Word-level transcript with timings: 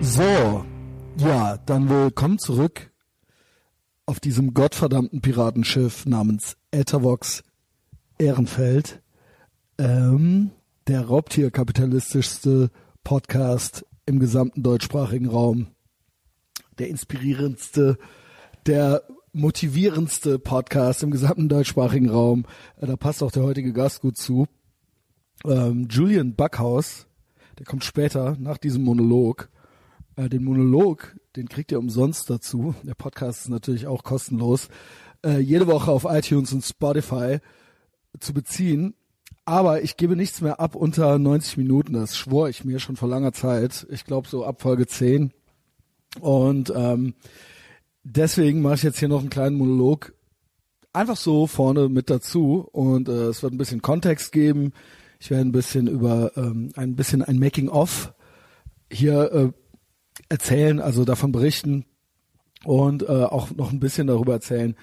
So, 0.00 0.64
ja, 1.18 1.58
dann 1.66 1.88
willkommen 1.88 2.38
zurück 2.38 2.92
auf 4.06 4.20
diesem 4.20 4.54
gottverdammten 4.54 5.20
Piratenschiff 5.20 6.06
namens 6.06 6.56
Ethervox 6.70 7.42
Ehrenfeld. 8.16 9.02
Ähm, 9.76 10.52
der 10.86 11.04
raubtierkapitalistischste 11.04 12.70
Podcast 13.02 13.84
im 14.06 14.20
gesamten 14.20 14.62
deutschsprachigen 14.62 15.28
Raum. 15.28 15.66
Der 16.78 16.88
inspirierendste, 16.88 17.98
der 18.66 19.02
motivierendste 19.32 20.38
Podcast 20.38 21.02
im 21.02 21.10
gesamten 21.10 21.48
deutschsprachigen 21.48 22.08
Raum. 22.08 22.46
Äh, 22.76 22.86
da 22.86 22.96
passt 22.96 23.22
auch 23.22 23.32
der 23.32 23.42
heutige 23.42 23.72
Gast 23.72 24.00
gut 24.00 24.16
zu. 24.16 24.46
Ähm, 25.44 25.88
Julian 25.90 26.34
Backhaus, 26.34 27.06
der 27.58 27.66
kommt 27.66 27.84
später 27.84 28.36
nach 28.38 28.58
diesem 28.58 28.84
Monolog. 28.84 29.50
Äh, 30.18 30.28
den 30.28 30.44
Monolog, 30.44 31.16
den 31.36 31.48
kriegt 31.48 31.70
ihr 31.70 31.78
umsonst 31.78 32.28
dazu. 32.28 32.74
Der 32.82 32.94
Podcast 32.94 33.42
ist 33.42 33.48
natürlich 33.48 33.86
auch 33.86 34.02
kostenlos. 34.02 34.68
Äh, 35.24 35.38
jede 35.38 35.68
Woche 35.68 35.92
auf 35.92 36.06
iTunes 36.08 36.52
und 36.52 36.64
Spotify 36.64 37.38
zu 38.18 38.34
beziehen. 38.34 38.94
Aber 39.44 39.82
ich 39.82 39.96
gebe 39.96 40.16
nichts 40.16 40.40
mehr 40.40 40.60
ab 40.60 40.74
unter 40.74 41.18
90 41.18 41.56
Minuten. 41.56 41.92
Das 41.92 42.16
schwor 42.16 42.48
ich 42.48 42.64
mir 42.64 42.80
schon 42.80 42.96
vor 42.96 43.08
langer 43.08 43.32
Zeit. 43.32 43.86
Ich 43.90 44.04
glaube 44.04 44.28
so 44.28 44.44
ab 44.44 44.60
Folge 44.60 44.86
10. 44.86 45.32
Und 46.20 46.72
ähm, 46.74 47.14
deswegen 48.02 48.60
mache 48.60 48.74
ich 48.74 48.82
jetzt 48.82 48.98
hier 48.98 49.08
noch 49.08 49.20
einen 49.20 49.30
kleinen 49.30 49.56
Monolog 49.56 50.14
einfach 50.92 51.16
so 51.16 51.46
vorne 51.46 51.88
mit 51.88 52.10
dazu. 52.10 52.68
Und 52.72 53.08
äh, 53.08 53.28
es 53.28 53.42
wird 53.44 53.52
ein 53.54 53.58
bisschen 53.58 53.82
Kontext 53.82 54.32
geben. 54.32 54.72
Ich 55.20 55.30
werde 55.30 55.44
ein 55.44 55.52
bisschen 55.52 55.86
über 55.86 56.36
ähm, 56.36 56.70
ein 56.74 56.96
bisschen 56.96 57.22
ein 57.22 57.38
Making 57.38 57.68
of 57.68 58.12
hier 58.90 59.32
äh, 59.32 59.52
erzählen, 60.28 60.80
also 60.80 61.04
davon 61.04 61.32
berichten 61.32 61.84
und 62.64 63.02
äh, 63.02 63.06
auch 63.06 63.50
noch 63.54 63.72
ein 63.72 63.80
bisschen 63.80 64.06
darüber 64.06 64.34
erzählen, 64.34 64.74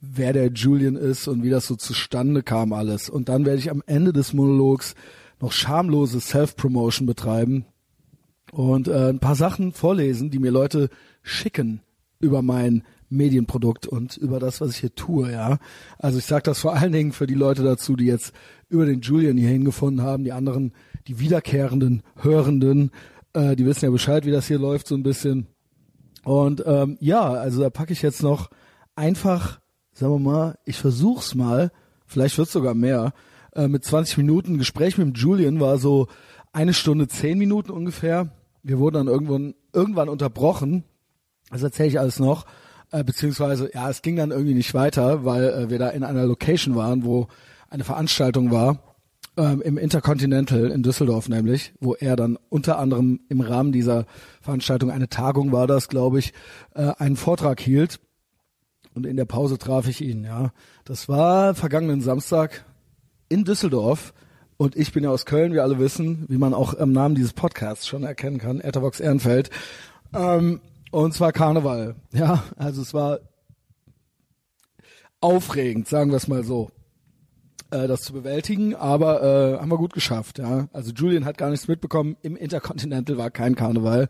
wer 0.00 0.32
der 0.32 0.48
Julian 0.52 0.96
ist 0.96 1.28
und 1.28 1.42
wie 1.42 1.50
das 1.50 1.66
so 1.66 1.76
zustande 1.76 2.42
kam 2.42 2.72
alles. 2.72 3.08
Und 3.10 3.28
dann 3.28 3.44
werde 3.44 3.58
ich 3.58 3.70
am 3.70 3.82
Ende 3.86 4.12
des 4.12 4.32
Monologs 4.32 4.94
noch 5.40 5.52
schamlose 5.52 6.20
Self-Promotion 6.20 7.06
betreiben 7.06 7.64
und 8.52 8.88
äh, 8.88 9.08
ein 9.08 9.20
paar 9.20 9.34
Sachen 9.34 9.72
vorlesen, 9.72 10.30
die 10.30 10.38
mir 10.38 10.50
Leute 10.50 10.88
schicken 11.22 11.82
über 12.20 12.42
mein 12.42 12.82
Medienprodukt 13.10 13.86
und 13.86 14.16
über 14.16 14.38
das, 14.38 14.60
was 14.60 14.70
ich 14.70 14.78
hier 14.78 14.94
tue, 14.94 15.32
ja. 15.32 15.58
Also 15.98 16.18
ich 16.18 16.24
sage 16.24 16.42
das 16.42 16.58
vor 16.58 16.74
allen 16.74 16.92
Dingen 16.92 17.12
für 17.12 17.26
die 17.26 17.34
Leute 17.34 17.62
dazu, 17.62 17.96
die 17.96 18.06
jetzt 18.06 18.32
über 18.68 18.84
den 18.84 19.00
Julian 19.00 19.38
hier 19.38 19.48
hingefunden 19.48 20.04
haben, 20.04 20.24
die 20.24 20.32
anderen, 20.32 20.72
die 21.06 21.18
wiederkehrenden 21.18 22.02
Hörenden, 22.16 22.90
äh, 23.38 23.56
die 23.56 23.64
wissen 23.64 23.84
ja 23.84 23.90
Bescheid, 23.90 24.26
wie 24.26 24.30
das 24.30 24.48
hier 24.48 24.58
läuft 24.58 24.88
so 24.88 24.94
ein 24.94 25.02
bisschen. 25.02 25.46
Und 26.24 26.62
ähm, 26.66 26.98
ja, 27.00 27.22
also 27.30 27.62
da 27.62 27.70
packe 27.70 27.92
ich 27.92 28.02
jetzt 28.02 28.22
noch 28.22 28.50
einfach, 28.96 29.60
sagen 29.92 30.12
wir 30.12 30.18
mal, 30.18 30.58
ich 30.64 30.76
versuch's 30.76 31.34
mal, 31.34 31.70
vielleicht 32.06 32.36
wird's 32.36 32.52
sogar 32.52 32.74
mehr, 32.74 33.12
äh, 33.54 33.68
mit 33.68 33.84
20 33.84 34.18
Minuten 34.18 34.58
Gespräch 34.58 34.98
mit 34.98 35.16
Julian 35.16 35.60
war 35.60 35.78
so 35.78 36.08
eine 36.52 36.74
Stunde 36.74 37.06
zehn 37.06 37.38
Minuten 37.38 37.70
ungefähr. 37.70 38.30
Wir 38.62 38.78
wurden 38.78 38.96
dann 38.96 39.06
irgendwann 39.06 39.54
irgendwann 39.72 40.08
unterbrochen. 40.08 40.84
Das 41.50 41.62
erzähle 41.62 41.88
ich 41.88 42.00
alles 42.00 42.18
noch. 42.18 42.46
Äh, 42.90 43.04
beziehungsweise, 43.04 43.70
ja, 43.72 43.88
es 43.88 44.02
ging 44.02 44.16
dann 44.16 44.32
irgendwie 44.32 44.54
nicht 44.54 44.74
weiter, 44.74 45.24
weil 45.24 45.44
äh, 45.44 45.70
wir 45.70 45.78
da 45.78 45.90
in 45.90 46.02
einer 46.02 46.26
Location 46.26 46.74
waren, 46.74 47.04
wo 47.04 47.28
eine 47.70 47.84
Veranstaltung 47.84 48.50
war 48.50 48.87
ähm, 49.38 49.62
im 49.62 49.78
Intercontinental 49.78 50.70
in 50.70 50.82
Düsseldorf 50.82 51.28
nämlich, 51.28 51.72
wo 51.80 51.94
er 51.94 52.16
dann 52.16 52.36
unter 52.50 52.78
anderem 52.78 53.20
im 53.28 53.40
Rahmen 53.40 53.72
dieser 53.72 54.04
Veranstaltung, 54.42 54.90
eine 54.90 55.08
Tagung 55.08 55.52
war 55.52 55.66
das, 55.66 55.88
glaube 55.88 56.18
ich, 56.18 56.32
äh, 56.74 56.92
einen 56.98 57.16
Vortrag 57.16 57.60
hielt. 57.60 58.00
Und 58.94 59.06
in 59.06 59.16
der 59.16 59.26
Pause 59.26 59.58
traf 59.58 59.86
ich 59.86 60.00
ihn, 60.00 60.24
ja. 60.24 60.52
Das 60.84 61.08
war 61.08 61.54
vergangenen 61.54 62.00
Samstag 62.00 62.64
in 63.28 63.44
Düsseldorf. 63.44 64.12
Und 64.56 64.74
ich 64.74 64.92
bin 64.92 65.04
ja 65.04 65.10
aus 65.10 65.24
Köln, 65.24 65.52
wie 65.52 65.60
alle 65.60 65.78
wissen, 65.78 66.24
wie 66.28 66.38
man 66.38 66.52
auch 66.52 66.74
im 66.74 66.90
Namen 66.90 67.14
dieses 67.14 67.32
Podcasts 67.32 67.86
schon 67.86 68.02
erkennen 68.02 68.38
kann, 68.38 68.60
Ethervox 68.60 68.98
Ehrenfeld. 68.98 69.50
Ähm, 70.12 70.60
und 70.90 71.14
zwar 71.14 71.30
Karneval. 71.30 71.94
Ja, 72.12 72.42
also 72.56 72.82
es 72.82 72.92
war 72.92 73.20
aufregend, 75.20 75.86
sagen 75.86 76.10
wir 76.10 76.16
es 76.16 76.26
mal 76.26 76.42
so 76.42 76.70
äh, 77.70 77.86
das 77.86 78.02
zu 78.02 78.12
bewältigen, 78.12 78.74
aber 78.74 79.22
äh, 79.22 79.58
haben 79.58 79.70
wir 79.70 79.78
gut 79.78 79.92
geschafft. 79.92 80.38
Ja, 80.38 80.68
also 80.72 80.92
Julian 80.92 81.24
hat 81.24 81.38
gar 81.38 81.50
nichts 81.50 81.68
mitbekommen. 81.68 82.16
Im 82.22 82.36
Intercontinental 82.36 83.18
war 83.18 83.30
kein 83.30 83.54
Karneval, 83.54 84.08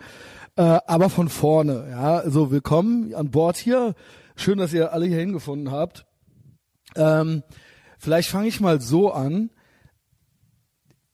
äh, 0.56 0.62
aber 0.62 1.10
von 1.10 1.28
vorne. 1.28 1.88
Ja, 1.90 2.18
also 2.18 2.50
willkommen 2.50 3.14
an 3.14 3.30
Bord 3.30 3.56
hier. 3.56 3.94
Schön, 4.36 4.58
dass 4.58 4.72
ihr 4.72 4.92
alle 4.92 5.06
hier 5.06 5.18
hingefunden 5.18 5.70
habt. 5.72 6.06
Ähm, 6.94 7.42
vielleicht 7.98 8.28
fange 8.28 8.48
ich 8.48 8.60
mal 8.60 8.80
so 8.80 9.12
an. 9.12 9.50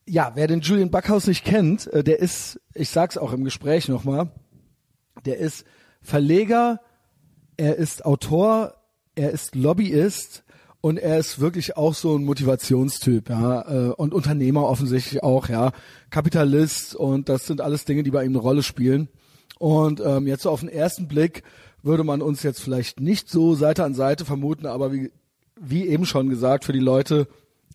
Ja, 0.07 0.33
wer 0.35 0.47
den 0.47 0.61
Julian 0.61 0.91
Backhaus 0.91 1.27
nicht 1.27 1.45
kennt, 1.45 1.87
äh, 1.89 2.05
der 2.05 2.19
ist, 2.19 2.61
ich 2.75 2.91
sag's 2.91 3.17
auch 3.17 3.33
im 3.33 3.45
Gespräch 3.45 3.89
nochmal, 3.89 4.31
der 5.25 5.39
ist 5.39 5.65
Verleger, 6.03 6.81
er 7.57 7.77
ist 7.77 8.05
Autor, 8.05 8.75
er 9.15 9.31
ist 9.31 9.55
Lobbyist, 9.55 10.45
und 10.85 10.99
er 10.99 11.19
ist 11.19 11.41
wirklich 11.41 11.79
auch 11.79 11.95
so 11.95 12.15
ein 12.15 12.27
Motivationstyp, 12.27 13.31
ja, 13.31 13.63
äh, 13.63 13.93
und 13.93 14.13
Unternehmer 14.13 14.65
offensichtlich 14.65 15.23
auch, 15.23 15.49
ja, 15.49 15.73
Kapitalist 16.11 16.95
und 16.95 17.31
das 17.31 17.47
sind 17.47 17.63
alles 17.63 17.87
Dinge, 17.87 18.03
die 18.03 18.11
bei 18.11 18.23
ihm 18.23 18.33
eine 18.33 18.39
Rolle 18.39 18.63
spielen. 18.63 19.09
Und 19.59 20.03
ähm, 20.05 20.27
jetzt 20.27 20.43
so 20.43 20.51
auf 20.51 20.61
den 20.61 20.69
ersten 20.69 21.09
Blick 21.09 21.43
würde 21.83 22.05
man 22.05 22.21
uns 22.21 22.43
jetzt 22.43 22.61
vielleicht 22.61 23.01
nicht 23.01 23.31
so 23.31 23.55
Seite 23.55 23.83
an 23.83 23.95
Seite 23.95 24.27
vermuten, 24.27 24.67
aber 24.67 24.93
wie, 24.93 25.11
wie 25.59 25.89
eben 25.89 26.05
schon 26.05 26.29
gesagt, 26.29 26.67
für 26.67 26.75
die 26.75 26.81
Leute, 26.81 27.29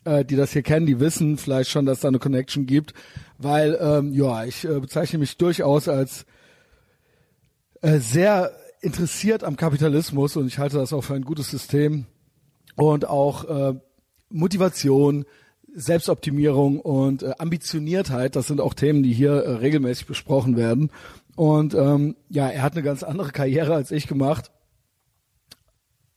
äh, 0.03 0.23
die 0.23 0.35
das 0.35 0.51
hier 0.51 0.61
kennen, 0.61 0.85
die 0.85 0.99
wissen 0.99 1.39
vielleicht 1.39 1.71
schon, 1.71 1.87
dass 1.87 2.01
da 2.01 2.09
eine 2.09 2.19
Connection 2.19 2.67
gibt, 2.67 2.93
weil 3.39 3.75
ähm, 3.81 4.13
ja, 4.13 4.45
ich 4.45 4.65
äh, 4.65 4.79
bezeichne 4.79 5.17
mich 5.17 5.35
durchaus 5.35 5.87
als 5.87 6.27
äh, 7.81 7.97
sehr 7.97 8.51
interessiert 8.81 9.43
am 9.43 9.55
Kapitalismus 9.55 10.37
und 10.37 10.45
ich 10.45 10.59
halte 10.59 10.77
das 10.77 10.93
auch 10.93 11.03
für 11.03 11.15
ein 11.15 11.25
gutes 11.25 11.49
System 11.49 12.05
und 12.79 13.05
auch 13.05 13.43
äh, 13.43 13.73
Motivation, 14.29 15.25
Selbstoptimierung 15.75 16.79
und 16.79 17.23
äh, 17.23 17.33
Ambitioniertheit, 17.37 18.37
das 18.37 18.47
sind 18.47 18.61
auch 18.61 18.73
Themen, 18.73 19.03
die 19.03 19.11
hier 19.11 19.33
äh, 19.33 19.51
regelmäßig 19.55 20.07
besprochen 20.07 20.55
werden. 20.55 20.89
Und 21.35 21.73
ähm, 21.73 22.15
ja, 22.29 22.47
er 22.47 22.63
hat 22.63 22.73
eine 22.73 22.83
ganz 22.83 23.03
andere 23.03 23.31
Karriere 23.31 23.75
als 23.75 23.91
ich 23.91 24.07
gemacht. 24.07 24.51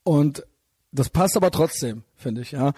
Und 0.05 0.47
das 0.93 1.11
passt 1.11 1.37
aber 1.37 1.51
trotzdem, 1.51 2.05
finde 2.15 2.43
ich, 2.43 2.53
ja. 2.53 2.75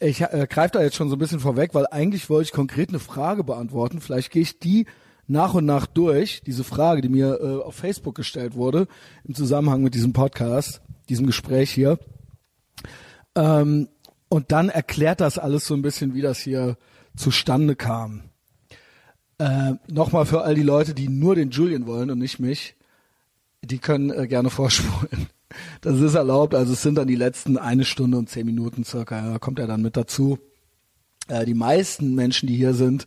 Ich 0.00 0.20
äh, 0.20 0.46
greife 0.48 0.72
da 0.72 0.82
jetzt 0.82 0.96
schon 0.96 1.08
so 1.08 1.16
ein 1.16 1.18
bisschen 1.18 1.40
vorweg, 1.40 1.72
weil 1.72 1.86
eigentlich 1.90 2.28
wollte 2.28 2.48
ich 2.48 2.52
konkret 2.52 2.90
eine 2.90 2.98
Frage 2.98 3.42
beantworten. 3.42 4.02
Vielleicht 4.02 4.32
gehe 4.32 4.42
ich 4.42 4.58
die 4.58 4.86
nach 5.26 5.54
und 5.54 5.64
nach 5.64 5.86
durch, 5.86 6.42
diese 6.44 6.64
Frage, 6.64 7.00
die 7.00 7.08
mir 7.08 7.40
äh, 7.40 7.62
auf 7.62 7.74
Facebook 7.74 8.16
gestellt 8.16 8.54
wurde, 8.54 8.86
im 9.24 9.34
Zusammenhang 9.34 9.82
mit 9.82 9.94
diesem 9.94 10.12
Podcast, 10.12 10.82
diesem 11.08 11.26
Gespräch 11.26 11.70
hier. 11.70 11.98
Ähm, 13.34 13.88
und 14.28 14.52
dann 14.52 14.68
erklärt 14.68 15.20
das 15.20 15.38
alles 15.38 15.66
so 15.66 15.74
ein 15.74 15.82
bisschen, 15.82 16.14
wie 16.14 16.22
das 16.22 16.38
hier 16.40 16.76
zustande 17.16 17.76
kam. 17.76 18.22
Äh, 19.38 19.74
Nochmal 19.88 20.26
für 20.26 20.42
all 20.42 20.54
die 20.54 20.62
Leute, 20.62 20.94
die 20.94 21.08
nur 21.08 21.34
den 21.34 21.50
Julian 21.50 21.86
wollen 21.86 22.10
und 22.10 22.18
nicht 22.18 22.38
mich, 22.38 22.74
die 23.62 23.78
können 23.78 24.10
äh, 24.10 24.26
gerne 24.26 24.50
vorspulen. 24.50 25.28
Das 25.82 26.00
ist 26.00 26.16
erlaubt, 26.16 26.52
also 26.52 26.72
es 26.72 26.82
sind 26.82 26.96
dann 26.96 27.06
die 27.06 27.14
letzten 27.14 27.58
eine 27.58 27.84
Stunde 27.84 28.18
und 28.18 28.28
zehn 28.28 28.44
Minuten 28.44 28.82
circa, 28.82 29.22
da 29.34 29.38
kommt 29.38 29.60
er 29.60 29.68
dann 29.68 29.82
mit 29.82 29.96
dazu. 29.96 30.40
Äh, 31.28 31.44
die 31.44 31.54
meisten 31.54 32.16
Menschen, 32.16 32.48
die 32.48 32.56
hier 32.56 32.74
sind, 32.74 33.06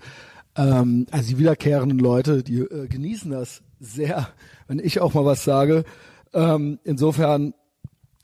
ähm, 0.55 1.07
also 1.11 1.27
die 1.27 1.39
wiederkehrenden 1.39 1.99
Leute, 1.99 2.43
die 2.43 2.59
äh, 2.59 2.87
genießen 2.87 3.31
das 3.31 3.63
sehr, 3.81 4.29
wenn 4.67 4.79
ich 4.79 5.01
auch 5.01 5.13
mal 5.13 5.25
was 5.25 5.43
sage. 5.43 5.83
Ähm, 6.33 6.79
insofern 6.85 7.53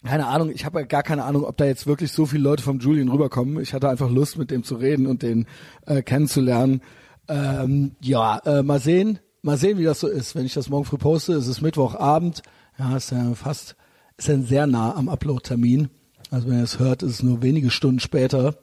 keine 0.03 0.27
Ahnung, 0.27 0.51
ich 0.51 0.65
habe 0.65 0.85
gar 0.85 1.03
keine 1.03 1.23
Ahnung, 1.23 1.45
ob 1.45 1.57
da 1.57 1.65
jetzt 1.65 1.87
wirklich 1.87 2.11
so 2.11 2.25
viele 2.25 2.43
Leute 2.43 2.63
vom 2.63 2.79
Julian 2.79 3.09
rüberkommen. 3.09 3.61
Ich 3.61 3.73
hatte 3.73 3.89
einfach 3.89 4.09
Lust, 4.09 4.37
mit 4.37 4.51
dem 4.51 4.63
zu 4.63 4.75
reden 4.75 5.07
und 5.07 5.23
den 5.23 5.45
äh, 5.85 6.01
kennenzulernen. 6.01 6.81
Ähm, 7.27 7.95
ja, 8.01 8.39
äh, 8.39 8.63
mal 8.63 8.79
sehen, 8.79 9.19
mal 9.41 9.57
sehen, 9.57 9.77
wie 9.77 9.83
das 9.83 9.99
so 9.99 10.07
ist. 10.07 10.35
Wenn 10.35 10.45
ich 10.45 10.53
das 10.53 10.69
morgen 10.69 10.85
früh 10.85 10.97
poste, 10.97 11.33
ist 11.33 11.47
es 11.47 11.61
Mittwochabend. 11.61 12.41
Ja, 12.77 12.97
ist 12.97 13.11
ja 13.11 13.33
fast, 13.33 13.75
ist 14.17 14.27
ja 14.27 14.37
sehr 14.39 14.67
nah 14.67 14.95
am 14.95 15.07
Upload-Termin. 15.07 15.89
Also 16.31 16.49
wenn 16.49 16.57
ihr 16.57 16.63
es 16.63 16.79
hört, 16.79 17.03
ist 17.03 17.11
es 17.11 17.23
nur 17.23 17.41
wenige 17.41 17.69
Stunden 17.69 17.99
später. 17.99 18.55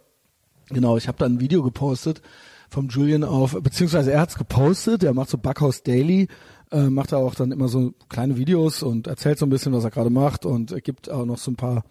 Genau, 0.69 0.97
ich 0.97 1.09
habe 1.09 1.19
da 1.19 1.27
ein 1.27 1.41
Video 1.41 1.63
gepostet 1.63 2.21
vom 2.69 2.89
Julian 2.89 3.25
auf, 3.25 3.57
beziehungsweise 3.61 4.13
er 4.13 4.21
hat's 4.21 4.39
gepostet, 4.39 5.03
er 5.03 5.13
macht 5.13 5.29
so 5.29 5.39
Backhaus 5.39 5.83
Daily 5.83 6.29
äh, 6.71 6.89
macht 6.89 7.13
er 7.13 7.19
auch 7.19 7.35
dann 7.35 7.53
immer 7.53 7.69
so 7.69 7.93
kleine 8.09 8.37
Videos 8.37 8.83
und 8.83 9.07
erzählt 9.07 9.39
so 9.39 9.47
ein 9.47 9.51
bisschen, 9.51 9.73
was 9.73 9.85
er 9.85 9.91
gerade 9.91 10.11
macht 10.11 10.47
und 10.47 10.83
gibt 10.85 11.11
auch 11.11 11.25
noch 11.25 11.39
so 11.39 11.51
ein 11.51 11.57
paar, 11.57 11.85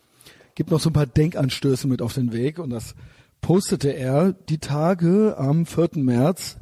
gibt 0.55 0.71
noch 0.71 0.79
so 0.79 0.89
ein 0.89 0.93
paar 0.93 1.05
Denkanstöße 1.05 1.87
mit 1.87 2.01
auf 2.01 2.13
den 2.13 2.33
Weg 2.33 2.59
und 2.59 2.69
das 2.69 2.95
postete 3.41 3.89
er 3.89 4.33
die 4.33 4.59
Tage 4.59 5.35
am 5.37 5.65
4. 5.65 5.89
März 5.95 6.57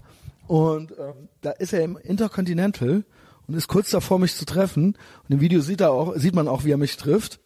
und 0.48 0.92
äh, 0.92 1.14
da 1.42 1.52
ist 1.52 1.74
er 1.74 1.84
im 1.84 1.98
Intercontinental 1.98 3.04
und 3.48 3.54
ist 3.54 3.68
kurz 3.68 3.90
davor, 3.90 4.20
mich 4.20 4.36
zu 4.36 4.46
treffen. 4.46 4.98
Und 5.28 5.34
im 5.34 5.40
Video 5.42 5.62
sieht, 5.62 5.82
er 5.82 5.92
auch, 5.92 6.16
sieht 6.16 6.36
man 6.36 6.48
auch, 6.48 6.64
wie 6.64 6.72
er 6.72 6.78
mich 6.78 6.98
trifft. 6.98 7.40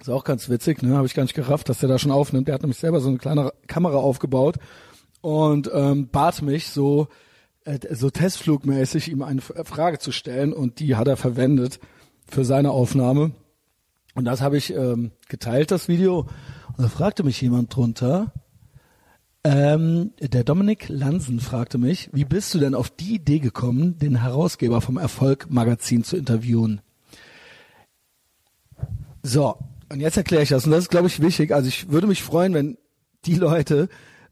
Ist 0.00 0.10
auch 0.10 0.24
ganz 0.24 0.48
witzig, 0.48 0.82
ne? 0.82 0.96
Habe 0.96 1.06
ich 1.06 1.14
gar 1.14 1.22
nicht 1.22 1.34
gerafft, 1.34 1.68
dass 1.68 1.78
der 1.78 1.88
da 1.88 1.98
schon 1.98 2.10
aufnimmt. 2.10 2.48
Der 2.48 2.54
hat 2.54 2.62
nämlich 2.62 2.78
selber 2.78 3.00
so 3.00 3.08
eine 3.08 3.18
kleine 3.18 3.52
Kamera 3.66 3.96
aufgebaut 3.96 4.56
und 5.20 5.70
ähm, 5.72 6.08
bat 6.08 6.42
mich 6.42 6.68
so 6.68 7.08
so 7.90 8.10
testflugmäßig 8.10 9.10
ihm 9.10 9.22
eine 9.22 9.40
Frage 9.40 9.98
zu 9.98 10.12
stellen 10.12 10.52
und 10.52 10.80
die 10.80 10.96
hat 10.96 11.08
er 11.08 11.16
verwendet 11.16 11.80
für 12.26 12.44
seine 12.44 12.70
Aufnahme. 12.70 13.32
Und 14.14 14.26
das 14.26 14.40
habe 14.40 14.56
ich 14.56 14.72
ähm, 14.74 15.12
geteilt, 15.28 15.70
das 15.70 15.88
Video. 15.88 16.28
Und 16.76 16.84
da 16.84 16.88
fragte 16.88 17.24
mich 17.24 17.40
jemand 17.40 17.74
drunter, 17.74 18.32
ähm, 19.44 20.12
der 20.20 20.44
Dominik 20.44 20.88
Lansen 20.88 21.40
fragte 21.40 21.78
mich, 21.78 22.08
wie 22.12 22.24
bist 22.24 22.54
du 22.54 22.58
denn 22.58 22.74
auf 22.74 22.90
die 22.90 23.16
Idee 23.16 23.40
gekommen, 23.40 23.98
den 23.98 24.22
Herausgeber 24.22 24.80
vom 24.80 24.96
Erfolg 24.96 25.50
Magazin 25.50 26.04
zu 26.04 26.16
interviewen? 26.16 26.80
So, 29.22 29.56
und 29.90 30.00
jetzt 30.00 30.16
erkläre 30.16 30.42
ich 30.42 30.48
das. 30.48 30.64
Und 30.64 30.72
das 30.72 30.84
ist, 30.84 30.90
glaube 30.90 31.08
ich, 31.08 31.20
wichtig. 31.20 31.52
Also 31.52 31.68
ich 31.68 31.90
würde 31.90 32.06
mich 32.06 32.22
freuen, 32.22 32.54
wenn 32.54 32.78
die 33.26 33.34
Leute, 33.34 33.88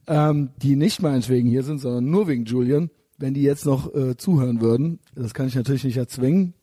ähm, 0.07 0.51
die 0.57 0.77
nicht 0.77 1.03
meinetwegen 1.03 1.49
hier 1.49 1.63
sind, 1.63 1.79
sondern 1.79 2.09
nur 2.09 2.29
wegen 2.29 2.45
Julian, 2.45 2.91
wenn 3.23 3.35
die 3.35 3.43
jetzt 3.43 3.65
noch 3.67 3.95
äh, 3.95 4.17
zuhören 4.17 4.61
würden. 4.61 4.99
Das 5.15 5.33
kann 5.33 5.47
ich 5.47 5.55
natürlich 5.55 5.85
nicht 5.85 5.97
erzwingen, 5.97 6.55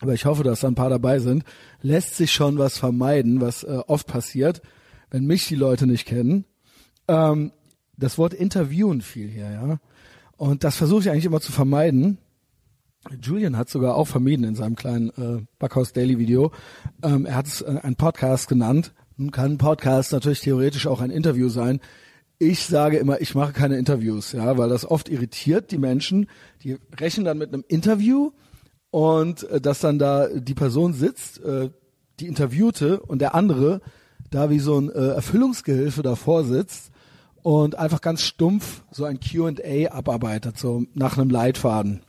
aber 0.00 0.14
ich 0.14 0.24
hoffe, 0.24 0.42
dass 0.42 0.60
da 0.60 0.68
ein 0.68 0.74
paar 0.74 0.88
dabei 0.88 1.18
sind. 1.18 1.44
Lässt 1.82 2.16
sich 2.16 2.32
schon 2.32 2.56
was 2.56 2.78
vermeiden, 2.78 3.42
was 3.42 3.64
äh, 3.64 3.82
oft 3.86 4.06
passiert, 4.06 4.62
wenn 5.10 5.26
mich 5.26 5.46
die 5.46 5.56
Leute 5.56 5.86
nicht 5.86 6.06
kennen. 6.06 6.46
Ähm, 7.06 7.52
das 7.98 8.16
Wort 8.16 8.32
interviewen 8.32 9.02
fiel 9.02 9.28
hier, 9.28 9.50
ja. 9.50 9.78
Und 10.38 10.64
das 10.64 10.76
versuche 10.76 11.02
ich 11.02 11.10
eigentlich 11.10 11.26
immer 11.26 11.42
zu 11.42 11.52
vermeiden. 11.52 12.16
Julian 13.20 13.58
hat 13.58 13.68
sogar 13.68 13.94
auch 13.94 14.08
vermieden 14.08 14.44
in 14.44 14.54
seinem 14.54 14.76
kleinen 14.76 15.10
äh, 15.10 15.44
Backhaus 15.58 15.92
Daily 15.92 16.18
Video. 16.18 16.50
Ähm, 17.02 17.26
er 17.26 17.36
hat 17.36 17.46
es 17.46 17.60
äh, 17.60 17.78
ein 17.82 17.96
Podcast 17.96 18.48
genannt. 18.48 18.94
Nun 19.18 19.32
kann 19.32 19.52
ein 19.52 19.58
Podcast 19.58 20.12
natürlich 20.12 20.40
theoretisch 20.40 20.86
auch 20.86 21.02
ein 21.02 21.10
Interview 21.10 21.50
sein. 21.50 21.78
Ich 22.42 22.64
sage 22.64 22.96
immer, 22.96 23.20
ich 23.20 23.34
mache 23.34 23.52
keine 23.52 23.76
Interviews, 23.76 24.32
ja, 24.32 24.56
weil 24.56 24.70
das 24.70 24.90
oft 24.90 25.10
irritiert 25.10 25.70
die 25.70 25.78
Menschen. 25.78 26.26
Die 26.64 26.78
rechnen 26.98 27.26
dann 27.26 27.36
mit 27.36 27.52
einem 27.52 27.64
Interview 27.68 28.30
und 28.90 29.44
äh, 29.50 29.60
dass 29.60 29.80
dann 29.80 29.98
da 29.98 30.26
die 30.26 30.54
Person 30.54 30.94
sitzt, 30.94 31.44
äh, 31.44 31.68
die 32.18 32.26
Interviewte 32.26 33.00
und 33.00 33.20
der 33.20 33.34
andere 33.34 33.82
da 34.30 34.48
wie 34.48 34.58
so 34.58 34.80
ein 34.80 34.90
äh, 34.90 35.08
Erfüllungsgehilfe 35.08 36.02
davor 36.02 36.44
sitzt 36.44 36.90
und 37.42 37.74
einfach 37.76 38.00
ganz 38.00 38.22
stumpf 38.22 38.84
so 38.90 39.04
ein 39.04 39.20
Q&A 39.20 39.90
abarbeitet, 39.90 40.56
so 40.56 40.84
nach 40.94 41.18
einem 41.18 41.28
Leitfaden. 41.28 42.00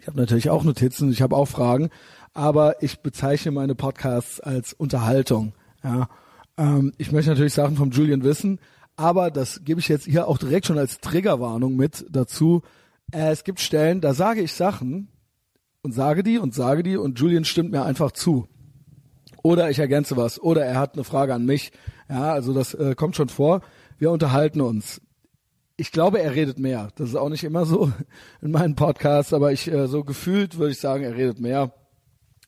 Ich 0.00 0.08
habe 0.08 0.18
natürlich 0.18 0.50
auch 0.50 0.64
Notizen, 0.64 1.12
ich 1.12 1.22
habe 1.22 1.36
auch 1.36 1.46
Fragen, 1.46 1.90
aber 2.32 2.82
ich 2.82 3.00
bezeichne 3.00 3.52
meine 3.52 3.76
Podcasts 3.76 4.40
als 4.40 4.72
Unterhaltung. 4.72 5.52
Ja. 5.84 6.08
Ähm, 6.56 6.92
ich 6.98 7.12
möchte 7.12 7.30
natürlich 7.30 7.54
Sachen 7.54 7.76
vom 7.76 7.92
Julian 7.92 8.24
wissen, 8.24 8.58
aber 8.96 9.30
das 9.30 9.64
gebe 9.64 9.80
ich 9.80 9.88
jetzt 9.88 10.06
hier 10.06 10.28
auch 10.28 10.38
direkt 10.38 10.66
schon 10.66 10.78
als 10.78 11.00
Triggerwarnung 11.00 11.76
mit 11.76 12.06
dazu. 12.10 12.62
Äh, 13.12 13.30
es 13.30 13.44
gibt 13.44 13.60
Stellen, 13.60 14.00
da 14.00 14.14
sage 14.14 14.42
ich 14.42 14.52
Sachen 14.52 15.08
und 15.82 15.92
sage 15.92 16.22
die 16.22 16.38
und 16.38 16.54
sage 16.54 16.82
die 16.82 16.96
und 16.96 17.18
Julian 17.18 17.44
stimmt 17.44 17.70
mir 17.70 17.84
einfach 17.84 18.12
zu. 18.12 18.48
Oder 19.42 19.70
ich 19.70 19.78
ergänze 19.78 20.16
was. 20.16 20.40
Oder 20.40 20.64
er 20.64 20.78
hat 20.78 20.94
eine 20.94 21.04
Frage 21.04 21.34
an 21.34 21.44
mich. 21.44 21.72
Ja, 22.08 22.32
also 22.32 22.54
das 22.54 22.72
äh, 22.74 22.94
kommt 22.94 23.16
schon 23.16 23.28
vor 23.28 23.60
wir 23.98 24.10
unterhalten 24.10 24.60
uns. 24.60 25.00
Ich 25.76 25.90
glaube, 25.90 26.20
er 26.20 26.34
redet 26.34 26.58
mehr. 26.58 26.88
Das 26.96 27.08
ist 27.08 27.16
auch 27.16 27.28
nicht 27.28 27.44
immer 27.44 27.66
so 27.66 27.92
in 28.42 28.50
meinen 28.50 28.76
Podcasts, 28.76 29.32
aber 29.32 29.52
ich 29.52 29.70
äh, 29.70 29.88
so 29.88 30.04
gefühlt 30.04 30.58
würde 30.58 30.72
ich 30.72 30.78
sagen, 30.78 31.04
er 31.04 31.16
redet 31.16 31.40
mehr. 31.40 31.72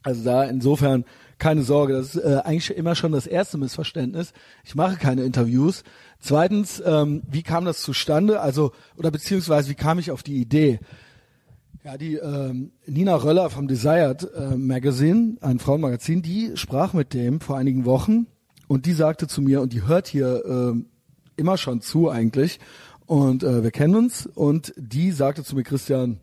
Also 0.03 0.25
da 0.25 0.45
insofern 0.45 1.05
keine 1.39 1.63
Sorge, 1.63 1.95
das 1.95 2.15
ist 2.15 2.25
äh, 2.25 2.41
eigentlich 2.45 2.77
immer 2.77 2.95
schon 2.95 3.13
das 3.13 3.27
erste 3.27 3.59
Missverständnis. 3.59 4.33
Ich 4.65 4.75
mache 4.75 4.97
keine 4.97 5.23
Interviews. 5.23 5.83
Zweitens, 6.19 6.83
ähm, 6.85 7.23
wie 7.31 7.43
kam 7.43 7.65
das 7.65 7.83
zustande? 7.83 8.41
Also 8.41 8.73
oder 8.97 9.11
beziehungsweise 9.11 9.69
wie 9.71 9.75
kam 9.75 9.99
ich 9.99 10.11
auf 10.11 10.23
die 10.23 10.37
Idee? 10.37 10.81
Ja, 11.85 11.97
die 11.97 12.17
ähm, 12.17 12.73
Nina 12.87 13.15
Röller 13.15 13.51
vom 13.51 13.69
Desired 13.69 14.29
äh, 14.35 14.57
Magazine, 14.57 15.37
ein 15.41 15.59
Frauenmagazin, 15.59 16.23
die 16.23 16.53
sprach 16.57 16.95
mit 16.95 17.15
dem 17.15 17.41
vor 17.41 17.59
einigen 17.59 17.85
Wochen 17.85 18.27
und 18.67 18.87
die 18.87 18.93
sagte 18.93 19.29
zu 19.29 19.43
mir 19.43 19.61
und 19.61 19.73
die 19.73 19.87
hört 19.87 20.09
hier 20.09 20.45
äh, 20.45 20.83
immer 21.37 21.59
schon 21.59 21.83
zu 21.83 22.11
eigentlich. 22.11 22.59
Und 23.05 23.45
äh, 23.45 23.63
wir 23.63 23.71
kennen 23.71 23.95
uns 23.95 24.27
und 24.27 24.75
die 24.77 25.13
sagte 25.13 25.45
zu 25.45 25.55
mir, 25.55 25.63
Christian, 25.63 26.19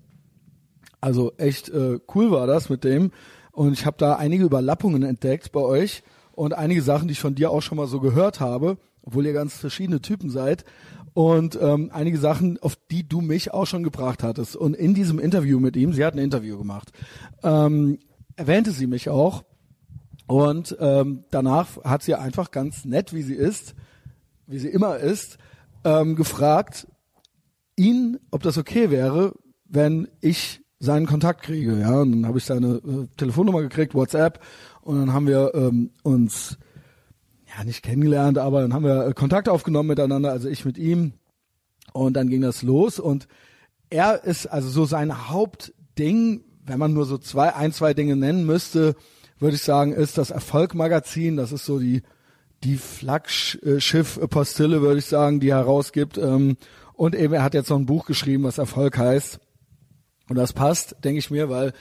also 1.00 1.34
echt 1.38 1.70
äh, 1.70 2.00
cool 2.14 2.32
war 2.32 2.48
das 2.48 2.70
mit 2.70 2.84
dem. 2.84 3.12
Und 3.54 3.74
ich 3.74 3.86
habe 3.86 3.98
da 4.00 4.16
einige 4.16 4.44
Überlappungen 4.44 5.04
entdeckt 5.04 5.52
bei 5.52 5.62
euch 5.62 6.02
und 6.32 6.54
einige 6.54 6.82
Sachen, 6.82 7.08
die 7.08 7.12
ich 7.12 7.20
von 7.20 7.36
dir 7.36 7.52
auch 7.52 7.62
schon 7.62 7.78
mal 7.78 7.86
so 7.86 8.00
gehört 8.00 8.40
habe, 8.40 8.78
obwohl 9.04 9.28
ihr 9.28 9.34
ganz 9.34 9.56
verschiedene 9.56 10.02
Typen 10.02 10.32
seid. 10.32 10.66
Und 11.14 11.60
ähm, 11.62 11.92
einige 11.94 12.18
Sachen, 12.18 12.58
auf 12.64 12.76
die 12.90 13.08
du 13.08 13.22
mich 13.22 13.54
auch 13.54 13.68
schon 13.68 13.84
gebracht 13.84 14.24
hattest. 14.24 14.56
Und 14.56 14.76
in 14.76 14.96
diesem 14.96 15.20
Interview 15.20 15.60
mit 15.60 15.76
ihm, 15.76 15.94
sie 15.94 16.04
hat 16.04 16.16
ein 16.16 16.20
Interview 16.20 16.58
gemacht, 16.58 16.92
ähm, 17.44 18.00
erwähnte 18.36 18.72
sie 18.72 18.88
mich 18.88 19.10
auch. 19.10 19.44
Und 20.26 20.76
ähm, 20.80 21.26
danach 21.30 21.84
hat 21.84 22.02
sie 22.02 22.16
einfach 22.16 22.50
ganz 22.50 22.86
nett, 22.86 23.14
wie 23.14 23.22
sie 23.22 23.36
ist, 23.36 23.76
wie 24.48 24.58
sie 24.58 24.70
immer 24.70 24.98
ist, 24.98 25.38
ähm, 25.84 26.16
gefragt, 26.16 26.88
ihn, 27.76 28.18
ob 28.32 28.42
das 28.42 28.58
okay 28.58 28.90
wäre, 28.90 29.34
wenn 29.66 30.08
ich 30.22 30.63
seinen 30.84 31.06
Kontakt 31.06 31.44
kriege. 31.44 31.80
Ja, 31.80 32.02
und 32.02 32.12
dann 32.12 32.28
habe 32.28 32.38
ich 32.38 32.46
seine 32.46 32.76
äh, 32.76 33.08
Telefonnummer 33.18 33.62
gekriegt, 33.62 33.94
WhatsApp, 33.94 34.40
und 34.82 35.00
dann 35.00 35.14
haben 35.14 35.28
wir 35.28 35.52
ähm, 35.56 35.92
uns 36.04 36.58
ja 37.58 37.64
nicht 37.64 37.84
kennengelernt, 37.84 38.38
aber 38.38 38.62
dann 38.62 38.74
haben 38.74 38.84
wir 38.84 39.08
äh, 39.08 39.14
Kontakt 39.14 39.48
aufgenommen 39.48 39.88
miteinander, 39.88 40.32
also 40.32 40.50
ich 40.50 40.66
mit 40.66 40.78
ihm, 40.78 41.14
und 41.94 42.14
dann 42.14 42.30
ging 42.30 42.42
das 42.42 42.64
los. 42.64 43.00
Und 43.00 43.28
er 43.90 44.24
ist 44.24 44.48
also 44.48 44.70
so 44.70 44.86
sein 44.86 45.30
Hauptding, 45.30 46.44
wenn 46.66 46.80
man 46.80 46.94
nur 46.94 47.06
so 47.06 47.18
zwei, 47.18 47.54
ein, 47.54 47.72
zwei 47.72 47.94
Dinge 47.94 48.16
nennen 48.16 48.46
müsste, 48.46 48.96
würde 49.40 49.56
ich 49.56 49.64
sagen, 49.64 49.94
ist 49.94 50.18
das 50.18 50.32
Erfolgmagazin. 50.32 51.38
Das 51.38 51.52
ist 51.52 51.66
so 51.66 51.80
die 51.80 52.02
die 52.64 52.78
Flaggschiff-Postille, 52.78 54.82
würde 54.82 55.00
ich 55.00 55.06
sagen, 55.06 55.40
die 55.40 55.50
er 55.50 55.58
herausgibt. 55.58 56.18
Ähm, 56.18 56.58
und 56.94 57.16
eben, 57.16 57.34
er 57.34 57.44
hat 57.44 57.54
jetzt 57.54 57.70
noch 57.70 57.78
ein 57.78 57.86
Buch 57.86 58.06
geschrieben, 58.06 58.44
was 58.44 58.58
Erfolg 58.58 58.98
heißt. 58.98 59.40
Und 60.30 60.38
das 60.38 60.54
passt, 60.54 60.96
denke 61.04 61.20
ich 61.20 61.32
mir, 61.32 61.50
weil 61.50 61.74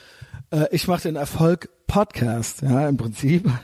äh, 0.51 0.65
ich 0.71 0.87
mache 0.87 1.03
den 1.03 1.15
Erfolg-Podcast, 1.15 2.61
ja, 2.61 2.87
im 2.87 2.97
Prinzip. 2.97 3.49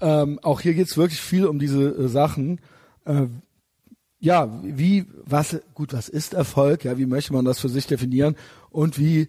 Ähm, 0.00 0.40
auch 0.42 0.60
hier 0.60 0.74
geht's 0.74 0.96
wirklich 0.96 1.20
viel 1.20 1.46
um 1.46 1.60
diese 1.60 1.84
äh, 1.84 2.08
Sachen. 2.08 2.60
Äh, 3.06 3.28
ja, 4.18 4.60
wie, 4.62 5.06
was, 5.24 5.60
gut, 5.72 5.92
was 5.92 6.08
ist 6.08 6.34
Erfolg? 6.34 6.84
Ja, 6.84 6.98
wie 6.98 7.06
möchte 7.06 7.32
man 7.32 7.44
das 7.44 7.60
für 7.60 7.68
sich 7.68 7.86
definieren? 7.86 8.34
Und 8.70 8.98
wie 8.98 9.28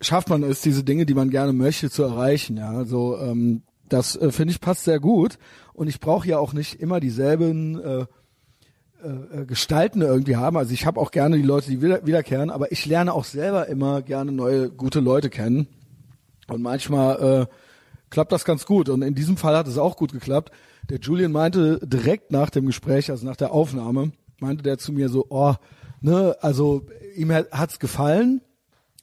schafft 0.00 0.30
man 0.30 0.42
es, 0.44 0.60
diese 0.60 0.84
Dinge, 0.84 1.06
die 1.06 1.14
man 1.14 1.28
gerne 1.28 1.52
möchte, 1.52 1.90
zu 1.90 2.02
erreichen? 2.02 2.56
Ja, 2.56 2.70
also 2.70 3.18
ähm, 3.18 3.62
das 3.88 4.16
äh, 4.16 4.30
finde 4.30 4.52
ich 4.52 4.60
passt 4.60 4.84
sehr 4.84 5.00
gut. 5.00 5.38
Und 5.74 5.88
ich 5.88 6.00
brauche 6.00 6.28
ja 6.28 6.38
auch 6.38 6.52
nicht 6.52 6.80
immer 6.80 7.00
dieselben 7.00 7.80
äh, 7.80 8.06
äh, 9.02 9.40
äh, 9.40 9.46
Gestalten 9.46 10.02
irgendwie 10.02 10.36
haben. 10.36 10.56
Also 10.56 10.72
ich 10.72 10.86
habe 10.86 11.00
auch 11.00 11.10
gerne 11.10 11.36
die 11.36 11.42
Leute, 11.42 11.70
die 11.70 11.82
wieder, 11.82 12.06
wiederkehren, 12.06 12.50
aber 12.50 12.72
ich 12.72 12.86
lerne 12.86 13.12
auch 13.12 13.24
selber 13.24 13.66
immer 13.68 14.02
gerne 14.02 14.32
neue, 14.32 14.70
gute 14.70 15.00
Leute 15.00 15.30
kennen. 15.30 15.66
Und 16.48 16.62
manchmal 16.62 17.22
äh, 17.22 17.46
klappt 18.10 18.32
das 18.32 18.44
ganz 18.44 18.66
gut. 18.66 18.88
Und 18.88 19.02
in 19.02 19.14
diesem 19.14 19.36
Fall 19.36 19.56
hat 19.56 19.66
es 19.66 19.78
auch 19.78 19.96
gut 19.96 20.12
geklappt. 20.12 20.52
Der 20.88 20.98
Julian 20.98 21.32
meinte 21.32 21.80
direkt 21.82 22.30
nach 22.30 22.50
dem 22.50 22.66
Gespräch, 22.66 23.10
also 23.10 23.26
nach 23.26 23.36
der 23.36 23.52
Aufnahme, 23.52 24.12
meinte 24.40 24.62
der 24.62 24.78
zu 24.78 24.92
mir 24.92 25.08
so, 25.08 25.26
oh, 25.30 25.54
ne, 26.00 26.36
also 26.40 26.86
ihm 27.16 27.32
hat's 27.32 27.78
gefallen, 27.78 28.40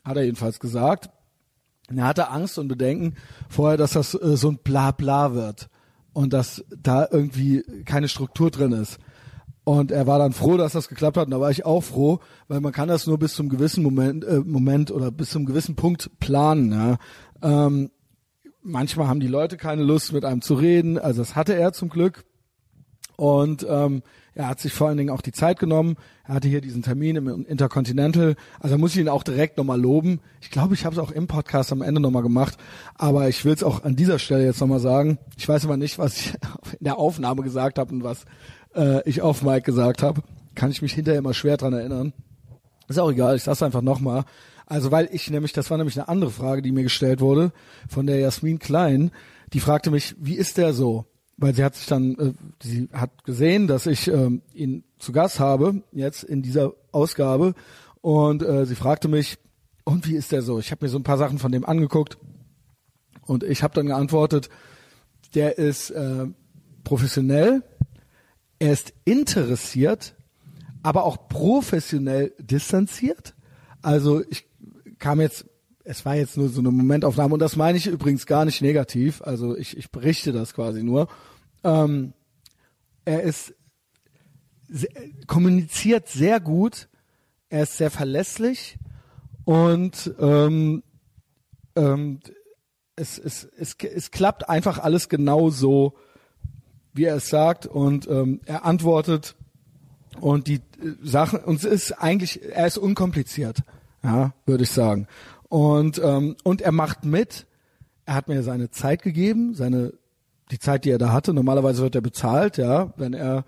hat 0.04 0.18
er 0.18 0.24
jedenfalls 0.24 0.60
gesagt. 0.60 1.10
Er 1.96 2.06
hatte 2.06 2.30
Angst 2.30 2.60
und 2.60 2.68
Bedenken 2.68 3.16
vorher, 3.50 3.78
dass 3.78 3.92
das 3.92 4.14
äh, 4.14 4.38
so 4.38 4.50
ein 4.52 4.60
Blabla 4.64 5.34
wird 5.34 5.70
und 6.14 6.34
dass 6.34 6.64
da 6.78 7.08
irgendwie 7.10 7.64
keine 7.86 8.08
Struktur 8.08 8.52
drin 8.52 8.74
ist. 8.74 9.00
Und 9.70 9.92
er 9.92 10.08
war 10.08 10.18
dann 10.18 10.34
froh, 10.34 10.58
dass 10.58 10.72
das 10.72 10.90
geklappt 10.90 11.16
hat. 11.16 11.26
Und 11.26 11.32
da 11.32 11.40
war 11.40 11.52
ich 11.52 11.64
auch 11.64 11.82
froh, 11.82 12.18
weil 12.48 12.60
man 12.60 12.72
kann 12.72 12.88
das 12.88 13.06
nur 13.06 13.20
bis 13.20 13.36
zum 13.36 13.50
gewissen 13.50 13.84
Moment, 13.84 14.26
äh, 14.26 14.40
Moment 14.40 14.90
oder 14.90 15.12
bis 15.12 15.30
zum 15.30 15.46
gewissen 15.46 15.76
Punkt 15.76 16.10
planen. 16.20 16.72
Ja. 16.72 16.98
Ähm, 17.44 17.92
manchmal 18.64 19.08
haben 19.08 19.20
die 19.20 19.28
Leute 19.28 19.58
keine 19.58 19.84
Lust, 19.84 20.12
mit 20.12 20.26
einem 20.26 20.42
zu 20.42 20.56
reden. 20.56 20.98
Also 20.98 21.22
das 21.22 21.36
hatte 21.36 21.54
er 21.54 21.72
zum 21.72 21.90
Glück. 21.90 22.26
Und 23.16 23.64
ähm, 23.70 24.02
er 24.34 24.48
hat 24.48 24.60
sich 24.60 24.74
vor 24.74 24.88
allen 24.88 24.98
Dingen 24.98 25.12
auch 25.12 25.22
die 25.22 25.34
Zeit 25.34 25.60
genommen. 25.60 25.98
Er 26.24 26.36
hatte 26.36 26.48
hier 26.48 26.62
diesen 26.62 26.82
Termin 26.82 27.18
im 27.18 27.46
Intercontinental. 27.46 28.38
Also 28.60 28.76
muss 28.78 28.96
ich 28.96 29.02
ihn 29.02 29.10
auch 29.10 29.24
direkt 29.24 29.58
nochmal 29.58 29.80
loben. 29.80 30.20
Ich 30.42 30.50
glaube, 30.50 30.74
ich 30.74 30.84
habe 30.84 30.96
es 30.96 31.00
auch 31.00 31.12
im 31.12 31.28
Podcast 31.28 31.72
am 31.72 31.84
Ende 31.84 32.02
nochmal 32.02 32.24
gemacht. 32.24 32.58
Aber 32.96 33.30
ich 33.30 33.46
will 33.46 33.54
es 33.54 33.62
auch 33.62 33.84
an 33.84 33.96
dieser 33.96 34.18
Stelle 34.18 34.46
jetzt 34.46 34.62
nochmal 34.62 34.80
sagen. 34.80 35.20
Ich 35.38 35.48
weiß 35.48 35.66
aber 35.66 35.78
nicht, 35.78 36.00
was 36.00 36.20
ich 36.20 36.34
in 36.80 36.86
der 36.86 36.98
Aufnahme 36.98 37.44
gesagt 37.44 37.78
habe 37.78 37.94
und 37.94 38.04
was 38.04 38.26
äh, 38.76 39.08
ich 39.08 39.22
auf 39.22 39.42
Mike 39.42 39.64
gesagt 39.64 40.04
habe. 40.04 40.22
Kann 40.56 40.72
ich 40.72 40.82
mich 40.82 40.94
hinterher 40.94 41.20
immer 41.20 41.34
schwer 41.34 41.58
dran 41.58 41.74
erinnern. 41.74 42.14
Ist 42.88 43.00
auch 43.00 43.12
egal, 43.12 43.36
ich 43.36 43.44
sag's 43.44 43.64
einfach 43.64 43.82
nochmal. 43.82 44.26
Also 44.66 44.92
weil 44.92 45.10
ich 45.12 45.30
nämlich, 45.30 45.54
das 45.54 45.70
war 45.70 45.78
nämlich 45.78 45.98
eine 45.98 46.10
andere 46.10 46.32
Frage, 46.32 46.62
die 46.62 46.72
mir 46.72 46.84
gestellt 46.84 47.22
wurde 47.22 47.52
von 47.88 48.08
der 48.08 48.20
Jasmin 48.20 48.60
Klein. 48.60 49.12
Die 49.54 49.60
fragte 49.60 49.92
mich, 49.92 50.16
wie 50.20 50.36
ist 50.36 50.58
der 50.58 50.74
so? 50.74 51.06
Weil 51.38 51.56
sie 51.56 51.64
hat 51.64 51.76
sich 51.76 51.88
dann, 51.88 52.16
äh, 52.18 52.34
sie 52.62 52.90
hat 52.92 53.24
gesehen, 53.24 53.68
dass 53.68 53.86
ich 53.86 54.08
ähm, 54.08 54.42
ihn 54.54 54.84
zu 55.00 55.12
Gast 55.12 55.40
habe, 55.40 55.82
jetzt 55.92 56.24
in 56.24 56.42
dieser 56.42 56.74
Ausgabe. 56.92 57.54
Und 58.02 58.44
äh, 58.44 58.66
sie 58.66 58.76
fragte 58.76 59.08
mich, 59.08 59.38
und 59.86 60.08
wie 60.08 60.16
ist 60.16 60.32
der 60.32 60.44
so? 60.44 60.60
Ich 60.60 60.72
habe 60.72 60.86
mir 60.86 60.90
so 60.90 61.00
ein 61.00 61.04
paar 61.04 61.18
Sachen 61.18 61.40
von 61.40 61.52
dem 61.52 61.66
angeguckt 61.66 62.18
und 63.26 63.44
ich 63.44 63.64
habe 63.64 63.74
dann 63.74 63.88
geantwortet, 63.88 64.50
der 65.34 65.58
ist 65.58 65.90
äh, 65.92 66.28
professionell, 66.84 67.64
er 68.60 68.74
ist 68.74 68.94
interessiert, 69.06 70.16
aber 70.84 71.06
auch 71.06 71.28
professionell 71.30 72.34
distanziert. 72.40 73.34
Also 73.82 74.22
ich 74.30 74.46
kam 75.00 75.22
jetzt, 75.22 75.46
es 75.84 76.06
war 76.06 76.16
jetzt 76.16 76.38
nur 76.38 76.50
so 76.50 76.60
eine 76.60 76.72
Momentaufnahme 76.72 77.34
und 77.34 77.40
das 77.40 77.56
meine 77.56 77.78
ich 77.78 77.88
übrigens 77.88 78.26
gar 78.26 78.46
nicht 78.46 78.62
negativ. 78.62 79.22
Also 79.22 79.58
ich, 79.58 79.78
ich 79.78 79.92
berichte 79.92 80.34
das 80.34 80.54
quasi 80.54 80.84
nur. 80.84 81.08
Ähm, 81.64 82.14
er 83.06 83.24
ist 83.24 83.54
sehr, 84.68 84.92
kommuniziert 85.26 86.08
sehr 86.08 86.40
gut, 86.40 86.90
er 87.50 87.64
ist 87.64 87.78
sehr 87.78 87.90
verlässlich 87.90 88.78
und 89.46 90.14
ähm, 90.20 90.84
ähm, 91.76 92.20
es, 92.96 93.18
es, 93.18 93.46
es, 93.58 93.76
es 93.82 94.12
klappt 94.12 94.50
einfach 94.50 94.80
alles 94.80 95.10
genau 95.10 95.50
so, 95.50 95.98
wie 97.00 97.06
er 97.06 97.16
es 97.16 97.30
sagt 97.30 97.66
und 97.66 98.10
ähm, 98.10 98.42
er 98.46 98.66
antwortet 98.66 99.36
und 100.20 100.48
die 100.48 100.56
äh, 100.56 100.60
Sachen 101.02 101.40
und 101.40 101.56
es 101.56 101.64
ist 101.64 101.92
eigentlich 101.94 102.42
er 102.44 102.68
ist 102.68 102.78
unkompliziert, 102.78 103.60
ja, 104.04 104.34
würde 104.46 104.66
ich 104.66 104.72
sagen. 104.72 105.08
Und 105.48 106.00
ähm, 106.04 106.36
und 106.44 106.62
er 106.62 106.74
macht 106.74 107.06
mit. 107.06 107.48
Er 108.06 108.16
hat 108.16 108.28
mir 108.28 108.44
seine 108.44 108.70
Zeit 108.70 109.02
gegeben, 109.02 109.54
seine 109.54 109.94
die 110.52 110.60
Zeit, 110.60 110.84
die 110.84 110.90
er 110.90 110.98
da 110.98 111.14
hatte. 111.14 111.34
Normalerweise 111.34 111.84
wird 111.84 111.96
er 111.96 112.02
bezahlt, 112.02 112.58
ja, 112.58 112.94
wenn 112.98 113.14
er 113.14 113.46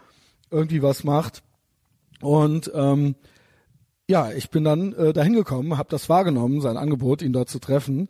irgendwie 0.49 0.81
was 0.81 1.03
macht. 1.03 1.43
Und 2.21 2.71
ähm, 2.73 3.15
ja, 4.07 4.31
ich 4.31 4.49
bin 4.49 4.63
dann 4.63 4.93
äh, 4.93 5.11
dahin 5.11 5.33
gekommen, 5.33 5.77
habe 5.77 5.89
das 5.89 6.07
wahrgenommen, 6.07 6.61
sein 6.61 6.77
Angebot, 6.77 7.21
ihn 7.21 7.33
dort 7.33 7.49
zu 7.49 7.59
treffen. 7.59 8.07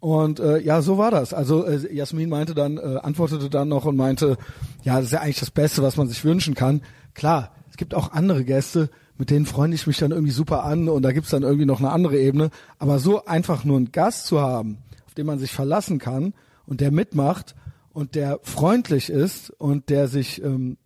Und 0.00 0.38
äh, 0.38 0.58
ja, 0.60 0.80
so 0.80 0.96
war 0.96 1.10
das. 1.10 1.34
Also 1.34 1.66
äh, 1.66 1.92
Jasmin 1.92 2.28
meinte 2.28 2.54
dann, 2.54 2.78
äh, 2.78 2.98
antwortete 3.02 3.50
dann 3.50 3.68
noch 3.68 3.84
und 3.84 3.96
meinte, 3.96 4.36
ja, 4.82 4.96
das 4.96 5.06
ist 5.06 5.12
ja 5.12 5.20
eigentlich 5.20 5.40
das 5.40 5.50
Beste, 5.50 5.82
was 5.82 5.96
man 5.96 6.08
sich 6.08 6.24
wünschen 6.24 6.54
kann. 6.54 6.82
Klar, 7.14 7.52
es 7.70 7.76
gibt 7.76 7.94
auch 7.94 8.12
andere 8.12 8.44
Gäste, 8.44 8.90
mit 9.16 9.30
denen 9.30 9.46
freunde 9.46 9.74
ich 9.74 9.86
mich 9.88 9.98
dann 9.98 10.12
irgendwie 10.12 10.32
super 10.32 10.64
an 10.64 10.88
und 10.88 11.02
da 11.02 11.10
gibt's 11.10 11.30
dann 11.30 11.42
irgendwie 11.42 11.66
noch 11.66 11.80
eine 11.80 11.90
andere 11.90 12.18
Ebene. 12.18 12.50
Aber 12.78 13.00
so 13.00 13.24
einfach 13.24 13.64
nur 13.64 13.76
einen 13.76 13.90
Gast 13.90 14.26
zu 14.26 14.40
haben, 14.40 14.78
auf 15.06 15.14
den 15.14 15.26
man 15.26 15.40
sich 15.40 15.50
verlassen 15.50 15.98
kann 15.98 16.32
und 16.66 16.80
der 16.80 16.92
mitmacht 16.92 17.56
und 17.92 18.14
der 18.14 18.38
freundlich 18.44 19.10
ist 19.10 19.50
und 19.50 19.88
der 19.90 20.06
sich 20.06 20.40
ähm, 20.44 20.78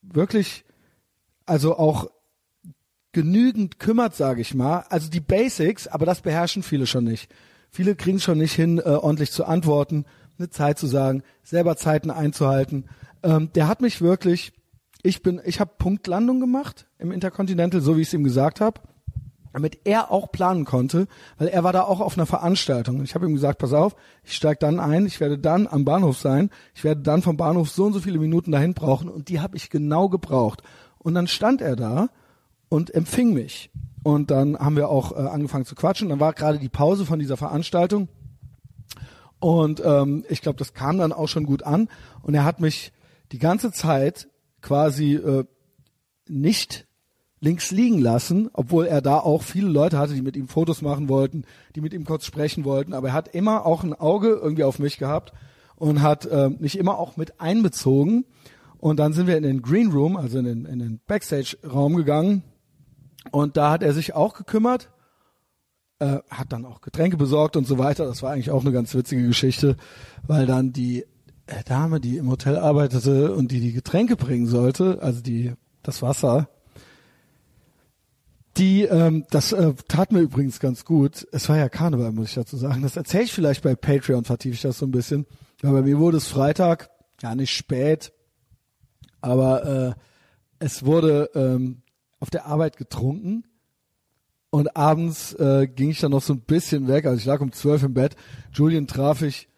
wirklich, 0.00 0.64
also 1.44 1.76
auch 1.76 2.10
genügend 3.12 3.78
kümmert, 3.78 4.14
sage 4.14 4.40
ich 4.40 4.54
mal. 4.54 4.86
Also 4.88 5.10
die 5.10 5.20
Basics, 5.20 5.86
aber 5.86 6.06
das 6.06 6.22
beherrschen 6.22 6.62
viele 6.62 6.86
schon 6.86 7.04
nicht. 7.04 7.30
Viele 7.74 7.96
kriegen 7.96 8.20
schon 8.20 8.38
nicht 8.38 8.52
hin, 8.52 8.78
äh, 8.78 8.82
ordentlich 8.82 9.32
zu 9.32 9.46
antworten, 9.46 10.04
eine 10.38 10.48
Zeit 10.48 10.78
zu 10.78 10.86
sagen, 10.86 11.24
selber 11.42 11.76
Zeiten 11.76 12.12
einzuhalten. 12.12 12.84
Ähm, 13.24 13.50
der 13.56 13.66
hat 13.66 13.80
mich 13.80 14.00
wirklich, 14.00 14.52
ich 15.02 15.24
bin, 15.24 15.40
ich 15.44 15.58
habe 15.58 15.72
Punktlandung 15.76 16.38
gemacht 16.38 16.86
im 17.00 17.10
Intercontinental, 17.10 17.80
so 17.80 17.96
wie 17.96 18.02
ich 18.02 18.06
es 18.06 18.14
ihm 18.14 18.22
gesagt 18.22 18.60
habe, 18.60 18.80
damit 19.52 19.80
er 19.82 20.12
auch 20.12 20.30
planen 20.30 20.64
konnte, 20.64 21.08
weil 21.36 21.48
er 21.48 21.64
war 21.64 21.72
da 21.72 21.82
auch 21.82 21.98
auf 21.98 22.16
einer 22.16 22.26
Veranstaltung. 22.26 23.02
Ich 23.02 23.16
habe 23.16 23.26
ihm 23.26 23.34
gesagt, 23.34 23.58
pass 23.58 23.72
auf, 23.72 23.96
ich 24.22 24.34
steige 24.34 24.60
dann 24.60 24.78
ein, 24.78 25.04
ich 25.04 25.18
werde 25.18 25.36
dann 25.36 25.66
am 25.66 25.84
Bahnhof 25.84 26.16
sein, 26.16 26.50
ich 26.76 26.84
werde 26.84 27.02
dann 27.02 27.22
vom 27.22 27.36
Bahnhof 27.36 27.70
so 27.70 27.86
und 27.86 27.92
so 27.92 27.98
viele 27.98 28.20
Minuten 28.20 28.52
dahin 28.52 28.74
brauchen 28.74 29.08
und 29.08 29.28
die 29.28 29.40
habe 29.40 29.56
ich 29.56 29.68
genau 29.68 30.08
gebraucht. 30.08 30.62
Und 30.98 31.14
dann 31.14 31.26
stand 31.26 31.60
er 31.60 31.74
da 31.74 32.08
und 32.68 32.94
empfing 32.94 33.34
mich. 33.34 33.72
Und 34.04 34.30
dann 34.30 34.58
haben 34.58 34.76
wir 34.76 34.90
auch 34.90 35.12
äh, 35.12 35.26
angefangen 35.26 35.64
zu 35.64 35.74
quatschen. 35.74 36.10
Dann 36.10 36.20
war 36.20 36.34
gerade 36.34 36.58
die 36.58 36.68
Pause 36.68 37.06
von 37.06 37.18
dieser 37.18 37.38
Veranstaltung. 37.38 38.08
Und 39.40 39.82
ähm, 39.82 40.26
ich 40.28 40.42
glaube, 40.42 40.58
das 40.58 40.74
kam 40.74 40.98
dann 40.98 41.10
auch 41.10 41.26
schon 41.26 41.44
gut 41.44 41.62
an. 41.62 41.88
Und 42.20 42.34
er 42.34 42.44
hat 42.44 42.60
mich 42.60 42.92
die 43.32 43.38
ganze 43.38 43.72
Zeit 43.72 44.28
quasi 44.60 45.14
äh, 45.14 45.44
nicht 46.28 46.86
links 47.40 47.70
liegen 47.70 47.98
lassen, 47.98 48.50
obwohl 48.52 48.84
er 48.84 49.00
da 49.00 49.18
auch 49.18 49.42
viele 49.42 49.68
Leute 49.68 49.96
hatte, 49.96 50.12
die 50.12 50.22
mit 50.22 50.36
ihm 50.36 50.48
Fotos 50.48 50.82
machen 50.82 51.08
wollten, 51.08 51.44
die 51.74 51.80
mit 51.80 51.94
ihm 51.94 52.04
kurz 52.04 52.26
sprechen 52.26 52.66
wollten. 52.66 52.92
Aber 52.92 53.08
er 53.08 53.14
hat 53.14 53.34
immer 53.34 53.64
auch 53.64 53.84
ein 53.84 53.94
Auge 53.94 54.28
irgendwie 54.28 54.64
auf 54.64 54.78
mich 54.78 54.98
gehabt 54.98 55.32
und 55.76 56.02
hat 56.02 56.26
äh, 56.26 56.50
mich 56.50 56.76
immer 56.76 56.98
auch 56.98 57.16
mit 57.16 57.40
einbezogen. 57.40 58.26
Und 58.76 58.98
dann 58.98 59.14
sind 59.14 59.28
wir 59.28 59.38
in 59.38 59.44
den 59.44 59.62
Green 59.62 59.92
Room, 59.92 60.18
also 60.18 60.38
in 60.38 60.44
den, 60.44 60.64
in 60.66 60.78
den 60.78 61.00
Backstage-Raum 61.06 61.96
gegangen 61.96 62.42
und 63.30 63.56
da 63.56 63.70
hat 63.70 63.82
er 63.82 63.92
sich 63.92 64.14
auch 64.14 64.34
gekümmert, 64.34 64.90
äh, 65.98 66.18
hat 66.30 66.52
dann 66.52 66.64
auch 66.64 66.80
Getränke 66.80 67.16
besorgt 67.16 67.56
und 67.56 67.66
so 67.66 67.78
weiter. 67.78 68.06
Das 68.06 68.22
war 68.22 68.32
eigentlich 68.32 68.50
auch 68.50 68.62
eine 68.62 68.72
ganz 68.72 68.94
witzige 68.94 69.26
Geschichte, 69.26 69.76
weil 70.26 70.46
dann 70.46 70.72
die 70.72 71.04
äh, 71.46 71.62
Dame, 71.64 72.00
die 72.00 72.16
im 72.16 72.30
Hotel 72.30 72.56
arbeitete 72.56 73.34
und 73.34 73.50
die 73.50 73.60
die 73.60 73.72
Getränke 73.72 74.16
bringen 74.16 74.46
sollte, 74.46 74.98
also 75.02 75.20
die 75.20 75.52
das 75.82 76.02
Wasser, 76.02 76.48
die, 78.56 78.82
ähm, 78.82 79.24
das 79.30 79.52
äh, 79.52 79.74
tat 79.88 80.12
mir 80.12 80.20
übrigens 80.20 80.60
ganz 80.60 80.84
gut. 80.84 81.26
Es 81.32 81.48
war 81.48 81.56
ja 81.56 81.68
Karneval, 81.68 82.12
muss 82.12 82.28
ich 82.28 82.34
dazu 82.34 82.56
sagen. 82.56 82.82
Das 82.82 82.96
erzähle 82.96 83.24
ich 83.24 83.32
vielleicht 83.32 83.62
bei 83.62 83.74
Patreon, 83.74 84.24
vertiefe 84.24 84.54
ich 84.54 84.62
das 84.62 84.78
so 84.78 84.86
ein 84.86 84.92
bisschen. 84.92 85.26
Aber 85.62 85.82
mir 85.82 85.98
wurde 85.98 86.18
es 86.18 86.28
Freitag, 86.28 86.90
ja 87.20 87.34
nicht 87.34 87.52
spät, 87.52 88.12
aber 89.20 89.64
äh, 89.64 89.94
es 90.58 90.84
wurde 90.84 91.30
ähm, 91.34 91.82
auf 92.20 92.30
der 92.30 92.46
Arbeit 92.46 92.76
getrunken 92.76 93.44
und 94.50 94.76
abends 94.76 95.34
äh, 95.34 95.66
ging 95.66 95.90
ich 95.90 96.00
dann 96.00 96.12
noch 96.12 96.22
so 96.22 96.32
ein 96.32 96.40
bisschen 96.40 96.86
weg. 96.86 97.06
Also 97.06 97.18
ich 97.18 97.24
lag 97.24 97.40
um 97.40 97.50
zwölf 97.50 97.82
im 97.82 97.92
Bett. 97.92 98.14
Julian 98.52 98.86
traf 98.86 99.22
ich 99.22 99.48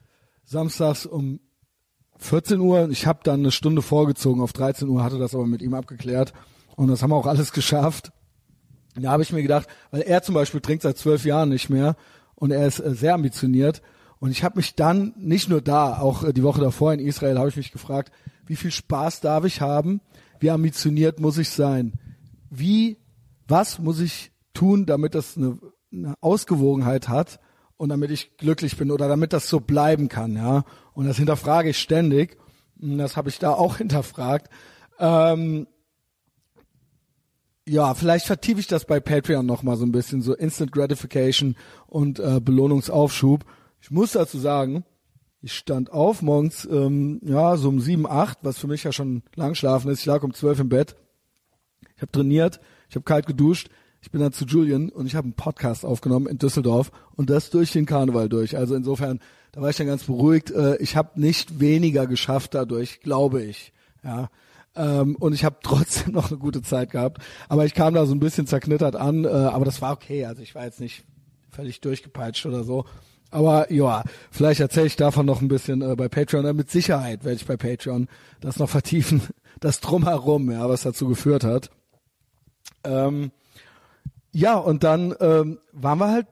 samstags 0.45 1.05
um 1.05 1.41
14 2.19 2.61
Uhr. 2.61 2.89
Ich 2.91 3.07
habe 3.07 3.21
dann 3.23 3.41
eine 3.41 3.51
Stunde 3.51 3.83
vorgezogen 3.83 4.41
auf 4.41 4.55
13 4.55 4.89
Uhr, 4.89 5.05
hatte 5.05 5.19
das 5.19 5.35
aber 5.35 5.47
mit 5.47 5.61
ihm 5.61 5.75
abgeklärt 5.75 6.33
und 6.77 6.89
das 6.89 7.03
haben 7.03 7.11
wir 7.11 7.17
auch 7.17 7.27
alles 7.27 7.53
geschafft. 7.53 8.13
Da 8.95 9.11
habe 9.11 9.23
ich 9.23 9.33
mir 9.33 9.43
gedacht, 9.43 9.69
weil 9.91 10.01
er 10.01 10.23
zum 10.23 10.35
Beispiel 10.35 10.63
trinkt 10.63 10.83
seit 10.83 10.97
zwölf 10.97 11.27
Jahren 11.27 11.51
nicht 11.51 11.69
mehr 11.69 11.97
und 12.35 12.51
er 12.51 12.67
ist 12.67 12.81
äh, 12.81 12.95
sehr 12.95 13.15
ambitioniert. 13.15 13.83
Und 14.19 14.31
ich 14.31 14.45
habe 14.45 14.57
mich 14.57 14.75
dann 14.77 15.13
nicht 15.19 15.51
nur 15.51 15.61
da, 15.61 15.99
auch 15.99 16.25
äh, 16.25 16.33
die 16.33 16.43
Woche 16.43 16.63
davor 16.63 16.95
in 16.95 17.01
Israel, 17.01 17.39
habe 17.39 17.51
ich 17.51 17.57
mich 17.57 17.71
gefragt, 17.71 18.13
wie 18.47 18.57
viel 18.57 18.71
Spaß 18.71 19.21
darf 19.21 19.45
ich 19.45 19.61
haben? 19.61 20.01
Wie 20.41 20.51
ambitioniert 20.51 21.21
muss 21.21 21.37
ich 21.37 21.51
sein? 21.51 21.93
Wie, 22.50 22.99
was 23.49 23.79
muss 23.79 24.00
ich 24.00 24.33
tun, 24.55 24.87
damit 24.87 25.15
das 25.15 25.37
eine, 25.37 25.59
eine 25.93 26.15
Ausgewogenheit 26.21 27.09
hat 27.09 27.41
und 27.76 27.91
damit 27.91 28.11
ich 28.11 28.37
glücklich 28.37 28.76
bin 28.76 28.91
oder 28.91 29.09
damit 29.09 29.33
das 29.33 29.49
so 29.49 29.61
bleiben 29.61 30.09
kann, 30.09 30.37
ja. 30.37 30.65
Und 30.95 31.07
das 31.07 31.19
hinterfrage 31.19 31.71
ich 31.71 31.79
ständig. 31.79 32.38
Und 32.81 32.99
das 32.99 33.17
habe 33.17 33.29
ich 33.29 33.38
da 33.38 33.53
auch 33.53 33.76
hinterfragt. 33.79 34.50
Ähm, 34.99 35.67
ja, 37.69 37.95
vielleicht 37.95 38.26
vertiefe 38.26 38.61
ich 38.61 38.69
das 38.69 38.85
bei 38.85 39.00
Patreon 39.00 39.45
noch 39.45 39.62
mal 39.62 39.76
so 39.76 39.85
ein 39.85 39.93
bisschen, 39.93 40.23
so 40.23 40.35
Instant 40.35 40.73
Gratification 40.73 41.57
und 41.87 42.19
äh, 42.19 42.41
Belohnungsaufschub. 42.41 43.45
Ich 43.81 43.91
muss 43.91 44.12
dazu 44.12 44.38
sagen, 44.38 44.85
ich 45.43 45.53
stand 45.53 45.93
auf 45.93 46.23
morgens, 46.23 46.65
ähm, 46.71 47.21
ja, 47.25 47.57
so 47.57 47.69
um 47.69 47.81
sieben, 47.81 48.07
acht, 48.07 48.38
was 48.43 48.59
für 48.59 48.69
mich 48.69 48.85
ja 48.85 48.93
schon 48.93 49.23
lang 49.35 49.55
schlafen 49.55 49.91
ist. 49.91 50.00
Ich 50.00 50.07
lag 50.07 50.23
um 50.23 50.33
zwölf 50.33 50.59
im 50.61 50.69
Bett 50.69 50.97
ich 51.97 52.03
habe 52.03 52.12
trainiert, 52.12 52.61
ich 52.88 52.95
habe 52.95 53.05
kalt 53.05 53.26
geduscht, 53.26 53.69
ich 54.07 54.11
bin 54.11 54.21
dann 54.21 54.33
zu 54.33 54.45
Julian 54.45 54.91
und 54.91 55.07
ich 55.07 55.17
habe 55.17 55.25
einen 55.25 55.35
Podcast 55.35 55.85
aufgenommen 55.85 56.29
in 56.29 56.38
Düsseldorf 56.38 56.93
und 57.17 57.29
das 57.29 57.50
durch 57.50 57.73
den 57.73 57.87
Karneval 57.87 58.29
durch. 58.29 58.57
Also 58.57 58.76
insofern, 58.76 59.21
da 59.50 59.61
war 59.61 59.71
ich 59.71 59.76
dann 59.76 59.88
ganz 59.88 60.05
beruhigt. 60.05 60.53
Äh, 60.53 60.76
ich 60.76 60.95
habe 60.95 61.21
nicht 61.21 61.59
weniger 61.59 62.07
geschafft 62.07 62.55
dadurch, 62.55 63.00
glaube 63.00 63.43
ich. 63.43 63.73
Ja. 64.05 64.31
Ähm, 64.76 65.17
und 65.17 65.33
ich 65.33 65.45
habe 65.45 65.57
trotzdem 65.62 66.12
noch 66.12 66.31
eine 66.31 66.38
gute 66.38 66.62
Zeit 66.62 66.91
gehabt. 66.91 67.21
Aber 67.49 67.65
ich 67.65 67.75
kam 67.75 67.95
da 67.95 68.07
so 68.07 68.15
ein 68.15 68.21
bisschen 68.21 68.47
zerknittert 68.47 68.95
an, 68.95 69.25
äh, 69.25 69.29
aber 69.29 69.65
das 69.65 69.83
war 69.83 69.93
okay. 69.93 70.25
Also 70.25 70.43
ich 70.43 70.55
war 70.55 70.65
jetzt 70.65 70.81
nicht 70.81 71.05
völlig 71.50 71.81
durchgepeitscht 71.81 72.47
oder 72.47 72.62
so. 72.62 72.85
Aber 73.31 73.73
ja, 73.73 74.05
vielleicht 74.31 74.61
erzähle 74.61 74.87
ich 74.87 74.97
davon 74.97 75.26
noch 75.26 75.43
ein 75.43 75.49
bisschen 75.49 75.83
äh, 75.83 75.97
bei 75.97 76.09
Patreon. 76.09 76.55
Mit 76.55 76.71
Sicherheit 76.71 77.25
werde 77.25 77.37
ich 77.37 77.47
bei 77.47 77.57
Patreon 77.57 78.07
das 78.41 78.59
noch 78.59 78.69
vertiefen, 78.69 79.23
das 79.61 79.81
drumherum, 79.81 80.50
ja, 80.50 80.69
was 80.69 80.83
dazu 80.83 81.09
geführt 81.09 81.43
hat. 81.43 81.71
Ähm, 82.87 83.33
ja, 84.33 84.55
und 84.55 84.85
dann 84.85 85.14
ähm, 85.21 85.59
waren 85.73 85.99
wir 85.99 86.11
halt 86.11 86.26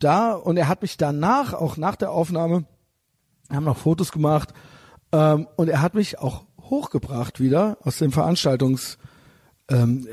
da 0.00 0.32
und 0.32 0.56
er 0.56 0.68
hat 0.68 0.82
mich 0.82 0.96
danach, 0.96 1.54
auch 1.54 1.76
nach 1.76 1.96
der 1.96 2.10
Aufnahme, 2.10 2.64
haben 3.50 3.64
noch 3.64 3.76
Fotos 3.76 4.12
gemacht 4.12 4.52
ähm, 5.12 5.48
und 5.56 5.68
er 5.68 5.80
hat 5.80 5.94
mich 5.94 6.18
auch 6.18 6.44
hochgebracht 6.60 7.40
wieder 7.40 7.78
aus 7.82 7.98
dem 7.98 8.12
Veranstaltungsraum 8.12 8.98
ähm, 9.70 10.08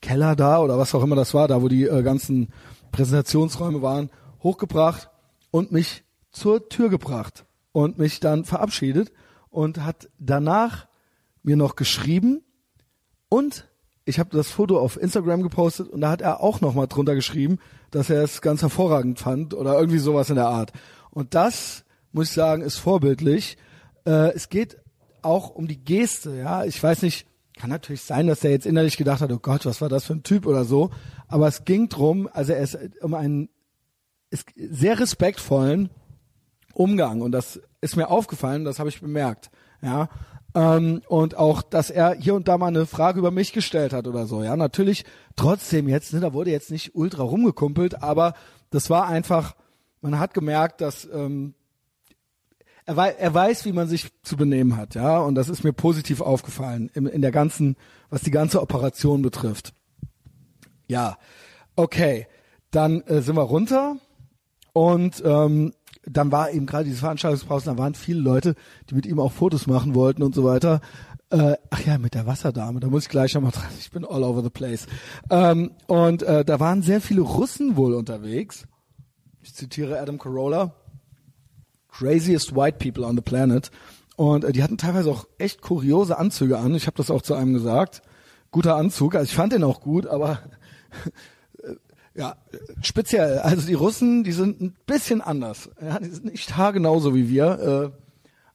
Keller 0.00 0.36
da 0.36 0.60
oder 0.60 0.78
was 0.78 0.94
auch 0.94 1.02
immer 1.02 1.16
das 1.16 1.34
war, 1.34 1.48
da 1.48 1.62
wo 1.62 1.68
die 1.68 1.84
äh, 1.84 2.02
ganzen 2.02 2.48
Präsentationsräume 2.92 3.82
waren, 3.82 4.10
hochgebracht 4.42 5.10
und 5.50 5.72
mich 5.72 6.04
zur 6.32 6.68
Tür 6.68 6.88
gebracht 6.88 7.44
und 7.72 7.98
mich 7.98 8.20
dann 8.20 8.44
verabschiedet 8.44 9.12
und 9.50 9.84
hat 9.84 10.08
danach 10.18 10.86
mir 11.42 11.56
noch 11.56 11.76
geschrieben 11.76 12.42
und 13.28 13.69
ich 14.10 14.18
habe 14.18 14.36
das 14.36 14.50
Foto 14.50 14.78
auf 14.78 15.00
Instagram 15.00 15.42
gepostet 15.42 15.88
und 15.88 16.02
da 16.02 16.10
hat 16.10 16.20
er 16.20 16.42
auch 16.42 16.60
noch 16.60 16.74
mal 16.74 16.86
drunter 16.86 17.14
geschrieben, 17.14 17.58
dass 17.90 18.10
er 18.10 18.22
es 18.22 18.42
ganz 18.42 18.60
hervorragend 18.60 19.18
fand 19.18 19.54
oder 19.54 19.78
irgendwie 19.78 19.98
sowas 19.98 20.28
in 20.28 20.36
der 20.36 20.48
Art. 20.48 20.72
Und 21.10 21.34
das 21.34 21.84
muss 22.12 22.28
ich 22.28 22.34
sagen, 22.34 22.62
ist 22.62 22.78
vorbildlich. 22.78 23.56
Äh, 24.04 24.32
es 24.34 24.48
geht 24.48 24.76
auch 25.22 25.50
um 25.50 25.66
die 25.66 25.82
Geste, 25.82 26.36
ja. 26.36 26.64
Ich 26.64 26.82
weiß 26.82 27.02
nicht, 27.02 27.26
kann 27.56 27.70
natürlich 27.70 28.02
sein, 28.02 28.26
dass 28.26 28.44
er 28.44 28.50
jetzt 28.50 28.66
innerlich 28.66 28.96
gedacht 28.96 29.20
hat, 29.20 29.32
oh 29.32 29.38
Gott, 29.38 29.66
was 29.66 29.80
war 29.80 29.88
das 29.88 30.04
für 30.04 30.14
ein 30.14 30.22
Typ 30.22 30.46
oder 30.46 30.64
so. 30.64 30.90
Aber 31.28 31.46
es 31.46 31.64
ging 31.64 31.88
drum, 31.88 32.28
also 32.32 32.52
er 32.52 32.62
ist 32.62 32.78
um 33.02 33.14
einen 33.14 33.48
ist 34.30 34.46
sehr 34.56 34.98
respektvollen 34.98 35.90
Umgang 36.72 37.20
und 37.20 37.32
das 37.32 37.60
ist 37.80 37.96
mir 37.96 38.08
aufgefallen, 38.08 38.64
das 38.64 38.78
habe 38.78 38.88
ich 38.88 39.00
bemerkt, 39.00 39.50
ja. 39.82 40.08
Ähm, 40.54 41.02
und 41.08 41.36
auch, 41.36 41.62
dass 41.62 41.90
er 41.90 42.14
hier 42.14 42.34
und 42.34 42.48
da 42.48 42.58
mal 42.58 42.68
eine 42.68 42.86
Frage 42.86 43.18
über 43.18 43.30
mich 43.30 43.52
gestellt 43.52 43.92
hat 43.92 44.06
oder 44.06 44.26
so, 44.26 44.42
ja. 44.42 44.56
Natürlich 44.56 45.04
trotzdem 45.36 45.88
jetzt, 45.88 46.12
ne, 46.12 46.20
da 46.20 46.32
wurde 46.32 46.50
jetzt 46.50 46.70
nicht 46.70 46.94
ultra 46.94 47.22
rumgekumpelt, 47.22 48.02
aber 48.02 48.34
das 48.70 48.90
war 48.90 49.06
einfach, 49.06 49.54
man 50.00 50.18
hat 50.18 50.34
gemerkt, 50.34 50.80
dass 50.80 51.08
ähm, 51.12 51.54
er, 52.84 52.96
wei 52.96 53.10
er 53.10 53.32
weiß, 53.32 53.64
wie 53.64 53.72
man 53.72 53.86
sich 53.86 54.08
zu 54.22 54.36
benehmen 54.36 54.76
hat, 54.76 54.94
ja, 54.94 55.18
und 55.20 55.36
das 55.36 55.48
ist 55.48 55.62
mir 55.62 55.72
positiv 55.72 56.20
aufgefallen 56.20 56.90
in, 56.94 57.06
in 57.06 57.22
der 57.22 57.32
ganzen, 57.32 57.76
was 58.08 58.22
die 58.22 58.32
ganze 58.32 58.60
Operation 58.60 59.22
betrifft. 59.22 59.72
Ja, 60.88 61.16
okay, 61.76 62.26
dann 62.72 63.02
äh, 63.02 63.22
sind 63.22 63.36
wir 63.36 63.42
runter 63.42 63.96
und 64.72 65.22
ähm, 65.24 65.72
dann 66.12 66.32
war 66.32 66.50
eben 66.50 66.66
gerade 66.66 66.84
diese 66.84 66.98
Veranstaltungspause, 66.98 67.66
da 67.66 67.78
waren 67.78 67.94
viele 67.94 68.20
Leute, 68.20 68.54
die 68.88 68.94
mit 68.94 69.06
ihm 69.06 69.20
auch 69.20 69.32
Fotos 69.32 69.66
machen 69.66 69.94
wollten 69.94 70.22
und 70.22 70.34
so 70.34 70.44
weiter. 70.44 70.80
Äh, 71.30 71.56
ach 71.70 71.80
ja, 71.86 71.98
mit 71.98 72.14
der 72.14 72.26
Wasserdame, 72.26 72.80
da 72.80 72.88
muss 72.88 73.04
ich 73.04 73.08
gleich 73.08 73.34
nochmal 73.34 73.52
dran. 73.52 73.68
Ich 73.78 73.90
bin 73.90 74.04
all 74.04 74.24
over 74.24 74.42
the 74.42 74.50
place. 74.50 74.86
Ähm, 75.30 75.70
und 75.86 76.22
äh, 76.22 76.44
da 76.44 76.58
waren 76.58 76.82
sehr 76.82 77.00
viele 77.00 77.20
Russen 77.20 77.76
wohl 77.76 77.94
unterwegs. 77.94 78.66
Ich 79.42 79.54
zitiere 79.54 80.00
Adam 80.00 80.18
Carolla 80.18 80.74
craziest 81.88 82.54
white 82.54 82.78
people 82.78 83.04
on 83.04 83.16
the 83.16 83.22
planet. 83.22 83.70
Und 84.16 84.44
äh, 84.44 84.52
die 84.52 84.62
hatten 84.62 84.78
teilweise 84.78 85.10
auch 85.10 85.26
echt 85.38 85.60
kuriose 85.60 86.18
Anzüge 86.18 86.58
an. 86.58 86.74
Ich 86.74 86.86
habe 86.86 86.96
das 86.96 87.10
auch 87.10 87.22
zu 87.22 87.34
einem 87.34 87.52
gesagt. 87.52 88.02
Guter 88.50 88.76
Anzug. 88.76 89.14
Also 89.14 89.24
ich 89.24 89.34
fand 89.34 89.52
den 89.52 89.64
auch 89.64 89.80
gut, 89.80 90.06
aber 90.06 90.40
ja, 92.20 92.36
speziell. 92.82 93.38
Also 93.38 93.66
die 93.66 93.74
Russen, 93.74 94.24
die 94.24 94.32
sind 94.32 94.60
ein 94.60 94.76
bisschen 94.86 95.22
anders. 95.22 95.70
Ja, 95.80 95.98
die 95.98 96.10
sind 96.10 96.26
nicht 96.26 96.56
haargenauso 96.56 97.14
wie 97.14 97.30
wir. 97.30 97.92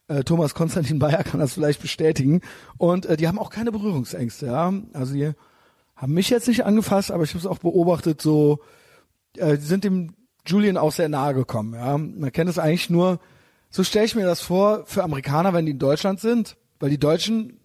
Äh, 0.07 0.17
äh, 0.19 0.24
Thomas 0.24 0.53
Konstantin 0.53 1.00
Bayer 1.00 1.24
kann 1.24 1.39
das 1.39 1.53
vielleicht 1.53 1.81
bestätigen. 1.81 2.41
Und 2.77 3.07
äh, 3.07 3.17
die 3.17 3.27
haben 3.27 3.39
auch 3.39 3.50
keine 3.50 3.72
Berührungsängste. 3.72 4.45
Ja, 4.45 4.72
also 4.93 5.13
die 5.13 5.31
haben 5.95 6.13
mich 6.13 6.29
jetzt 6.29 6.48
nicht 6.48 6.63
angefasst, 6.63 7.12
aber 7.12 7.24
ich 7.24 7.31
habe 7.31 7.39
es 7.39 7.48
auch 7.48 7.57
beobachtet. 7.57 8.22
So, 8.22 8.60
äh, 9.36 9.57
die 9.57 9.65
sind 9.65 9.84
dem 9.84 10.13
Julian 10.45 10.77
auch 10.77 10.91
sehr 10.91 11.10
nahe 11.10 11.34
gekommen. 11.34 11.74
Ja, 11.74 11.98
man 11.98 12.31
kennt 12.31 12.50
es 12.50 12.60
eigentlich 12.60 12.91
nur. 12.91 13.19
So 13.72 13.84
stelle 13.84 14.05
ich 14.05 14.15
mir 14.15 14.25
das 14.25 14.41
vor 14.41 14.86
für 14.86 15.03
Amerikaner, 15.03 15.53
wenn 15.53 15.65
die 15.65 15.72
in 15.72 15.79
Deutschland 15.79 16.19
sind, 16.19 16.55
weil 16.79 16.91
die 16.91 17.00
Deutschen 17.00 17.60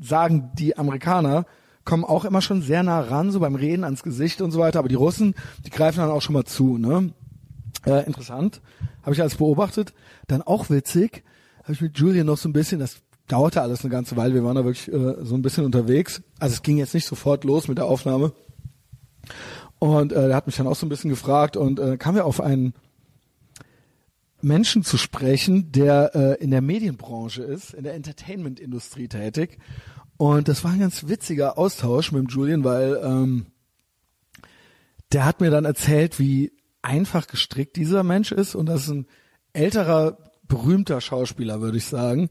sagen, 0.00 0.52
die 0.54 0.78
Amerikaner 0.78 1.46
kommen 1.86 2.04
auch 2.04 2.26
immer 2.26 2.42
schon 2.42 2.60
sehr 2.60 2.82
nah 2.82 3.00
ran, 3.00 3.30
so 3.30 3.40
beim 3.40 3.54
Reden 3.54 3.84
ans 3.84 4.02
Gesicht 4.02 4.42
und 4.42 4.50
so 4.50 4.58
weiter. 4.58 4.80
Aber 4.80 4.88
die 4.88 4.94
Russen, 4.94 5.34
die 5.64 5.70
greifen 5.70 6.00
dann 6.00 6.10
auch 6.10 6.20
schon 6.20 6.34
mal 6.34 6.44
zu. 6.44 6.76
Ne? 6.76 7.14
Äh, 7.86 8.04
interessant, 8.04 8.60
habe 9.02 9.14
ich 9.14 9.20
alles 9.22 9.36
beobachtet. 9.36 9.94
Dann 10.26 10.42
auch 10.42 10.68
witzig, 10.68 11.24
habe 11.62 11.72
ich 11.72 11.80
mit 11.80 11.96
Julian 11.96 12.26
noch 12.26 12.36
so 12.36 12.48
ein 12.48 12.52
bisschen, 12.52 12.80
das 12.80 12.98
dauerte 13.28 13.62
alles 13.62 13.80
eine 13.80 13.90
ganze 13.90 14.16
Weile, 14.16 14.34
wir 14.34 14.44
waren 14.44 14.56
da 14.56 14.64
wirklich 14.64 14.92
äh, 14.92 15.24
so 15.24 15.34
ein 15.34 15.42
bisschen 15.42 15.64
unterwegs. 15.64 16.22
Also 16.38 16.54
es 16.54 16.62
ging 16.62 16.76
jetzt 16.76 16.92
nicht 16.92 17.06
sofort 17.06 17.44
los 17.44 17.68
mit 17.68 17.78
der 17.78 17.86
Aufnahme. 17.86 18.32
Und 19.78 20.12
äh, 20.12 20.28
er 20.28 20.36
hat 20.36 20.46
mich 20.46 20.56
dann 20.56 20.66
auch 20.66 20.76
so 20.76 20.86
ein 20.86 20.88
bisschen 20.88 21.10
gefragt 21.10 21.56
und 21.56 21.78
äh, 21.78 21.96
kam 21.96 22.14
wir 22.14 22.24
auf 22.24 22.40
einen 22.40 22.74
Menschen 24.40 24.82
zu 24.82 24.96
sprechen, 24.96 25.72
der 25.72 26.14
äh, 26.14 26.42
in 26.42 26.50
der 26.50 26.62
Medienbranche 26.62 27.42
ist, 27.42 27.74
in 27.74 27.84
der 27.84 27.94
Entertainment-Industrie 27.94 29.08
tätig. 29.08 29.58
Und 30.16 30.48
das 30.48 30.64
war 30.64 30.72
ein 30.72 30.80
ganz 30.80 31.08
witziger 31.08 31.58
Austausch 31.58 32.12
mit 32.12 32.22
dem 32.22 32.28
Julian, 32.28 32.64
weil 32.64 33.00
ähm, 33.02 33.46
der 35.12 35.24
hat 35.24 35.40
mir 35.40 35.50
dann 35.50 35.64
erzählt, 35.64 36.18
wie 36.18 36.52
einfach 36.82 37.26
gestrickt 37.26 37.76
dieser 37.76 38.02
Mensch 38.02 38.32
ist 38.32 38.54
und 38.54 38.66
das 38.66 38.82
ist 38.82 38.90
ein 38.90 39.06
älterer, 39.52 40.18
berühmter 40.48 41.00
Schauspieler, 41.00 41.60
würde 41.60 41.78
ich 41.78 41.86
sagen. 41.86 42.30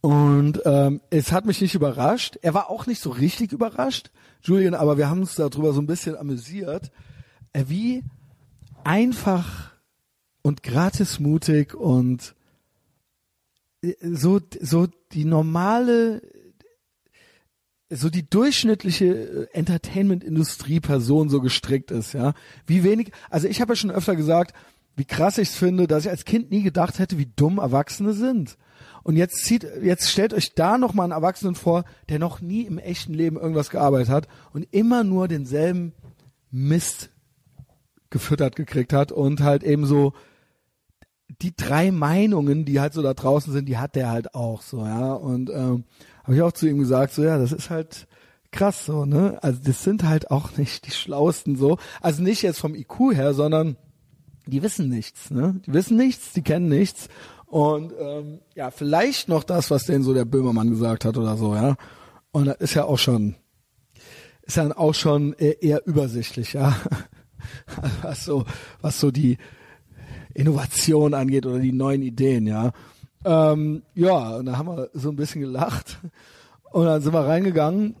Und 0.00 0.62
ähm, 0.64 1.00
es 1.10 1.32
hat 1.32 1.44
mich 1.44 1.60
nicht 1.60 1.74
überrascht. 1.74 2.38
Er 2.42 2.54
war 2.54 2.70
auch 2.70 2.86
nicht 2.86 3.02
so 3.02 3.10
richtig 3.10 3.52
überrascht, 3.52 4.10
Julian, 4.42 4.74
aber 4.74 4.96
wir 4.96 5.10
haben 5.10 5.20
uns 5.20 5.34
darüber 5.34 5.72
so 5.72 5.80
ein 5.80 5.86
bisschen 5.86 6.16
amüsiert, 6.16 6.90
äh, 7.52 7.64
wie 7.66 8.04
einfach 8.84 9.72
und 10.42 10.62
gratismutig 10.62 11.74
und 11.74 12.34
äh, 13.82 13.94
so 14.00 14.40
so 14.60 14.86
die 15.12 15.24
normale 15.24 16.22
so 17.90 18.08
die 18.08 18.28
durchschnittliche 18.28 19.06
äh, 19.06 19.46
Entertainment-Industrie-Person 19.52 21.28
so 21.28 21.40
gestrickt 21.40 21.90
ist, 21.90 22.14
ja. 22.14 22.34
Wie 22.66 22.84
wenig, 22.84 23.12
also 23.28 23.48
ich 23.48 23.60
habe 23.60 23.72
ja 23.72 23.76
schon 23.76 23.90
öfter 23.90 24.16
gesagt, 24.16 24.54
wie 24.96 25.04
krass 25.04 25.38
ich 25.38 25.50
es 25.50 25.56
finde, 25.56 25.86
dass 25.86 26.04
ich 26.04 26.10
als 26.10 26.24
Kind 26.24 26.50
nie 26.50 26.62
gedacht 26.62 26.98
hätte, 26.98 27.18
wie 27.18 27.30
dumm 27.34 27.58
Erwachsene 27.58 28.12
sind. 28.12 28.56
Und 29.02 29.16
jetzt 29.16 29.44
zieht, 29.44 29.66
jetzt 29.82 30.10
stellt 30.10 30.34
euch 30.34 30.54
da 30.54 30.78
noch 30.78 30.94
mal 30.94 31.04
einen 31.04 31.12
Erwachsenen 31.12 31.54
vor, 31.54 31.84
der 32.08 32.18
noch 32.18 32.40
nie 32.40 32.62
im 32.62 32.78
echten 32.78 33.14
Leben 33.14 33.36
irgendwas 33.36 33.70
gearbeitet 33.70 34.10
hat 34.10 34.28
und 34.52 34.66
immer 34.72 35.04
nur 35.04 35.26
denselben 35.26 35.94
Mist 36.50 37.10
gefüttert 38.10 38.56
gekriegt 38.56 38.92
hat 38.92 39.12
und 39.12 39.40
halt 39.40 39.62
eben 39.62 39.86
so 39.86 40.12
die 41.40 41.54
drei 41.56 41.90
Meinungen, 41.92 42.64
die 42.64 42.80
halt 42.80 42.92
so 42.92 43.02
da 43.02 43.14
draußen 43.14 43.52
sind, 43.52 43.68
die 43.68 43.78
hat 43.78 43.94
der 43.94 44.10
halt 44.10 44.34
auch 44.34 44.62
so, 44.62 44.84
ja. 44.84 45.12
Und 45.12 45.48
ähm, 45.50 45.84
habe 46.24 46.34
ich 46.34 46.42
auch 46.42 46.52
zu 46.52 46.68
ihm 46.68 46.78
gesagt, 46.78 47.12
so 47.14 47.22
ja, 47.22 47.38
das 47.38 47.52
ist 47.52 47.70
halt 47.70 48.06
krass 48.50 48.84
so, 48.86 49.04
ne? 49.04 49.38
Also 49.42 49.60
das 49.64 49.82
sind 49.82 50.04
halt 50.04 50.30
auch 50.30 50.56
nicht 50.56 50.86
die 50.86 50.90
schlauesten 50.90 51.56
so. 51.56 51.78
Also 52.00 52.22
nicht 52.22 52.42
jetzt 52.42 52.60
vom 52.60 52.74
IQ 52.74 53.12
her, 53.12 53.34
sondern 53.34 53.76
die 54.46 54.62
wissen 54.62 54.88
nichts, 54.88 55.30
ne? 55.30 55.60
Die 55.66 55.72
wissen 55.72 55.96
nichts, 55.96 56.32
die 56.32 56.42
kennen 56.42 56.68
nichts 56.68 57.08
und 57.50 57.92
ähm, 57.98 58.40
ja, 58.54 58.70
vielleicht 58.70 59.28
noch 59.28 59.42
das, 59.42 59.72
was 59.72 59.84
denn 59.84 60.04
so 60.04 60.14
der 60.14 60.24
Böhmermann 60.24 60.70
gesagt 60.70 61.04
hat 61.04 61.16
oder 61.16 61.36
so, 61.36 61.56
ja. 61.56 61.76
Und 62.30 62.46
das 62.46 62.58
ist 62.58 62.74
ja 62.74 62.84
auch 62.84 62.98
schon, 62.98 63.34
ist 64.42 64.56
dann 64.56 64.72
auch 64.72 64.94
schon 64.94 65.32
eher, 65.32 65.60
eher 65.60 65.86
übersichtlich, 65.86 66.52
ja. 66.52 66.76
was 68.02 68.24
so, 68.24 68.44
was 68.80 69.00
so 69.00 69.10
die 69.10 69.36
Innovation 70.32 71.12
angeht 71.12 71.44
oder 71.44 71.58
die 71.58 71.72
neuen 71.72 72.02
Ideen, 72.02 72.46
ja. 72.46 72.70
Ähm, 73.24 73.82
ja, 73.94 74.36
und 74.36 74.46
da 74.46 74.56
haben 74.56 74.68
wir 74.68 74.90
so 74.94 75.10
ein 75.10 75.16
bisschen 75.16 75.40
gelacht. 75.40 75.98
Und 76.72 76.84
dann 76.84 77.02
sind 77.02 77.12
wir 77.12 77.26
reingegangen. 77.26 77.96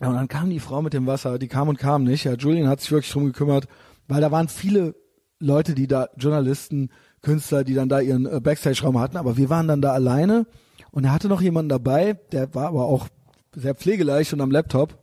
Und 0.00 0.14
dann 0.14 0.28
kam 0.28 0.50
die 0.50 0.60
Frau 0.60 0.82
mit 0.82 0.92
dem 0.92 1.06
Wasser, 1.06 1.38
die 1.38 1.48
kam 1.48 1.68
und 1.68 1.78
kam 1.78 2.02
nicht. 2.02 2.24
Ja, 2.24 2.34
Julian 2.34 2.68
hat 2.68 2.80
sich 2.80 2.90
wirklich 2.90 3.12
drum 3.12 3.26
gekümmert, 3.26 3.68
weil 4.08 4.20
da 4.20 4.32
waren 4.32 4.48
viele 4.48 4.96
Leute, 5.38 5.74
die 5.74 5.86
da, 5.86 6.08
Journalisten, 6.16 6.90
Künstler, 7.20 7.64
die 7.64 7.74
dann 7.74 7.88
da 7.88 8.00
ihren 8.00 8.26
äh, 8.26 8.40
Backstage-Raum 8.40 8.98
hatten, 8.98 9.16
aber 9.16 9.36
wir 9.36 9.48
waren 9.48 9.68
dann 9.68 9.80
da 9.80 9.92
alleine 9.92 10.46
und 10.90 11.04
er 11.04 11.12
hatte 11.12 11.28
noch 11.28 11.40
jemanden 11.40 11.68
dabei, 11.68 12.14
der 12.32 12.54
war 12.54 12.68
aber 12.68 12.84
auch 12.84 13.08
sehr 13.54 13.74
pflegeleicht 13.74 14.32
und 14.32 14.40
am 14.40 14.50
Laptop. 14.50 14.98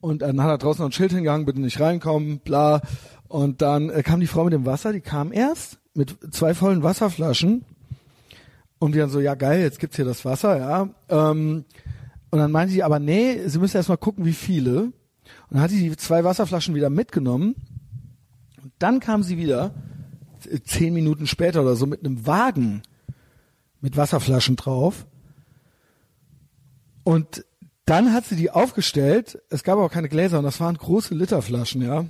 Und 0.00 0.20
dann 0.20 0.42
hat 0.42 0.50
er 0.50 0.58
draußen 0.58 0.82
noch 0.82 0.90
ein 0.90 0.92
Schild 0.92 1.12
hingegangen, 1.12 1.46
bitte 1.46 1.60
nicht 1.60 1.80
reinkommen, 1.80 2.40
bla. 2.40 2.82
Und 3.28 3.62
dann 3.62 3.88
äh, 3.88 4.02
kam 4.02 4.20
die 4.20 4.26
Frau 4.26 4.44
mit 4.44 4.52
dem 4.52 4.66
Wasser, 4.66 4.92
die 4.92 5.00
kam 5.00 5.32
erst 5.32 5.78
mit 5.94 6.16
zwei 6.30 6.52
vollen 6.54 6.82
Wasserflaschen. 6.82 7.64
Und 8.78 8.94
die 8.94 8.98
dann 8.98 9.10
so, 9.10 9.20
ja 9.20 9.34
geil, 9.34 9.60
jetzt 9.60 9.78
gibt's 9.78 9.96
hier 9.96 10.04
das 10.04 10.24
Wasser, 10.24 10.58
ja. 10.58 10.88
Ähm, 11.08 11.64
und 12.30 12.38
dann 12.38 12.50
meinte 12.50 12.72
sie, 12.72 12.82
aber 12.82 12.98
nee, 12.98 13.46
sie 13.46 13.58
müssen 13.58 13.76
erst 13.76 13.88
mal 13.88 13.96
gucken, 13.96 14.24
wie 14.24 14.32
viele. 14.32 14.82
Und 14.82 14.92
dann 15.50 15.60
hat 15.60 15.70
sie 15.70 15.88
die 15.88 15.96
zwei 15.96 16.24
Wasserflaschen 16.24 16.74
wieder 16.74 16.90
mitgenommen. 16.90 17.54
Und 18.62 18.72
dann 18.78 19.00
kam 19.00 19.22
sie 19.22 19.38
wieder 19.38 19.72
zehn 20.64 20.92
Minuten 20.92 21.26
später 21.26 21.62
oder 21.62 21.76
so 21.76 21.86
mit 21.86 22.00
einem 22.04 22.26
Wagen 22.26 22.82
mit 23.80 23.96
Wasserflaschen 23.96 24.56
drauf. 24.56 25.06
Und 27.04 27.44
dann 27.84 28.12
hat 28.12 28.24
sie 28.24 28.36
die 28.36 28.50
aufgestellt. 28.50 29.38
Es 29.50 29.62
gab 29.62 29.78
aber 29.78 29.90
keine 29.90 30.08
Gläser 30.08 30.38
und 30.38 30.44
das 30.44 30.58
waren 30.58 30.76
große 30.76 31.14
Literflaschen, 31.14 31.82
ja. 31.82 32.06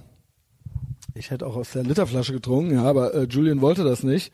Ich 1.14 1.30
hätte 1.30 1.46
auch 1.46 1.56
aus 1.56 1.72
der 1.72 1.82
Literflasche 1.82 2.32
getrunken, 2.32 2.74
ja, 2.74 2.84
aber 2.84 3.14
äh, 3.14 3.24
Julian 3.24 3.60
wollte 3.60 3.84
das 3.84 4.02
nicht. 4.02 4.32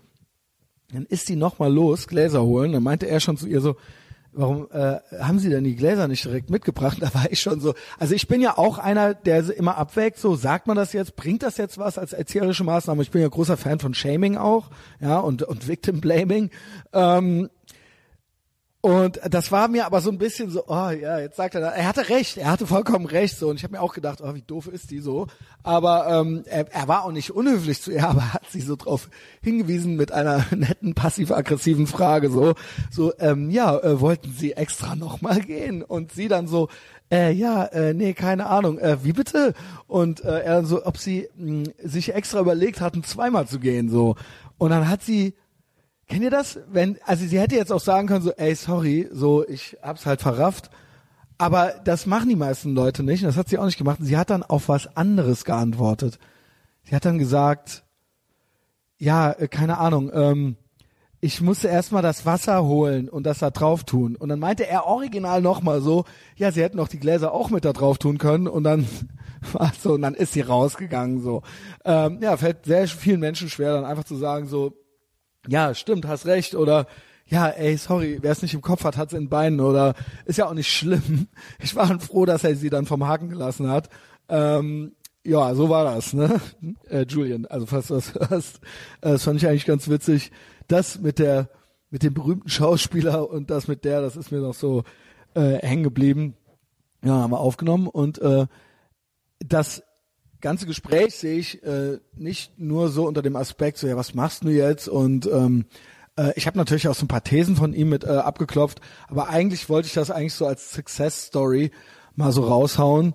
Dann 0.92 1.06
ist 1.06 1.26
sie 1.26 1.36
nochmal 1.36 1.72
los, 1.72 2.06
Gläser 2.06 2.42
holen. 2.42 2.72
Dann 2.72 2.82
meinte 2.82 3.06
er 3.06 3.20
schon 3.20 3.36
zu 3.36 3.46
ihr 3.46 3.60
so, 3.60 3.76
warum 4.32 4.68
äh, 4.72 4.98
haben 5.20 5.38
Sie 5.38 5.50
denn 5.50 5.64
die 5.64 5.76
Gläser 5.76 6.08
nicht 6.08 6.24
direkt 6.24 6.50
mitgebracht? 6.50 6.98
Da 7.00 7.14
war 7.14 7.30
ich 7.30 7.40
schon 7.40 7.60
so. 7.60 7.74
Also 7.98 8.14
ich 8.14 8.28
bin 8.28 8.40
ja 8.40 8.58
auch 8.58 8.78
einer, 8.78 9.14
der 9.14 9.56
immer 9.56 9.76
abwägt, 9.76 10.18
so 10.18 10.34
sagt 10.34 10.66
man 10.66 10.76
das 10.76 10.92
jetzt, 10.92 11.16
bringt 11.16 11.42
das 11.42 11.56
jetzt 11.56 11.78
was 11.78 11.98
als 11.98 12.12
erzieherische 12.12 12.64
Maßnahme? 12.64 13.02
Ich 13.02 13.10
bin 13.10 13.22
ja 13.22 13.28
großer 13.28 13.56
Fan 13.56 13.78
von 13.78 13.94
Shaming 13.94 14.36
auch, 14.36 14.70
ja, 15.00 15.18
und, 15.18 15.42
und 15.42 15.68
Victim 15.68 16.00
Blaming. 16.00 16.50
Ähm, 16.92 17.48
und 18.82 19.20
das 19.28 19.52
war 19.52 19.68
mir 19.68 19.84
aber 19.84 20.00
so 20.00 20.10
ein 20.10 20.16
bisschen 20.16 20.48
so, 20.48 20.64
oh 20.66 20.88
ja, 20.88 21.18
jetzt 21.18 21.36
sagt 21.36 21.54
er, 21.54 21.60
er 21.60 21.86
hatte 21.86 22.08
recht, 22.08 22.38
er 22.38 22.50
hatte 22.50 22.66
vollkommen 22.66 23.04
recht 23.04 23.36
so. 23.36 23.50
Und 23.50 23.56
ich 23.56 23.62
habe 23.62 23.72
mir 23.72 23.82
auch 23.82 23.92
gedacht, 23.92 24.20
oh, 24.22 24.34
wie 24.34 24.40
doof 24.40 24.68
ist 24.68 24.90
die 24.90 25.00
so. 25.00 25.26
Aber 25.62 26.08
ähm, 26.08 26.44
er, 26.46 26.72
er 26.72 26.88
war 26.88 27.04
auch 27.04 27.12
nicht 27.12 27.30
unhöflich 27.30 27.82
zu 27.82 27.90
ihr, 27.90 28.04
aber 28.08 28.32
hat 28.32 28.48
sie 28.48 28.62
so 28.62 28.76
drauf 28.76 29.10
hingewiesen 29.42 29.96
mit 29.96 30.12
einer 30.12 30.46
netten 30.56 30.94
passiv-aggressiven 30.94 31.86
Frage 31.86 32.30
so, 32.30 32.54
so 32.90 33.12
ähm, 33.18 33.50
ja, 33.50 33.76
äh, 33.76 34.00
wollten 34.00 34.32
Sie 34.32 34.52
extra 34.52 34.96
nochmal 34.96 35.40
gehen? 35.40 35.82
Und 35.82 36.12
sie 36.12 36.28
dann 36.28 36.48
so, 36.48 36.68
äh, 37.12 37.32
ja, 37.32 37.64
äh, 37.66 37.92
nee, 37.92 38.14
keine 38.14 38.46
Ahnung, 38.46 38.78
äh, 38.78 39.04
wie 39.04 39.12
bitte? 39.12 39.52
Und 39.88 40.24
äh, 40.24 40.40
er 40.40 40.54
dann 40.54 40.66
so, 40.66 40.86
ob 40.86 40.96
sie 40.96 41.28
mh, 41.36 41.72
sich 41.84 42.14
extra 42.14 42.40
überlegt 42.40 42.80
hatten, 42.80 43.04
zweimal 43.04 43.46
zu 43.46 43.58
gehen 43.58 43.90
so. 43.90 44.16
Und 44.56 44.70
dann 44.70 44.88
hat 44.88 45.02
sie 45.02 45.34
Kennt 46.10 46.24
ihr 46.24 46.30
das? 46.30 46.58
Wenn, 46.68 46.98
also 47.06 47.24
sie 47.24 47.38
hätte 47.38 47.54
jetzt 47.54 47.70
auch 47.70 47.80
sagen 47.80 48.08
können, 48.08 48.22
so, 48.22 48.32
ey, 48.32 48.52
sorry, 48.56 49.08
so, 49.12 49.46
ich 49.46 49.76
hab's 49.80 50.06
halt 50.06 50.20
verrafft. 50.20 50.68
Aber 51.38 51.72
das 51.84 52.04
machen 52.04 52.28
die 52.28 52.36
meisten 52.36 52.74
Leute 52.74 53.04
nicht. 53.04 53.22
Das 53.22 53.36
hat 53.36 53.48
sie 53.48 53.58
auch 53.58 53.64
nicht 53.64 53.78
gemacht. 53.78 53.98
Sie 54.02 54.18
hat 54.18 54.28
dann 54.28 54.42
auf 54.42 54.68
was 54.68 54.96
anderes 54.96 55.44
geantwortet. 55.44 56.18
Sie 56.82 56.96
hat 56.96 57.04
dann 57.04 57.16
gesagt, 57.16 57.84
ja, 58.98 59.30
äh, 59.30 59.46
keine 59.46 59.78
Ahnung, 59.78 60.10
ähm, 60.12 60.56
ich 61.20 61.40
musste 61.40 61.68
erstmal 61.68 62.02
das 62.02 62.26
Wasser 62.26 62.64
holen 62.64 63.08
und 63.08 63.24
das 63.24 63.38
da 63.38 63.50
drauf 63.50 63.84
tun. 63.84 64.16
Und 64.16 64.30
dann 64.30 64.40
meinte 64.40 64.66
er 64.66 64.86
original 64.86 65.40
nochmal 65.40 65.80
so, 65.80 66.06
ja, 66.34 66.50
sie 66.50 66.62
hätten 66.62 66.78
doch 66.78 66.88
die 66.88 66.98
Gläser 66.98 67.30
auch 67.30 67.50
mit 67.50 67.64
da 67.64 67.72
drauf 67.72 67.98
tun 67.98 68.18
können. 68.18 68.48
Und 68.48 68.64
dann 68.64 68.88
war 69.52 69.70
so, 69.78 69.92
und 69.92 70.02
dann 70.02 70.14
ist 70.14 70.32
sie 70.32 70.40
rausgegangen, 70.40 71.22
so. 71.22 71.42
Ähm, 71.84 72.18
ja, 72.20 72.36
fällt 72.36 72.64
sehr 72.64 72.88
vielen 72.88 73.20
Menschen 73.20 73.48
schwer, 73.48 73.74
dann 73.74 73.84
einfach 73.84 74.04
zu 74.04 74.16
sagen, 74.16 74.48
so, 74.48 74.74
ja, 75.50 75.74
stimmt, 75.74 76.06
hast 76.06 76.26
recht 76.26 76.54
oder 76.54 76.86
ja, 77.26 77.48
ey, 77.48 77.76
sorry, 77.76 78.18
wer 78.22 78.32
es 78.32 78.42
nicht 78.42 78.54
im 78.54 78.62
Kopf 78.62 78.84
hat, 78.84 78.96
hat's 78.96 79.12
in 79.12 79.24
den 79.24 79.28
Beinen 79.28 79.60
oder 79.60 79.94
ist 80.24 80.38
ja 80.38 80.46
auch 80.46 80.54
nicht 80.54 80.70
schlimm. 80.70 81.28
Ich 81.60 81.76
war 81.76 81.98
froh, 82.00 82.24
dass 82.24 82.44
er 82.44 82.56
sie 82.56 82.70
dann 82.70 82.86
vom 82.86 83.06
Haken 83.06 83.28
gelassen 83.28 83.68
hat. 83.68 83.88
Ähm, 84.28 84.92
ja, 85.24 85.54
so 85.54 85.68
war 85.68 85.84
das, 85.84 86.12
ne? 86.12 86.40
Äh, 86.88 87.04
Julian, 87.08 87.46
also 87.46 87.66
falls 87.66 87.88
du 87.88 87.94
das 87.94 88.14
hörst, 88.14 88.60
das 89.00 89.24
fand 89.24 89.36
ich 89.42 89.48
eigentlich 89.48 89.66
ganz 89.66 89.88
witzig. 89.88 90.30
Das 90.68 91.00
mit 91.00 91.18
der, 91.18 91.48
mit 91.90 92.02
dem 92.04 92.14
berühmten 92.14 92.48
Schauspieler 92.48 93.28
und 93.28 93.50
das 93.50 93.68
mit 93.68 93.84
der, 93.84 94.00
das 94.00 94.16
ist 94.16 94.30
mir 94.30 94.40
noch 94.40 94.54
so 94.54 94.84
äh, 95.34 95.58
hängen 95.58 95.82
geblieben. 95.82 96.34
Ja, 97.04 97.14
haben 97.14 97.32
wir 97.32 97.40
aufgenommen 97.40 97.88
und 97.88 98.20
äh, 98.20 98.46
das 99.40 99.82
ganze 100.40 100.66
Gespräch 100.66 101.14
sehe 101.14 101.38
ich 101.38 101.62
äh, 101.62 101.98
nicht 102.16 102.58
nur 102.58 102.88
so 102.88 103.06
unter 103.06 103.22
dem 103.22 103.36
Aspekt, 103.36 103.78
so 103.78 103.86
ja, 103.86 103.96
was 103.96 104.14
machst 104.14 104.44
du 104.44 104.48
jetzt? 104.48 104.88
Und 104.88 105.26
ähm, 105.26 105.66
äh, 106.16 106.32
ich 106.36 106.46
habe 106.46 106.58
natürlich 106.58 106.88
auch 106.88 106.94
so 106.94 107.04
ein 107.04 107.08
paar 107.08 107.24
Thesen 107.24 107.56
von 107.56 107.72
ihm 107.72 107.88
mit 107.88 108.04
äh, 108.04 108.08
abgeklopft, 108.08 108.80
aber 109.08 109.28
eigentlich 109.28 109.68
wollte 109.68 109.86
ich 109.86 109.94
das 109.94 110.10
eigentlich 110.10 110.34
so 110.34 110.46
als 110.46 110.72
Success 110.72 111.26
Story 111.26 111.70
mal 112.14 112.32
so 112.32 112.44
raushauen. 112.44 113.14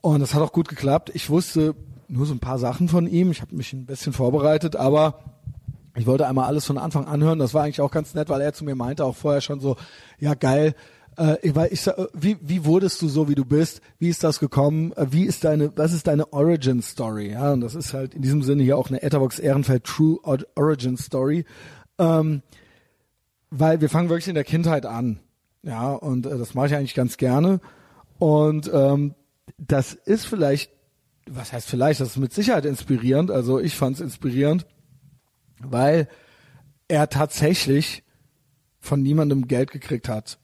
Und 0.00 0.20
das 0.20 0.34
hat 0.34 0.42
auch 0.42 0.52
gut 0.52 0.68
geklappt. 0.68 1.10
Ich 1.14 1.30
wusste 1.30 1.74
nur 2.08 2.26
so 2.26 2.34
ein 2.34 2.40
paar 2.40 2.58
Sachen 2.58 2.88
von 2.88 3.06
ihm. 3.06 3.30
Ich 3.30 3.40
habe 3.40 3.56
mich 3.56 3.72
ein 3.72 3.86
bisschen 3.86 4.12
vorbereitet, 4.12 4.76
aber 4.76 5.24
ich 5.96 6.06
wollte 6.06 6.26
einmal 6.26 6.46
alles 6.46 6.66
von 6.66 6.78
Anfang 6.78 7.06
an 7.06 7.22
hören. 7.22 7.38
Das 7.38 7.54
war 7.54 7.64
eigentlich 7.64 7.80
auch 7.80 7.90
ganz 7.90 8.14
nett, 8.14 8.28
weil 8.28 8.40
er 8.40 8.52
zu 8.52 8.64
mir 8.64 8.74
meinte 8.74 9.04
auch 9.04 9.16
vorher 9.16 9.40
schon 9.40 9.60
so, 9.60 9.76
ja 10.18 10.34
geil, 10.34 10.74
äh, 11.16 11.36
weil 11.54 11.72
ich 11.72 11.86
wie 12.12 12.36
wie 12.40 12.64
wurdest 12.64 13.00
du 13.02 13.08
so 13.08 13.28
wie 13.28 13.34
du 13.34 13.44
bist? 13.44 13.80
Wie 13.98 14.08
ist 14.08 14.24
das 14.24 14.40
gekommen? 14.40 14.92
Äh, 14.92 15.06
wie 15.10 15.24
ist 15.24 15.44
deine 15.44 15.76
was 15.76 15.92
ist 15.92 16.06
deine 16.06 16.32
Origin 16.32 16.82
Story? 16.82 17.32
Ja, 17.32 17.52
und 17.52 17.60
das 17.60 17.74
ist 17.74 17.94
halt 17.94 18.14
in 18.14 18.22
diesem 18.22 18.42
Sinne 18.42 18.62
hier 18.62 18.76
auch 18.78 18.88
eine 18.88 19.02
Etherbox 19.02 19.38
Ehrenfeld 19.38 19.84
True 19.84 20.18
Origin 20.54 20.96
Story. 20.96 21.44
Ähm, 21.98 22.42
weil 23.50 23.80
wir 23.80 23.88
fangen 23.88 24.08
wirklich 24.08 24.28
in 24.28 24.34
der 24.34 24.44
Kindheit 24.44 24.86
an. 24.86 25.20
Ja, 25.62 25.92
und 25.92 26.26
äh, 26.26 26.36
das 26.36 26.54
mache 26.54 26.66
ich 26.66 26.74
eigentlich 26.74 26.94
ganz 26.94 27.16
gerne. 27.16 27.60
Und 28.18 28.70
ähm, 28.72 29.14
das 29.58 29.94
ist 29.94 30.26
vielleicht, 30.26 30.72
was 31.28 31.52
heißt 31.52 31.68
vielleicht, 31.68 32.00
das 32.00 32.08
ist 32.08 32.16
mit 32.16 32.32
Sicherheit 32.32 32.64
inspirierend. 32.64 33.30
Also 33.30 33.60
ich 33.60 33.76
fand 33.76 33.96
es 33.96 34.02
inspirierend, 34.02 34.66
weil 35.60 36.08
er 36.88 37.08
tatsächlich 37.08 38.02
von 38.80 39.02
niemandem 39.02 39.48
Geld 39.48 39.70
gekriegt 39.70 40.08
hat. 40.08 40.38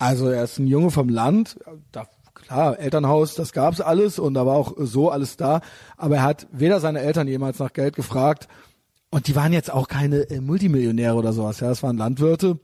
Also 0.00 0.28
er 0.28 0.44
ist 0.44 0.58
ein 0.58 0.66
Junge 0.66 0.90
vom 0.90 1.10
Land, 1.10 1.58
da, 1.92 2.06
klar, 2.32 2.78
Elternhaus, 2.78 3.34
das 3.34 3.52
gab's 3.52 3.82
alles 3.82 4.18
und 4.18 4.32
da 4.32 4.46
war 4.46 4.56
auch 4.56 4.72
so 4.78 5.10
alles 5.10 5.36
da, 5.36 5.60
aber 5.98 6.16
er 6.16 6.22
hat 6.22 6.46
weder 6.52 6.80
seine 6.80 7.00
Eltern 7.00 7.28
jemals 7.28 7.58
nach 7.58 7.74
Geld 7.74 7.96
gefragt 7.96 8.48
und 9.10 9.28
die 9.28 9.36
waren 9.36 9.52
jetzt 9.52 9.70
auch 9.70 9.88
keine 9.88 10.30
äh, 10.30 10.40
Multimillionäre 10.40 11.16
oder 11.16 11.34
sowas, 11.34 11.60
ja, 11.60 11.68
das 11.68 11.82
waren 11.82 11.98
Landwirte. 11.98 12.58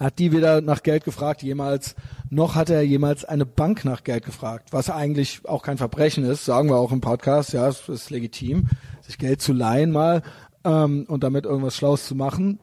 Er 0.00 0.06
hat 0.06 0.18
die 0.18 0.32
weder 0.32 0.62
nach 0.62 0.82
Geld 0.82 1.04
gefragt 1.04 1.44
jemals, 1.44 1.94
noch 2.28 2.56
hat 2.56 2.70
er 2.70 2.82
jemals 2.82 3.24
eine 3.24 3.46
Bank 3.46 3.84
nach 3.84 4.02
Geld 4.02 4.24
gefragt, 4.24 4.72
was 4.72 4.90
eigentlich 4.90 5.42
auch 5.44 5.62
kein 5.62 5.78
Verbrechen 5.78 6.24
ist, 6.24 6.44
sagen 6.44 6.70
wir 6.70 6.76
auch 6.76 6.90
im 6.90 7.00
Podcast, 7.00 7.52
ja, 7.52 7.68
es 7.68 7.88
ist 7.88 8.10
legitim, 8.10 8.68
sich 9.00 9.16
Geld 9.16 9.40
zu 9.40 9.52
leihen 9.52 9.92
mal 9.92 10.22
ähm, 10.64 11.04
und 11.06 11.22
damit 11.22 11.44
irgendwas 11.44 11.76
Schlaues 11.76 12.04
zu 12.04 12.16
machen. 12.16 12.58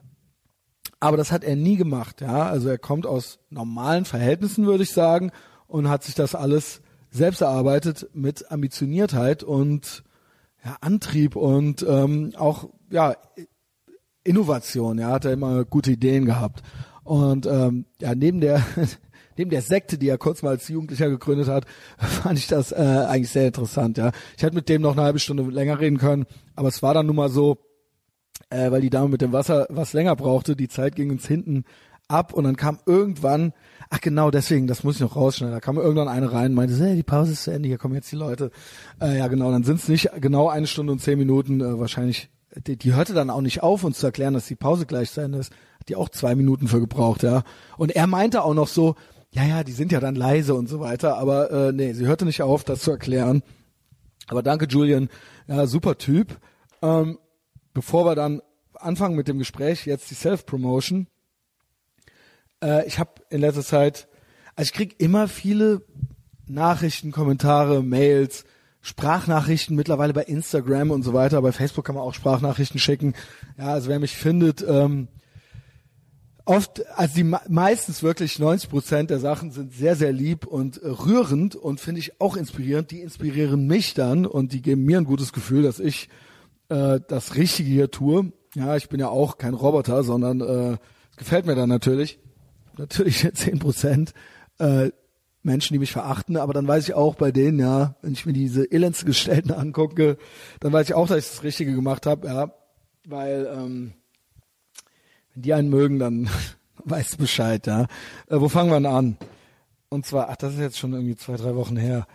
Aber 1.00 1.16
das 1.16 1.32
hat 1.32 1.44
er 1.44 1.56
nie 1.56 1.76
gemacht, 1.76 2.20
ja. 2.20 2.46
Also 2.46 2.68
er 2.68 2.78
kommt 2.78 3.06
aus 3.06 3.38
normalen 3.50 4.04
Verhältnissen, 4.04 4.66
würde 4.66 4.84
ich 4.84 4.92
sagen, 4.92 5.32
und 5.66 5.88
hat 5.88 6.04
sich 6.04 6.14
das 6.14 6.34
alles 6.34 6.80
selbst 7.10 7.42
erarbeitet 7.42 8.08
mit 8.12 8.50
Ambitioniertheit 8.50 9.42
und 9.42 10.02
ja, 10.64 10.76
Antrieb 10.80 11.36
und 11.36 11.84
ähm, 11.88 12.32
auch 12.36 12.68
ja 12.90 13.16
Innovation. 14.24 14.98
Ja, 14.98 15.10
hat 15.10 15.24
er 15.24 15.32
immer 15.32 15.64
gute 15.64 15.92
Ideen 15.92 16.24
gehabt. 16.24 16.62
Und 17.04 17.46
ähm, 17.46 17.84
ja, 18.00 18.14
neben 18.14 18.40
der 18.40 18.64
neben 19.36 19.50
der 19.50 19.62
Sekte, 19.62 19.98
die 19.98 20.08
er 20.08 20.18
kurz 20.18 20.42
mal 20.42 20.50
als 20.50 20.68
Jugendlicher 20.68 21.08
gegründet 21.08 21.48
hat, 21.48 21.66
fand 21.98 22.38
ich 22.38 22.46
das 22.46 22.72
äh, 22.72 22.76
eigentlich 22.76 23.30
sehr 23.30 23.46
interessant. 23.48 23.98
Ja, 23.98 24.12
ich 24.36 24.42
hätte 24.42 24.56
mit 24.56 24.68
dem 24.68 24.82
noch 24.82 24.92
eine 24.92 25.02
halbe 25.02 25.18
Stunde 25.18 25.44
länger 25.44 25.78
reden 25.80 25.98
können, 25.98 26.26
aber 26.56 26.68
es 26.68 26.82
war 26.82 26.94
dann 26.94 27.06
nun 27.06 27.16
mal 27.16 27.28
so, 27.28 27.58
äh, 28.50 28.70
weil 28.70 28.80
die 28.80 28.90
Dame 28.90 29.08
mit 29.08 29.20
dem 29.20 29.32
Wasser 29.32 29.66
was 29.70 29.92
länger 29.92 30.16
brauchte. 30.16 30.56
Die 30.56 30.68
Zeit 30.68 30.96
ging 30.96 31.10
uns 31.10 31.26
hinten 31.26 31.64
ab 32.08 32.32
und 32.32 32.44
dann 32.44 32.56
kam 32.56 32.78
irgendwann, 32.86 33.52
ach 33.90 34.00
genau 34.00 34.30
deswegen, 34.30 34.66
das 34.66 34.84
muss 34.84 34.96
ich 34.96 35.00
noch 35.00 35.16
rausschneiden, 35.16 35.54
da 35.54 35.60
kam 35.60 35.76
irgendwann 35.76 36.08
eine 36.08 36.32
rein 36.32 36.50
und 36.50 36.54
meinte, 36.54 36.76
hey, 36.76 36.96
die 36.96 37.02
Pause 37.02 37.32
ist 37.32 37.44
zu 37.44 37.50
Ende, 37.50 37.68
hier 37.68 37.78
kommen 37.78 37.94
jetzt 37.94 38.12
die 38.12 38.16
Leute. 38.16 38.50
Äh, 39.00 39.18
ja 39.18 39.28
genau, 39.28 39.50
dann 39.50 39.64
sind 39.64 39.80
es 39.80 39.88
nicht 39.88 40.10
genau 40.20 40.48
eine 40.48 40.66
Stunde 40.66 40.92
und 40.92 41.00
zehn 41.00 41.18
Minuten, 41.18 41.60
äh, 41.60 41.78
wahrscheinlich, 41.78 42.28
die, 42.66 42.76
die 42.76 42.94
hörte 42.94 43.14
dann 43.14 43.30
auch 43.30 43.40
nicht 43.40 43.62
auf, 43.62 43.84
uns 43.84 43.98
zu 43.98 44.06
erklären, 44.06 44.34
dass 44.34 44.46
die 44.46 44.54
Pause 44.54 44.86
gleich 44.86 45.10
zu 45.10 45.20
Ende 45.20 45.38
ist. 45.38 45.52
Hat 45.80 45.88
die 45.88 45.96
auch 45.96 46.08
zwei 46.08 46.34
Minuten 46.34 46.68
für 46.68 46.80
gebraucht, 46.80 47.22
ja. 47.22 47.42
Und 47.76 47.96
er 47.96 48.06
meinte 48.06 48.44
auch 48.44 48.54
noch 48.54 48.68
so, 48.68 48.94
ja, 49.32 49.44
ja, 49.44 49.64
die 49.64 49.72
sind 49.72 49.90
ja 49.90 49.98
dann 49.98 50.14
leise 50.14 50.54
und 50.54 50.68
so 50.68 50.78
weiter, 50.78 51.16
aber 51.18 51.50
äh, 51.50 51.72
nee, 51.72 51.92
sie 51.92 52.06
hörte 52.06 52.24
nicht 52.24 52.42
auf, 52.42 52.62
das 52.62 52.80
zu 52.80 52.92
erklären. 52.92 53.42
Aber 54.28 54.42
danke, 54.42 54.66
Julian, 54.66 55.08
ja, 55.48 55.66
super 55.66 55.98
Typ. 55.98 56.38
Ähm, 56.82 57.18
bevor 57.74 58.06
wir 58.06 58.14
dann 58.14 58.40
anfangen 58.74 59.16
mit 59.16 59.28
dem 59.28 59.38
Gespräch, 59.38 59.86
jetzt 59.86 60.10
die 60.10 60.14
Self-Promotion. 60.14 61.08
Äh, 62.62 62.86
ich 62.86 62.98
habe 62.98 63.10
in 63.30 63.40
letzter 63.40 63.62
Zeit, 63.62 64.08
also 64.56 64.68
ich 64.68 64.72
krieg 64.72 65.00
immer 65.00 65.28
viele 65.28 65.82
Nachrichten, 66.46 67.12
Kommentare, 67.12 67.82
Mails, 67.82 68.44
Sprachnachrichten 68.80 69.76
mittlerweile 69.76 70.12
bei 70.12 70.24
Instagram 70.24 70.90
und 70.90 71.02
so 71.02 71.14
weiter. 71.14 71.40
Bei 71.40 71.52
Facebook 71.52 71.86
kann 71.86 71.94
man 71.94 72.04
auch 72.04 72.14
Sprachnachrichten 72.14 72.78
schicken. 72.78 73.14
Ja, 73.58 73.68
also 73.68 73.88
wer 73.88 73.98
mich 73.98 74.14
findet, 74.14 74.62
ähm, 74.66 75.08
oft, 76.44 76.86
also 76.96 77.14
die 77.14 77.24
meistens 77.24 78.02
wirklich 78.02 78.38
90 78.38 78.68
Prozent 78.68 79.10
der 79.10 79.20
Sachen 79.20 79.50
sind 79.52 79.72
sehr, 79.72 79.96
sehr 79.96 80.12
lieb 80.12 80.46
und 80.46 80.82
rührend 80.82 81.56
und 81.56 81.80
finde 81.80 82.00
ich 82.00 82.20
auch 82.20 82.36
inspirierend. 82.36 82.90
Die 82.90 83.00
inspirieren 83.00 83.66
mich 83.66 83.94
dann 83.94 84.26
und 84.26 84.52
die 84.52 84.60
geben 84.60 84.84
mir 84.84 84.98
ein 84.98 85.04
gutes 85.04 85.32
Gefühl, 85.32 85.62
dass 85.62 85.80
ich 85.80 86.10
äh, 86.68 87.00
das 87.08 87.34
Richtige 87.34 87.68
hier 87.68 87.90
tue. 87.90 88.32
Ja, 88.54 88.76
ich 88.76 88.88
bin 88.88 89.00
ja 89.00 89.08
auch 89.08 89.38
kein 89.38 89.54
Roboter, 89.54 90.02
sondern 90.04 90.40
äh, 90.40 90.76
gefällt 91.16 91.46
mir 91.46 91.54
dann 91.54 91.68
natürlich. 91.68 92.18
Natürlich 92.76 93.28
zehn 93.34 93.58
Prozent 93.58 94.14
äh, 94.58 94.90
Menschen, 95.42 95.74
die 95.74 95.78
mich 95.78 95.92
verachten, 95.92 96.36
aber 96.36 96.54
dann 96.54 96.66
weiß 96.66 96.88
ich 96.88 96.94
auch 96.94 97.16
bei 97.16 97.30
denen, 97.30 97.58
ja, 97.58 97.96
wenn 98.00 98.12
ich 98.12 98.24
mir 98.24 98.32
diese 98.32 98.70
Elendsgestellten 98.70 99.52
angucke, 99.52 100.16
dann 100.60 100.72
weiß 100.72 100.88
ich 100.88 100.94
auch, 100.94 101.06
dass 101.06 101.18
ich 101.18 101.30
das 101.30 101.42
Richtige 101.42 101.74
gemacht 101.74 102.06
habe, 102.06 102.26
ja, 102.26 102.54
weil 103.06 103.46
ähm, 103.54 103.92
wenn 105.34 105.42
die 105.42 105.52
einen 105.52 105.68
mögen, 105.68 105.98
dann 105.98 106.30
weißt 106.84 107.18
Bescheid, 107.18 107.66
ja. 107.66 107.82
Äh, 108.28 108.40
wo 108.40 108.48
fangen 108.48 108.70
wir 108.70 108.76
denn 108.76 108.86
an? 108.86 109.16
Und 109.90 110.06
zwar, 110.06 110.30
ach, 110.30 110.36
das 110.36 110.54
ist 110.54 110.60
jetzt 110.60 110.78
schon 110.78 110.92
irgendwie 110.92 111.16
zwei, 111.16 111.36
drei 111.36 111.54
Wochen 111.54 111.76
her. 111.76 112.06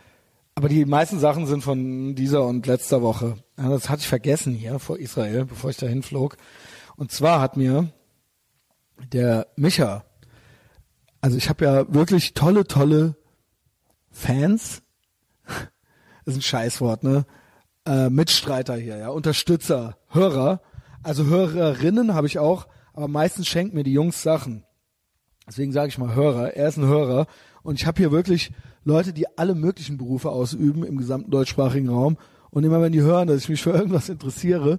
Aber 0.60 0.68
die 0.68 0.84
meisten 0.84 1.18
Sachen 1.18 1.46
sind 1.46 1.62
von 1.62 2.14
dieser 2.14 2.44
und 2.44 2.66
letzter 2.66 3.00
Woche. 3.00 3.38
Das 3.56 3.88
hatte 3.88 4.00
ich 4.02 4.08
vergessen 4.08 4.52
hier 4.52 4.78
vor 4.78 4.98
Israel, 4.98 5.46
bevor 5.46 5.70
ich 5.70 5.78
dahin 5.78 6.02
flog. 6.02 6.36
Und 6.96 7.10
zwar 7.10 7.40
hat 7.40 7.56
mir 7.56 7.88
der 9.10 9.46
Micha 9.56 10.04
Also 11.22 11.38
ich 11.38 11.48
habe 11.48 11.64
ja 11.64 11.94
wirklich 11.94 12.34
tolle, 12.34 12.64
tolle 12.64 13.16
Fans. 14.10 14.82
Ist 16.26 16.36
ein 16.36 16.42
Scheißwort, 16.42 17.04
ne? 17.04 17.24
Äh, 17.86 18.10
Mitstreiter 18.10 18.76
hier, 18.76 18.98
ja, 18.98 19.08
Unterstützer, 19.08 19.96
Hörer. 20.08 20.60
Also 21.02 21.24
Hörerinnen 21.24 22.12
habe 22.12 22.26
ich 22.26 22.38
auch, 22.38 22.68
aber 22.92 23.08
meistens 23.08 23.48
schenken 23.48 23.76
mir 23.76 23.84
die 23.84 23.94
Jungs 23.94 24.22
Sachen. 24.22 24.66
Deswegen 25.48 25.72
sage 25.72 25.88
ich 25.88 25.96
mal 25.96 26.14
Hörer. 26.14 26.52
Er 26.52 26.68
ist 26.68 26.76
ein 26.76 26.84
Hörer 26.84 27.28
und 27.62 27.80
ich 27.80 27.86
habe 27.86 27.96
hier 27.96 28.12
wirklich 28.12 28.52
Leute, 28.84 29.12
die 29.12 29.26
alle 29.38 29.54
möglichen 29.54 29.98
Berufe 29.98 30.30
ausüben 30.30 30.84
im 30.84 30.98
gesamten 30.98 31.30
deutschsprachigen 31.30 31.88
Raum. 31.88 32.16
Und 32.50 32.64
immer 32.64 32.80
wenn 32.80 32.92
die 32.92 33.02
hören, 33.02 33.28
dass 33.28 33.42
ich 33.42 33.48
mich 33.48 33.62
für 33.62 33.70
irgendwas 33.70 34.08
interessiere, 34.08 34.78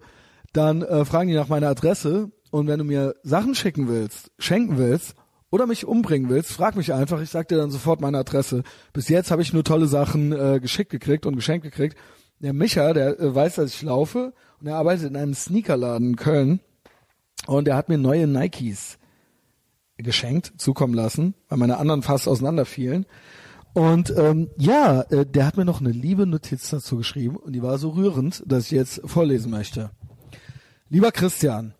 dann 0.54 0.82
äh, 0.82 1.06
fragen 1.06 1.30
die 1.30 1.36
nach 1.36 1.50
meiner 1.50 1.70
Adresse. 1.70 2.32
Und 2.50 2.68
wenn 2.68 2.80
du 2.80 2.84
mir 2.84 3.16
Sachen 3.24 3.56
schicken 3.56 3.88
willst, 3.88 4.32
schenken 4.38 4.78
willst 4.78 5.16
oder 5.50 5.68
mich 5.68 5.86
umbringen 5.86 6.30
willst, 6.30 6.52
frag 6.52 6.76
mich 6.76 6.94
einfach. 6.94 7.22
Ich 7.22 7.30
sag 7.30 7.48
dir 7.48 7.58
dann 7.58 7.72
sofort 7.72 8.02
meine 8.02 8.18
Adresse. 8.18 8.64
Bis 8.92 9.08
jetzt 9.08 9.32
habe 9.32 9.42
ich 9.42 9.54
nur 9.54 9.64
tolle 9.64 9.88
Sachen 9.88 10.32
äh, 10.34 10.60
geschickt 10.60 10.92
gekriegt 10.92 11.26
und 11.26 11.36
geschenkt 11.36 11.64
gekriegt. 11.64 11.98
Der 12.40 12.54
Micha, 12.54 12.94
der 12.94 13.20
äh, 13.20 13.36
weiß, 13.36 13.56
dass 13.56 13.74
ich 13.74 13.82
laufe 13.84 14.34
und 14.60 14.68
er 14.68 14.76
arbeitet 14.76 15.10
in 15.10 15.16
einem 15.16 15.34
Sneakerladen 15.34 16.10
in 16.10 16.16
Köln 16.16 16.60
und 17.48 17.68
er 17.68 17.76
hat 17.76 17.90
mir 17.90 17.98
neue 17.98 18.28
Nikes 18.28 18.98
geschenkt, 19.98 20.54
zukommen 20.58 20.94
lassen, 20.94 21.36
weil 21.48 21.60
meine 21.60 21.78
anderen 21.78 22.02
fast 22.02 22.28
auseinanderfielen. 22.28 23.06
Und 23.74 24.14
ähm, 24.18 24.50
ja, 24.58 25.02
äh, 25.04 25.26
der 25.26 25.46
hat 25.46 25.58
mir 25.58 25.66
noch 25.66 25.80
eine 25.80 25.92
liebe 25.92 26.26
Notiz 26.26 26.70
dazu 26.70 26.98
geschrieben 26.98 27.38
und 27.38 27.54
die 27.54 27.62
war 27.62 27.78
so 27.78 27.90
rührend, 27.90 28.44
dass 28.46 28.66
ich 28.66 28.72
jetzt 28.72 29.02
vorlesen 29.06 29.52
möchte. 29.52 29.92
Lieber 30.90 31.12
Christian, 31.12 31.74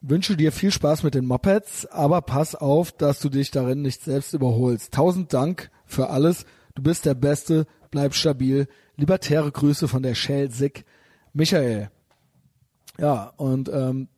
wünsche 0.00 0.36
dir 0.36 0.50
viel 0.50 0.72
Spaß 0.72 1.04
mit 1.04 1.14
den 1.14 1.26
Mopeds, 1.26 1.86
aber 1.86 2.20
pass 2.20 2.54
auf, 2.56 2.90
dass 2.90 3.20
du 3.20 3.28
dich 3.28 3.52
darin 3.52 3.80
nicht 3.80 4.02
selbst 4.02 4.34
überholst. 4.34 4.92
Tausend 4.92 5.32
Dank 5.32 5.70
für 5.86 6.10
alles. 6.10 6.46
Du 6.74 6.82
bist 6.82 7.06
der 7.06 7.14
Beste. 7.14 7.66
Bleib 7.90 8.14
stabil. 8.14 8.66
Libertäre 8.96 9.52
Grüße 9.52 9.86
von 9.86 10.02
der 10.02 10.16
Shell 10.16 10.50
Sick. 10.50 10.84
Michael. 11.32 11.90
Ja, 12.98 13.32
und 13.36 13.68
ähm, 13.68 14.08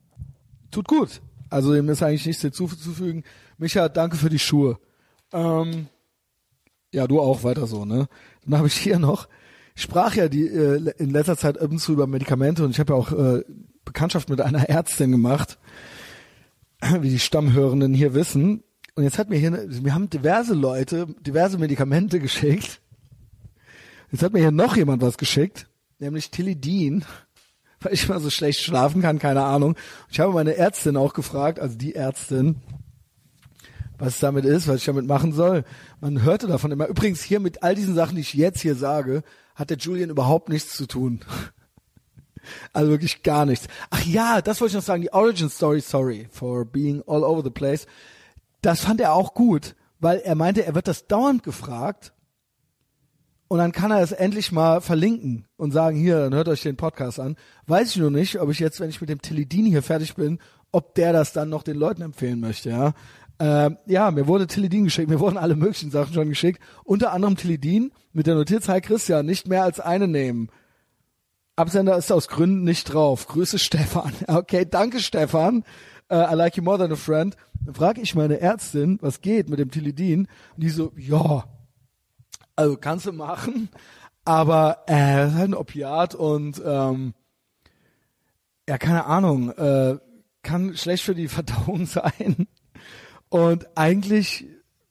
tut 0.71 0.87
gut. 0.87 1.21
Also 1.49 1.73
dem 1.73 1.87
ist 1.89 2.03
eigentlich 2.03 2.25
nichts 2.25 2.41
hinzuzufügen. 2.41 3.23
Micha, 3.57 3.87
danke 3.89 4.17
für 4.17 4.29
die 4.29 4.39
Schuhe. 4.39 4.79
Ähm, 5.31 5.87
ja, 6.93 7.07
du 7.07 7.19
auch 7.19 7.43
weiter 7.43 7.67
so, 7.67 7.85
ne? 7.85 8.07
Dann 8.45 8.57
habe 8.57 8.67
ich 8.67 8.75
hier 8.75 8.99
noch, 8.99 9.27
ich 9.75 9.81
sprach 9.81 10.15
ja 10.15 10.29
die 10.29 10.47
äh, 10.47 10.93
in 10.97 11.11
letzter 11.11 11.37
Zeit 11.37 11.59
ab 11.59 11.71
und 11.71 11.79
zu 11.79 11.93
über 11.93 12.07
Medikamente 12.07 12.63
und 12.63 12.71
ich 12.71 12.79
habe 12.79 12.93
ja 12.93 12.99
auch 12.99 13.11
äh, 13.11 13.43
Bekanntschaft 13.85 14.29
mit 14.29 14.41
einer 14.41 14.69
Ärztin 14.69 15.11
gemacht, 15.11 15.57
wie 17.01 17.09
die 17.09 17.19
Stammhörenden 17.19 17.93
hier 17.93 18.13
wissen. 18.13 18.63
Und 18.95 19.03
jetzt 19.03 19.19
hat 19.19 19.29
mir 19.29 19.37
hier, 19.37 19.51
mir 19.51 19.93
haben 19.93 20.09
diverse 20.09 20.53
Leute 20.53 21.07
diverse 21.21 21.57
Medikamente 21.57 22.19
geschickt. 22.19 22.81
Jetzt 24.11 24.23
hat 24.23 24.33
mir 24.33 24.39
hier 24.39 24.51
noch 24.51 24.75
jemand 24.75 25.01
was 25.01 25.17
geschickt, 25.17 25.67
nämlich 25.99 26.31
Tilidin 26.31 27.03
weil 27.81 27.93
ich 27.93 28.07
mal 28.09 28.19
so 28.19 28.29
schlecht 28.29 28.61
schlafen 28.61 29.01
kann, 29.01 29.19
keine 29.19 29.43
Ahnung. 29.43 29.75
Ich 30.09 30.19
habe 30.19 30.33
meine 30.33 30.55
Ärztin 30.55 30.97
auch 30.97 31.13
gefragt, 31.13 31.59
also 31.59 31.77
die 31.77 31.95
Ärztin, 31.95 32.55
was 33.97 34.19
damit 34.19 34.45
ist, 34.45 34.67
was 34.67 34.77
ich 34.77 34.85
damit 34.85 35.07
machen 35.07 35.33
soll. 35.33 35.63
Man 35.99 36.21
hörte 36.23 36.47
davon 36.47 36.71
immer. 36.71 36.87
Übrigens 36.87 37.21
hier 37.21 37.39
mit 37.39 37.63
all 37.63 37.75
diesen 37.75 37.95
Sachen, 37.95 38.15
die 38.15 38.21
ich 38.21 38.33
jetzt 38.33 38.61
hier 38.61 38.75
sage, 38.75 39.23
hat 39.55 39.69
der 39.69 39.77
Julian 39.77 40.09
überhaupt 40.09 40.49
nichts 40.49 40.75
zu 40.75 40.87
tun. 40.87 41.21
Also 42.71 42.91
wirklich 42.91 43.23
gar 43.23 43.45
nichts. 43.45 43.67
Ach 43.89 44.05
ja, 44.05 44.41
das 44.41 44.61
wollte 44.61 44.69
ich 44.69 44.75
noch 44.75 44.83
sagen. 44.83 45.01
Die 45.01 45.11
Origin 45.11 45.49
Story, 45.49 45.81
sorry 45.81 46.29
for 46.31 46.63
being 46.63 47.03
all 47.05 47.25
over 47.25 47.43
the 47.43 47.49
place. 47.49 47.87
Das 48.61 48.79
fand 48.79 49.01
er 49.01 49.11
auch 49.11 49.33
gut, 49.33 49.75
weil 49.99 50.19
er 50.19 50.35
meinte, 50.35 50.65
er 50.65 50.73
wird 50.73 50.87
das 50.87 51.07
dauernd 51.07 51.43
gefragt 51.43 52.13
und 53.47 53.59
dann 53.59 53.71
kann 53.71 53.91
er 53.91 54.01
es 54.01 54.11
endlich 54.11 54.51
mal 54.51 54.81
verlinken 54.81 55.45
und 55.55 55.71
sagen, 55.71 55.97
hier, 55.97 56.19
dann 56.19 56.33
hört 56.33 56.49
euch 56.49 56.61
den 56.61 56.75
Podcast 56.75 57.19
an. 57.19 57.37
Weiß 57.65 57.91
ich 57.91 57.97
nur 57.97 58.11
nicht, 58.11 58.39
ob 58.39 58.49
ich 58.49 58.59
jetzt, 58.59 58.79
wenn 58.79 58.89
ich 58.89 58.99
mit 58.99 59.09
dem 59.09 59.21
Tilidin 59.21 59.65
hier 59.65 59.83
fertig 59.83 60.15
bin, 60.15 60.39
ob 60.71 60.95
der 60.95 61.13
das 61.13 61.31
dann 61.31 61.49
noch 61.49 61.63
den 61.63 61.77
Leuten 61.77 62.01
empfehlen 62.01 62.39
möchte, 62.39 62.69
ja. 62.69 62.93
Ähm, 63.39 63.77
ja, 63.85 64.09
mir 64.11 64.27
wurde 64.27 64.47
Tilidin 64.47 64.85
geschickt, 64.85 65.09
mir 65.09 65.19
wurden 65.19 65.37
alle 65.37 65.55
möglichen 65.55 65.91
Sachen 65.91 66.13
schon 66.13 66.29
geschickt. 66.29 66.61
Unter 66.83 67.11
anderem 67.11 67.35
Tilidin 67.35 67.91
mit 68.13 68.27
der 68.27 68.35
Notiz, 68.35 68.67
hi 68.67 68.81
Christian, 68.81 69.25
nicht 69.25 69.47
mehr 69.47 69.63
als 69.63 69.79
eine 69.79 70.07
nehmen. 70.07 70.49
Absender 71.55 71.97
ist 71.97 72.11
aus 72.11 72.27
Gründen 72.27 72.63
nicht 72.63 72.93
drauf. 72.93 73.27
Grüße 73.27 73.59
Stefan. 73.59 74.13
Okay, 74.27 74.65
danke 74.69 74.99
Stefan. 74.99 75.63
Uh, 76.09 76.25
I 76.31 76.35
like 76.35 76.55
you 76.55 76.63
more 76.63 76.77
than 76.77 76.91
a 76.91 76.95
friend. 76.95 77.35
Dann 77.65 77.75
frage 77.75 78.01
ich 78.01 78.15
meine 78.15 78.39
Ärztin, 78.39 78.97
was 79.01 79.21
geht 79.21 79.49
mit 79.49 79.59
dem 79.59 79.71
Tilidin. 79.71 80.27
Und 80.55 80.63
die 80.63 80.69
so, 80.69 80.93
ja, 80.95 81.43
also 82.55 82.77
kannst 82.77 83.05
du 83.05 83.11
machen, 83.11 83.69
aber 84.25 84.83
äh, 84.87 85.27
ist 85.27 85.35
halt 85.35 85.49
ein 85.49 85.53
Opiat 85.53 86.15
und 86.15 86.61
ähm, 86.65 87.13
ja, 88.67 88.77
keine 88.77 89.05
Ahnung, 89.05 89.51
äh, 89.51 89.97
kann 90.41 90.75
schlecht 90.75 91.03
für 91.03 91.15
die 91.15 91.27
Verdauung 91.27 91.85
sein. 91.85 92.47
Und 93.29 93.67
eigentlich, 93.75 94.45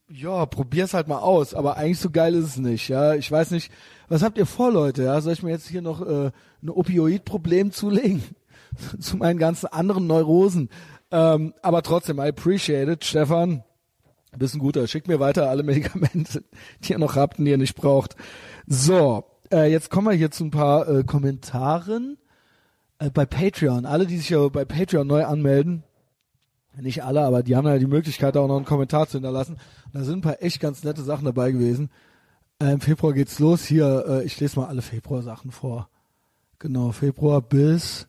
ja, 0.09 0.45
probier's 0.45 0.93
halt 0.93 1.07
mal 1.07 1.19
aus, 1.19 1.53
aber 1.53 1.77
eigentlich 1.77 1.99
so 1.99 2.09
geil 2.09 2.35
ist 2.35 2.45
es 2.45 2.57
nicht, 2.57 2.87
ja. 2.87 3.15
Ich 3.15 3.31
weiß 3.31 3.51
nicht, 3.51 3.71
was 4.09 4.23
habt 4.23 4.37
ihr 4.37 4.45
vor, 4.45 4.71
Leute, 4.71 5.03
ja? 5.03 5.19
Soll 5.21 5.33
ich 5.33 5.43
mir 5.43 5.51
jetzt 5.51 5.67
hier 5.67 5.81
noch 5.81 6.01
äh, 6.01 6.31
ein 6.61 6.69
Opioid-Problem 6.69 7.71
zulegen? 7.71 8.23
Zu 8.99 9.17
meinen 9.17 9.39
ganzen 9.39 9.67
anderen 9.67 10.07
Neurosen. 10.07 10.69
Ähm, 11.11 11.53
aber 11.61 11.83
trotzdem, 11.83 12.19
I 12.19 12.29
appreciate 12.29 12.91
it, 12.91 13.05
Stefan. 13.05 13.63
Bist 14.37 14.55
ein 14.55 14.59
guter. 14.59 14.87
Schickt 14.87 15.07
mir 15.07 15.19
weiter 15.19 15.49
alle 15.49 15.63
Medikamente, 15.63 16.43
die 16.83 16.93
ihr 16.93 16.99
noch 16.99 17.15
habt 17.15 17.39
und 17.39 17.45
die 17.45 17.51
ihr 17.51 17.57
nicht 17.57 17.75
braucht. 17.75 18.15
So, 18.67 19.23
äh, 19.51 19.71
jetzt 19.71 19.89
kommen 19.89 20.07
wir 20.07 20.13
hier 20.13 20.31
zu 20.31 20.45
ein 20.45 20.51
paar 20.51 20.87
äh, 20.87 21.03
Kommentaren 21.03 22.17
äh, 22.99 23.09
bei 23.09 23.25
Patreon. 23.25 23.85
Alle, 23.85 24.05
die 24.05 24.17
sich 24.17 24.29
ja 24.29 24.47
bei 24.49 24.65
Patreon 24.65 25.07
neu 25.07 25.25
anmelden, 25.25 25.83
nicht 26.81 27.03
alle, 27.03 27.21
aber 27.21 27.43
die 27.43 27.55
haben 27.55 27.67
ja 27.67 27.77
die 27.77 27.87
Möglichkeit, 27.87 28.35
da 28.35 28.41
auch 28.41 28.47
noch 28.47 28.57
einen 28.57 28.65
Kommentar 28.65 29.07
zu 29.07 29.13
hinterlassen. 29.13 29.57
Da 29.93 30.03
sind 30.03 30.19
ein 30.19 30.21
paar 30.21 30.41
echt 30.41 30.59
ganz 30.59 30.83
nette 30.83 31.03
Sachen 31.03 31.25
dabei 31.25 31.51
gewesen. 31.51 31.89
Äh, 32.59 32.73
Im 32.73 32.81
Februar 32.81 33.13
geht's 33.13 33.39
los. 33.39 33.65
Hier, 33.65 34.05
äh, 34.07 34.23
ich 34.23 34.39
lese 34.39 34.59
mal 34.59 34.67
alle 34.67 34.81
Februar-Sachen 34.81 35.51
vor. 35.51 35.89
Genau, 36.59 36.91
Februar 36.91 37.41
bis 37.41 38.07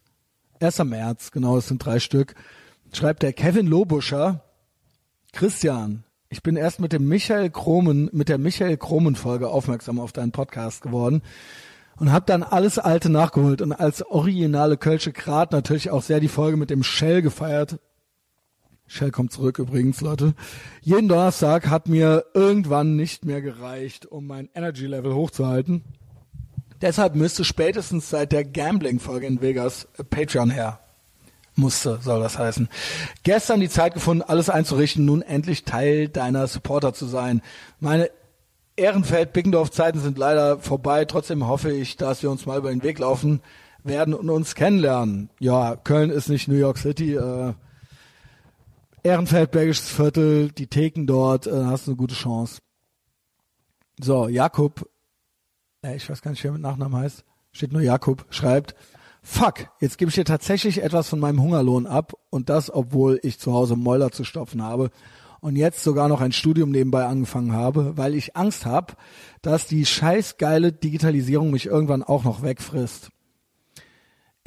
1. 0.61 0.85
März. 0.85 1.31
Genau, 1.31 1.59
es 1.59 1.69
sind 1.69 1.85
drei 1.85 1.99
Stück. 1.99 2.35
Schreibt 2.93 3.23
der 3.23 3.33
Kevin 3.33 3.67
Lobuscher. 3.67 4.43
Christian, 5.33 6.05
ich 6.31 6.43
bin 6.43 6.57
erst 6.57 6.81
mit 6.81 6.93
dem 6.93 7.07
Michael 7.07 7.51
Kromen, 7.51 8.09
mit 8.13 8.29
der 8.29 8.39
Michael 8.39 8.77
Kromen 8.77 9.15
Folge 9.15 9.49
aufmerksam 9.49 10.01
auf 10.01 10.13
deinen 10.13 10.33
Podcast 10.33 10.83
geworden 10.83 11.23
und 11.99 12.13
habe 12.13 12.27
dann 12.27 12.43
alles 12.43 12.79
Alte 12.79 13.11
nachgeholt 13.11 13.61
und 13.61 13.73
als 13.73 14.03
originale 14.03 14.77
Kölsche 14.77 15.13
Grat 15.13 15.53
natürlich 15.53 15.91
auch 15.91 16.03
sehr 16.03 16.21
die 16.21 16.29
Folge 16.29 16.57
mit 16.57 16.71
dem 16.71 16.83
Shell 16.83 17.23
gefeiert. 17.23 17.79
Shell 18.89 19.11
kommt 19.11 19.33
zurück 19.33 19.59
übrigens, 19.59 20.01
Leute. 20.01 20.35
Jeden 20.81 21.09
Donnerstag 21.09 21.69
hat 21.69 21.89
mir 21.89 22.25
irgendwann 22.35 22.97
nicht 22.97 23.25
mehr 23.25 23.43
gereicht, 23.43 24.07
um 24.07 24.27
mein 24.27 24.49
Energy 24.55 24.87
Level 24.87 25.15
hochzuhalten. 25.15 25.85
Deshalb 26.81 27.15
müsste 27.15 27.45
spätestens 27.45 28.09
seit 28.09 28.33
der 28.33 28.45
Gambling-Folge 28.45 29.27
in 29.27 29.43
Vegas 29.43 29.89
Patreon 30.11 30.51
her 30.51 30.81
musste, 31.55 31.99
soll 32.01 32.21
das 32.21 32.39
heißen. 32.39 32.69
Gestern 33.25 33.61
die 33.61 33.69
Zeit 33.69 33.93
gefunden, 33.93 34.23
alles 34.23 34.49
einzurichten, 34.49 35.05
nun 35.05 35.23
endlich 35.23 35.65
Teil 35.65 36.09
deiner 36.09 36.47
Supporter 36.47 36.95
zu 36.95 37.07
sein. 37.07 37.43
Meine 37.81 38.11
Ehrenfeld-Bickendorf-Zeiten 38.77 40.01
sind 40.01 40.17
leider 40.19 40.61
vorbei. 40.61 41.05
Trotzdem 41.05 41.47
hoffe 41.47 41.73
ich, 41.73 41.97
dass 41.97 42.23
wir 42.23 42.31
uns 42.31 42.47
mal 42.47 42.59
über 42.59 42.71
den 42.71 42.85
Weg 42.85 43.01
laufen 43.01 43.43
werden 43.83 44.15
und 44.15 44.31
uns 44.31 44.55
kennenlernen. 44.55 45.31
Ja, 45.41 45.77
Köln 45.77 46.11
ist 46.11 46.29
nicht 46.29 46.49
New 46.49 46.55
York 46.55 46.79
City. 46.79 47.15
Äh, 47.15 47.55
Ehrenfeld, 49.03 49.51
Bergisches 49.51 49.89
Viertel, 49.89 50.51
die 50.51 50.67
Theken 50.67 51.07
dort, 51.07 51.47
äh, 51.47 51.65
hast 51.65 51.87
du 51.87 51.93
eine 51.93 51.97
gute 51.97 52.15
Chance. 52.15 52.61
So, 54.01 54.29
Jakob, 54.29 54.89
äh, 55.83 55.97
ich 55.97 56.09
weiß 56.09 56.23
gar 56.23 56.31
nicht, 56.31 56.43
wer 56.45 56.53
mit 56.53 56.63
Nachnamen 56.63 56.99
heißt, 56.99 57.25
steht 57.53 57.73
nur 57.73 57.83
Jakob, 57.83 58.27
schreibt, 58.31 58.75
fuck, 59.23 59.69
jetzt 59.81 59.99
gebe 59.99 60.09
ich 60.09 60.15
dir 60.15 60.25
tatsächlich 60.25 60.83
etwas 60.83 61.09
von 61.09 61.21
meinem 61.21 61.43
Hungerlohn 61.43 61.87
ab 61.87 62.15
und 62.31 62.49
das, 62.49 62.73
obwohl 62.73 63.21
ich 63.23 63.39
zu 63.39 63.53
Hause 63.53 63.77
Mäuler 63.77 64.11
zu 64.11 64.25
stopfen 64.25 64.63
habe 64.63 64.91
und 65.41 65.57
jetzt 65.57 65.83
sogar 65.83 66.09
noch 66.09 66.21
ein 66.21 66.33
Studium 66.33 66.71
nebenbei 66.71 67.07
angefangen 67.07 67.53
habe, 67.53 67.97
weil 67.97 68.15
ich 68.15 68.37
Angst 68.37 68.67
habe, 68.67 68.95
dass 69.43 69.67
die 69.67 69.87
scheißgeile 69.87 70.73
Digitalisierung 70.73 71.51
mich 71.51 71.67
irgendwann 71.67 72.03
auch 72.03 72.25
noch 72.25 72.43
wegfrisst. 72.43 73.11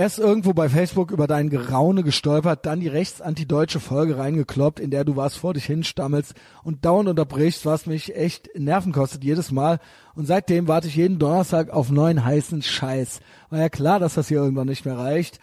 Erst 0.01 0.17
irgendwo 0.17 0.53
bei 0.53 0.67
Facebook 0.67 1.11
über 1.11 1.27
dein 1.27 1.51
Geraune 1.51 2.01
gestolpert, 2.01 2.65
dann 2.65 2.79
die 2.79 2.87
rechtsanti-deutsche 2.87 3.79
Folge 3.79 4.17
reingekloppt, 4.17 4.79
in 4.79 4.89
der 4.89 5.05
du 5.05 5.15
was 5.15 5.35
vor 5.35 5.53
dich 5.53 5.65
hinstammelst 5.65 6.33
und 6.63 6.83
dauernd 6.85 7.07
unterbrichst, 7.07 7.67
was 7.67 7.85
mich 7.85 8.15
echt 8.15 8.49
Nerven 8.57 8.93
kostet 8.93 9.23
jedes 9.23 9.51
Mal. 9.51 9.77
Und 10.15 10.25
seitdem 10.25 10.67
warte 10.67 10.87
ich 10.87 10.95
jeden 10.95 11.19
Donnerstag 11.19 11.69
auf 11.69 11.91
neuen 11.91 12.25
heißen 12.25 12.63
Scheiß. 12.63 13.19
War 13.51 13.59
ja 13.59 13.69
klar, 13.69 13.99
dass 13.99 14.15
das 14.15 14.27
hier 14.27 14.37
irgendwann 14.37 14.69
nicht 14.69 14.85
mehr 14.85 14.97
reicht. 14.97 15.39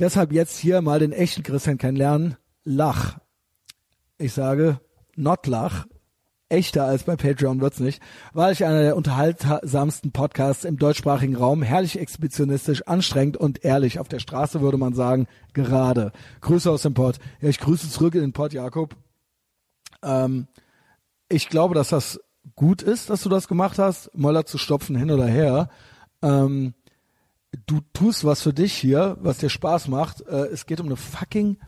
Deshalb 0.00 0.32
jetzt 0.32 0.58
hier 0.58 0.82
mal 0.82 0.98
den 0.98 1.12
echten 1.12 1.44
Christian 1.44 1.78
kennenlernen. 1.78 2.36
Lach. 2.64 3.18
Ich 4.18 4.32
sage, 4.32 4.80
not 5.14 5.46
lach. 5.46 5.86
Echter 6.50 6.84
als 6.84 7.04
bei 7.04 7.16
Patreon 7.16 7.60
wird's 7.60 7.80
nicht. 7.80 8.02
War 8.32 8.52
ich 8.52 8.64
einer 8.64 8.82
der 8.82 8.96
unterhaltsamsten 8.96 10.12
Podcasts 10.12 10.64
im 10.64 10.78
deutschsprachigen 10.78 11.36
Raum, 11.36 11.62
herrlich 11.62 11.98
exhibitionistisch, 11.98 12.82
anstrengend 12.86 13.36
und 13.36 13.64
ehrlich. 13.64 13.98
Auf 13.98 14.08
der 14.08 14.18
Straße 14.18 14.60
würde 14.60 14.78
man 14.78 14.94
sagen, 14.94 15.26
gerade. 15.52 16.12
Grüße 16.40 16.70
aus 16.70 16.82
dem 16.82 16.94
Pod. 16.94 17.18
Ja, 17.40 17.48
ich 17.48 17.60
grüße 17.60 17.88
zurück 17.88 18.14
in 18.14 18.20
den 18.20 18.32
Pod, 18.32 18.52
Jakob. 18.52 18.96
Ähm, 20.02 20.48
ich 21.28 21.48
glaube, 21.48 21.74
dass 21.74 21.90
das 21.90 22.20
gut 22.56 22.82
ist, 22.82 23.10
dass 23.10 23.22
du 23.22 23.28
das 23.28 23.48
gemacht 23.48 23.78
hast, 23.78 24.10
Möller 24.16 24.44
zu 24.44 24.58
stopfen 24.58 24.96
hin 24.96 25.10
oder 25.10 25.26
her. 25.26 25.68
Ähm, 26.22 26.74
du 27.66 27.80
tust 27.92 28.24
was 28.24 28.42
für 28.42 28.52
dich 28.52 28.74
hier, 28.74 29.16
was 29.20 29.38
dir 29.38 29.50
Spaß 29.50 29.88
macht. 29.88 30.22
Äh, 30.22 30.46
es 30.46 30.66
geht 30.66 30.80
um 30.80 30.86
eine 30.86 30.96
fucking, 30.96 31.58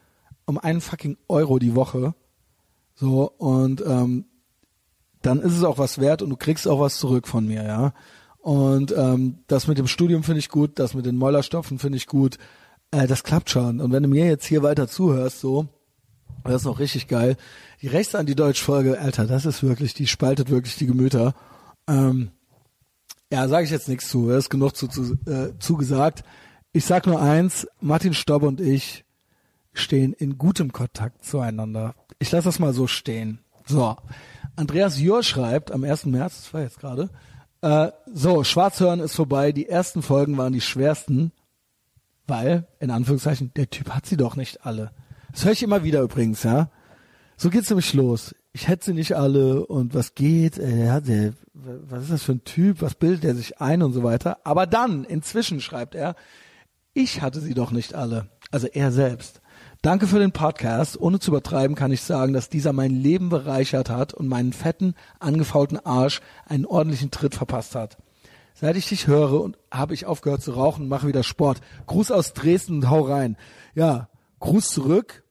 um 0.47 0.59
einen 0.59 0.81
fucking 0.81 1.17
Euro 1.29 1.59
die 1.59 1.75
Woche. 1.75 2.15
So, 2.95 3.31
und 3.39 3.83
ähm, 3.87 4.27
dann 5.23 5.41
ist 5.41 5.57
es 5.57 5.65
auch 5.65 5.79
was 5.79 5.99
wert 5.99 6.23
und 6.23 6.31
du 6.31 6.37
kriegst 6.37 6.69
auch 6.69 6.81
was 6.81 6.99
zurück 6.99 7.29
von 7.29 7.47
mir, 7.47 7.65
ja. 7.65 7.95
Und 8.39 8.93
ähm, 8.97 9.39
das 9.47 9.69
mit 9.69 9.79
dem 9.79 9.87
Studium 9.87 10.25
finde 10.25 10.41
ich 10.41 10.49
gut, 10.49 10.79
das 10.79 10.95
mit 10.95 11.07
den 11.07 11.17
Mäulerstopfen 11.17 11.79
finde 11.79 11.97
ich 11.97 12.07
gut. 12.07 12.39
Äh, 12.91 13.07
das 13.07 13.23
klappt 13.23 13.51
schon. 13.51 13.81
Und 13.81 13.93
wenn 13.93 14.03
du 14.03 14.09
mir 14.09 14.27
jetzt 14.27 14.45
hier 14.45 14.65
weiter 14.65 14.89
zuhörst, 14.89 15.41
so, 15.41 15.69
das 16.45 16.57
ist 16.57 16.65
noch 16.65 16.81
richtig 16.81 17.07
geil. 17.07 17.37
Die 17.83 17.87
Rechts 17.87 18.15
an 18.15 18.27
die 18.27 18.35
Deutsch-Folge, 18.35 19.01
Alter, 19.01 19.27
das 19.27 19.47
ist 19.47 19.63
wirklich, 19.63 19.95
die 19.95 20.09
spaltet 20.09 20.51
wirklich 20.51 20.77
die 20.77 20.87
Gemüter. 20.87 21.35
Ähm, 21.89 22.33
ja, 23.33 23.49
sage 23.49 23.65
ich 23.65 23.71
jetzt 23.71 23.89
nichts 23.89 24.09
zu, 24.09 24.31
es 24.31 24.45
ist 24.45 24.51
genug 24.51 24.77
zu, 24.77 24.89
zu, 24.89 25.15
äh, 25.27 25.57
zugesagt. 25.59 26.25
Ich 26.73 26.85
sag 26.85 27.07
nur 27.07 27.21
eins, 27.21 27.67
Martin 27.81 28.13
Stobb 28.13 28.43
und 28.43 28.61
ich 28.61 29.05
stehen 29.73 30.13
in 30.13 30.37
gutem 30.37 30.73
Kontakt 30.73 31.25
zueinander. 31.25 31.95
Ich 32.19 32.31
lasse 32.31 32.45
das 32.45 32.59
mal 32.59 32.75
so 32.75 32.87
stehen. 32.87 33.39
So, 33.67 33.97
Andreas 34.57 35.01
Jör 35.01 35.23
schreibt 35.23 35.73
am 35.73 35.85
1. 35.85 36.07
März, 36.07 36.43
das 36.43 36.55
war 36.55 36.63
jetzt 36.63 36.79
gerade, 36.79 37.11
äh, 37.63 37.93
so, 38.13 38.45
Schwarzhören 38.45 39.01
ist 39.01 39.15
vorbei, 39.15 39.53
die 39.53 39.69
ersten 39.69 40.03
Folgen 40.03 40.37
waren 40.37 40.53
die 40.53 40.61
schwersten, 40.61 41.33
weil, 42.27 42.67
in 42.81 42.91
Anführungszeichen, 42.91 43.53
der 43.55 43.71
Typ 43.71 43.91
hat 43.91 44.07
sie 44.07 44.17
doch 44.17 44.37
nicht 44.37 44.67
alle. 44.67 44.91
Das 45.33 45.45
höre 45.45 45.53
ich 45.53 45.63
immer 45.63 45.85
wieder 45.85 46.03
übrigens, 46.03 46.43
ja. 46.43 46.71
So 47.37 47.51
geht's 47.51 47.71
nämlich 47.71 47.95
los. 47.95 48.35
Ich 48.53 48.69
hätte 48.69 48.87
sie 48.87 48.95
nicht 48.95 49.15
alle 49.15 49.67
und 49.67 49.95
was 49.95 50.15
geht, 50.15 50.59
äh, 50.59 50.87
ja, 50.87 51.01
der, 51.01 51.33
was 51.55 52.05
ist 52.05 52.13
das 52.13 52.23
für 52.23 52.33
ein 52.33 52.45
Typ, 52.45 52.83
was 52.83 52.95
bildet 52.95 53.25
er 53.25 53.35
sich 53.35 53.61
ein 53.61 53.83
und 53.83 53.93
so 53.93 54.03
weiter. 54.03 54.39
Aber 54.45 54.67
dann, 54.67 55.05
inzwischen 55.05 55.61
schreibt 55.61 55.95
er, 55.95 56.17
ich 56.95 57.23
hatte 57.23 57.41
sie 57.41 57.55
doch 57.55 57.71
nicht 57.71 57.95
alle. 57.95 58.29
Also 58.51 58.67
er 58.67 58.93
selbst. 58.93 59.42
Danke 59.83 60.07
für 60.07 60.21
den 60.21 60.31
Podcast. 60.31 60.97
Ohne 61.01 61.19
zu 61.19 61.33
übertreiben 61.33 61.75
kann 61.75 61.91
ich 61.91 62.03
sagen, 62.03 62.33
dass 62.33 62.49
dieser 62.49 62.73
mein 62.73 62.93
Leben 62.93 63.31
bereichert 63.31 63.91
hat 63.91 64.15
und 64.15 64.29
meinen 64.29 64.53
fetten, 64.53 64.95
angefaulten 65.19 65.77
Arsch 65.85 66.21
einen 66.47 66.67
ordentlichen 66.67 67.11
Tritt 67.11 67.35
verpasst 67.35 67.75
hat. 67.75 67.99
Seit 68.55 68.77
ich 68.77 68.89
dich 68.89 69.09
höre 69.09 69.41
und 69.41 69.59
habe 69.73 69.95
ich 69.95 70.07
aufgehört 70.07 70.41
zu 70.41 70.53
rauchen 70.53 70.87
mache 70.87 71.09
wieder 71.09 71.25
Sport. 71.25 71.61
Gruß 71.87 72.13
aus 72.13 72.33
Dresden 72.33 72.77
und 72.77 72.91
hau 72.91 73.01
rein. 73.01 73.37
Ja, 73.75 74.09
Gruß 74.39 74.69
zurück 74.69 75.25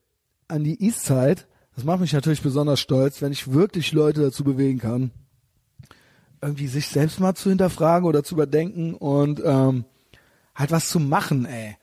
an 0.48 0.64
die 0.64 0.84
Eastside. 0.84 1.46
Das 1.74 1.84
macht 1.84 2.00
mich 2.00 2.12
natürlich 2.12 2.42
besonders 2.42 2.78
stolz, 2.78 3.22
wenn 3.22 3.32
ich 3.32 3.54
wirklich 3.54 3.92
Leute 3.92 4.20
dazu 4.20 4.44
bewegen 4.44 4.80
kann, 4.80 5.12
irgendwie 6.42 6.66
sich 6.66 6.88
selbst 6.88 7.20
mal 7.20 7.34
zu 7.34 7.48
hinterfragen 7.48 8.06
oder 8.06 8.22
zu 8.22 8.34
überdenken 8.34 8.92
und 8.92 9.40
ähm, 9.42 9.86
halt 10.54 10.72
was 10.72 10.90
zu 10.90 11.00
machen, 11.00 11.46
ey. 11.46 11.78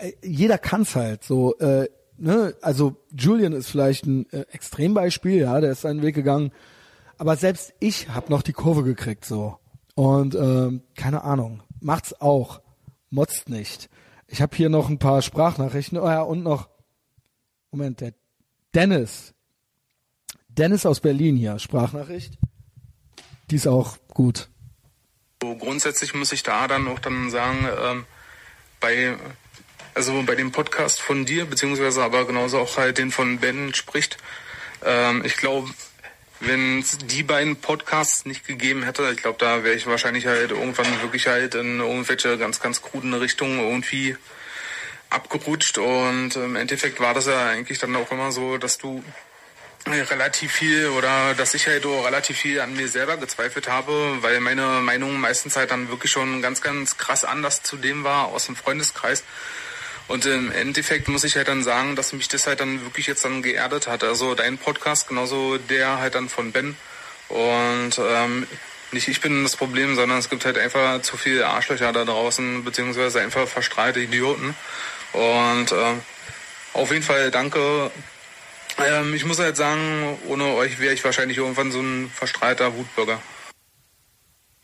Äh, 0.00 0.12
jeder 0.22 0.58
kann's 0.58 0.96
halt 0.96 1.22
so. 1.24 1.56
Äh, 1.58 1.88
ne? 2.16 2.54
Also 2.60 2.96
Julian 3.16 3.52
ist 3.52 3.68
vielleicht 3.68 4.06
ein 4.06 4.30
äh, 4.32 4.46
Extrembeispiel, 4.52 5.42
ja, 5.42 5.60
der 5.60 5.72
ist 5.72 5.82
seinen 5.82 6.02
Weg 6.02 6.14
gegangen. 6.14 6.52
Aber 7.18 7.36
selbst 7.36 7.74
ich 7.80 8.08
habe 8.08 8.30
noch 8.30 8.42
die 8.42 8.52
Kurve 8.52 8.82
gekriegt 8.82 9.24
so. 9.24 9.58
Und 9.94 10.34
ähm, 10.34 10.82
keine 10.96 11.22
Ahnung, 11.24 11.62
macht's 11.80 12.18
auch. 12.20 12.62
Motzt 13.10 13.48
nicht. 13.48 13.90
Ich 14.28 14.40
habe 14.40 14.56
hier 14.56 14.68
noch 14.68 14.88
ein 14.88 14.98
paar 14.98 15.20
Sprachnachrichten. 15.20 15.98
Oh 15.98 16.06
ja, 16.06 16.22
und 16.22 16.42
noch, 16.42 16.68
Moment, 17.72 18.00
der 18.00 18.14
Dennis. 18.74 19.34
Dennis 20.48 20.86
aus 20.86 21.00
Berlin 21.00 21.36
hier, 21.36 21.58
Sprachnachricht. 21.58 22.38
Die 23.50 23.56
ist 23.56 23.66
auch 23.66 23.98
gut. 24.14 24.48
Grundsätzlich 25.40 26.14
muss 26.14 26.32
ich 26.32 26.42
da 26.42 26.68
dann 26.68 26.86
auch 26.86 27.00
dann 27.00 27.30
sagen, 27.30 27.66
ähm, 27.82 28.04
bei 28.78 29.16
also 29.94 30.22
bei 30.22 30.34
dem 30.34 30.52
Podcast 30.52 31.00
von 31.00 31.26
dir, 31.26 31.44
beziehungsweise 31.44 32.02
aber 32.02 32.26
genauso 32.26 32.58
auch 32.58 32.76
halt 32.76 32.98
den 32.98 33.10
von 33.10 33.38
Ben 33.38 33.74
spricht. 33.74 34.18
Ähm, 34.84 35.22
ich 35.24 35.36
glaube, 35.36 35.70
wenn 36.40 36.78
es 36.78 36.98
die 36.98 37.22
beiden 37.22 37.56
Podcasts 37.56 38.24
nicht 38.24 38.46
gegeben 38.46 38.82
hätte, 38.82 39.10
ich 39.12 39.18
glaube, 39.18 39.38
da 39.38 39.62
wäre 39.62 39.74
ich 39.74 39.86
wahrscheinlich 39.86 40.26
halt 40.26 40.50
irgendwann 40.50 41.02
wirklich 41.02 41.26
halt 41.26 41.54
in 41.54 41.80
irgendwelche 41.80 42.38
ganz, 42.38 42.60
ganz 42.60 42.80
kruden 42.80 43.12
Richtungen 43.12 43.60
irgendwie 43.60 44.16
abgerutscht. 45.10 45.76
Und 45.78 46.36
im 46.36 46.56
Endeffekt 46.56 46.98
war 47.00 47.12
das 47.12 47.26
ja 47.26 47.48
eigentlich 47.48 47.78
dann 47.78 47.94
auch 47.96 48.10
immer 48.10 48.32
so, 48.32 48.56
dass 48.56 48.78
du 48.78 49.04
relativ 49.86 50.52
viel 50.52 50.88
oder 50.88 51.34
dass 51.34 51.54
ich 51.54 51.66
halt 51.66 51.84
auch 51.86 52.06
relativ 52.06 52.38
viel 52.38 52.60
an 52.60 52.74
mir 52.74 52.88
selber 52.88 53.16
gezweifelt 53.16 53.68
habe, 53.68 54.18
weil 54.20 54.40
meine 54.40 54.80
Meinung 54.82 55.18
meistens 55.18 55.56
halt 55.56 55.70
dann 55.70 55.88
wirklich 55.88 56.12
schon 56.12 56.42
ganz, 56.42 56.60
ganz 56.60 56.96
krass 56.96 57.24
anders 57.24 57.62
zu 57.62 57.76
dem 57.76 58.04
war 58.04 58.26
aus 58.26 58.46
dem 58.46 58.56
Freundeskreis. 58.56 59.24
Und 60.10 60.26
im 60.26 60.50
Endeffekt 60.50 61.06
muss 61.06 61.22
ich 61.22 61.36
halt 61.36 61.46
dann 61.46 61.62
sagen, 61.62 61.94
dass 61.94 62.12
mich 62.12 62.26
das 62.26 62.48
halt 62.48 62.58
dann 62.58 62.82
wirklich 62.82 63.06
jetzt 63.06 63.24
dann 63.24 63.42
geerdet 63.42 63.86
hat. 63.86 64.02
Also 64.02 64.34
dein 64.34 64.58
Podcast, 64.58 65.06
genauso 65.06 65.56
der 65.56 65.98
halt 65.98 66.16
dann 66.16 66.28
von 66.28 66.50
Ben. 66.50 66.74
Und 67.28 67.92
ähm, 67.96 68.48
nicht 68.90 69.06
ich 69.06 69.20
bin 69.20 69.44
das 69.44 69.54
Problem, 69.54 69.94
sondern 69.94 70.18
es 70.18 70.28
gibt 70.28 70.44
halt 70.44 70.58
einfach 70.58 71.00
zu 71.02 71.16
viele 71.16 71.46
Arschlöcher 71.46 71.92
da 71.92 72.04
draußen, 72.04 72.64
beziehungsweise 72.64 73.20
einfach 73.20 73.46
verstrahlte 73.46 74.00
Idioten. 74.00 74.56
Und 75.12 75.70
äh, 75.70 75.94
auf 76.72 76.90
jeden 76.90 77.04
Fall 77.04 77.30
danke. 77.30 77.92
Ähm, 78.84 79.14
ich 79.14 79.24
muss 79.24 79.38
halt 79.38 79.56
sagen, 79.56 80.18
ohne 80.26 80.54
euch 80.54 80.80
wäre 80.80 80.92
ich 80.92 81.04
wahrscheinlich 81.04 81.38
irgendwann 81.38 81.70
so 81.70 81.78
ein 81.78 82.10
verstrahlter 82.12 82.74
Wutbürger. 82.74 83.20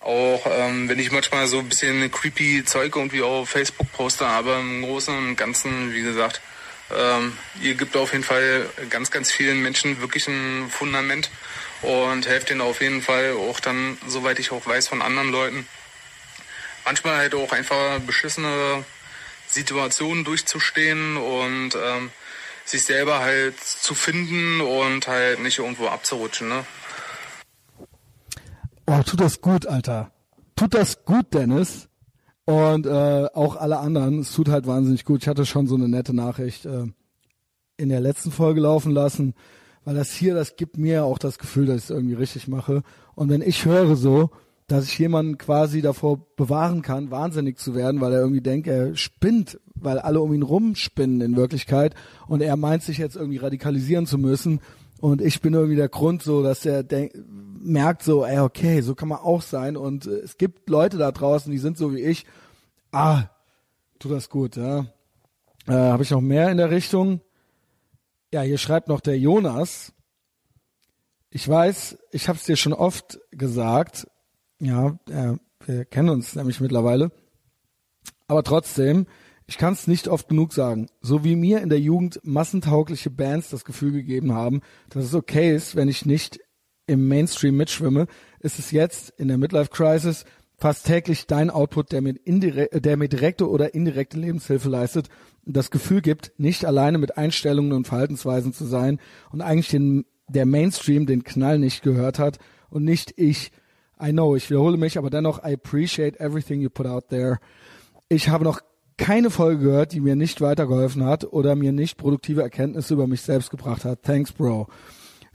Auch 0.07 0.47
ähm, 0.49 0.89
wenn 0.89 1.01
ich 1.01 1.11
manchmal 1.11 1.49
so 1.49 1.59
ein 1.59 1.69
bisschen 1.69 2.09
creepy 2.13 2.65
Zeug 2.65 2.95
irgendwie 2.95 3.23
auf 3.23 3.51
Facebook 3.51 3.91
poste, 3.93 4.25
aber 4.25 4.61
im 4.61 4.83
Großen 4.83 5.13
und 5.13 5.35
Ganzen, 5.35 5.93
wie 5.93 6.03
gesagt, 6.03 6.41
ähm, 6.97 7.37
ihr 7.61 7.75
gibt 7.75 7.97
auf 7.97 8.13
jeden 8.13 8.23
Fall 8.23 8.71
ganz, 8.89 9.11
ganz 9.11 9.33
vielen 9.33 9.61
Menschen 9.63 10.01
wirklich 10.01 10.29
ein 10.29 10.71
Fundament 10.71 11.29
und 11.83 12.29
helft 12.29 12.53
ihnen 12.53 12.61
auf 12.61 12.81
jeden 12.81 13.03
Fall 13.03 13.33
auch 13.33 13.59
dann, 13.59 13.99
soweit 14.07 14.39
ich 14.39 14.53
auch 14.53 14.65
weiß, 14.65 14.87
von 14.87 15.03
anderen 15.03 15.33
Leuten. 15.33 15.67
Manchmal 16.85 17.17
halt 17.17 17.35
auch 17.35 17.51
einfach 17.51 17.99
beschissene 17.99 18.85
Situationen 19.49 20.23
durchzustehen 20.23 21.17
und 21.17 21.75
ähm, 21.75 22.13
sich 22.65 22.85
selber 22.85 23.19
halt 23.19 23.59
zu 23.59 23.97
finden 23.97 24.61
und 24.61 25.09
halt 25.09 25.41
nicht 25.41 25.59
irgendwo 25.59 25.89
abzurutschen. 25.89 26.49
Ne? 26.49 26.65
Oh, 28.87 29.03
tut 29.05 29.21
das 29.21 29.41
gut, 29.41 29.67
Alter. 29.67 30.13
Tut 30.55 30.75
das 30.75 31.05
gut, 31.05 31.35
Dennis. 31.35 31.89
Und 32.45 32.87
äh, 32.87 33.27
auch 33.35 33.57
alle 33.57 33.79
anderen. 33.79 34.21
Es 34.21 34.33
tut 34.33 34.49
halt 34.49 34.67
wahnsinnig 34.67 35.05
gut. 35.05 35.23
Ich 35.23 35.29
hatte 35.29 35.45
schon 35.45 35.67
so 35.67 35.75
eine 35.75 35.89
nette 35.89 36.15
Nachricht 36.15 36.65
äh, 36.67 36.85
in 37.77 37.89
der 37.89 38.01
letzten 38.01 38.31
Folge 38.31 38.61
laufen 38.61 38.93
lassen, 38.93 39.35
weil 39.85 39.97
das 39.97 40.13
hier, 40.13 40.35
das 40.35 40.55
gibt 40.55 40.79
mir 40.79 41.05
auch 41.05 41.19
das 41.19 41.39
Gefühl, 41.39 41.67
dass 41.67 41.77
ich 41.77 41.85
es 41.85 41.91
irgendwie 41.91 42.15
richtig 42.15 42.47
mache. 42.47 42.83
Und 43.17 43.29
wenn 43.29 43.43
ich 43.43 43.65
höre 43.65 43.97
so, 43.97 44.31
dass 44.69 44.85
ich 44.85 44.99
jemanden 44.99 45.37
quasi 45.39 45.83
davor 45.83 46.25
bewahren 46.37 46.83
kann, 46.83 47.11
wahnsinnig 47.11 47.59
zu 47.59 47.75
werden, 47.75 48.01
weil 48.01 48.13
er 48.13 48.21
irgendwie 48.21 48.41
denkt, 48.41 48.69
er 48.69 48.97
spinnt, 48.97 49.61
weil 49.75 49.99
alle 49.99 50.21
um 50.21 50.33
ihn 50.33 50.43
rumspinnen 50.43 51.21
in 51.21 51.37
Wirklichkeit 51.37 51.95
und 52.27 52.41
er 52.41 52.57
meint 52.57 52.83
sich 52.83 52.99
jetzt 52.99 53.17
irgendwie 53.17 53.39
radikalisieren 53.39 54.07
zu 54.07 54.19
müssen 54.19 54.61
und 55.01 55.21
ich 55.21 55.41
bin 55.41 55.55
irgendwie 55.55 55.77
der 55.77 55.89
Grund 55.89 56.23
so, 56.23 56.43
dass 56.43 56.65
er 56.65 56.85
merkt 57.61 58.03
so, 58.03 58.25
ey, 58.25 58.39
okay, 58.39 58.81
so 58.81 58.95
kann 58.95 59.09
man 59.09 59.19
auch 59.19 59.43
sein. 59.43 59.77
Und 59.77 60.07
äh, 60.07 60.21
es 60.21 60.39
gibt 60.39 60.69
Leute 60.71 60.97
da 60.97 61.13
draußen, 61.13 61.51
die 61.51 61.59
sind 61.59 61.77
so 61.77 61.95
wie 61.95 62.01
ich. 62.01 62.25
Ah, 62.93 63.25
tut 63.99 64.13
das 64.13 64.31
gut, 64.31 64.57
ja. 64.57 64.87
Äh, 65.67 65.73
Habe 65.73 66.03
ich 66.03 66.11
noch 66.11 66.21
mehr 66.21 66.51
in 66.51 66.57
der 66.57 66.71
Richtung? 66.71 67.21
Ja, 68.33 68.43
hier 68.43 68.59
schreibt 68.59 68.89
noch 68.89 69.01
der 69.01 69.19
Jonas. 69.19 69.93
Ich 71.31 71.47
weiß, 71.47 71.99
ich 72.13 72.29
habe 72.29 72.39
es 72.39 72.45
dir 72.45 72.57
schon 72.57 72.73
oft 72.73 73.19
gesagt. 73.31 74.07
Ja, 74.61 74.99
äh, 75.11 75.35
wir 75.67 75.85
kennen 75.85 76.09
uns 76.09 76.35
nämlich 76.35 76.61
mittlerweile. 76.61 77.11
Aber 78.29 78.43
trotzdem, 78.43 79.07
ich 79.47 79.59
kann 79.59 79.75
es 79.75 79.87
nicht 79.87 80.09
oft 80.09 80.29
genug 80.29 80.53
sagen. 80.53 80.89
So 81.01 81.25
wie 81.25 81.37
mir 81.37 81.61
in 81.61 81.69
der 81.69 81.81
Jugend 81.81 82.21
massentaugliche 82.25 83.11
Bands 83.11 83.51
das 83.51 83.65
Gefühl 83.65 83.93
gegeben 83.93 84.33
haben, 84.33 84.61
dass 84.89 85.05
es 85.05 85.15
okay 85.15 85.55
ist, 85.55 85.77
wenn 85.77 85.89
ich 85.89 86.05
nicht 86.05 86.41
im 86.87 87.09
Mainstream 87.09 87.57
mitschwimme, 87.57 88.07
ist 88.41 88.59
es 88.59 88.71
jetzt 88.71 89.11
in 89.19 89.29
der 89.29 89.39
Midlife 89.39 89.71
Crisis 89.71 90.25
fast 90.59 90.87
täglich 90.87 91.27
dein 91.27 91.51
Output, 91.51 91.93
der 91.93 92.01
mir, 92.01 92.15
indirekt, 92.25 92.85
der 92.85 92.97
mir 92.97 93.09
direkte 93.09 93.49
oder 93.49 93.75
indirekte 93.75 94.19
Lebenshilfe 94.19 94.69
leistet 94.69 95.09
und 95.45 95.57
das 95.57 95.71
Gefühl 95.71 96.01
gibt, 96.01 96.33
nicht 96.39 96.65
alleine 96.65 96.99
mit 96.99 97.19
Einstellungen 97.19 97.73
und 97.73 97.87
Verhaltensweisen 97.87 98.53
zu 98.53 98.65
sein 98.65 98.99
und 99.31 99.43
eigentlich 99.43 99.69
den 99.69 100.07
der 100.29 100.47
Mainstream 100.47 101.07
den 101.07 101.25
Knall 101.25 101.59
nicht 101.59 101.83
gehört 101.83 102.19
hat 102.19 102.39
und 102.69 102.85
nicht 102.85 103.15
ich. 103.17 103.53
I 104.03 104.11
know, 104.11 104.37
ich 104.37 104.51
wiederhole 104.51 104.77
mich, 104.77 104.99
aber 104.99 105.09
dennoch, 105.09 105.39
I 105.45 105.55
appreciate 105.55 106.21
everything 106.21 106.61
you 106.61 106.69
put 106.69 106.87
out 106.87 107.09
there. 107.09 107.39
Ich 108.09 108.29
habe 108.29 108.45
noch 108.45 108.61
keine 108.99 109.31
Folge 109.31 109.65
gehört, 109.65 109.93
die 109.93 110.01
mir 110.01 110.17
nicht 110.17 110.41
weitergeholfen 110.41 111.05
hat 111.05 111.25
oder 111.25 111.55
mir 111.55 111.73
nicht 111.73 111.99
produktive 111.99 112.43
Erkenntnisse 112.43 112.95
über 112.95 113.07
mich 113.07 113.23
selbst 113.23 113.51
gebracht 113.51 113.85
hat. 113.85 114.03
Thanks, 114.03 114.33
Bro. 114.33 114.69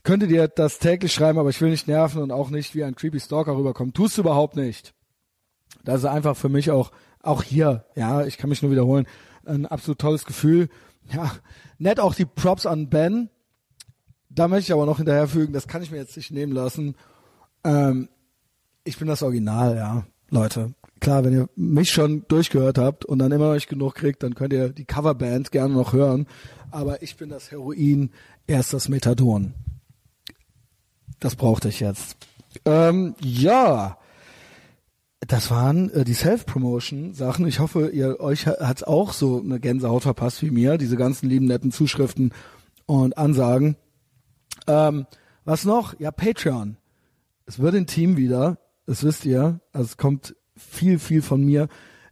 Könnte 0.03 0.28
dir 0.28 0.47
das 0.47 0.80
täglich 0.80 1.14
schreiben, 1.14 1.38
aber 1.38 1.49
ich 1.49 1.62
will 1.62 1.70
nicht 1.70 1.88
nerven 1.88 2.24
und 2.24 2.32
auch 2.32 2.49
nicht 2.49 2.74
wie 2.74 2.84
ein 2.84 2.95
creepy 2.95 3.20
Stalker 3.20 3.55
rüberkommen. 3.55 3.93
Tust 3.93 4.18
du 4.18 4.22
überhaupt 4.22 4.55
nicht. 4.55 4.93
Das 5.84 5.99
ist 5.99 6.05
einfach 6.05 6.36
für 6.36 6.49
mich 6.49 6.72
auch, 6.72 6.91
auch 7.22 7.43
hier, 7.43 7.86
ja, 7.95 8.26
ich 8.26 8.38
kann 8.38 8.49
mich 8.49 8.62
nur 8.62 8.72
wiederholen, 8.72 9.05
ein 9.45 9.66
absolut 9.68 9.99
tolles 9.99 10.26
Gefühl. 10.26 10.70
Ja, 11.14 11.32
nett 11.78 11.99
auch 11.99 12.16
die 12.16 12.26
Props 12.26 12.66
an 12.66 12.89
Ben. 12.89 13.30
Da 14.30 14.47
möchte 14.47 14.70
ich 14.70 14.74
aber 14.74 14.86
noch 14.86 14.97
hinterherfügen, 14.97 15.53
das 15.53 15.68
kann 15.68 15.84
ich 15.84 15.91
mir 15.91 15.97
jetzt 15.97 16.18
nicht 16.18 16.32
nehmen 16.32 16.53
lassen. 16.53 16.95
Ähm, 17.64 18.09
ich 18.84 18.97
bin 18.97 19.07
das 19.07 19.24
Original, 19.24 19.76
ja, 19.76 20.05
Leute. 20.30 20.74
Klar, 21.02 21.26
wenn 21.26 21.34
ihr 21.34 21.49
mich 21.56 21.89
schon 21.89 22.26
durchgehört 22.28 22.78
habt 22.78 23.06
und 23.06 23.20
dann 23.20 23.32
immer 23.32 23.47
noch 23.47 23.54
nicht 23.56 23.68
genug 23.68 23.95
kriegt, 23.95 24.22
dann 24.22 24.36
könnt 24.36 24.54
ihr 24.54 24.70
die 24.70 24.86
Coverband 24.86 25.52
gerne 25.52 25.74
noch 25.74 25.93
hören. 25.93 26.28
Aber 26.70 27.02
ich 27.02 27.18
bin 27.18 27.30
das 27.30 27.49
Heroin, 27.49 28.12
er 28.45 28.60
ist 28.60 28.72
das 28.72 28.88
Methadon. 28.88 29.54
Das 31.20 31.36
brauchte 31.36 31.70
ich 31.70 31.80
jetzt. 31.80 32.18
Ähm, 32.66 33.16
ja, 33.20 33.97
das 35.28 35.49
waren 35.49 35.89
äh, 35.89 36.04
die 36.04 36.14
Self-Promotion-Sachen. 36.14 37.47
Ich 37.47 37.60
hoffe, 37.60 37.89
ihr 37.89 38.20
euch 38.20 38.45
hat's 38.45 38.84
auch 38.84 39.14
so 39.14 39.39
eine 39.39 39.60
Gänsehaut 39.60 40.04
verpasst 40.04 40.43
wie 40.43 40.52
mir, 40.52 40.78
diese 40.78 40.97
ganzen 40.97 41.30
lieben 41.30 41.47
netten 41.47 41.72
Zuschriften 41.72 42.32
und 42.86 43.18
Ansagen. 43.18 43.76
Ähm, 44.68 45.08
was 45.45 45.66
noch? 45.66 45.99
Ja, 45.99 46.12
Patreon. 46.12 46.78
Es 47.47 47.58
wird 47.58 47.74
ein 47.74 47.88
Team 47.88 48.18
wieder, 48.18 48.60
das 48.86 49.04
wisst 49.04 49.26
ihr. 49.26 49.60
Also 49.74 49.86
es 49.86 49.97
kommt 49.97 50.36
viel, 50.70 50.99
viel 50.99 51.22
von 51.22 51.43
mir. 51.43 51.68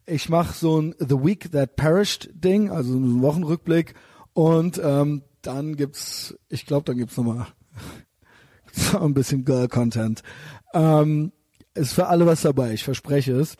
Ich 0.05 0.29
mache 0.29 0.53
so 0.53 0.81
ein 0.81 0.95
The 0.99 1.23
Week 1.23 1.51
That 1.51 1.75
Perished 1.75 2.29
Ding, 2.33 2.71
also 2.71 2.95
einen 2.95 3.21
Wochenrückblick. 3.21 3.93
Und 4.33 4.79
ähm, 4.83 5.23
dann 5.41 5.75
gibt's, 5.75 6.35
ich 6.49 6.65
glaube, 6.65 6.85
dann 6.85 6.97
gibt's 6.97 7.17
nochmal 7.17 7.47
so 8.71 8.99
ein 9.01 9.13
bisschen 9.13 9.45
Girl-Content. 9.45 10.23
Ähm, 10.73 11.31
ist 11.73 11.93
für 11.93 12.07
alle 12.07 12.25
was 12.25 12.41
dabei, 12.41 12.73
ich 12.73 12.83
verspreche 12.83 13.33
es. 13.33 13.55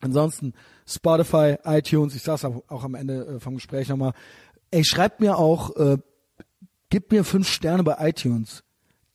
Ansonsten 0.00 0.54
Spotify, 0.86 1.56
iTunes, 1.64 2.14
ich 2.14 2.22
sag's 2.22 2.44
auch, 2.44 2.84
am 2.84 2.94
Ende 2.94 3.26
äh, 3.26 3.40
vom 3.40 3.54
Gespräch 3.54 3.88
nochmal. 3.88 4.12
Ey, 4.70 4.84
schreibt 4.84 5.20
mir 5.20 5.38
auch, 5.38 5.74
äh, 5.76 5.98
gib 6.90 7.10
mir 7.10 7.24
fünf 7.24 7.48
Sterne 7.48 7.82
bei 7.82 7.96
iTunes. 8.08 8.62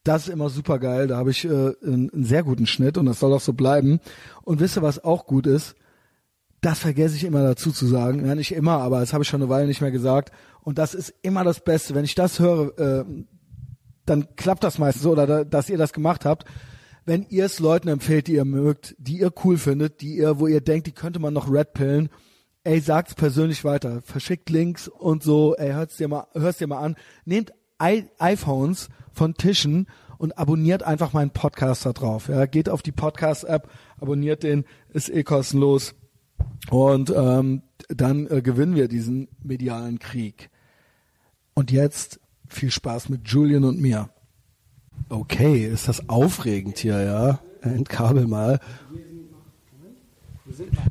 Das 0.03 0.27
ist 0.27 0.33
immer 0.33 0.49
super 0.49 0.79
geil. 0.79 1.07
Da 1.07 1.17
habe 1.17 1.31
ich 1.31 1.45
äh, 1.45 1.47
einen, 1.49 2.09
einen 2.09 2.25
sehr 2.25 2.43
guten 2.43 2.67
Schnitt 2.67 2.97
und 2.97 3.05
das 3.05 3.19
soll 3.19 3.33
auch 3.33 3.41
so 3.41 3.53
bleiben. 3.53 3.99
Und 4.43 4.59
wisst 4.59 4.77
ihr, 4.77 4.81
was 4.81 5.03
auch 5.03 5.25
gut 5.25 5.47
ist? 5.47 5.75
Das 6.61 6.79
vergesse 6.79 7.15
ich 7.15 7.23
immer 7.23 7.43
dazu 7.43 7.71
zu 7.71 7.87
sagen. 7.87 8.25
Ja, 8.25 8.35
nicht 8.35 8.53
immer, 8.53 8.79
aber 8.79 8.99
das 8.99 9.13
habe 9.13 9.23
ich 9.23 9.29
schon 9.29 9.41
eine 9.41 9.49
Weile 9.49 9.67
nicht 9.67 9.81
mehr 9.81 9.91
gesagt. 9.91 10.31
Und 10.61 10.77
das 10.77 10.93
ist 10.93 11.13
immer 11.21 11.43
das 11.43 11.61
Beste. 11.61 11.95
Wenn 11.95 12.05
ich 12.05 12.15
das 12.15 12.39
höre, 12.39 12.77
äh, 12.79 13.05
dann 14.05 14.35
klappt 14.35 14.63
das 14.63 14.77
meistens 14.77 15.03
so, 15.03 15.11
oder 15.11 15.27
da, 15.27 15.43
dass 15.43 15.69
ihr 15.69 15.77
das 15.77 15.93
gemacht 15.93 16.25
habt. 16.25 16.45
Wenn 17.05 17.25
ihr 17.29 17.45
es 17.45 17.59
Leuten 17.59 17.89
empfehlt, 17.89 18.27
die 18.27 18.35
ihr 18.35 18.45
mögt, 18.45 18.95
die 18.97 19.19
ihr 19.19 19.31
cool 19.43 19.57
findet, 19.57 20.01
die 20.01 20.17
ihr, 20.17 20.39
wo 20.39 20.47
ihr 20.47 20.61
denkt, 20.61 20.87
die 20.87 20.93
könnte 20.93 21.19
man 21.19 21.33
noch 21.33 21.51
redpillen, 21.51 22.09
ey, 22.63 22.79
sagt's 22.79 23.13
persönlich 23.13 23.65
weiter. 23.65 24.01
Verschickt 24.01 24.49
Links 24.49 24.87
und 24.87 25.23
so, 25.23 25.55
ey, 25.55 25.73
hört's 25.73 25.97
dir 25.97 26.07
mal, 26.07 26.27
hörst 26.33 26.61
dir 26.61 26.67
mal 26.67 26.79
an. 26.79 26.95
Nehmt 27.25 27.53
I 27.81 28.05
iPhones 28.19 28.89
von 29.11 29.33
Tischen 29.35 29.87
und 30.17 30.37
abonniert 30.37 30.83
einfach 30.83 31.13
meinen 31.13 31.31
Podcast 31.31 31.85
da 31.85 31.93
drauf. 31.93 32.29
Ja, 32.29 32.45
geht 32.45 32.69
auf 32.69 32.81
die 32.81 32.91
Podcast-App, 32.91 33.69
abonniert 33.99 34.43
den, 34.43 34.65
ist 34.89 35.09
eh 35.09 35.23
kostenlos. 35.23 35.95
Und 36.69 37.13
ähm, 37.15 37.61
dann 37.89 38.27
äh, 38.27 38.41
gewinnen 38.41 38.75
wir 38.75 38.87
diesen 38.87 39.27
medialen 39.43 39.99
Krieg. 39.99 40.49
Und 41.53 41.71
jetzt 41.71 42.19
viel 42.47 42.71
Spaß 42.71 43.09
mit 43.09 43.27
Julian 43.27 43.63
und 43.63 43.79
mir. 43.79 44.09
Okay, 45.09 45.65
ist 45.65 45.87
das 45.87 46.07
aufregend 46.09 46.77
hier, 46.77 47.01
ja? 47.01 47.39
Entkabel 47.61 48.27
mal. 48.27 48.59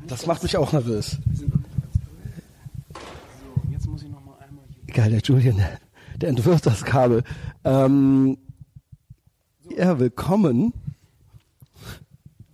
Das 0.07 0.25
macht 0.25 0.43
mich 0.43 0.57
auch 0.57 0.71
nervös. 0.73 1.17
Geil, 4.87 5.09
der 5.09 5.21
Julian, 5.21 5.59
der, 6.23 6.31
der 6.31 6.37
entwirft 6.37 6.65
das 6.65 6.83
Kabel. 6.85 7.23
Ähm, 7.65 8.37
ja, 9.77 9.99
willkommen, 9.99 10.73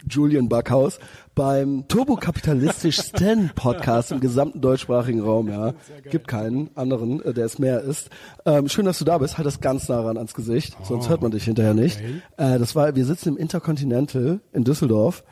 Julian 0.10 0.50
Backhaus, 0.50 1.00
beim 1.36 1.88
turbokapitalistisch 1.88 3.00
Stan 3.00 3.52
Podcast 3.56 4.12
im 4.12 4.20
gesamten 4.20 4.60
deutschsprachigen 4.60 5.22
Raum. 5.22 5.50
Ja, 5.50 5.74
gibt 6.10 6.28
keinen 6.28 6.76
anderen, 6.76 7.24
äh, 7.24 7.34
der 7.34 7.46
es 7.46 7.60
mehr 7.60 7.82
ist. 7.82 8.10
Ähm, 8.46 8.68
schön, 8.70 8.86
dass 8.86 8.98
du 9.00 9.06
da 9.06 9.20
bist. 9.20 9.38
Halt 9.38 9.46
das 9.46 9.62
ganz 9.62 9.88
nah 9.88 10.02
ran 10.02 10.18
ans 10.18 10.34
Gesicht, 10.34 10.76
oh, 10.82 10.86
sonst 10.86 11.10
hört 11.10 11.22
man 11.22 11.32
dich 11.32 11.44
hinterher 11.44 11.76
nicht. 11.76 12.00
Okay. 12.00 12.56
Äh, 12.56 12.60
das 12.60 12.76
war, 12.76 12.96
wir 12.96 13.06
sitzen 13.06 13.30
im 13.30 13.38
Intercontinental 13.38 14.40
in 14.52 14.64
Düsseldorf. 14.64 15.24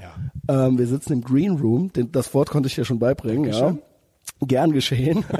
Ja. 0.48 0.68
Ähm, 0.68 0.78
wir 0.78 0.88
sitzen 0.88 1.14
im 1.14 1.24
Green 1.24 1.54
Room. 1.54 1.92
Den, 1.92 2.12
das 2.12 2.34
Wort 2.34 2.52
konnte 2.52 2.68
ich 2.68 2.76
dir 2.76 2.86
schon 2.86 3.00
beibringen. 3.00 3.52
Dankeschön. 3.52 3.78
Ja. 3.78 4.48
Gern 4.48 4.72
geschehen. 4.72 5.26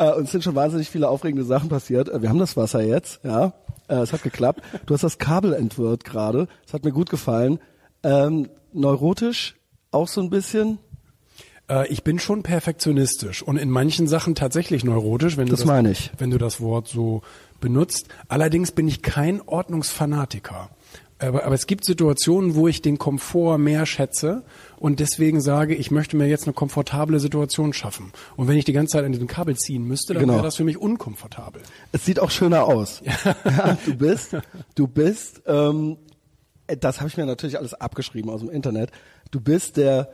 äh, 0.00 0.12
uns 0.12 0.32
sind 0.32 0.42
schon 0.42 0.54
wahnsinnig 0.54 0.88
viele 0.88 1.08
aufregende 1.08 1.44
Sachen 1.44 1.68
passiert. 1.68 2.08
Äh, 2.08 2.22
wir 2.22 2.30
haben 2.30 2.38
das 2.38 2.56
Wasser 2.56 2.82
jetzt, 2.82 3.20
ja. 3.22 3.52
Äh, 3.88 3.96
es 3.96 4.12
hat 4.12 4.22
geklappt. 4.22 4.62
Du 4.86 4.94
hast 4.94 5.04
das 5.04 5.18
Kabel 5.18 5.52
entwirrt 5.52 6.04
gerade. 6.04 6.48
Es 6.66 6.72
hat 6.72 6.84
mir 6.84 6.92
gut 6.92 7.10
gefallen. 7.10 7.58
Ähm, 8.02 8.48
neurotisch, 8.72 9.56
auch 9.90 10.08
so 10.08 10.22
ein 10.22 10.30
bisschen? 10.30 10.78
Äh, 11.68 11.86
ich 11.88 12.02
bin 12.02 12.18
schon 12.18 12.42
perfektionistisch 12.42 13.42
und 13.42 13.58
in 13.58 13.70
manchen 13.70 14.08
Sachen 14.08 14.34
tatsächlich 14.34 14.84
neurotisch, 14.84 15.36
wenn 15.36 15.46
du 15.46 15.50
das, 15.50 15.60
das 15.60 15.66
meine 15.66 15.90
ich. 15.90 16.10
wenn 16.16 16.30
du 16.30 16.38
das 16.38 16.60
Wort 16.60 16.88
so 16.88 17.22
benutzt. 17.60 18.08
Allerdings 18.28 18.72
bin 18.72 18.88
ich 18.88 19.02
kein 19.02 19.42
Ordnungsfanatiker. 19.42 20.70
Aber, 21.20 21.44
aber 21.44 21.54
es 21.54 21.66
gibt 21.66 21.84
Situationen, 21.84 22.54
wo 22.54 22.66
ich 22.66 22.82
den 22.82 22.98
Komfort 22.98 23.58
mehr 23.58 23.84
schätze 23.84 24.42
und 24.78 25.00
deswegen 25.00 25.40
sage, 25.40 25.74
ich 25.74 25.90
möchte 25.90 26.16
mir 26.16 26.26
jetzt 26.26 26.44
eine 26.44 26.54
komfortable 26.54 27.20
Situation 27.20 27.72
schaffen. 27.72 28.12
Und 28.36 28.48
wenn 28.48 28.56
ich 28.56 28.64
die 28.64 28.72
ganze 28.72 28.92
Zeit 28.92 29.04
an 29.04 29.12
diesem 29.12 29.26
Kabel 29.26 29.56
ziehen 29.56 29.84
müsste, 29.84 30.14
dann 30.14 30.22
genau. 30.22 30.34
wäre 30.34 30.42
das 30.42 30.56
für 30.56 30.64
mich 30.64 30.78
unkomfortabel. 30.78 31.62
Es 31.92 32.04
sieht 32.06 32.20
auch 32.20 32.30
schöner 32.30 32.64
aus. 32.64 33.02
Ja. 33.04 33.36
ja 33.44 33.78
du 33.84 33.94
bist, 33.94 34.36
du 34.74 34.86
bist, 34.86 35.42
ähm, 35.46 35.98
das 36.66 37.00
habe 37.00 37.08
ich 37.08 37.16
mir 37.16 37.26
natürlich 37.26 37.58
alles 37.58 37.74
abgeschrieben 37.74 38.30
aus 38.30 38.40
dem 38.40 38.50
Internet. 38.50 38.90
Du 39.30 39.40
bist 39.40 39.76
der 39.76 40.08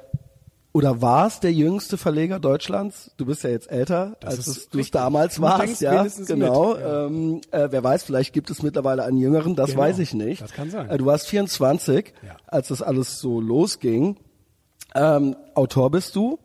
oder 0.76 1.00
warst 1.00 1.42
der 1.42 1.54
jüngste 1.54 1.96
Verleger 1.96 2.38
Deutschlands? 2.38 3.10
Du 3.16 3.24
bist 3.24 3.42
ja 3.44 3.48
jetzt 3.48 3.70
älter, 3.70 4.14
das 4.20 4.36
als 4.46 4.68
du 4.68 4.78
es 4.78 4.90
damals 4.90 5.36
du 5.36 5.40
warst, 5.40 5.80
ja, 5.80 6.06
genau. 6.26 6.76
Ja. 6.76 7.06
Ähm, 7.06 7.40
äh, 7.50 7.68
wer 7.70 7.82
weiß, 7.82 8.04
vielleicht 8.04 8.34
gibt 8.34 8.50
es 8.50 8.62
mittlerweile 8.62 9.02
einen 9.04 9.16
Jüngeren, 9.16 9.56
das 9.56 9.70
genau. 9.70 9.80
weiß 9.80 10.00
ich 10.00 10.12
nicht. 10.12 10.42
Das 10.42 10.52
kann 10.52 10.68
sein. 10.68 10.90
Äh, 10.90 10.98
du 10.98 11.06
warst 11.06 11.28
24, 11.28 12.12
ja. 12.22 12.36
als 12.46 12.68
das 12.68 12.82
alles 12.82 13.20
so 13.20 13.40
losging. 13.40 14.18
Ähm, 14.94 15.34
Autor 15.54 15.90
bist 15.90 16.14
du? 16.14 16.38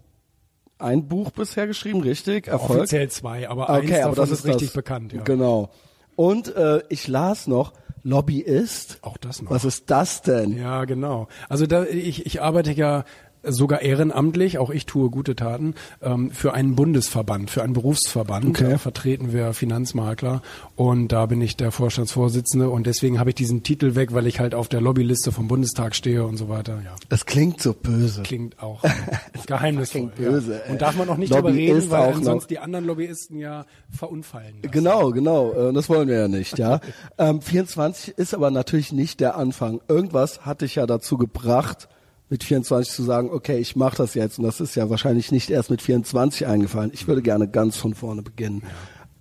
Ein 0.80 1.10
Buch 1.10 1.32
bisher 1.32 1.68
geschrieben, 1.68 2.00
richtig? 2.00 2.48
Erfolg? 2.48 2.80
Offiziell 2.80 3.10
zwei, 3.10 3.50
aber 3.50 3.70
eins 3.70 3.84
okay, 3.84 4.02
aber 4.02 4.16
das 4.16 4.32
ist 4.32 4.46
richtig 4.46 4.70
das, 4.70 4.76
bekannt. 4.76 5.12
Ja. 5.12 5.24
Genau. 5.24 5.72
Und 6.16 6.56
äh, 6.56 6.84
ich 6.88 7.06
las 7.10 7.48
noch, 7.48 7.74
Lobbyist. 8.04 9.00
Auch 9.02 9.18
das 9.18 9.42
noch. 9.42 9.52
Was 9.52 9.66
ist 9.66 9.92
das 9.92 10.22
denn? 10.22 10.58
Ja, 10.58 10.86
genau. 10.86 11.28
Also 11.50 11.68
da, 11.68 11.84
ich, 11.84 12.26
ich 12.26 12.42
arbeite 12.42 12.72
ja 12.72 13.04
sogar 13.44 13.82
ehrenamtlich, 13.82 14.58
auch 14.58 14.70
ich 14.70 14.86
tue 14.86 15.10
gute 15.10 15.36
Taten, 15.36 15.76
ähm, 16.02 16.32
für 16.32 16.54
einen 16.54 16.76
Bundesverband, 16.76 17.50
für 17.50 17.64
einen 17.64 17.74
Berufsverband. 17.74 18.46
Okay. 18.46 18.72
Da 18.72 18.78
vertreten 18.78 19.34
wir 19.34 19.54
Finanzmakler 19.54 20.42
und 20.76 21.10
da 21.10 21.26
bin 21.26 21.42
ich 21.42 21.58
der 21.58 21.72
Vorstandsvorsitzende 21.72 22.70
und 22.70 22.88
deswegen 22.88 23.20
habe 23.20 23.32
ich 23.32 23.36
diesen 23.36 23.64
Titel 23.64 23.96
weg, 23.96 24.14
weil 24.14 24.28
ich 24.28 24.40
halt 24.40 24.54
auf 24.54 24.68
der 24.68 24.82
Lobbyliste 24.82 25.32
vom 25.32 25.48
Bundestag 25.48 25.96
stehe 25.96 26.26
und 26.26 26.38
so 26.38 26.50
weiter. 26.50 26.82
Ja. 26.84 26.96
Das 27.10 27.26
klingt 27.26 27.62
so 27.62 27.74
böse. 27.74 28.24
Klingt 28.24 28.62
auch 28.62 28.84
geheimnisvoll. 29.48 30.12
Klingt 30.14 30.16
böse. 30.16 30.62
Ja. 30.66 30.72
Und 30.72 30.82
darf 30.82 30.96
man 30.96 31.10
auch 31.10 31.18
nicht 31.18 31.34
drüber 31.34 31.54
reden, 31.54 31.90
weil 31.90 32.24
sonst 32.24 32.50
die 32.50 32.60
anderen 32.60 32.86
Lobbyisten 32.86 33.38
ja 33.38 33.66
verunfallen. 33.90 34.56
Lassen. 34.62 34.72
Genau, 34.72 35.12
genau. 35.12 35.70
Äh, 35.70 35.74
das 35.74 35.90
wollen 35.90 36.08
wir 36.08 36.20
ja 36.20 36.28
nicht, 36.28 36.58
ja. 36.58 36.80
ähm, 37.18 37.42
24 37.42 38.18
ist 38.18 38.34
aber 38.34 38.52
natürlich 38.52 38.92
nicht 38.92 39.20
der 39.20 39.36
Anfang. 39.36 39.82
Irgendwas 39.88 40.46
hat 40.46 40.62
dich 40.62 40.76
ja 40.76 40.86
dazu 40.86 41.18
gebracht, 41.18 41.88
mit 42.32 42.46
24 42.46 42.94
zu 42.94 43.04
sagen, 43.04 43.30
okay, 43.30 43.58
ich 43.58 43.76
mache 43.76 43.98
das 43.98 44.14
jetzt. 44.14 44.40
Und 44.40 44.46
das 44.46 44.62
ist 44.62 44.76
ja 44.76 44.90
wahrscheinlich 44.90 45.34
nicht 45.34 45.50
erst 45.50 45.70
mit 45.70 45.82
24 45.82 46.48
eingefallen. 46.48 46.90
Ich 46.94 47.06
würde 47.06 47.22
gerne 47.22 47.50
ganz 47.50 47.76
von 47.76 47.94
vorne 47.94 48.22
beginnen. 48.22 48.64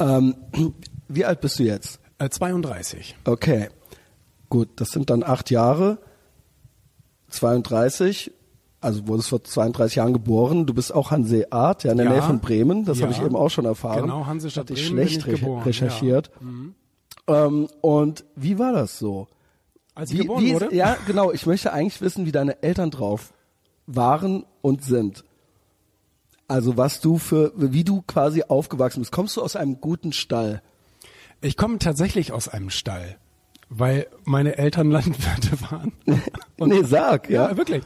Ja. 0.00 0.18
Ähm, 0.18 0.36
wie 1.08 1.24
alt 1.24 1.40
bist 1.40 1.58
du 1.58 1.64
jetzt? 1.64 1.98
Äh, 2.18 2.30
32. 2.30 3.16
Okay, 3.24 3.68
gut, 4.48 4.68
das 4.76 4.92
sind 4.92 5.10
dann 5.10 5.24
acht 5.24 5.50
Jahre. 5.50 5.98
32, 7.30 8.30
also 8.80 9.08
wurdest 9.08 9.28
vor 9.28 9.42
32 9.42 9.96
Jahren 9.96 10.12
geboren. 10.12 10.66
Du 10.66 10.72
bist 10.72 10.94
auch 10.94 11.10
Hanseat, 11.10 11.82
ja, 11.82 11.90
in 11.90 11.96
der 11.96 12.06
ja. 12.06 12.12
Nähe 12.12 12.22
von 12.22 12.38
Bremen. 12.38 12.84
Das 12.84 12.98
ja. 12.98 13.06
habe 13.06 13.12
ich 13.12 13.20
eben 13.20 13.34
auch 13.34 13.50
schon 13.50 13.64
erfahren. 13.64 14.02
Genau, 14.02 14.26
Hansestadt 14.26 14.70
Hatte 14.70 14.74
ich 14.74 14.86
schlecht 14.86 15.26
ich 15.26 15.44
recherchiert. 15.44 16.30
Ja. 16.40 16.46
Mhm. 16.46 16.74
Ähm, 17.26 17.68
und 17.80 18.24
wie 18.36 18.60
war 18.60 18.72
das 18.72 19.00
so? 19.00 19.26
Als 20.00 20.10
ich 20.10 20.18
Wie, 20.18 20.22
geboren 20.22 20.44
wie 20.44 20.54
wurde? 20.54 20.74
Ja, 20.74 20.96
genau. 21.06 21.30
Ich 21.30 21.44
möchte 21.46 21.72
eigentlich 21.74 22.00
wissen, 22.00 22.24
wie 22.24 22.32
deine 22.32 22.62
Eltern 22.62 22.90
drauf 22.90 23.34
waren 23.86 24.44
und 24.62 24.82
sind. 24.82 25.24
Also 26.48 26.76
was 26.76 27.00
du 27.00 27.18
für, 27.18 27.52
wie 27.54 27.84
du 27.84 28.02
quasi 28.02 28.42
aufgewachsen 28.48 29.00
bist. 29.00 29.12
Kommst 29.12 29.36
du 29.36 29.42
aus 29.42 29.56
einem 29.56 29.80
guten 29.80 30.12
Stall? 30.12 30.62
Ich 31.42 31.56
komme 31.56 31.78
tatsächlich 31.78 32.32
aus 32.32 32.48
einem 32.48 32.70
Stall, 32.70 33.18
weil 33.68 34.06
meine 34.24 34.56
Eltern 34.56 34.90
Landwirte 34.90 35.60
waren. 35.70 35.92
nee, 36.58 36.82
sag, 36.82 37.28
ja. 37.28 37.50
Ja, 37.50 37.56
wirklich. 37.56 37.82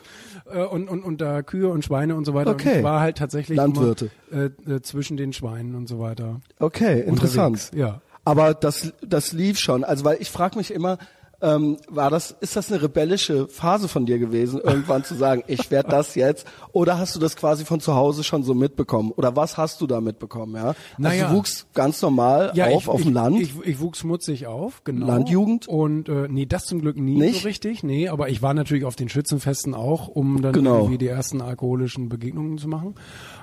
Äh, 0.51 0.63
Und, 0.63 0.89
und, 0.89 1.03
und 1.03 1.21
da 1.21 1.43
Kühe 1.43 1.69
und 1.69 1.85
Schweine 1.85 2.15
und 2.17 2.25
so 2.25 2.35
weiter. 2.35 2.53
Okay. 2.53 2.71
Und 2.71 2.77
ich 2.79 2.85
war 2.85 3.01
halt 3.01 3.19
tatsächlich 3.19 3.57
Landwirte. 3.57 4.11
Immer, 4.31 4.43
äh, 4.69 4.75
äh, 4.77 4.83
zwischen 4.83 5.17
den 5.17 5.33
Schweinen 5.33 5.75
und 5.75 5.89
so 5.89 5.99
weiter. 5.99 6.41
Okay, 6.59 7.01
interessant. 7.01 7.71
Unterwegs, 7.71 7.71
ja. 7.75 8.01
Aber 8.25 8.55
das, 8.55 8.93
das 9.07 9.33
lief 9.33 9.59
schon. 9.59 9.85
Also 9.85 10.05
weil 10.05 10.17
ich 10.21 10.31
frage 10.31 10.57
mich 10.57 10.71
immer, 10.73 10.97
ähm, 11.45 11.77
war 11.89 12.11
das, 12.11 12.31
ist 12.41 12.57
das 12.57 12.73
eine 12.73 12.83
rebellische 12.83 13.47
Phase 13.49 13.87
von 13.87 14.07
dir 14.07 14.19
gewesen, 14.19 14.61
irgendwann 14.61 15.05
zu 15.05 15.15
sagen, 15.15 15.45
ich 15.47 15.71
werde 15.71 15.91
das 15.91 16.15
jetzt? 16.15 16.47
Oder 16.73 16.99
hast 16.99 17.15
du 17.15 17.21
das 17.21 17.37
quasi 17.37 17.65
von 17.65 17.81
zu 17.81 17.95
Hause 17.95 18.25
schon 18.25 18.43
so 18.43 18.55
mitbekommen? 18.55 19.13
Oder 19.13 19.37
was 19.37 19.59
hast 19.59 19.81
du 19.81 19.87
da 19.87 20.01
mitbekommen? 20.01 20.55
Ja, 20.57 20.69
also 20.69 20.77
Naja. 20.99 21.29
du 21.29 21.37
wuchst 21.37 21.73
ganz 21.75 22.01
normal 22.01 22.51
auf 22.51 22.57
ich, 22.57 22.89
auf 22.89 22.99
ich, 23.01 23.07
dem 23.07 23.13
Land. 23.15 23.41
Ich, 23.41 23.55
ich 23.65 23.81
wuchs 23.81 23.99
schmutzig 23.99 24.47
auf, 24.47 24.83
genau. 24.85 25.07
Landjugend? 25.07 25.69
Und 25.69 26.09
äh, 26.09 26.27
nee, 26.29 26.47
das 26.47 26.65
zum 26.65 26.81
Glück 26.81 26.97
nie 26.97 27.19
Nicht? 27.19 27.43
so 27.43 27.49
richtig. 27.49 27.83
Nee, 27.83 28.09
aber 28.09 28.31
ich 28.31 28.41
war 28.41 28.55
natürlich 28.55 28.85
auf 28.85 28.97
den 28.97 29.09
Schützenfesten 29.09 29.75
auch, 29.75 30.09
um 30.09 30.41
dann 30.41 30.53
Genau. 30.55 30.79
irgendwie 30.79 30.99
die 30.99 31.09
ersten 31.09 31.43
alkoholischen 31.43 32.09
Begegnungen 32.09 32.57
zu 32.59 32.69
machen. 32.69 32.95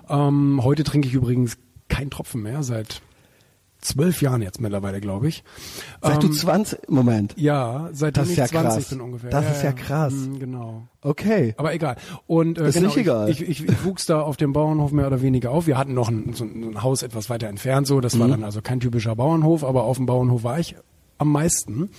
Ähm, 0.10 0.62
heute 0.64 0.84
trinke 0.84 1.08
ich 1.08 1.14
übrigens 1.14 1.58
keinen 1.90 2.10
Tropfen 2.10 2.42
mehr, 2.42 2.64
seit 2.64 3.02
zwölf 3.82 4.22
Jahren 4.22 4.42
jetzt 4.42 4.62
mittlerweile, 4.62 5.02
glaube 5.02 5.28
ich. 5.28 5.44
Seit 6.02 6.22
du 6.24 6.28
Ähm, 6.28 6.34
20, 6.34 6.90
Moment. 6.90 7.34
Ja, 7.38 7.90
seitdem 7.92 8.24
Das 8.24 8.30
ist 8.32 8.38
ja 8.38 8.48
20 8.48 8.74
krass. 8.74 8.90
bin 8.90 9.02
ungefähr. 9.02 9.30
Das 9.30 9.52
ist 9.58 9.64
ja 9.64 9.72
krass. 9.72 10.14
mm, 10.14 10.40
Genau. 10.40 10.84
Okay. 11.02 11.54
Aber 11.58 11.74
egal. 11.74 11.96
Und 12.28 12.58
äh, 12.60 12.68
Ist 12.70 12.76
genau, 12.76 12.88
nicht 12.88 12.98
egal. 12.98 13.30
Ich, 13.30 13.42
ich, 13.42 13.64
ich 13.68 13.84
wuchs 13.86 14.06
da 14.06 14.22
auf 14.22 14.38
dem 14.38 14.54
Bauernhof 14.54 14.92
mehr 14.92 15.08
oder 15.08 15.22
weniger 15.22 15.52
auf. 15.52 15.68
Wir 15.68 15.78
hatten 15.78 15.94
noch 15.94 16.10
ein, 16.10 16.34
so 16.34 16.44
ein 16.46 16.82
Haus 16.84 17.02
etwas 17.04 17.30
weiter 17.30 17.48
entfernt, 17.48 17.88
so. 17.88 18.02
Das 18.02 18.18
war 18.20 18.28
Mhm. 18.28 18.32
dann 18.32 18.44
also 18.44 18.62
kein 18.62 18.80
typischer 18.80 19.16
Bauernhof, 19.16 19.64
aber 19.64 19.84
auf 19.84 19.98
dem 19.98 20.06
Bauernhof 20.06 20.44
war 20.44 20.60
ich 20.60 20.76
am 21.18 21.32
meisten 21.32 21.90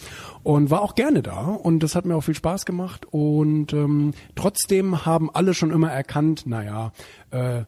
und 0.43 0.70
war 0.70 0.83
auch 0.83 0.97
gerne 0.97 1.22
da 1.22 1.43
und 1.43 1.80
das 1.85 1.95
hat 1.95 2.05
mir 2.07 2.16
auch 2.16 2.22
viel 2.22 2.35
Spaß 2.35 2.64
gemacht 2.64 3.07
und 3.12 3.72
ähm, 3.72 4.14
trotzdem 4.35 5.07
haben 5.07 5.30
alle 5.33 5.55
schon 5.55 5.70
immer 5.70 5.93
erkannt, 5.93 6.45
naja, 6.47 6.91
äh, 7.30 7.62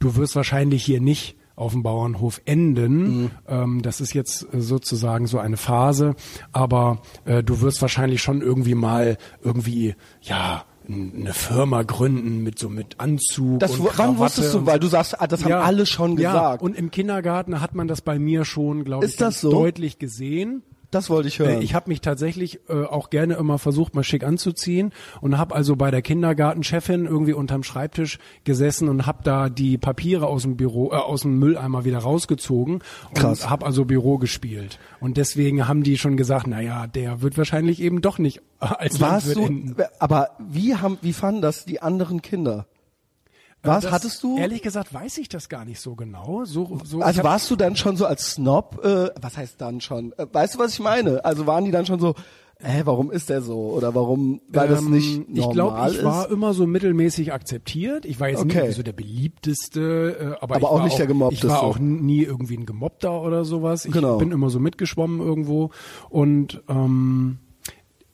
du 0.00 0.16
wirst 0.16 0.34
wahrscheinlich 0.34 0.84
hier 0.84 1.00
nicht 1.00 1.36
auf 1.56 1.72
dem 1.72 1.82
Bauernhof 1.82 2.40
enden. 2.44 3.22
Mhm. 3.22 3.30
Ähm, 3.48 3.82
das 3.82 4.00
ist 4.00 4.12
jetzt 4.14 4.46
äh, 4.54 4.60
sozusagen 4.60 5.26
so 5.26 5.38
eine 5.38 5.56
Phase, 5.56 6.14
aber 6.52 7.00
äh, 7.24 7.42
du 7.42 7.60
wirst 7.62 7.82
wahrscheinlich 7.82 8.22
schon 8.22 8.42
irgendwie 8.42 8.74
mal 8.74 9.16
irgendwie, 9.42 9.94
ja, 10.22 10.64
eine 10.88 11.32
Firma 11.32 11.82
gründen 11.82 12.44
mit 12.44 12.58
so 12.58 12.68
mit 12.68 13.00
Anzug 13.00 13.58
Das, 13.58 13.72
und 13.72 13.86
wann 13.86 13.92
Krawatte 13.92 14.18
wusstest 14.18 14.54
du, 14.54 14.66
weil 14.66 14.78
du 14.78 14.86
sagst, 14.86 15.20
ah, 15.20 15.26
das 15.26 15.42
haben 15.42 15.50
ja, 15.50 15.62
alle 15.62 15.84
schon 15.84 16.16
ja, 16.16 16.32
gesagt. 16.32 16.62
Und 16.62 16.76
im 16.76 16.90
Kindergarten 16.90 17.60
hat 17.60 17.74
man 17.74 17.88
das 17.88 18.02
bei 18.02 18.18
mir 18.18 18.44
schon, 18.44 18.84
glaube 18.84 19.04
ich, 19.04 19.16
das 19.16 19.40
so? 19.40 19.50
deutlich 19.50 19.98
gesehen. 19.98 20.62
Das 20.96 21.10
wollte 21.10 21.28
ich 21.28 21.38
hören. 21.38 21.60
Äh, 21.60 21.64
Ich 21.64 21.74
habe 21.74 21.88
mich 21.90 22.00
tatsächlich 22.00 22.60
äh, 22.68 22.84
auch 22.84 23.10
gerne 23.10 23.34
immer 23.34 23.58
versucht, 23.58 23.94
mal 23.94 24.02
schick 24.04 24.24
anzuziehen 24.24 24.92
und 25.20 25.38
habe 25.38 25.54
also 25.54 25.76
bei 25.76 25.90
der 25.90 26.02
Kindergartenchefin 26.02 27.06
irgendwie 27.06 27.32
unterm 27.32 27.62
Schreibtisch 27.62 28.18
gesessen 28.44 28.88
und 28.88 29.06
habe 29.06 29.18
da 29.22 29.48
die 29.48 29.78
Papiere 29.78 30.26
aus 30.26 30.42
dem 30.42 30.56
Büro, 30.56 30.90
äh, 30.92 30.96
aus 30.96 31.22
dem 31.22 31.38
Mülleimer 31.38 31.84
wieder 31.84 31.98
rausgezogen 31.98 32.80
Krass. 33.14 33.42
und 33.42 33.50
habe 33.50 33.66
also 33.66 33.84
Büro 33.84 34.18
gespielt. 34.18 34.78
Und 35.00 35.16
deswegen 35.16 35.68
haben 35.68 35.82
die 35.82 35.98
schon 35.98 36.16
gesagt, 36.16 36.46
na 36.48 36.60
ja, 36.60 36.86
der 36.86 37.22
wird 37.22 37.36
wahrscheinlich 37.38 37.80
eben 37.80 38.00
doch 38.00 38.18
nicht 38.18 38.40
als 38.58 39.00
Warst 39.00 39.26
Landwirt 39.28 39.36
du, 39.36 39.42
enden. 39.52 39.76
aber 39.98 40.30
wie 40.38 40.74
haben, 40.76 40.98
wie 41.02 41.12
fanden 41.12 41.42
das 41.42 41.64
die 41.64 41.82
anderen 41.82 42.22
Kinder? 42.22 42.66
Was 43.66 43.84
Das- 43.84 43.92
hattest 43.92 44.22
du? 44.22 44.38
Ehrlich 44.38 44.62
gesagt 44.62 44.92
weiß 44.94 45.18
ich 45.18 45.28
das 45.28 45.48
gar 45.48 45.64
nicht 45.64 45.80
so 45.80 45.94
genau. 45.94 46.44
So, 46.44 46.78
so, 46.84 47.00
Also 47.00 47.20
ich 47.20 47.24
warst 47.24 47.50
du 47.50 47.56
dann 47.56 47.76
schon 47.76 47.96
so 47.96 48.06
als 48.06 48.32
Snob, 48.32 48.84
äh, 48.84 49.10
was 49.20 49.36
heißt 49.36 49.60
dann 49.60 49.80
schon? 49.80 50.12
Äh, 50.18 50.26
weißt 50.32 50.54
du, 50.54 50.58
was 50.58 50.72
ich 50.74 50.80
meine? 50.80 51.24
Also 51.24 51.46
waren 51.46 51.64
die 51.64 51.70
dann 51.70 51.86
schon 51.86 51.98
so, 52.00 52.14
hä, 52.58 52.82
warum 52.84 53.10
ist 53.10 53.28
der 53.28 53.42
so? 53.42 53.54
Oder 53.70 53.94
warum, 53.94 54.40
weil 54.48 54.68
das 54.68 54.80
Ähm, 54.80 54.90
nicht 54.90 55.18
Ich 55.18 55.26
normal 55.36 55.52
glaube, 55.52 55.90
ich 55.90 55.98
ist? 55.98 56.04
war 56.04 56.30
immer 56.30 56.54
so 56.54 56.66
mittelmäßig 56.66 57.32
akzeptiert. 57.32 58.06
Ich 58.06 58.18
war 58.18 58.28
jetzt 58.30 58.40
Okay. 58.42 58.66
nie 58.68 58.72
so 58.72 58.82
der 58.82 58.92
beliebteste, 58.94 60.16
äh, 60.18 60.24
aber, 60.42 60.56
Aber 60.56 60.58
ich 60.58 60.64
auch 60.64 60.74
war 60.78 60.84
nicht 60.84 60.98
der 60.98 61.06
Gemobbteste. 61.06 61.46
Ich 61.46 61.52
war 61.52 61.62
auch 61.62 61.78
nie 61.78 62.22
irgendwie 62.22 62.56
ein 62.56 62.66
Gemobbter 62.66 63.20
oder 63.22 63.44
sowas. 63.44 63.84
Ich 63.84 63.92
Genau. 63.92 64.16
bin 64.18 64.32
immer 64.32 64.50
so 64.50 64.58
mitgeschwommen 64.60 65.20
irgendwo 65.20 65.70
und 66.08 66.62
ähm, 66.68 67.38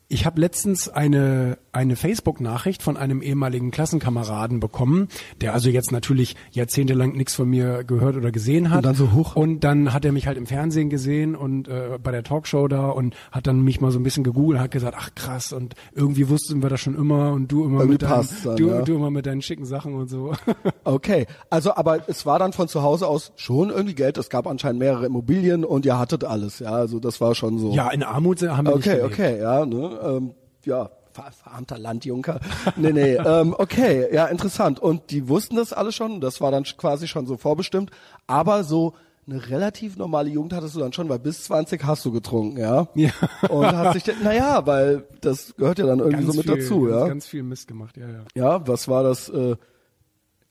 ich 0.08 0.26
habe 0.26 0.40
letztens 0.40 0.88
eine 0.90 1.56
eine 1.72 1.96
Facebook-Nachricht 1.96 2.82
von 2.82 2.96
einem 2.98 3.22
ehemaligen 3.22 3.70
Klassenkameraden 3.70 4.60
bekommen, 4.60 5.08
der 5.40 5.54
also 5.54 5.70
jetzt 5.70 5.90
natürlich 5.90 6.36
jahrzehntelang 6.50 7.12
nichts 7.12 7.34
von 7.34 7.48
mir 7.48 7.82
gehört 7.84 8.16
oder 8.16 8.30
gesehen 8.30 8.68
hat. 8.70 8.78
Und 8.78 8.86
dann 8.86 8.94
so, 8.94 9.12
huch. 9.12 9.36
Und 9.36 9.60
dann 9.64 9.92
hat 9.94 10.04
er 10.04 10.12
mich 10.12 10.26
halt 10.26 10.36
im 10.36 10.46
Fernsehen 10.46 10.90
gesehen 10.90 11.34
und 11.34 11.68
äh, 11.68 11.98
bei 12.02 12.10
der 12.10 12.22
Talkshow 12.24 12.68
da 12.68 12.90
und 12.90 13.14
hat 13.30 13.46
dann 13.46 13.62
mich 13.62 13.80
mal 13.80 13.90
so 13.90 13.98
ein 13.98 14.02
bisschen 14.02 14.22
gegoogelt, 14.22 14.60
hat 14.60 14.70
gesagt, 14.70 14.96
ach 14.98 15.14
krass 15.14 15.52
und 15.52 15.74
irgendwie 15.94 16.28
wussten 16.28 16.62
wir 16.62 16.68
das 16.68 16.80
schon 16.80 16.94
immer 16.94 17.32
und 17.32 17.50
du 17.50 17.64
immer 17.64 17.80
Irgendwie 17.80 17.92
mit 17.92 18.02
deinen, 18.02 18.28
dann, 18.44 18.56
du, 18.56 18.68
ja. 18.68 18.82
du 18.82 18.94
immer 18.94 19.10
mit 19.10 19.24
deinen 19.24 19.40
schicken 19.42 19.64
Sachen 19.64 19.94
und 19.94 20.08
so. 20.08 20.32
Okay, 20.84 21.26
also 21.48 21.74
aber 21.76 22.08
es 22.08 22.26
war 22.26 22.38
dann 22.40 22.52
von 22.52 22.66
zu 22.66 22.82
Hause 22.82 23.06
aus 23.06 23.32
schon 23.36 23.70
irgendwie 23.70 23.94
Geld. 23.94 24.18
Es 24.18 24.30
gab 24.30 24.46
anscheinend 24.48 24.80
mehrere 24.80 25.06
Immobilien 25.06 25.64
und 25.64 25.86
ihr 25.86 25.96
hattet 25.98 26.24
alles. 26.24 26.58
Ja, 26.58 26.72
also 26.72 26.98
das 26.98 27.20
war 27.20 27.34
schon 27.34 27.58
so. 27.58 27.72
ja, 27.72 27.88
in 27.90 28.02
Armut 28.02 28.42
haben 28.42 28.66
wir 28.66 28.76
nicht 28.76 28.88
Okay, 28.88 28.96
gelebt. 28.96 29.14
okay, 29.14 29.40
ja, 29.40 29.64
ne, 29.64 29.98
ähm, 30.04 30.30
ja, 30.64 30.90
verarmter 31.12 31.78
Landjunker. 31.78 32.40
Nee, 32.76 32.92
nee, 32.92 33.14
ähm, 33.24 33.54
okay, 33.56 34.12
ja, 34.12 34.26
interessant. 34.26 34.80
Und 34.80 35.10
die 35.10 35.28
wussten 35.28 35.56
das 35.56 35.72
alle 35.72 35.92
schon, 35.92 36.20
das 36.20 36.40
war 36.40 36.50
dann 36.50 36.64
quasi 36.64 37.08
schon 37.08 37.26
so 37.26 37.36
vorbestimmt, 37.36 37.90
aber 38.26 38.64
so 38.64 38.94
eine 39.26 39.48
relativ 39.48 39.96
normale 39.96 40.30
Jugend 40.30 40.52
hattest 40.52 40.74
du 40.74 40.80
dann 40.80 40.92
schon, 40.92 41.08
weil 41.08 41.20
bis 41.20 41.44
20 41.44 41.84
hast 41.84 42.04
du 42.04 42.10
getrunken, 42.10 42.58
ja? 42.58 42.88
Ja. 42.94 43.10
Und 43.48 43.66
hast 43.66 43.94
dich, 43.94 44.20
naja, 44.22 44.66
weil 44.66 45.06
das 45.20 45.54
gehört 45.56 45.78
ja 45.78 45.86
dann 45.86 46.00
irgendwie 46.00 46.24
Ganz 46.24 46.34
so 46.34 46.38
mit 46.38 46.46
viel, 46.50 46.56
dazu, 46.56 46.80
ganz, 46.82 47.00
ja? 47.00 47.08
Ganz 47.08 47.26
viel 47.26 47.42
Mist 47.44 47.68
gemacht, 47.68 47.96
ja, 47.96 48.08
ja. 48.08 48.24
Ja, 48.34 48.66
was 48.66 48.88
war 48.88 49.04
das, 49.04 49.28
äh, 49.28 49.56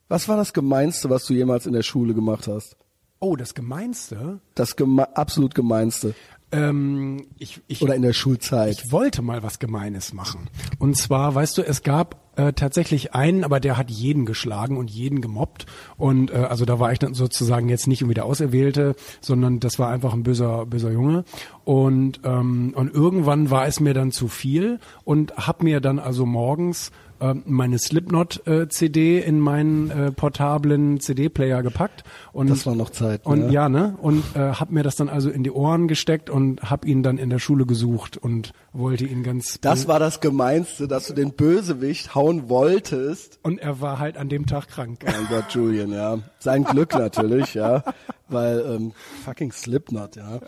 was 0.08 0.28
war 0.28 0.36
das 0.36 0.52
Gemeinste, 0.54 1.10
was 1.10 1.26
du 1.26 1.34
jemals 1.34 1.66
in 1.66 1.74
der 1.74 1.82
Schule 1.82 2.14
gemacht 2.14 2.48
hast? 2.48 2.76
Oh, 3.20 3.36
das 3.36 3.54
Gemeinste. 3.54 4.40
Das 4.54 4.74
geme 4.74 5.16
absolut 5.16 5.54
Gemeinste. 5.54 6.14
Ähm, 6.52 7.26
ich, 7.38 7.62
ich, 7.66 7.82
Oder 7.82 7.94
in 7.94 8.02
der 8.02 8.12
Schulzeit. 8.12 8.82
Ich 8.84 8.92
wollte 8.92 9.22
mal 9.22 9.42
was 9.42 9.58
Gemeines 9.58 10.12
machen. 10.12 10.50
Und 10.78 10.96
zwar, 10.96 11.34
weißt 11.34 11.58
du, 11.58 11.62
es 11.62 11.82
gab 11.82 12.22
äh, 12.36 12.52
tatsächlich 12.52 13.14
einen, 13.14 13.44
aber 13.44 13.60
der 13.60 13.76
hat 13.76 13.90
jeden 13.90 14.24
geschlagen 14.26 14.76
und 14.76 14.90
jeden 14.90 15.20
gemobbt. 15.20 15.66
Und 15.96 16.30
äh, 16.30 16.36
also 16.36 16.64
da 16.64 16.78
war 16.78 16.92
ich 16.92 16.98
dann 16.98 17.14
sozusagen 17.14 17.68
jetzt 17.68 17.86
nicht 17.86 18.02
irgendwie 18.02 18.14
der 18.14 18.24
Auserwählte, 18.24 18.94
sondern 19.20 19.60
das 19.60 19.78
war 19.78 19.88
einfach 19.88 20.12
ein 20.12 20.22
böser, 20.22 20.66
böser 20.66 20.90
Junge. 20.90 21.24
Und 21.64 22.20
ähm, 22.24 22.72
und 22.74 22.92
irgendwann 22.94 23.50
war 23.50 23.66
es 23.66 23.80
mir 23.80 23.94
dann 23.94 24.12
zu 24.12 24.28
viel 24.28 24.78
und 25.04 25.36
hab 25.36 25.62
mir 25.62 25.80
dann 25.80 25.98
also 25.98 26.26
morgens 26.26 26.90
ähm, 27.22 27.42
meine 27.46 27.78
Slipknot-CD 27.78 29.20
in 29.20 29.38
meinen 29.38 29.90
äh, 29.90 30.12
portablen 30.12 31.00
CD-Player 31.00 31.62
gepackt 31.62 32.02
und 32.32 32.50
Das 32.50 32.66
war 32.66 32.74
noch 32.74 32.90
Zeit, 32.90 33.24
und 33.24 33.46
ne? 33.46 33.52
ja 33.52 33.68
ne 33.68 33.96
und 34.02 34.24
äh, 34.34 34.40
hab 34.40 34.70
mir 34.70 34.82
das 34.82 34.96
dann 34.96 35.08
also 35.08 35.30
in 35.30 35.44
die 35.44 35.52
Ohren 35.52 35.86
gesteckt 35.88 36.30
und 36.30 36.68
hab 36.68 36.84
ihn 36.84 37.02
dann 37.02 37.18
in 37.18 37.30
der 37.30 37.38
Schule 37.38 37.64
gesucht 37.64 38.16
und 38.16 38.52
wollte 38.72 39.06
ihn 39.06 39.22
ganz 39.22 39.60
Das 39.60 39.86
war 39.86 39.98
das 39.98 40.20
Gemeinste, 40.20 40.88
dass 40.88 41.06
du 41.06 41.14
den 41.14 41.32
Bösewicht 41.32 42.14
hauen 42.14 42.48
wolltest. 42.48 43.38
und 43.42 43.58
er 43.60 43.80
war 43.80 43.98
halt 43.98 44.16
an 44.16 44.28
dem 44.28 44.46
Tag 44.46 44.68
krank. 44.68 45.00
Mein 45.04 45.26
Gott, 45.28 45.50
Julian, 45.50 45.92
ja. 45.92 46.18
Sein 46.40 46.64
Glück 46.64 46.92
natürlich, 46.94 47.54
ja. 47.54 47.84
Weil, 48.28 48.64
ähm, 48.66 48.92
fucking 49.24 49.52
Slipknot, 49.52 50.16
ja. 50.16 50.40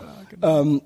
ähm, 0.43 0.81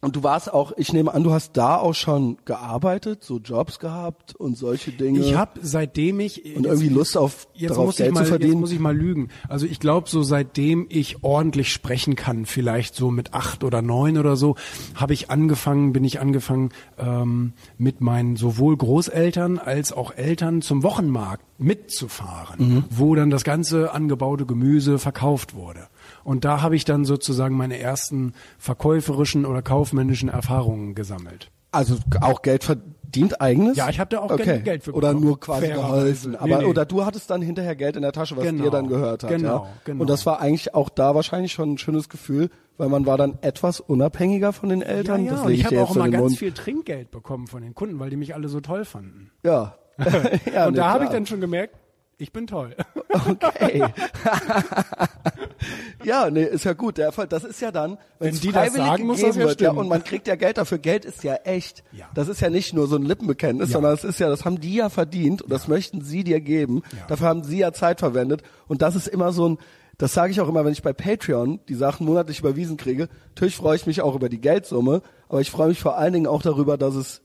und 0.00 0.16
du 0.16 0.22
warst 0.22 0.52
auch, 0.52 0.72
ich 0.76 0.92
nehme 0.92 1.12
an, 1.12 1.22
du 1.24 1.32
hast 1.32 1.56
da 1.56 1.76
auch 1.76 1.94
schon 1.94 2.38
gearbeitet, 2.46 3.22
so 3.22 3.38
Jobs 3.38 3.78
gehabt 3.78 4.34
und 4.34 4.56
solche 4.56 4.92
Dinge. 4.92 5.20
Ich 5.20 5.34
habe 5.34 5.60
seitdem 5.62 6.20
ich 6.20 6.56
und 6.56 6.64
irgendwie 6.66 6.88
Lust 6.88 7.16
auf 7.16 7.48
jetzt 7.54 7.70
darauf 7.72 7.86
muss 7.86 7.96
Geld 7.96 8.08
ich 8.08 8.14
mal, 8.14 8.22
zu 8.24 8.28
verdienen. 8.30 8.52
Jetzt 8.52 8.60
muss 8.60 8.72
ich 8.72 8.78
mal 8.78 8.96
lügen. 8.96 9.28
Also 9.48 9.66
ich 9.66 9.78
glaube, 9.78 10.08
so 10.08 10.22
seitdem 10.22 10.86
ich 10.88 11.22
ordentlich 11.22 11.70
sprechen 11.72 12.16
kann, 12.16 12.46
vielleicht 12.46 12.94
so 12.94 13.10
mit 13.10 13.34
acht 13.34 13.62
oder 13.62 13.82
neun 13.82 14.16
oder 14.16 14.36
so, 14.36 14.56
habe 14.94 15.12
ich 15.12 15.30
angefangen, 15.30 15.92
bin 15.92 16.04
ich 16.04 16.20
angefangen, 16.20 16.70
ähm, 16.98 17.52
mit 17.76 18.00
meinen 18.00 18.36
sowohl 18.36 18.76
Großeltern 18.76 19.58
als 19.58 19.92
auch 19.92 20.12
Eltern 20.16 20.62
zum 20.62 20.82
Wochenmarkt 20.82 21.44
mitzufahren, 21.58 22.68
Mhm. 22.74 22.84
wo 22.90 23.14
dann 23.14 23.28
das 23.30 23.44
ganze 23.44 23.92
angebaute 23.92 24.46
Gemüse 24.46 24.98
verkauft 24.98 25.54
wurde. 25.54 25.88
Und 26.24 26.44
da 26.44 26.62
habe 26.62 26.76
ich 26.76 26.84
dann 26.84 27.04
sozusagen 27.04 27.56
meine 27.56 27.78
ersten 27.78 28.34
verkäuferischen 28.58 29.44
oder 29.46 29.62
kaufmännischen 29.62 30.28
Erfahrungen 30.28 30.94
gesammelt. 30.94 31.50
Also 31.72 31.96
auch 32.20 32.42
Geld 32.42 32.64
verdient 32.64 33.40
eigenes? 33.40 33.76
Ja, 33.76 33.88
ich 33.88 34.00
habe 34.00 34.10
da 34.10 34.18
auch 34.20 34.30
okay. 34.30 34.60
Geld, 34.60 34.82
für 34.84 34.92
Oder 34.92 35.14
nur 35.14 35.38
quasi 35.38 35.66
Fairerweise. 35.66 35.86
geholfen. 36.30 36.36
Aber 36.36 36.46
Nee, 36.48 36.56
nee. 36.58 36.64
oder 36.64 36.84
du 36.84 37.04
hattest 37.04 37.30
dann 37.30 37.42
hinterher 37.42 37.76
Geld 37.76 37.94
in 37.96 38.02
der 38.02 38.10
Tasche, 38.12 38.36
was 38.36 38.44
Genau, 38.44 38.64
dir 38.64 38.70
dann 38.70 38.88
gehört 38.88 39.22
hat. 39.22 39.30
genau, 39.30 39.64
ja? 39.64 39.66
genau. 39.84 40.00
Und 40.02 40.10
das 40.10 40.26
war 40.26 40.40
eigentlich 40.40 40.74
auch 40.74 40.88
da 40.88 41.14
wahrscheinlich 41.14 41.52
schon 41.52 41.72
ein 41.74 41.78
schönes 41.78 42.08
Gefühl, 42.08 42.50
weil 42.76 42.88
man 42.88 43.06
war 43.06 43.16
dann 43.18 43.38
etwas 43.42 43.78
unabhängiger 43.78 44.52
von 44.52 44.68
den 44.68 44.80
Ja, 44.80 44.86
Eltern. 44.86 45.24
ja, 45.24 45.34
lege 45.46 45.52
ich 45.52 45.60
ich 45.60 45.66
habe 45.66 45.82
auch 45.82 45.94
immer 45.94 46.08
ganz 46.08 46.22
Mund. 46.24 46.38
viel 46.38 46.52
Trinkgeld 46.52 47.10
bekommen 47.12 47.46
von 47.46 47.62
den 47.62 47.74
Kunden, 47.74 48.00
weil 48.00 48.10
die 48.10 48.16
mich 48.16 48.34
alle 48.34 48.48
so 48.48 48.60
toll 48.60 48.84
fanden. 48.84 49.30
Ja. 49.44 49.76
ja 50.54 50.66
und 50.66 50.76
da 50.76 50.90
habe 50.90 51.04
ich 51.04 51.10
dann 51.10 51.26
schon 51.26 51.40
gemerkt, 51.40 51.76
ich 52.20 52.32
bin 52.32 52.46
toll. 52.46 52.76
Okay. 53.08 53.82
ja, 56.04 56.30
nee, 56.30 56.44
ist 56.44 56.64
ja 56.64 56.72
gut. 56.72 56.98
Der 56.98 57.12
Fall, 57.12 57.26
das 57.26 57.44
ist 57.44 57.60
ja 57.60 57.70
dann, 57.70 57.98
Wenn 58.18 58.34
die 58.38 58.52
das 58.52 58.72
sagen, 58.74 59.06
muss 59.06 59.20
das 59.20 59.36
ja 59.36 59.42
wird, 59.42 59.60
ja, 59.60 59.68
stimmen. 59.68 59.78
und 59.78 59.88
man 59.88 60.04
kriegt 60.04 60.26
ja 60.28 60.36
Geld 60.36 60.58
dafür. 60.58 60.78
Geld 60.78 61.04
ist 61.04 61.22
ja 61.24 61.34
echt. 61.44 61.82
Ja. 61.92 62.06
Das 62.14 62.28
ist 62.28 62.40
ja 62.40 62.50
nicht 62.50 62.72
nur 62.72 62.86
so 62.86 62.96
ein 62.96 63.02
Lippenbekenntnis, 63.02 63.70
Ja. 63.70 63.74
sondern 63.74 63.94
es 63.94 64.04
ist 64.04 64.20
ja, 64.20 64.28
das 64.28 64.44
haben 64.44 64.60
die 64.60 64.74
ja 64.74 64.88
verdient 64.88 65.42
und 65.42 65.52
das 65.52 65.68
möchten 65.68 66.00
sie 66.02 66.24
dir 66.24 66.40
geben. 66.40 66.82
Ja. 66.92 67.06
Dafür 67.08 67.28
haben 67.28 67.44
sie 67.44 67.58
ja 67.58 67.72
Zeit 67.72 68.00
verwendet. 68.00 68.42
Und 68.68 68.82
das 68.82 68.96
ist 68.96 69.08
immer 69.08 69.32
so 69.32 69.48
ein, 69.50 69.58
das 69.98 70.14
sage 70.14 70.32
ich 70.32 70.40
auch 70.40 70.48
immer, 70.48 70.64
wenn 70.64 70.72
ich 70.72 70.82
bei 70.82 70.92
Patreon 70.92 71.60
die 71.68 71.74
Sachen 71.74 72.06
monatlich 72.06 72.40
überwiesen 72.40 72.76
kriege. 72.76 73.08
Natürlich 73.34 73.56
freue 73.56 73.76
ich 73.76 73.86
mich 73.86 74.00
auch 74.02 74.14
über 74.14 74.28
die 74.28 74.40
Geldsumme, 74.40 75.02
aber 75.28 75.40
ich 75.40 75.50
freue 75.50 75.68
mich 75.68 75.80
vor 75.80 75.98
allen 75.98 76.12
Dingen 76.12 76.26
auch 76.26 76.42
darüber, 76.42 76.78
dass 76.78 76.94
es 76.94 77.20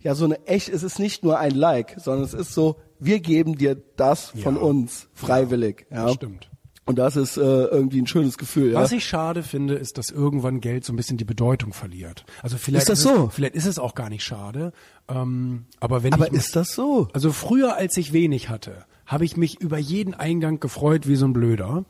ja 0.00 0.14
so 0.14 0.24
eine 0.24 0.46
echt, 0.46 0.68
es 0.68 0.82
ist 0.82 0.98
nicht 0.98 1.22
nur 1.24 1.38
ein 1.38 1.52
Like, 1.52 1.96
sondern 1.98 2.24
es 2.24 2.34
ist 2.34 2.52
so, 2.54 2.76
wir 3.00 3.20
geben 3.20 3.56
dir 3.56 3.76
das 3.96 4.30
von 4.30 4.56
Ja. 4.56 4.60
uns 4.62 5.08
freiwillig. 5.14 5.86
Ja, 5.90 6.04
das 6.06 6.14
stimmt. 6.14 6.50
Und 6.84 6.98
das 6.98 7.16
ist 7.16 7.36
äh, 7.36 7.40
irgendwie 7.42 8.00
ein 8.00 8.06
schönes 8.06 8.38
Gefühl. 8.38 8.72
Ja? 8.72 8.80
Was 8.80 8.92
ich 8.92 9.04
schade 9.04 9.42
finde, 9.42 9.74
ist, 9.74 9.98
dass 9.98 10.08
irgendwann 10.08 10.60
Geld 10.62 10.86
so 10.86 10.92
ein 10.94 10.96
bisschen 10.96 11.18
die 11.18 11.24
Bedeutung 11.26 11.74
verliert. 11.74 12.24
Also 12.42 12.56
vielleicht 12.56 12.84
Ist 12.84 12.88
das 12.88 12.98
es, 13.00 13.04
so? 13.04 13.28
Vielleicht 13.28 13.54
ist 13.56 13.66
es 13.66 13.78
auch 13.78 13.94
gar 13.94 14.08
nicht 14.08 14.24
schade. 14.24 14.72
Ähm, 15.06 15.66
aber 15.80 16.02
wenn 16.02 16.14
Aber 16.14 16.28
ich 16.28 16.32
ist 16.32 16.56
das 16.56 16.70
so? 16.74 17.08
Also 17.12 17.30
früher, 17.32 17.76
als 17.76 17.94
ich 17.98 18.14
wenig 18.14 18.48
hatte, 18.48 18.86
habe 19.04 19.26
ich 19.26 19.36
mich 19.36 19.60
über 19.60 19.76
jeden 19.76 20.14
Eingang 20.14 20.60
gefreut 20.60 21.06
wie 21.06 21.16
so 21.16 21.26
ein 21.26 21.34
Blöder. 21.34 21.84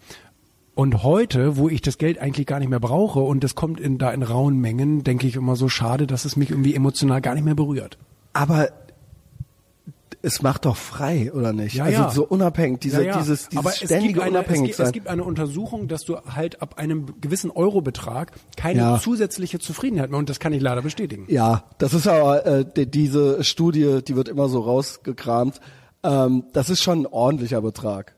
Und 0.79 1.03
heute, 1.03 1.57
wo 1.57 1.69
ich 1.69 1.81
das 1.81 1.99
Geld 1.99 2.21
eigentlich 2.21 2.47
gar 2.47 2.61
nicht 2.61 2.69
mehr 2.69 2.79
brauche 2.79 3.19
und 3.19 3.43
das 3.43 3.57
kommt 3.57 3.81
in, 3.81 3.99
da 3.99 4.13
in 4.13 4.23
rauen 4.23 4.61
Mengen, 4.61 5.03
denke 5.03 5.27
ich 5.27 5.35
immer 5.35 5.57
so 5.57 5.69
schade, 5.69 6.07
dass 6.07 6.25
es 6.25 6.37
mich 6.37 6.51
irgendwie 6.51 6.73
emotional 6.77 7.21
gar 7.21 7.35
nicht 7.35 7.43
mehr 7.43 7.57
berührt. 7.57 7.99
Aber 8.33 8.69
es 10.23 10.41
macht 10.41 10.67
doch 10.67 10.77
frei, 10.77 11.33
oder 11.33 11.53
nicht? 11.53 11.75
Ja, 11.75 11.83
also 11.87 12.03
ja. 12.03 12.11
so 12.11 12.25
unabhängig, 12.25 12.79
diese, 12.79 13.05
Ja, 13.05 13.19
dieses, 13.19 13.49
dieses 13.49 13.59
Aber 13.59 13.71
es 13.71 13.79
ständige 13.79 14.21
gibt 14.21 14.25
eine, 14.25 14.69
es, 14.69 14.79
es 14.79 14.93
gibt 14.93 15.09
eine 15.09 15.25
Untersuchung, 15.25 15.89
dass 15.89 16.05
du 16.05 16.17
halt 16.33 16.63
ab 16.63 16.79
einem 16.79 17.21
gewissen 17.21 17.51
Eurobetrag 17.51 18.31
keine 18.57 19.01
zusätzliche 19.03 19.59
Zufriedenheit 19.59 20.11
mehr 20.11 20.21
und 20.21 20.31
das 20.31 20.39
kann 20.39 20.53
ich 20.53 20.63
leider 20.63 20.83
bestätigen. 20.83 21.25
Ja, 21.27 21.65
das 21.79 21.93
ist 21.93 22.07
aber 22.07 22.47
äh, 22.47 22.65
die, 22.65 22.89
diese 22.89 23.43
Studie, 23.43 23.99
die 24.07 24.15
wird 24.15 24.29
immer 24.29 24.49
so 24.49 24.61
rausgekramt. 24.61 25.61
Ähm, 26.05 26.45
das 26.53 26.71
ist 26.71 26.85
schon 26.85 27.01
ein 27.01 27.07
ordentlicher 27.07 27.63
Betrag. 27.63 28.15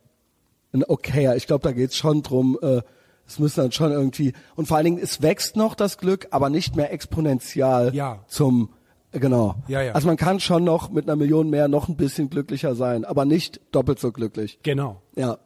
Ein 0.72 0.84
okayer. 0.84 1.36
Ich 1.36 1.46
glaube, 1.46 1.62
da 1.62 1.72
geht's 1.72 1.96
schon 1.96 2.22
drum. 2.22 2.58
Äh, 2.62 2.82
es 3.26 3.38
müssen 3.38 3.60
dann 3.60 3.72
schon 3.72 3.92
irgendwie 3.92 4.32
und 4.56 4.66
vor 4.66 4.76
allen 4.76 4.84
Dingen 4.84 4.98
es 5.00 5.22
wächst 5.22 5.56
noch 5.56 5.74
das 5.76 5.98
Glück, 5.98 6.26
aber 6.32 6.50
nicht 6.50 6.74
mehr 6.74 6.92
exponentiell 6.92 7.94
Ja. 7.94 8.24
zum 8.26 8.70
äh, 9.12 9.20
genau. 9.20 9.56
Ja, 9.68 9.82
ja. 9.82 9.92
Also 9.92 10.08
man 10.08 10.16
kann 10.16 10.40
schon 10.40 10.64
noch 10.64 10.90
mit 10.90 11.06
einer 11.06 11.16
Million 11.16 11.48
mehr 11.50 11.68
noch 11.68 11.88
ein 11.88 11.96
bisschen 11.96 12.28
glücklicher 12.30 12.74
sein, 12.74 13.04
aber 13.04 13.24
nicht 13.24 13.60
doppelt 13.72 13.98
so 14.00 14.10
glücklich. 14.12 14.58
Genau. 14.62 15.00
Ja. 15.16 15.38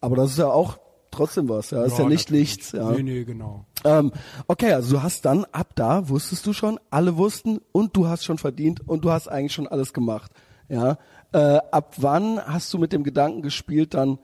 Aber 0.00 0.16
das 0.16 0.30
ist 0.30 0.38
ja 0.38 0.46
auch 0.48 0.78
trotzdem 1.10 1.48
was. 1.48 1.70
Ja, 1.72 1.84
ist 1.84 1.98
ja 1.98 2.06
nicht 2.06 2.28
natürlich. 2.30 2.48
nichts. 2.56 2.72
Ja. 2.72 2.90
Nee, 2.90 3.02
nee, 3.02 3.24
genau. 3.24 3.66
Ähm, 3.84 4.12
okay, 4.46 4.72
also 4.72 4.96
du 4.96 5.02
hast 5.02 5.24
dann 5.24 5.44
ab 5.52 5.72
da 5.74 6.08
wusstest 6.08 6.46
du 6.46 6.52
schon, 6.52 6.78
alle 6.90 7.16
wussten 7.16 7.60
und 7.72 7.96
du 7.96 8.06
hast 8.06 8.24
schon 8.24 8.38
verdient 8.38 8.86
und 8.88 9.04
du 9.04 9.10
hast 9.10 9.28
eigentlich 9.28 9.52
schon 9.52 9.66
alles 9.68 9.92
gemacht. 9.92 10.32
Ja. 10.68 10.98
Äh, 11.32 11.58
ab 11.70 11.94
wann 11.98 12.40
hast 12.44 12.72
du 12.72 12.78
mit 12.78 12.92
dem 12.92 13.04
Gedanken 13.04 13.42
gespielt, 13.42 13.92
dann 13.94 14.18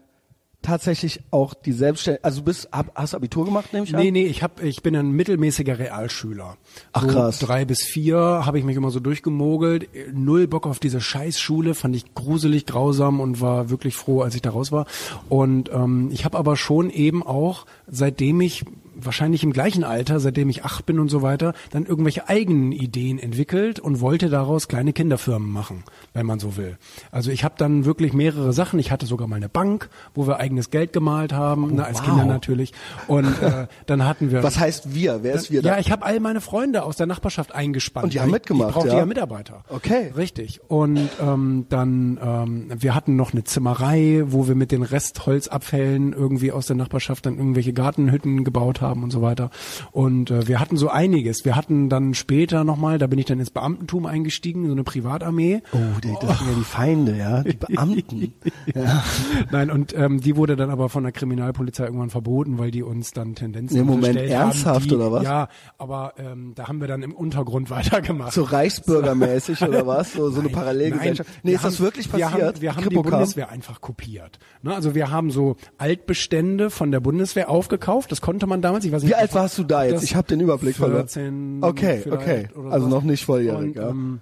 tatsächlich 0.66 1.20
auch 1.30 1.54
die 1.54 1.72
Selbstständigkeit, 1.72 2.24
also 2.24 2.40
du 2.40 2.44
bist, 2.44 2.68
hab, 2.72 2.94
hast 2.94 3.14
Abitur 3.14 3.44
gemacht, 3.44 3.72
nehme 3.72 3.86
ich 3.86 3.94
an? 3.94 4.02
Nee, 4.02 4.10
nee, 4.10 4.26
ich 4.26 4.42
hab, 4.42 4.62
ich 4.62 4.82
bin 4.82 4.96
ein 4.96 5.12
mittelmäßiger 5.12 5.78
Realschüler. 5.78 6.56
Ach, 6.92 7.02
so 7.02 7.08
krass. 7.08 7.38
Drei 7.38 7.64
bis 7.64 7.82
vier 7.82 8.18
habe 8.18 8.58
ich 8.58 8.64
mich 8.64 8.76
immer 8.76 8.90
so 8.90 9.00
durchgemogelt. 9.00 9.88
Null 10.12 10.48
Bock 10.48 10.66
auf 10.66 10.78
diese 10.78 11.00
Scheißschule, 11.00 11.74
fand 11.74 11.94
ich 11.94 12.14
gruselig, 12.14 12.66
grausam 12.66 13.20
und 13.20 13.40
war 13.40 13.70
wirklich 13.70 13.94
froh, 13.94 14.22
als 14.22 14.34
ich 14.34 14.42
da 14.42 14.50
raus 14.50 14.72
war. 14.72 14.86
Und 15.28 15.70
ähm, 15.72 16.10
ich 16.12 16.24
habe 16.24 16.36
aber 16.36 16.56
schon 16.56 16.90
eben 16.90 17.22
auch, 17.22 17.66
seitdem 17.86 18.40
ich 18.40 18.64
wahrscheinlich 19.07 19.42
im 19.44 19.52
gleichen 19.52 19.84
Alter, 19.84 20.20
seitdem 20.20 20.48
ich 20.48 20.64
acht 20.64 20.86
bin 20.86 20.98
und 20.98 21.09
so 21.09 21.22
weiter, 21.22 21.54
dann 21.70 21.86
irgendwelche 21.86 22.28
eigenen 22.28 22.72
Ideen 22.72 23.18
entwickelt 23.18 23.80
und 23.80 24.00
wollte 24.00 24.28
daraus 24.28 24.68
kleine 24.68 24.92
Kinderfirmen 24.92 25.50
machen, 25.50 25.84
wenn 26.12 26.26
man 26.26 26.38
so 26.38 26.57
will. 26.57 26.76
Also 27.11 27.30
ich 27.30 27.44
habe 27.44 27.54
dann 27.57 27.84
wirklich 27.84 28.12
mehrere 28.12 28.52
Sachen. 28.52 28.78
Ich 28.78 28.90
hatte 28.90 29.07
sogar 29.07 29.28
mal 29.28 29.36
eine 29.36 29.48
Bank, 29.48 29.88
wo 30.14 30.26
wir 30.26 30.38
eigenes 30.38 30.70
Geld 30.70 30.92
gemalt 30.92 31.32
haben, 31.32 31.74
ne, 31.74 31.84
als 31.84 32.00
wow. 32.00 32.07
Kinder 32.07 32.24
natürlich. 32.24 32.72
Und 33.07 33.40
äh, 33.42 33.66
dann 33.86 34.04
hatten 34.04 34.30
wir 34.30 34.42
Was 34.42 34.59
heißt 34.59 34.94
wir? 34.94 35.22
Wer 35.22 35.34
ist 35.34 35.50
wir 35.50 35.62
da? 35.62 35.70
ja, 35.70 35.78
ich 35.78 35.90
habe 35.90 36.04
all 36.04 36.20
meine 36.20 36.40
Freunde 36.40 36.82
aus 36.82 36.96
der 36.96 37.07
Nachbarschaft 37.07 37.54
eingespannt. 37.54 38.04
Und 38.04 38.14
die 38.14 38.20
haben 38.20 38.30
mitgemacht, 38.30 38.70
Ich 38.70 38.74
brauchte 38.74 38.88
ja? 38.88 38.98
ja 38.98 39.07
Mitarbeiter. 39.07 39.64
Okay. 39.68 40.12
Richtig. 40.16 40.61
Und 40.68 41.09
ähm, 41.20 41.66
dann, 41.68 42.18
ähm, 42.22 42.68
wir 42.76 42.94
hatten 42.94 43.16
noch 43.16 43.32
eine 43.32 43.44
Zimmerei, 43.44 44.24
wo 44.26 44.48
wir 44.48 44.54
mit 44.54 44.72
den 44.72 44.82
Restholzabfällen 44.82 46.12
irgendwie 46.12 46.52
aus 46.52 46.66
der 46.66 46.76
Nachbarschaft 46.76 47.26
dann 47.26 47.36
irgendwelche 47.36 47.72
Gartenhütten 47.72 48.44
gebaut 48.44 48.80
haben 48.80 48.95
und 49.03 49.11
so 49.11 49.22
weiter. 49.22 49.51
Und 49.92 50.30
äh, 50.30 50.47
wir 50.49 50.61
hatten 50.61 50.76
so 50.76 50.88
einiges. 50.88 51.44
Wir 51.44 51.57
hatten 51.57 51.88
dann 51.88 52.14
später 52.14 52.64
nochmal, 52.64 52.99
da 52.99 53.07
bin 53.07 53.18
ich 53.18 53.24
dann 53.26 53.38
ins 53.40 53.51
Beamtentum 53.51 54.07
eingestiegen, 54.07 54.66
so 54.66 54.72
eine 54.72 54.84
Privatarmee. 54.84 55.62
oh, 55.72 55.78
die, 56.03 56.14
das 56.20 56.38
sind 56.38 56.49
ja 56.49 56.55
die 56.57 56.64
Feinde, 56.64 57.16
ja, 57.16 57.42
die 57.42 57.57
Beamten. 57.57 58.32
ja. 58.74 59.03
Nein, 59.51 59.70
und 59.70 59.94
ähm, 59.97 60.20
die 60.20 60.36
wurde 60.36 60.57
dann 60.57 60.70
aber 60.70 60.88
von 60.88 61.03
der 61.03 61.12
Kriminalpolizei 61.12 61.84
irgendwann 61.84 62.11
verboten, 62.11 62.59
weil 62.59 62.70
die 62.70 62.82
uns 62.82 63.12
dann 63.12 63.34
Tendenzen 63.34 63.76
Nee, 63.78 63.84
Moment, 63.84 64.16
ernsthaft 64.18 64.80
haben, 64.82 64.88
die, 64.88 64.94
oder 64.94 65.12
was? 65.12 65.22
Ja, 65.24 65.49
aber 65.78 66.14
ähm, 66.18 66.53
da 66.55 66.68
haben 66.68 66.80
wir 66.80 66.88
dann 66.88 67.03
im 67.03 67.12
Untergrund 67.12 67.70
weitergemacht. 67.70 68.32
So 68.32 68.42
reichsbürgermäßig 68.42 69.62
oder 69.62 69.86
was? 69.86 70.12
So, 70.12 70.30
so 70.30 70.40
eine 70.40 70.49
Nein, 70.49 70.53
Parallelgesellschaft. 70.55 71.28
nein, 71.30 71.40
nee, 71.42 71.51
wir 71.51 71.57
ist 71.57 71.64
das 71.64 71.74
haben- 71.78 71.84
wirklich 71.84 72.12
Wir 72.12 72.24
passiert? 72.26 72.42
haben, 72.55 72.61
wir 72.62 72.76
haben 72.76 72.88
die? 72.88 72.97
Bundeswehr 72.97 73.51
einfach 73.51 73.80
kopiert. 73.80 74.38
Ne? 74.62 74.74
Also 74.74 74.94
wir 74.94 75.11
haben 75.11 75.30
so 75.30 75.57
Altbestände 75.78 76.70
von 76.70 76.90
der 76.90 77.01
Bundeswehr 77.01 77.49
aufgekauft. 77.51 78.11
Das 78.12 78.20
konnte 78.20 78.47
man 78.47 78.62
damals. 78.62 78.76
Ich 78.85 78.93
weiß 78.93 79.03
nicht, 79.03 79.11
Wie 79.11 79.14
alt 79.14 79.35
warst 79.35 79.57
du 79.59 79.64
da 79.64 79.85
jetzt? 79.85 80.03
Ich 80.03 80.14
habe 80.16 80.27
den 80.29 80.41
Überblick 80.41 80.77
verloren. 80.77 81.09
14 81.09 81.59
Okay, 81.62 82.01
vielleicht 82.03 82.22
okay. 82.22 82.49
oder 82.55 82.72
Also 82.72 82.89
so. 82.89 82.95
noch 82.95 83.03
nicht 83.03 83.24
volljährig, 83.24 83.68
Und, 83.68 83.77
ja. 83.77 83.89
ähm, 83.91 84.20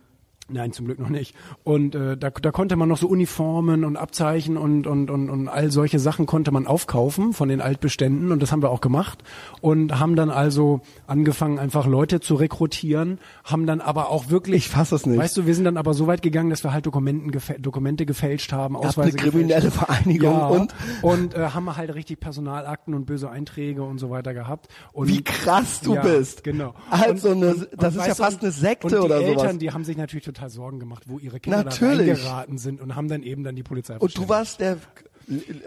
Nein, 0.50 0.72
zum 0.72 0.84
Glück 0.84 0.98
noch 0.98 1.08
nicht. 1.08 1.34
Und 1.62 1.94
äh, 1.94 2.18
da, 2.18 2.28
da 2.28 2.50
konnte 2.50 2.76
man 2.76 2.86
noch 2.88 2.98
so 2.98 3.08
Uniformen 3.08 3.82
und 3.82 3.96
Abzeichen 3.96 4.58
und, 4.58 4.86
und, 4.86 5.10
und, 5.10 5.30
und 5.30 5.48
all 5.48 5.70
solche 5.70 5.98
Sachen 5.98 6.26
konnte 6.26 6.50
man 6.50 6.66
aufkaufen 6.66 7.32
von 7.32 7.48
den 7.48 7.62
Altbeständen 7.62 8.30
und 8.30 8.42
das 8.42 8.52
haben 8.52 8.60
wir 8.62 8.68
auch 8.68 8.82
gemacht 8.82 9.24
und 9.62 9.98
haben 9.98 10.16
dann 10.16 10.28
also 10.28 10.82
angefangen, 11.06 11.58
einfach 11.58 11.86
Leute 11.86 12.20
zu 12.20 12.34
rekrutieren, 12.34 13.20
haben 13.42 13.66
dann 13.66 13.80
aber 13.80 14.10
auch 14.10 14.28
wirklich... 14.28 14.66
Ich 14.66 14.68
fass 14.68 14.92
es 14.92 15.06
nicht. 15.06 15.18
Weißt 15.18 15.34
du, 15.36 15.46
wir 15.46 15.54
sind 15.54 15.64
dann 15.64 15.78
aber 15.78 15.94
so 15.94 16.06
weit 16.06 16.20
gegangen, 16.20 16.50
dass 16.50 16.62
wir 16.62 16.74
halt 16.74 16.84
Dokumenten 16.84 17.30
gefä 17.30 17.58
Dokumente 17.58 18.04
gefälscht 18.04 18.52
haben, 18.52 18.76
Ausweise 18.76 19.16
eine 19.16 19.30
kriminelle 19.30 19.62
gefälscht 19.62 19.80
haben. 19.80 19.94
Vereinigung 19.94 20.32
ja, 20.34 20.46
und? 20.48 20.74
und 21.00 21.34
äh, 21.34 21.48
haben 21.48 21.74
halt 21.74 21.94
richtig 21.94 22.20
Personalakten 22.20 22.92
und 22.92 23.06
böse 23.06 23.30
Einträge 23.30 23.82
und 23.82 23.96
so 23.96 24.10
weiter 24.10 24.34
gehabt. 24.34 24.68
Und 24.92 25.08
Wie 25.08 25.24
krass 25.24 25.80
du 25.80 25.94
ja, 25.94 26.02
bist. 26.02 26.44
Genau. 26.44 26.74
Also 26.90 27.30
eine, 27.30 27.54
Und- 27.54 27.68
das 27.78 27.94
und 27.94 28.00
ist 28.02 28.08
ja 28.08 28.14
fast 28.14 28.42
eine 28.42 28.52
Sekte 28.52 28.86
und 28.88 28.92
die 28.92 28.98
oder 28.98 29.16
Eltern, 29.22 29.38
sowas. 29.38 29.58
die 29.58 29.70
haben 29.72 29.84
sich 29.84 29.96
natürlich 29.96 30.24
total 30.34 30.50
Sorgen 30.50 30.78
gemacht, 30.80 31.04
wo 31.06 31.18
ihre 31.18 31.40
Kinder 31.40 31.64
Natürlich. 31.64 32.08
da 32.08 32.14
reingeraten 32.30 32.58
sind 32.58 32.80
und 32.80 32.94
haben 32.96 33.08
dann 33.08 33.22
eben 33.22 33.44
dann 33.44 33.56
die 33.56 33.62
Polizei 33.62 33.96
Und 33.98 34.16
du 34.16 34.28
warst 34.28 34.60
der 34.60 34.76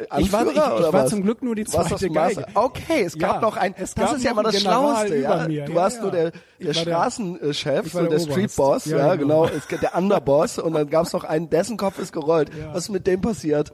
Anführer, 0.09 0.19
Ich 0.19 0.31
war- 0.31 0.45
ich- 0.45 0.51
ich 0.51 0.55
war 0.57 0.93
was? 0.93 1.09
zum 1.09 1.23
Glück 1.23 1.41
nur 1.41 1.55
die 1.55 1.65
zweite 1.65 2.09
Geige. 2.11 2.45
Okay, 2.53 3.01
es 3.05 3.17
gab 3.17 3.35
Ja, 3.35 3.41
noch 3.41 3.57
ein, 3.57 3.73
es 3.75 3.95
das 3.95 4.05
gab 4.09 4.17
ist 4.17 4.23
ja 4.23 4.31
immer 4.31 4.43
das 4.43 4.61
Schlauste, 4.61 5.15
ja. 5.17 5.47
Du 5.47 5.73
warst 5.73 5.95
ja. 5.97 6.01
nur 6.03 6.11
der, 6.11 6.31
der 6.59 6.73
Straßenchef, 6.73 7.91
so 7.91 7.99
der, 8.01 8.09
der. 8.09 8.19
Streetboss, 8.19 8.85
ja, 8.85 9.15
genau. 9.15 9.45
genau. 9.47 9.55
Es, 9.57 9.65
der 9.67 9.95
Underboss 9.95 10.59
und 10.59 10.73
dann 10.73 10.89
gab's 10.89 11.11
noch 11.13 11.23
einen, 11.23 11.49
dessen 11.49 11.77
Kopf 11.77 11.97
ist 11.97 12.13
gerollt. 12.13 12.51
Was 12.71 12.83
ist 12.83 12.89
mit 12.89 13.07
dem 13.07 13.21
passiert? 13.21 13.73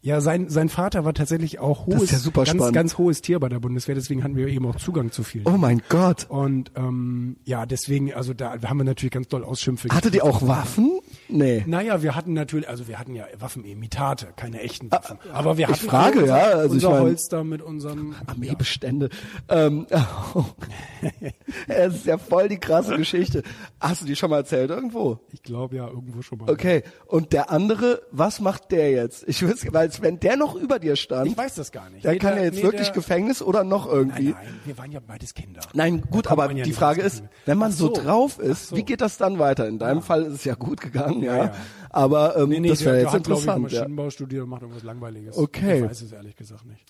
Ja, 0.00 0.20
sein, 0.20 0.48
sein 0.48 0.68
Vater 0.68 1.04
war 1.04 1.12
tatsächlich 1.12 1.58
auch 1.58 1.86
hohes, 1.86 2.12
ja 2.12 2.18
ganz, 2.32 2.48
spannend. 2.50 2.72
ganz 2.72 2.98
hohes 2.98 3.20
Tier 3.20 3.40
bei 3.40 3.48
der 3.48 3.58
Bundeswehr, 3.58 3.96
deswegen 3.96 4.22
hatten 4.22 4.36
wir 4.36 4.46
eben 4.46 4.64
auch 4.66 4.76
Zugang 4.76 5.10
zu 5.10 5.24
vielen. 5.24 5.44
Oh 5.48 5.56
mein 5.58 5.82
Gott. 5.88 6.26
Und 6.28 6.70
ähm, 6.76 7.36
ja, 7.44 7.66
deswegen, 7.66 8.14
also 8.14 8.32
da 8.32 8.54
haben 8.62 8.78
wir 8.78 8.84
natürlich 8.84 9.10
ganz 9.12 9.26
doll 9.26 9.42
Ausschimpfe. 9.42 9.88
Hatte 9.90 10.12
die 10.12 10.22
auch 10.22 10.46
Waffen? 10.46 11.00
Nee. 11.28 11.64
Naja, 11.66 12.00
wir 12.00 12.14
hatten 12.14 12.32
natürlich, 12.32 12.68
also 12.68 12.86
wir 12.86 12.98
hatten 13.00 13.16
ja 13.16 13.24
Waffenimitate, 13.40 14.28
keine 14.36 14.60
echten 14.60 14.88
Waffen. 14.92 15.18
Aber 15.32 15.58
wir 15.58 15.68
Ah, 15.68 15.72
ich 15.72 15.78
hatten 15.78 15.88
frage, 15.90 16.20
unser, 16.20 16.36
ja, 16.38 16.44
also 16.44 16.64
ich 16.66 16.72
unser 16.74 16.90
mein- 16.90 17.00
Holster 17.02 17.44
mit 17.44 17.60
unserem 17.62 18.14
Armeebestände. 18.26 19.08
Ähm, 19.48 19.86
es 21.66 21.94
ist 21.96 22.06
ja 22.06 22.18
voll 22.18 22.48
die 22.48 22.58
krasse 22.58 22.96
Geschichte. 22.96 23.42
Hast 23.80 24.02
du 24.02 24.06
die 24.06 24.16
schon 24.16 24.30
mal 24.30 24.38
erzählt 24.38 24.70
irgendwo? 24.70 25.18
Ich 25.32 25.42
glaube 25.42 25.76
ja 25.76 25.88
irgendwo 25.88 26.22
schon 26.22 26.38
mal. 26.38 26.50
Okay. 26.50 26.82
Und 27.06 27.32
der 27.32 27.50
andere, 27.50 28.02
was 28.10 28.40
macht 28.40 28.70
der 28.70 28.90
jetzt? 28.92 29.24
Ich 29.26 29.44
weiß, 29.46 29.66
weil 29.72 29.87
heißt, 29.92 30.02
wenn 30.02 30.20
der 30.20 30.36
noch 30.36 30.54
über 30.54 30.78
dir 30.78 30.96
stand, 30.96 31.30
Ich 31.30 31.36
weiß 31.36 31.54
das 31.56 31.72
gar 31.72 31.90
nicht. 31.90 32.04
dann 32.04 32.12
Nee, 32.12 32.18
kann 32.18 32.30
der- 32.34 32.38
er 32.40 32.44
jetzt 32.46 32.56
nee, 32.56 32.62
wirklich 32.62 32.86
der- 32.88 32.94
Gefängnis 32.94 33.42
oder 33.42 33.64
noch 33.64 33.86
irgendwie. 33.86 34.30
Nein, 34.30 34.36
nein, 34.44 34.60
wir 34.64 34.78
waren 34.78 34.92
ja 34.92 35.00
beides 35.06 35.34
Kinder. 35.34 35.60
Nein, 35.74 36.02
gut, 36.10 36.26
aber 36.28 36.50
ja 36.52 36.64
die 36.64 36.72
Frage 36.72 37.02
ist, 37.02 37.22
wenn 37.46 37.58
man 37.58 37.70
Ach 37.72 37.76
so 37.76 37.92
drauf 37.92 38.38
ist, 38.38 38.68
so. 38.68 38.76
wie 38.76 38.82
geht 38.84 39.00
das 39.00 39.16
dann 39.18 39.38
weiter? 39.38 39.66
In 39.68 39.78
deinem 39.78 40.02
Fall 40.02 40.22
ist 40.24 40.34
es 40.34 40.44
ja 40.44 40.54
gut 40.54 40.80
gegangen, 40.80 41.22
ja. 41.22 41.36
ja. 41.36 41.54
Aber 41.90 42.36
ähm, 42.36 42.50
Nee, 42.50 42.68
das 42.68 42.84
wäre 42.84 42.98
jetzt 43.00 43.12
hat, 43.12 43.22
ich, 43.22 43.28
interessant. 43.28 43.70
Ja. 43.72 43.78
Maschinenbau 43.80 44.10
studiert 44.10 44.42
und 44.44 44.50
macht 44.50 44.62
irgendwas 44.62 44.82
Langweiliges. 44.84 45.36
Okay. 45.36 45.78
Ich 45.84 45.90
weiß 45.90 46.02
es 46.02 46.12
ehrlich 46.12 46.36
gesagt 46.36 46.66
nicht. 46.66 46.84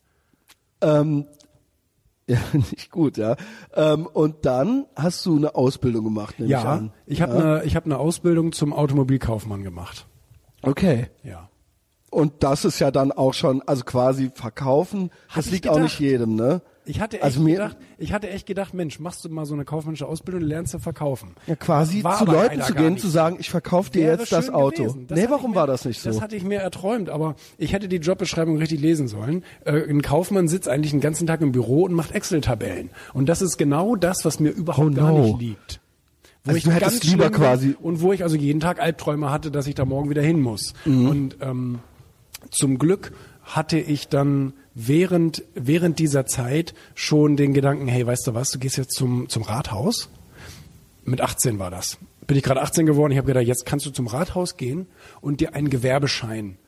Ähm, 0.80 1.26
ja, 2.28 2.38
nicht 2.52 2.90
gut, 2.90 3.16
ja. 3.16 3.36
Ähm, 3.74 4.06
und 4.06 4.44
dann 4.44 4.84
hast 4.94 5.24
du 5.24 5.36
eine 5.36 5.54
Ausbildung 5.54 6.04
gemacht, 6.04 6.38
nehme 6.38 6.48
ich 6.48 6.62
Ja, 6.62 6.72
an. 6.74 6.92
ich 7.06 7.22
habe 7.22 7.34
eine 7.34 7.64
ich 7.64 7.74
hab 7.74 7.86
eine 7.86 7.96
Ausbildung 7.98 8.52
zum 8.52 8.72
Automobilkaufmann 8.74 9.62
gemacht. 9.62 10.06
Okay. 10.62 11.06
Ja. 11.22 11.47
Und 12.10 12.32
das 12.40 12.64
ist 12.64 12.78
ja 12.78 12.90
dann 12.90 13.12
auch 13.12 13.34
schon, 13.34 13.62
also 13.66 13.84
quasi 13.84 14.30
verkaufen, 14.34 15.10
das 15.34 15.46
ich 15.46 15.52
liegt 15.52 15.68
auch 15.68 15.78
nicht 15.78 15.98
gedacht. 15.98 16.12
jedem, 16.12 16.36
ne? 16.36 16.62
Ich 16.86 17.00
hatte 17.00 17.16
echt 17.16 17.24
Also 17.24 17.40
mir- 17.40 17.56
gedacht, 17.56 17.76
ich 17.98 18.14
hatte 18.14 18.30
echt 18.30 18.46
gedacht, 18.46 18.72
Mensch, 18.72 18.98
machst 18.98 19.22
du 19.22 19.28
mal 19.28 19.44
so 19.44 19.52
eine 19.52 19.66
kaufmännische 19.66 20.06
Ausbildung, 20.06 20.40
lernst 20.40 20.72
du 20.72 20.78
verkaufen. 20.78 21.34
Ja, 21.46 21.54
quasi 21.54 22.02
War 22.02 22.16
zu 22.16 22.24
Leuten 22.24 22.62
zu 22.62 22.72
gehen, 22.74 22.96
zu 22.96 23.08
sagen, 23.08 23.36
ich 23.38 23.50
verkaufe 23.50 23.90
dir 23.90 24.04
jetzt 24.06 24.32
das 24.32 24.48
Auto. 24.48 24.84
gewesen. 24.84 25.06
Das 25.06 25.18
nee, 25.18 25.26
warum 25.28 25.50
mir, 25.50 25.56
war 25.56 25.66
das 25.66 25.84
nicht 25.84 26.00
so? 26.00 26.08
Das 26.08 26.22
hatte 26.22 26.34
ich 26.34 26.44
mir 26.44 26.60
erträumt, 26.60 27.10
aber 27.10 27.34
ich 27.58 27.74
hätte 27.74 27.88
die 27.88 27.96
Jobbeschreibung 27.96 28.56
richtig 28.56 28.80
lesen 28.80 29.06
sollen. 29.06 29.44
Äh, 29.66 29.82
ein 29.90 30.00
Kaufmann 30.00 30.48
sitzt 30.48 30.66
eigentlich 30.66 30.92
den 30.92 31.02
ganzen 31.02 31.26
Tag 31.26 31.42
im 31.42 31.52
Büro 31.52 31.82
und 31.82 31.92
macht 31.92 32.12
Excel-Tabellen. 32.12 32.88
Und 33.12 33.28
das 33.28 33.42
ist 33.42 33.58
genau 33.58 33.94
das, 33.94 34.24
was 34.24 34.40
mir 34.40 34.48
überhaupt 34.48 34.92
Oh, 34.92 34.94
gar 34.94 35.12
no. 35.12 35.18
nicht 35.26 35.40
liegt. 35.40 35.80
Wo 36.44 36.50
Also 36.52 36.56
ich 36.56 36.64
du 36.64 36.70
hättest 36.70 37.02
ganz 37.02 37.04
lieber 37.04 37.28
quasi- 37.28 37.76
und 37.78 38.00
wo 38.00 38.14
ich 38.14 38.22
also 38.22 38.34
jeden 38.36 38.60
Tag 38.60 38.80
Albträume 38.80 39.30
hatte, 39.30 39.50
dass 39.50 39.66
ich 39.66 39.74
da 39.74 39.84
morgen 39.84 40.08
wieder 40.08 40.22
hin 40.22 40.40
muss. 40.40 40.72
Mhm. 40.86 41.08
Und 41.10 41.36
ähm, 41.42 41.80
zum 42.50 42.78
Glück 42.78 43.12
hatte 43.42 43.78
ich 43.78 44.08
dann 44.08 44.52
während 44.74 45.42
während 45.54 45.98
dieser 45.98 46.26
Zeit 46.26 46.74
schon 46.94 47.36
den 47.36 47.54
Gedanken, 47.54 47.88
hey, 47.88 48.06
weißt 48.06 48.26
du 48.26 48.34
was, 48.34 48.50
du 48.50 48.58
gehst 48.58 48.76
jetzt 48.76 48.92
zum 48.92 49.28
zum 49.28 49.42
Rathaus. 49.42 50.10
Mit 51.04 51.20
18 51.20 51.58
war 51.58 51.70
das. 51.70 51.98
Bin 52.26 52.36
ich 52.36 52.42
gerade 52.42 52.60
18 52.60 52.84
geworden. 52.84 53.12
Ich 53.12 53.18
habe 53.18 53.26
gedacht, 53.26 53.46
jetzt 53.46 53.64
kannst 53.64 53.86
du 53.86 53.90
zum 53.90 54.06
Rathaus 54.06 54.58
gehen 54.58 54.86
und 55.22 55.40
dir 55.40 55.54
einen 55.54 55.70
Gewerbeschein 55.70 56.58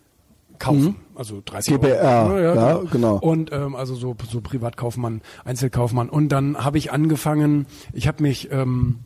kaufen. 0.59 0.97
Also 1.17 1.43
30 1.45 1.75
GBR, 1.75 2.27
Euro. 2.27 2.39
ja, 2.39 2.77
genau. 2.91 3.17
Und 3.17 3.53
ähm, 3.53 3.75
also 3.75 3.95
so, 3.97 4.17
so 4.31 4.41
Privatkaufmann, 4.41 5.23
Einzelkaufmann. 5.45 6.09
Und 6.09 6.29
dann 6.31 6.63
habe 6.63 6.79
ich 6.79 6.93
angefangen, 6.93 7.67
ich 7.93 8.07
habe 8.07 8.23
mich, 8.23 8.51
ähm, 8.53 9.01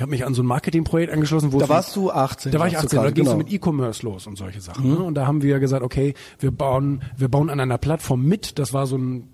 ich 0.00 0.02
habe 0.02 0.12
mich 0.12 0.24
an 0.24 0.32
so 0.32 0.42
ein 0.42 0.46
Marketingprojekt 0.46 1.12
angeschlossen. 1.12 1.52
Wo 1.52 1.58
Da 1.58 1.68
warst 1.68 1.94
du 1.94 2.10
18, 2.10 2.52
Da 2.52 2.58
war 2.58 2.66
ich 2.66 2.72
sagst 2.72 2.94
du 2.94 2.96
18, 2.96 3.04
da 3.04 3.10
ging 3.10 3.24
es 3.26 3.32
genau. 3.32 3.44
mit 3.44 3.52
E-Commerce 3.52 4.02
los 4.02 4.26
und 4.26 4.38
solche 4.38 4.62
Sachen. 4.62 4.88
Ne? 4.88 4.98
Und 4.98 5.14
da 5.14 5.26
haben 5.26 5.42
wir 5.42 5.60
gesagt, 5.60 5.82
okay, 5.82 6.14
wir 6.38 6.52
bauen, 6.52 7.02
wir 7.18 7.28
bauen 7.28 7.50
an 7.50 7.60
einer 7.60 7.76
Plattform 7.76 8.24
mit. 8.24 8.58
Das 8.58 8.72
war 8.72 8.86
so 8.86 8.96
ein 8.96 9.28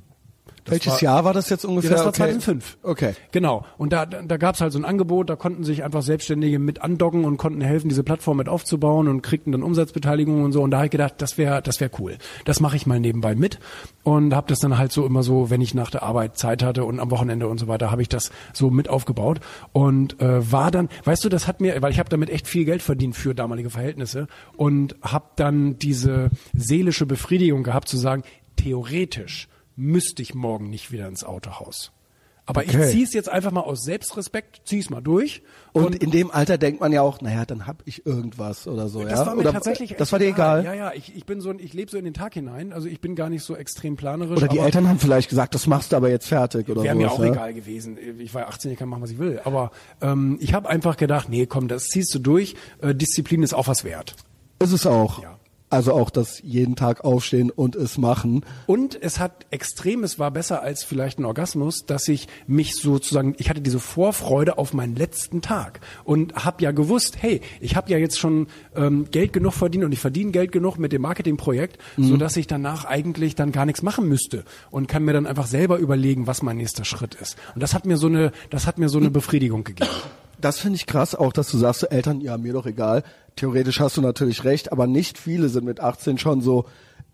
Welches 0.66 0.94
war, 0.94 1.02
Jahr 1.02 1.24
war 1.24 1.32
das 1.32 1.48
jetzt 1.50 1.64
ungefähr? 1.64 1.90
Ja, 1.90 1.96
das 1.96 2.04
war 2.04 2.08
Okay. 2.08 2.16
2005. 2.16 2.78
Okay. 2.82 3.14
Genau. 3.32 3.64
Und 3.78 3.92
da, 3.92 4.06
da, 4.06 4.36
gab 4.36 4.54
es 4.54 4.60
halt 4.60 4.72
so 4.72 4.78
ein 4.78 4.84
Angebot, 4.84 5.30
da 5.30 5.36
konnten 5.36 5.64
sich 5.64 5.84
einfach 5.84 6.02
Selbstständige 6.02 6.58
mit 6.58 6.82
andocken 6.82 7.24
und 7.24 7.36
konnten 7.36 7.60
helfen, 7.60 7.88
diese 7.88 8.02
Plattform 8.02 8.38
mit 8.38 8.48
aufzubauen 8.48 9.08
und 9.08 9.22
kriegten 9.22 9.52
dann 9.52 9.62
Umsatzbeteiligung 9.62 10.44
und 10.44 10.52
so. 10.52 10.62
Und 10.62 10.70
da 10.70 10.78
habe 10.78 10.86
ich 10.86 10.90
gedacht, 10.90 11.14
das 11.18 11.38
wäre 11.38 11.62
das 11.62 11.80
wäre 11.80 11.90
cool. 11.98 12.16
Das 12.44 12.60
mache 12.60 12.76
ich 12.76 12.86
mal 12.86 13.00
nebenbei 13.00 13.34
mit 13.34 13.58
und 14.02 14.34
habe 14.34 14.48
das 14.48 14.60
dann 14.60 14.78
halt 14.78 14.92
so 14.92 15.06
immer 15.06 15.22
so, 15.22 15.50
wenn 15.50 15.60
ich 15.60 15.74
nach 15.74 15.90
der 15.90 16.02
Arbeit 16.02 16.38
Zeit 16.38 16.62
hatte 16.62 16.84
und 16.84 17.00
am 17.00 17.10
Wochenende 17.10 17.48
und 17.48 17.58
so 17.58 17.68
weiter, 17.68 17.90
habe 17.90 18.02
ich 18.02 18.08
das 18.08 18.30
so 18.52 18.70
mit 18.70 18.88
aufgebaut 18.88 19.40
und 19.72 20.20
äh, 20.20 20.50
war 20.50 20.70
dann, 20.70 20.88
weißt 21.04 21.24
du, 21.24 21.28
das 21.28 21.46
hat 21.46 21.60
mir, 21.60 21.80
weil 21.82 21.92
ich 21.92 21.98
habe 21.98 22.08
damit 22.08 22.30
echt 22.30 22.46
viel 22.46 22.64
Geld 22.64 22.82
verdient 22.82 23.16
für 23.16 23.34
damalige 23.34 23.70
Verhältnisse 23.70 24.26
und 24.56 24.96
habe 25.02 25.26
dann 25.36 25.78
diese 25.78 26.30
seelische 26.54 27.06
Befriedigung 27.06 27.62
gehabt 27.62 27.88
zu 27.88 27.96
sagen, 27.96 28.22
theoretisch 28.56 29.48
müsste 29.76 30.22
ich 30.22 30.34
morgen 30.34 30.70
nicht 30.70 30.90
wieder 30.90 31.06
ins 31.06 31.24
Autohaus. 31.24 31.92
Aber 32.48 32.60
Okay. 32.60 32.80
ich 32.80 32.90
zieh's 32.92 33.12
jetzt 33.12 33.28
einfach 33.28 33.50
mal 33.50 33.62
aus 33.62 33.82
Selbstrespekt, 33.82 34.60
zieh's 34.64 34.88
mal 34.88 35.00
durch. 35.00 35.42
Und, 35.72 35.96
in 35.96 36.12
dem 36.12 36.30
Alter 36.30 36.58
denkt 36.58 36.80
man 36.80 36.92
ja 36.92 37.02
auch, 37.02 37.20
naja, 37.20 37.44
dann 37.44 37.66
hab 37.66 37.82
ich 37.86 38.06
irgendwas 38.06 38.68
oder 38.68 38.88
so, 38.88 39.02
das 39.02 39.18
ja? 39.18 39.26
war 39.26 39.34
mir 39.34 39.40
oder, 39.40 39.52
tatsächlich 39.52 39.96
Das 39.96 40.12
war 40.12 40.20
dir 40.20 40.28
egal? 40.28 40.64
Ja, 40.64 40.72
ja, 40.72 40.92
ich, 40.94 41.16
ich 41.16 41.26
bin 41.26 41.40
so 41.40 41.52
ich 41.52 41.72
lebe 41.74 41.90
so 41.90 41.98
in 41.98 42.04
den 42.04 42.14
Tag 42.14 42.34
hinein, 42.34 42.72
also 42.72 42.86
ich 42.86 43.00
bin 43.00 43.16
gar 43.16 43.30
nicht 43.30 43.42
so 43.42 43.56
extrem 43.56 43.96
planerisch. 43.96 44.36
Oder 44.36 44.46
die 44.46 44.60
Eltern 44.60 44.88
haben 44.88 45.00
vielleicht 45.00 45.28
gesagt, 45.28 45.56
das 45.56 45.66
machst 45.66 45.90
du 45.90 45.96
aber 45.96 46.08
jetzt 46.08 46.28
fertig 46.28 46.68
oder 46.68 46.84
Wäre 46.84 46.94
mir 46.94 47.10
auch 47.10 47.18
ja? 47.18 47.32
egal 47.32 47.52
gewesen. 47.52 47.98
Ich 48.20 48.32
war 48.32 48.46
18, 48.46 48.70
ich 48.70 48.78
kann 48.78 48.88
machen, 48.88 49.02
was 49.02 49.10
ich 49.10 49.18
will. 49.18 49.40
Aber 49.42 49.72
ähm, 50.00 50.38
ich 50.40 50.54
habe 50.54 50.68
einfach 50.68 50.96
gedacht, 50.96 51.28
nee, 51.28 51.46
komm, 51.46 51.66
das 51.66 51.88
ziehst 51.88 52.14
du 52.14 52.20
durch. 52.20 52.54
Äh, 52.80 52.94
Disziplin 52.94 53.42
ist 53.42 53.54
auch 53.54 53.66
was 53.66 53.82
wert. 53.82 54.14
Ist 54.60 54.72
es 54.72 54.86
auch. 54.86 55.20
Ja. 55.20 55.35
Also 55.68 55.92
auch 55.92 56.10
das 56.10 56.40
jeden 56.42 56.76
Tag 56.76 57.04
aufstehen 57.04 57.50
und 57.50 57.74
es 57.74 57.98
machen. 57.98 58.44
Und 58.66 58.96
es 59.02 59.18
hat 59.18 59.46
extrem, 59.50 60.04
es 60.04 60.18
war 60.18 60.30
besser 60.30 60.62
als 60.62 60.84
vielleicht 60.84 61.18
ein 61.18 61.24
Orgasmus, 61.24 61.86
dass 61.86 62.06
ich 62.06 62.28
mich 62.46 62.76
sozusagen, 62.76 63.34
ich 63.38 63.50
hatte 63.50 63.60
diese 63.60 63.80
Vorfreude 63.80 64.58
auf 64.58 64.74
meinen 64.74 64.94
letzten 64.94 65.42
Tag 65.42 65.80
und 66.04 66.44
habe 66.44 66.62
ja 66.62 66.70
gewusst, 66.70 67.16
hey, 67.20 67.40
ich 67.60 67.74
habe 67.74 67.90
ja 67.90 67.98
jetzt 67.98 68.18
schon 68.18 68.46
ähm, 68.76 69.06
Geld 69.10 69.32
genug 69.32 69.54
verdient 69.54 69.84
und 69.84 69.90
ich 69.90 69.98
verdiene 69.98 70.30
Geld 70.30 70.52
genug 70.52 70.78
mit 70.78 70.92
dem 70.92 71.02
Marketingprojekt, 71.02 71.78
so 71.96 72.16
dass 72.16 72.36
ich 72.36 72.46
danach 72.46 72.84
eigentlich 72.84 73.34
dann 73.34 73.50
gar 73.50 73.66
nichts 73.66 73.82
machen 73.82 74.08
müsste 74.08 74.44
und 74.70 74.86
kann 74.86 75.04
mir 75.04 75.12
dann 75.14 75.26
einfach 75.26 75.46
selber 75.46 75.78
überlegen, 75.78 76.28
was 76.28 76.42
mein 76.42 76.58
nächster 76.58 76.84
Schritt 76.84 77.14
ist. 77.16 77.36
Und 77.54 77.62
das 77.62 77.74
hat 77.74 77.86
mir 77.86 77.96
so 77.96 78.06
eine, 78.06 78.30
das 78.50 78.66
hat 78.68 78.78
mir 78.78 78.88
so 78.88 78.98
eine 78.98 79.10
Befriedigung 79.10 79.64
gegeben. 79.64 79.90
Das 80.40 80.58
finde 80.58 80.76
ich 80.76 80.86
krass, 80.86 81.14
auch 81.14 81.32
dass 81.32 81.50
du 81.50 81.56
sagst, 81.56 81.80
so 81.80 81.86
Eltern, 81.86 82.20
ja, 82.20 82.36
mir 82.36 82.52
doch 82.52 82.66
egal. 82.66 83.02
Theoretisch 83.36 83.80
hast 83.80 83.98
du 83.98 84.00
natürlich 84.00 84.44
recht, 84.44 84.72
aber 84.72 84.86
nicht 84.86 85.18
viele 85.18 85.50
sind 85.50 85.64
mit 85.64 85.80
18 85.80 86.16
schon 86.16 86.40
so, 86.40 86.64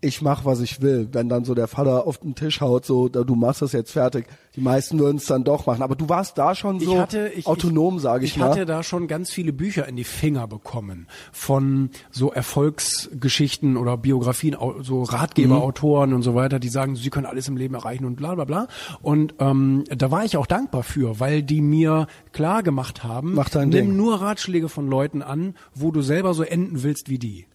ich 0.03 0.21
mach, 0.21 0.45
was 0.45 0.61
ich 0.61 0.83
will. 0.83 1.09
Wenn 1.13 1.29
dann 1.29 1.45
so 1.45 1.55
der 1.55 1.69
Vater 1.69 2.07
auf 2.07 2.19
den 2.19 2.35
Tisch 2.35 2.61
haut, 2.61 2.85
so, 2.85 3.09
du 3.09 3.35
machst 3.37 3.63
das 3.63 3.73
jetzt 3.73 3.93
fertig. 3.93 4.27
Die 4.57 4.61
meisten 4.61 4.99
würden 4.99 5.17
es 5.17 5.27
dann 5.27 5.45
doch 5.45 5.65
machen. 5.65 5.81
Aber 5.81 5.95
du 5.95 6.09
warst 6.09 6.37
da 6.37 6.55
schon 6.57 6.81
so 6.81 6.93
ich 6.95 6.99
hatte, 6.99 7.29
ich, 7.29 7.47
autonom, 7.47 8.01
sage 8.01 8.25
ich, 8.25 8.33
ich 8.33 8.37
mal. 8.39 8.51
hatte 8.51 8.67
da 8.67 8.83
schon 8.83 9.07
ganz 9.07 9.31
viele 9.31 9.53
Bücher 9.53 9.87
in 9.89 9.95
die 9.95 10.05
Finger 10.05 10.49
bekommen 10.49 11.07
von 11.31 11.91
so 12.11 12.33
Erfolgsgeschichten 12.33 13.77
oder 13.77 13.97
Biografien, 13.97 14.57
so 14.83 15.05
Ratgeberautoren 15.05 16.13
und 16.13 16.23
so 16.23 16.35
weiter, 16.35 16.59
die 16.59 16.69
sagen, 16.69 16.97
sie 16.97 17.11
können 17.11 17.27
alles 17.27 17.47
im 17.47 17.57
Leben 17.57 17.75
erreichen 17.75 18.05
und 18.05 18.17
bla 18.17 18.35
bla 18.35 18.45
bla. 18.45 18.67
Und 19.03 19.35
ähm, 19.39 19.85
da 19.89 20.11
war 20.11 20.25
ich 20.25 20.37
auch 20.37 20.47
dankbar 20.47 20.83
für, 20.83 21.21
weil 21.21 21.45
die 21.45 21.61
mir 21.61 22.09
klar 22.33 22.65
gemacht 22.65 23.05
haben, 23.05 23.35
Mach 23.35 23.49
dein 23.49 23.69
nimm 23.69 23.87
Ding. 23.87 23.97
nur 23.97 24.21
Ratschläge 24.21 24.69
von 24.69 24.89
Leuten 24.89 25.23
an, 25.23 25.55
wo 25.75 25.93
du 25.93 26.03
selber 26.03 26.35
so 26.35 26.43
enden 26.43 26.83
willst 26.83 27.09
wie 27.09 27.19
die. 27.19 27.47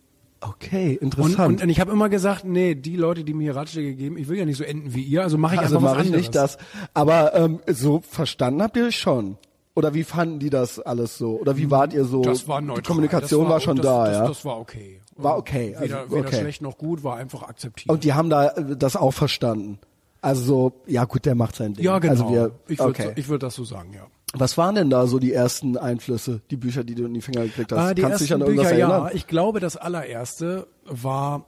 Okay, 0.42 0.98
Und, 0.98 1.04
interessant. 1.04 1.48
und, 1.48 1.64
und 1.64 1.70
ich 1.70 1.80
habe 1.80 1.92
immer 1.92 2.10
gesagt, 2.10 2.46
nee, 2.46 2.76
die 2.76 2.96
Leute, 2.96 3.24
die 3.24 3.34
mir 3.34 3.44
hier 3.44 3.56
Ratschläge 3.56 3.96
geben, 3.96 4.18
ich 4.18 4.28
will 4.28 4.38
ja 4.38 4.46
nicht 4.46 4.58
so 4.58 4.64
enden 4.64 4.94
wie 4.94 5.02
ihr, 5.02 5.24
also 5.24 5.38
mache 5.38 5.56
ich 5.56 5.62
also 5.62 5.78
einfach 5.78 5.90
was 5.90 5.94
mache 5.96 6.02
ich 6.04 6.08
anderes. 6.08 6.26
nicht 6.28 6.36
das. 6.36 6.58
Aber 6.94 7.34
ähm, 7.34 7.60
so 7.68 8.02
verstanden 8.02 8.62
habt 8.62 8.78
ihr 8.78 8.92
schon. 8.92 9.38
Oder 9.74 9.94
wie 9.94 10.04
fanden 10.04 10.40
die 10.40 10.50
das 10.50 10.80
alles 10.80 11.18
so? 11.18 11.40
Oder 11.40 11.56
wie 11.58 11.70
wart 11.70 11.94
ihr 11.94 12.06
so? 12.06 12.22
Das 12.22 12.48
war 12.48 12.62
neutral. 12.62 12.82
Die 12.82 12.88
Kommunikation 12.88 13.44
das 13.44 13.52
war, 13.52 13.60
schon 13.60 13.78
das, 13.78 13.86
da, 13.86 14.06
das, 14.06 14.18
ja. 14.18 14.28
Das 14.28 14.46
war 14.46 14.60
okay. 14.60 15.02
War 15.16 15.38
okay, 15.38 15.76
also, 15.76 15.84
Weder, 15.84 16.12
weder 16.12 16.28
okay. 16.28 16.40
schlecht 16.40 16.62
noch 16.62 16.78
gut, 16.78 17.04
war 17.04 17.18
einfach 17.18 17.44
akzeptiert. 17.44 17.92
Und 17.92 18.04
die 18.04 18.14
haben 18.14 18.30
da 18.30 18.50
äh, 18.50 18.76
das 18.76 18.96
auch 18.96 19.12
verstanden. 19.12 19.80
Also 20.22 20.44
so, 20.44 20.74
ja 20.88 21.06
gut, 21.06 21.26
der 21.26 21.36
macht 21.36 21.56
sein 21.56 21.74
Ding. 21.74 21.84
ja, 21.86 22.00
genau. 22.00 22.12
Also 22.14 22.30
wir, 22.30 22.52
ich 22.68 22.80
würde 22.80 22.90
okay. 22.90 23.12
ich 23.16 23.28
würd 23.28 23.44
das 23.44 23.56
so 23.56 23.64
sagen, 23.64 23.94
ja. 23.94 24.08
Was 24.34 24.58
waren 24.58 24.76
denn 24.76 24.90
da 24.90 25.08
so 25.08 25.20
die 25.20 25.32
ersten 25.34 25.78
Einflüsse, 25.78 26.42
die 26.52 26.58
Bücher, 26.58 26.84
die 26.84 26.96
du 26.96 27.06
in 27.06 27.14
die 27.14 27.22
Finger 27.22 27.44
gekriegt 27.44 27.72
hast? 27.72 27.80
Ah, 27.80 27.94
die 27.94 28.02
Kannst 28.02 28.20
du 28.20 28.26
dich 28.26 28.34
an 28.34 28.42
irgendwas 28.42 28.68
Bücher, 28.68 28.80
erinnern? 28.80 29.04
ja. 29.06 29.12
Ich 29.14 29.28
glaube, 29.28 29.60
das 29.60 29.78
allererste 29.78 30.68
war 30.86 31.46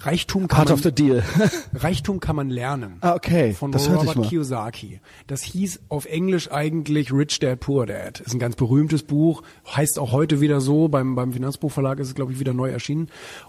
Reichtum 0.00 0.48
kann 0.48 0.58
Heart 0.58 0.68
man, 0.68 0.74
of 0.74 0.82
the 0.82 0.92
Deal. 0.92 1.22
Reichtum 1.74 2.20
kann 2.20 2.36
man 2.36 2.48
lernen. 2.50 2.96
Ah, 3.00 3.14
okay. 3.14 3.52
Von 3.52 3.72
Das 3.72 3.88
Robert. 3.90 4.28
Kiyosaki. 4.28 5.00
Das 5.26 5.42
hieß 5.42 5.80
auf 5.88 6.06
Englisch 6.06 6.50
eigentlich 6.50 7.12
Rich 7.12 7.38
Dad 7.40 7.60
Poor 7.60 7.86
Dad. 7.86 8.20
Ist 8.20 8.32
ein 8.32 8.38
ganz 8.38 8.56
berühmtes 8.56 9.02
Buch. 9.02 9.42
Heißt 9.74 9.98
auch 9.98 10.12
heute 10.12 10.40
wieder 10.40 10.60
so. 10.60 10.88
Beim, 10.88 11.14
beim 11.14 11.32
Finanzbuchverlag 11.32 11.98
ist 12.00 12.08
es, 12.08 12.14
glaube 12.14 12.32
ich, 12.32 12.40
wieder 12.40 12.52
neu 12.54 12.70
erschienen. 12.70 13.08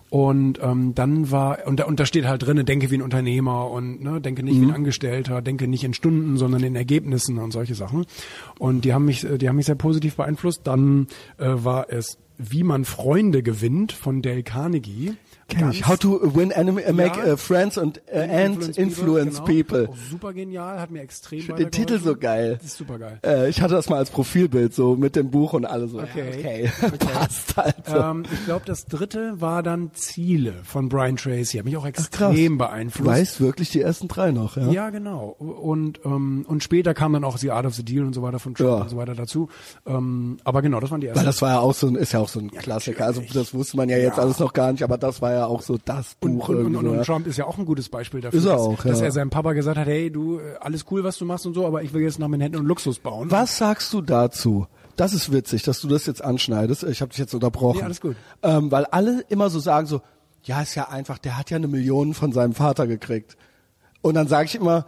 Und 0.09 0.59
ähm, 0.61 0.93
dann 0.95 1.31
war, 1.31 1.65
und 1.67 1.79
da, 1.79 1.85
und 1.85 1.99
da 1.99 2.05
steht 2.05 2.25
halt 2.25 2.45
drinne, 2.45 2.63
denke 2.63 2.91
wie 2.91 2.95
ein 2.95 3.01
Unternehmer 3.01 3.69
und 3.71 4.01
ne, 4.03 4.19
denke 4.21 4.43
nicht 4.43 4.55
wie 4.55 4.65
Mhm. 4.65 4.69
ein 4.69 4.75
Angestellter, 4.75 5.41
denke 5.41 5.67
nicht 5.67 5.83
in 5.83 5.93
Stunden, 5.93 6.37
sondern 6.37 6.63
in 6.63 6.75
Ergebnissen 6.75 7.37
und 7.37 7.51
solche 7.51 7.75
Sachen. 7.75 8.05
Und 8.59 8.85
die 8.85 8.93
haben 8.93 9.05
mich, 9.05 9.23
äh, 9.23 9.37
die 9.37 9.47
haben 9.47 9.55
mich 9.55 9.65
sehr 9.67 9.75
positiv 9.75 10.15
beeinflusst. 10.17 10.61
Dann 10.65 11.07
äh, 11.37 11.45
war 11.47 11.87
es 11.89 12.17
Wie 12.37 12.63
man 12.63 12.85
Freunde 12.85 13.43
gewinnt 13.43 13.91
von 13.91 14.21
Dale 14.21 14.43
Carnegie. 14.43 15.13
Kenn 15.51 15.71
ich. 15.71 15.87
How 15.87 15.97
to 15.97 16.19
win 16.35 16.51
enemy, 16.51 16.81
uh, 16.87 16.93
make 16.93 17.17
Ja. 17.19 17.33
uh, 17.33 17.37
friends 17.37 17.77
and, 17.77 18.01
uh, 18.13 18.17
and 18.19 18.77
influence 18.77 19.39
people. 19.41 19.89
Auch 19.89 19.95
super 20.09 20.33
genial, 20.33 20.79
hat 20.79 20.91
mir 20.91 21.01
extrem 21.01 21.39
Ich 21.39 21.47
den 21.47 21.71
Titel 21.71 21.99
so 21.99 22.15
geil. 22.15 22.57
Das 22.61 22.71
ist 22.71 22.77
super 22.77 22.97
geil. 22.99 23.19
Äh, 23.25 23.49
ich 23.49 23.61
hatte 23.61 23.73
das 23.73 23.89
mal 23.89 23.97
als 23.97 24.09
Profilbild 24.09 24.73
so 24.73 24.95
mit 24.95 25.15
dem 25.15 25.29
Buch 25.31 25.53
und 25.53 25.65
alles 25.65 25.91
so. 25.91 25.99
Okay. 25.99 26.65
Ja, 26.81 26.87
okay. 26.87 26.97
Passt 27.13 27.57
halt 27.57 27.75
so. 27.87 27.95
Ähm, 27.97 28.23
ich 28.31 28.45
glaube, 28.45 28.63
das 28.65 28.85
dritte 28.85 29.39
war 29.41 29.63
dann 29.63 29.91
Ziele 29.93 30.53
von 30.63 30.89
Brian 30.89 31.17
Tracy. 31.17 31.57
Hat 31.57 31.65
mich 31.65 31.77
auch 31.77 31.85
extrem 31.85 32.53
Du 32.53 32.65
beeinflusst. 32.65 33.09
weißt 33.09 33.41
wirklich 33.41 33.69
die 33.69 33.81
ersten 33.81 34.07
drei 34.07 34.31
noch, 34.31 34.57
ja? 34.57 34.69
Ja, 34.71 34.89
genau. 34.89 35.35
Und 35.39 35.99
ähm, 36.05 36.45
und 36.47 36.63
später 36.63 36.93
kam 36.93 37.13
dann 37.13 37.23
auch 37.23 37.37
The 37.37 37.51
Art 37.51 37.65
of 37.65 37.73
the 37.75 37.83
Deal 37.83 38.05
und 38.05 38.13
so 38.13 38.21
weiter 38.21 38.39
von 38.39 38.55
Trump 38.55 38.69
Ja. 38.69 38.75
und 38.83 38.89
so 38.89 38.97
weiter 38.97 39.15
dazu. 39.15 39.49
Ähm, 39.85 40.37
aber 40.43 40.61
genau, 40.61 40.79
das 40.79 40.91
waren 40.91 41.01
die 41.01 41.07
ersten. 41.07 41.19
Weil 41.19 41.25
das 41.25 41.41
war 41.41 41.49
ja 41.49 41.59
auch 41.59 41.73
so 41.73 41.87
ein, 41.87 41.95
ist 41.95 42.13
ja 42.13 42.19
auch 42.19 42.29
so 42.29 42.39
ein 42.39 42.51
Klassiker. 42.51 43.05
Also 43.05 43.21
das 43.33 43.53
wusste 43.53 43.77
man 43.77 43.89
ja 43.89 43.97
jetzt 43.97 44.19
alles 44.19 44.39
noch 44.39 44.53
gar 44.53 44.71
nicht, 44.71 44.83
aber 44.83 44.97
das 44.97 45.21
war 45.21 45.31
ja 45.33 45.40
auch 45.47 45.61
so 45.61 45.77
das 45.83 46.15
Buch. 46.15 46.49
Und, 46.49 46.57
und, 46.57 46.75
und, 46.75 46.87
und 46.87 46.95
ja. 46.97 47.03
Trump 47.03 47.27
ist 47.27 47.37
ja 47.37 47.45
auch 47.45 47.57
ein 47.57 47.65
gutes 47.65 47.89
Beispiel 47.89 48.21
dafür, 48.21 48.39
Ist 48.39 48.45
er 48.45 48.53
dass, 48.53 48.61
auch, 48.61 48.83
dass 48.83 48.99
ja. 48.99 49.05
er 49.05 49.11
seinem 49.11 49.29
Papa 49.29 49.53
gesagt 49.53 49.77
hat, 49.77 49.87
hey, 49.87 50.11
du, 50.11 50.39
äh, 50.39 50.55
alles 50.59 50.85
cool, 50.91 51.03
was 51.03 51.17
du 51.17 51.25
machst 51.25 51.45
und 51.45 51.53
so, 51.53 51.65
aber 51.65 51.83
ich 51.83 51.93
will 51.93 52.01
jetzt 52.01 52.19
nach 52.19 52.27
Manhattan 52.27 52.61
und 52.61 52.65
Luxus 52.65 52.99
bauen. 52.99 53.29
Was 53.31 53.57
sagst 53.57 53.93
du 53.93 54.01
dazu? 54.01 54.67
Das 54.95 55.13
ist 55.13 55.31
witzig, 55.31 55.63
dass 55.63 55.81
du 55.81 55.87
das 55.87 56.05
jetzt 56.05 56.23
anschneidest. 56.23 56.83
Ich 56.83 57.01
habe 57.01 57.09
dich 57.09 57.19
jetzt 57.19 57.33
unterbrochen. 57.33 57.77
Nee, 57.77 57.83
alles 57.83 58.01
gut. 58.01 58.15
Ähm, 58.43 58.71
weil 58.71 58.85
alle 58.85 59.21
immer 59.29 59.49
so 59.49 59.59
sagen 59.59 59.87
so, 59.87 60.01
ja, 60.43 60.61
ist 60.61 60.75
ja 60.75 60.89
einfach, 60.89 61.17
der 61.17 61.37
hat 61.37 61.49
ja 61.49 61.57
eine 61.57 61.67
Million 61.67 62.13
von 62.13 62.31
seinem 62.31 62.53
Vater 62.53 62.87
gekriegt. 62.87 63.37
Und 64.01 64.15
dann 64.15 64.27
sage 64.27 64.45
ich 64.45 64.55
immer, 64.55 64.85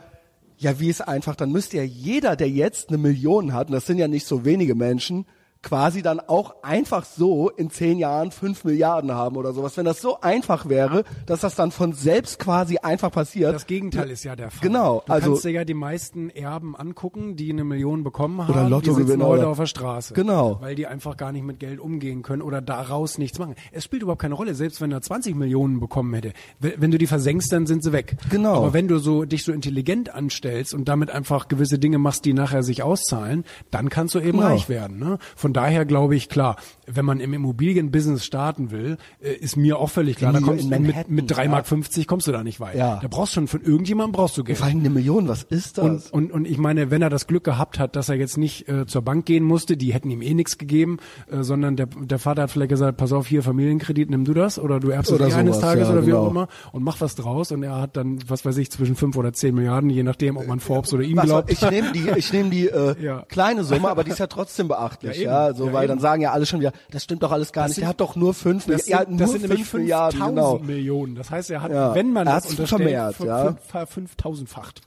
ja, 0.58 0.80
wie 0.80 0.89
ist 0.89 1.01
einfach, 1.01 1.36
dann 1.36 1.51
müsste 1.51 1.78
ja 1.78 1.84
jeder, 1.84 2.36
der 2.36 2.49
jetzt 2.49 2.89
eine 2.89 2.97
Million 2.97 3.54
hat, 3.54 3.68
und 3.68 3.74
das 3.74 3.86
sind 3.86 3.97
ja 3.97 4.08
nicht 4.08 4.26
so 4.26 4.45
wenige 4.45 4.76
Menschen, 4.76 5.26
quasi 5.64 6.01
dann 6.03 6.20
auch 6.20 6.61
einfach 6.61 7.05
so 7.05 7.49
in 7.49 7.70
zehn 7.72 7.97
Jahren 7.97 8.30
fünf 8.32 8.64
Milliarden 8.66 9.11
haben 9.14 9.36
oder 9.38 9.53
sowas. 9.53 9.76
Wenn 9.78 9.86
das 9.86 10.01
so 10.01 10.22
einfach 10.22 10.70
wäre, 10.70 11.03
dass 11.26 11.39
das 11.39 11.55
dann 11.55 11.72
von 11.72 11.93
selbst 11.93 12.38
quasi 12.38 12.78
einfach 12.78 13.11
passiert. 13.11 13.55
Das 13.55 13.66
Gegenteil 13.66 14.11
ist 14.11 14.24
ja 14.24 14.36
der 14.36 14.51
Fall. 14.51 14.68
Genau, 14.68 15.01
Du 15.05 15.11
also- 15.14 15.30
kannst 15.32 15.45
dir 15.45 15.51
ja 15.51 15.66
die 15.66 15.74
meisten 15.74 16.30
Erben 16.30 16.76
angucken, 16.76 17.36
die 17.36 17.51
eine 17.51 17.64
Million 17.64 18.03
bekommen 18.03 18.41
haben. 18.41 18.51
Oder 18.53 18.66
die 18.66 18.70
Lottogewinner 18.70 19.07
sitzen 19.07 19.24
heute 19.24 19.47
auf 19.47 19.57
der 19.57 19.66
Straße. 19.66 20.14
Genau. 20.14 20.57
Weil 20.61 20.76
die 20.76 20.86
einfach 20.86 21.18
gar 21.18 21.32
nicht 21.32 21.43
mit 21.45 21.59
Geld 21.59 21.80
umgehen 21.80 22.22
können 22.22 22.41
oder 22.41 22.61
daraus 22.61 23.18
nichts 23.18 23.39
machen. 23.39 23.55
Es 23.72 23.84
spielt 23.86 24.03
überhaupt 24.03 24.22
keine 24.22 24.36
Rolle, 24.36 24.53
selbst 24.55 24.82
wenn 24.82 24.91
er 24.91 25.01
20 25.01 25.36
Millionen 25.36 25.80
bekommen 25.80 26.14
hätte. 26.14 26.34
Wenn 26.59 26.74
wenn 26.84 26.91
du 26.91 26.97
die 26.97 27.07
versenkst, 27.07 27.51
dann 27.53 27.66
sind 27.66 27.84
sie 27.84 27.93
weg. 27.93 28.18
Genau. 28.30 28.55
Aber 28.55 28.74
wenn 28.74 28.88
du 28.89 28.97
so 28.99 29.24
dich 29.24 29.43
so 29.45 29.53
intelligent 29.53 30.14
anstellst 30.14 30.74
und 30.74 30.89
damit 30.89 31.09
einfach 31.09 31.47
gewisse 31.47 31.80
Dinge 31.80 31.97
machst, 31.99 32.26
die 32.26 32.34
nachher 32.34 32.64
sich 32.64 32.84
auszahlen, 32.84 33.45
dann 33.72 33.89
kannst 33.89 34.16
du 34.16 34.20
eben 34.20 34.39
Genau. 34.39 34.47
reich 34.47 34.68
werden. 34.68 34.99
Ne? 34.99 35.18
Von 35.38 35.53
daher 35.54 35.86
glaube 35.86 36.16
ich, 36.16 36.30
klar, 36.30 36.58
wenn 36.88 37.06
man 37.06 37.20
im 37.20 37.34
Immobilienbusiness 37.34 38.26
starten 38.26 38.72
will, 38.72 38.97
äh, 39.22 39.34
ist 39.34 39.56
mir 39.56 39.78
auch 39.80 39.89
völlig 39.89 40.18
klar, 40.18 40.34
In 40.34 40.41
da 40.41 40.45
kommst 40.45 40.66
du 40.66 40.80
mit, 40.80 41.10
mit 41.10 41.32
3,50 41.32 41.43
ja. 41.43 41.49
Mark 41.49 41.68
50 41.68 42.08
kommst 42.08 42.28
du 42.28 42.32
da 42.32 42.43
nicht 42.43 42.60
weit. 42.60 42.76
Ja. 42.76 42.99
Da 43.01 43.08
brauchst 43.08 43.34
du 43.34 43.36
schon 43.36 43.47
von 43.47 43.62
irgendjemandem 43.62 44.14
brauchst 44.14 44.38
du 44.38 44.43
Geld. 44.43 44.58
Vor 44.58 44.68
allem 44.68 44.80
eine 44.80 44.89
Million, 44.89 45.28
was 45.28 45.43
ist 45.43 45.78
das? 45.78 46.12
Und, 46.12 46.14
und, 46.14 46.32
und 46.32 46.45
ich 46.45 46.58
meine, 46.58 46.91
wenn 46.91 47.01
er 47.01 47.10
das 47.10 47.28
Glück 47.28 47.43
gehabt 47.43 47.80
hat, 47.80 47.95
dass 47.95 48.10
er 48.10 48.16
jetzt 48.16 48.38
nicht 48.38 48.68
äh, 48.68 48.86
zur 48.86 49.01
Bank 49.01 49.26
gehen 49.26 49.43
musste, 49.43 49.78
die 49.78 49.93
hätten 49.93 50.10
ihm 50.10 50.22
eh 50.22 50.34
nichts 50.34 50.58
gegeben, 50.58 50.97
äh, 51.30 51.43
sondern 51.43 51.76
der, 51.76 51.88
der 51.88 52.20
Vater 52.20 52.43
hat 52.43 52.51
vielleicht 52.51 52.70
gesagt, 52.70 52.97
pass 52.97 53.12
auf, 53.12 53.28
hier 53.28 53.43
Familienkredit, 53.43 54.10
nimm 54.10 54.26
du 54.26 54.34
das 54.34 54.60
oder 54.60 54.80
du 54.80 54.89
erbst 54.89 55.12
Oder 55.12 55.28
eh 55.28 55.34
eines 55.34 55.60
Tages 55.60 55.88
ja, 55.88 55.93
oder 55.93 56.01
wie 56.04 56.08
genau. 56.08 56.26
auch 56.26 56.32
immer 56.32 56.47
und 56.72 56.84
mach 56.84 56.99
was 57.01 57.16
draus 57.16 57.51
und 57.51 57.64
er 57.64 57.82
hat 57.82 57.97
dann, 57.97 58.20
was 58.28 58.45
weiß 58.45 58.58
ich, 58.58 58.72
zwischen 58.72 58.95
fünf 58.95 59.16
oder 59.18 59.34
zehn 59.34 59.56
Milliarden, 59.56 59.89
je 59.89 60.04
nachdem, 60.04 60.38
ob 60.38 60.47
man 60.47 60.60
Forbes 60.60 60.93
oder 60.93 61.04
ihm 61.04 61.18
Was, 61.18 61.26
glaubt. 61.26 61.51
ich 61.51 61.62
nehme 61.62 61.91
die, 61.91 62.10
ich 62.16 62.34
nehme 62.34 62.49
die 62.49 62.68
äh, 62.68 62.95
Ja. 63.04 63.26
kleine 63.28 63.64
Summe, 63.64 63.89
aber 63.89 64.04
die 64.04 64.12
ist 64.12 64.20
ja 64.20 64.28
trotzdem 64.28 64.68
beachtlich, 64.68 65.18
Ja, 65.24 65.43
ja, 65.48 65.54
so, 65.54 65.68
Ja, 65.68 65.74
weil 65.74 65.84
eben. 65.86 65.89
dann 65.94 66.00
sagen 66.00 66.22
ja 66.22 66.32
alle 66.32 66.46
schon 66.46 66.60
wieder, 66.60 66.72
das 66.91 67.04
stimmt 67.04 67.24
doch 67.24 67.32
alles 67.32 67.52
gar 67.52 67.64
Das 67.64 67.70
nicht. 67.70 67.76
sind- 67.76 67.82
der 67.84 67.89
hat 67.89 68.00
doch 68.02 68.16
nur 68.16 68.34
fünf, 68.34 68.66
das 68.66 68.88
ja, 68.88 69.00
sind, 69.00 69.12
nur 69.12 69.20
das 69.20 69.32
sind 69.32 69.41
nämlich 69.41 69.66
fünf 69.66 69.82
Milliarden, 69.82 70.20
5000 70.20 70.62
genau. 70.62 70.74
Millionen. 70.74 71.16
Das 71.16 71.30
heißt, 71.32 71.50
er 71.52 71.62
hat, 71.62 71.72
Ja. 71.72 71.94
wenn 71.96 72.12
man 72.14 72.28
Er 72.28 72.36
das 72.36 72.46
unterstellt, 72.46 72.70
vermehrt, 72.82 73.16
ver- 73.16 73.26
ja. 73.26 73.56
ver- 73.68 73.88
fünftausendfacht. 73.88 74.82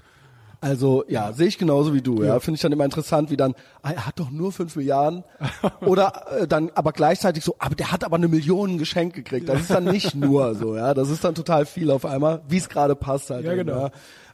Also 0.60 1.04
ja, 1.06 1.32
sehe 1.34 1.46
ich 1.48 1.58
genauso 1.58 1.92
wie 1.92 2.00
du. 2.00 2.22
Ja, 2.24 2.40
finde 2.40 2.56
ich 2.56 2.62
dann 2.62 2.72
immer 2.72 2.84
interessant, 2.86 3.30
wie 3.30 3.36
dann 3.36 3.54
ah, 3.82 3.90
er 3.92 4.06
hat 4.06 4.18
doch 4.18 4.30
nur 4.30 4.52
fünf 4.52 4.74
Milliarden 4.74 5.22
oder 5.82 6.24
äh, 6.40 6.48
dann 6.48 6.70
aber 6.74 6.92
gleichzeitig 6.92 7.44
so, 7.44 7.56
aber 7.58 7.74
der 7.74 7.92
hat 7.92 8.04
aber 8.04 8.16
eine 8.16 8.26
Million 8.26 8.78
geschenkt 8.78 9.14
gekriegt. 9.14 9.48
Das 9.48 9.60
ist 9.60 9.70
dann 9.70 9.84
nicht 9.84 10.14
nur 10.14 10.54
so, 10.54 10.74
ja, 10.74 10.94
das 10.94 11.10
ist 11.10 11.22
dann 11.24 11.34
total 11.34 11.66
viel 11.66 11.90
auf 11.90 12.06
einmal, 12.06 12.40
wie 12.48 12.56
es 12.56 12.68
gerade 12.70 12.96
passt 12.96 13.28
halt. 13.30 13.44
Ja, 13.44 13.52
eben, 13.52 13.66
genau. 13.66 13.90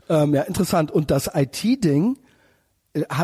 Ja. 0.09 0.23
Ähm, 0.23 0.35
ja, 0.35 0.43
interessant. 0.43 0.91
Und 0.93 1.11
das 1.11 1.29
IT-Ding, 1.35 2.17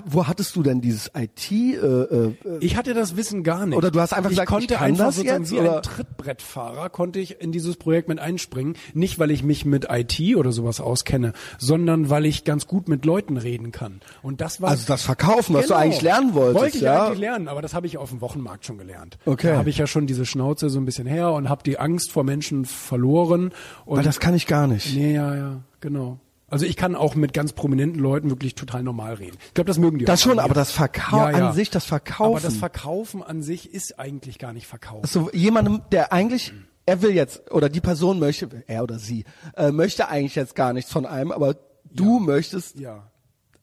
wo 0.07 0.27
hattest 0.27 0.57
du 0.57 0.63
denn 0.63 0.81
dieses 0.81 1.11
IT? 1.15 1.51
Äh, 1.53 1.75
äh, 1.77 2.35
Ich 2.61 2.77
hatte 2.77 2.95
das 2.95 3.17
Wissen 3.17 3.43
gar 3.43 3.67
nicht. 3.67 3.77
Oder 3.77 3.91
du 3.91 4.01
hast 4.01 4.15
einfach 4.15 4.31
ich 4.31 4.37
gesagt, 4.37 4.49
konnte 4.49 4.65
ich 4.75 4.79
kann 4.81 4.89
einfach 4.93 5.07
das 5.07 5.17
sozusagen 5.17 5.43
jetzt, 5.45 5.53
wie 5.53 5.59
oder? 5.61 5.77
ein 5.77 5.83
Trittbrettfahrer 5.83 6.89
konnte 6.89 7.19
ich 7.21 7.41
in 7.43 7.53
dieses 7.53 7.77
Projekt 7.77 8.09
mit 8.09 8.19
einspringen. 8.19 8.77
Nicht, 8.95 9.19
weil 9.19 9.31
ich 9.31 9.43
mich 9.43 9.67
mit 9.67 9.87
IT 9.91 10.37
oder 10.37 10.53
sowas 10.53 10.81
auskenne, 10.81 11.35
sondern 11.59 12.09
weil 12.09 12.25
ich 12.25 12.45
ganz 12.45 12.67
gut 12.67 12.89
mit 12.89 13.05
Leuten 13.05 13.37
reden 13.37 13.71
kann. 13.71 14.01
Und 14.23 14.41
das 14.41 14.63
war 14.63 14.71
Also 14.71 14.87
das 14.87 15.03
Verkaufen, 15.03 15.55
was 15.55 15.67
du 15.67 15.75
Genau. 15.75 15.81
eigentlich 15.81 16.01
lernen 16.03 16.33
wolltest, 16.35 16.63
Wollte 16.63 16.77
ich 16.79 16.83
ja? 16.85 17.07
eigentlich 17.07 17.19
lernen, 17.19 17.49
aber 17.49 17.61
das 17.61 17.75
habe 17.75 17.87
ich 17.87 17.99
auf 17.99 18.09
dem 18.09 18.23
Wochenmarkt 18.23 18.65
schon 18.65 18.79
gelernt. 18.79 19.19
Okay. 19.27 19.49
Da 19.49 19.59
habe 19.59 19.69
ich 19.69 19.77
ja 19.77 19.87
schon 19.87 20.07
diese 20.07 20.25
Schnauze 20.25 20.71
so 20.71 20.79
ein 20.81 20.87
bisschen 20.87 21.07
her 21.07 21.33
und 21.33 21.51
habe 21.51 21.63
die 21.63 21.79
Angst 21.79 22.11
vor 22.11 22.25
Menschen 22.25 22.65
verloren. 22.65 23.53
Und 23.85 23.99
Weil 23.99 24.05
das 24.05 24.19
kann 24.19 24.35
ich 24.35 24.47
gar 24.47 24.67
nicht. 24.67 24.95
nee, 24.97 25.13
ja, 25.15 25.35
ja, 25.37 25.61
genau. 25.81 26.19
Also 26.51 26.65
ich 26.65 26.77
kann 26.77 26.97
auch 26.97 27.15
mit 27.15 27.35
ganz 27.35 27.53
prominenten 27.53 28.01
Leuten 28.01 28.31
wirklich 28.31 28.55
total 28.55 28.83
normal 28.83 29.15
reden. 29.15 29.37
Ich 29.49 29.55
glaube, 29.55 29.69
das 29.69 29.79
mögen 29.79 29.99
die 29.99 30.07
Das 30.07 30.21
auch 30.21 30.31
schon, 30.31 30.39
aber 30.39 30.55
das 30.55 30.73
Verkau 30.73 31.19
an 31.19 31.53
sich, 31.53 31.69
das 31.71 31.85
Verkaufen. 31.85 32.37
Aber 32.37 32.41
das 32.41 32.57
Verkaufen 32.57 33.23
an 33.23 33.43
sich 33.43 33.73
ist 33.73 33.99
eigentlich 33.99 34.39
gar 34.39 34.53
nicht 34.53 34.67
Verkaufen. 34.67 35.07
so 35.07 35.31
jemandem, 35.33 35.83
der 35.93 36.13
eigentlich, 36.13 36.55
er 36.87 37.03
will 37.03 37.13
jetzt, 37.15 37.51
oder 37.53 37.69
die 37.69 37.83
Person 37.83 38.19
möchte, 38.19 38.49
er 38.67 38.83
oder 38.83 38.99
sie, 38.99 39.25
äh, 39.57 39.71
möchte 39.71 40.09
eigentlich 40.09 40.37
jetzt 40.37 40.55
gar 40.55 40.73
nichts 40.73 40.91
von 40.91 41.05
einem, 41.05 41.33
aber 41.33 41.57
du 41.85 42.19
möchtest, 42.19 42.79
ja, 42.81 43.11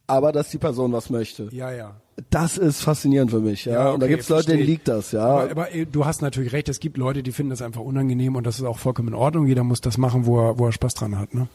aber 0.06 0.32
dass 0.32 0.50
die 0.50 0.60
Person 0.60 0.94
was 0.94 1.10
möchte. 1.10 1.50
ja, 1.52 1.72
ja. 1.72 2.02
Das 2.30 2.58
ist 2.58 2.82
faszinierend 2.82 3.30
für 3.30 3.42
mich, 3.42 3.66
ja. 3.66 3.90
und 3.90 4.00
da 4.00 4.06
okay, 4.06 4.14
gibt's 4.14 4.30
Leute, 4.30 4.52
denen 4.52 4.64
liegt 4.64 4.88
das, 4.88 5.12
ja. 5.12 5.26
Aber, 5.26 5.52
aber 5.52 5.68
du 5.92 6.06
hast 6.06 6.22
natürlich 6.22 6.54
recht, 6.54 6.70
es 6.70 6.80
gibt 6.80 6.96
Leute, 6.96 7.24
die 7.24 7.34
finden 7.34 7.50
das 7.50 7.62
einfach 7.62 7.82
unangenehm 7.82 8.38
und 8.38 8.46
das 8.46 8.58
ist 8.58 8.64
auch 8.64 8.78
vollkommen 8.78 9.10
in 9.10 9.14
Ordnung. 9.16 9.48
Jeder 9.48 9.66
muss 9.66 9.82
das 9.82 9.98
machen, 9.98 10.26
wo 10.26 10.40
er, 10.40 10.58
wo 10.58 10.68
er 10.68 10.72
Spaß 10.72 10.94
dran 10.94 11.20
hat. 11.20 11.34
Ne? 11.34 11.50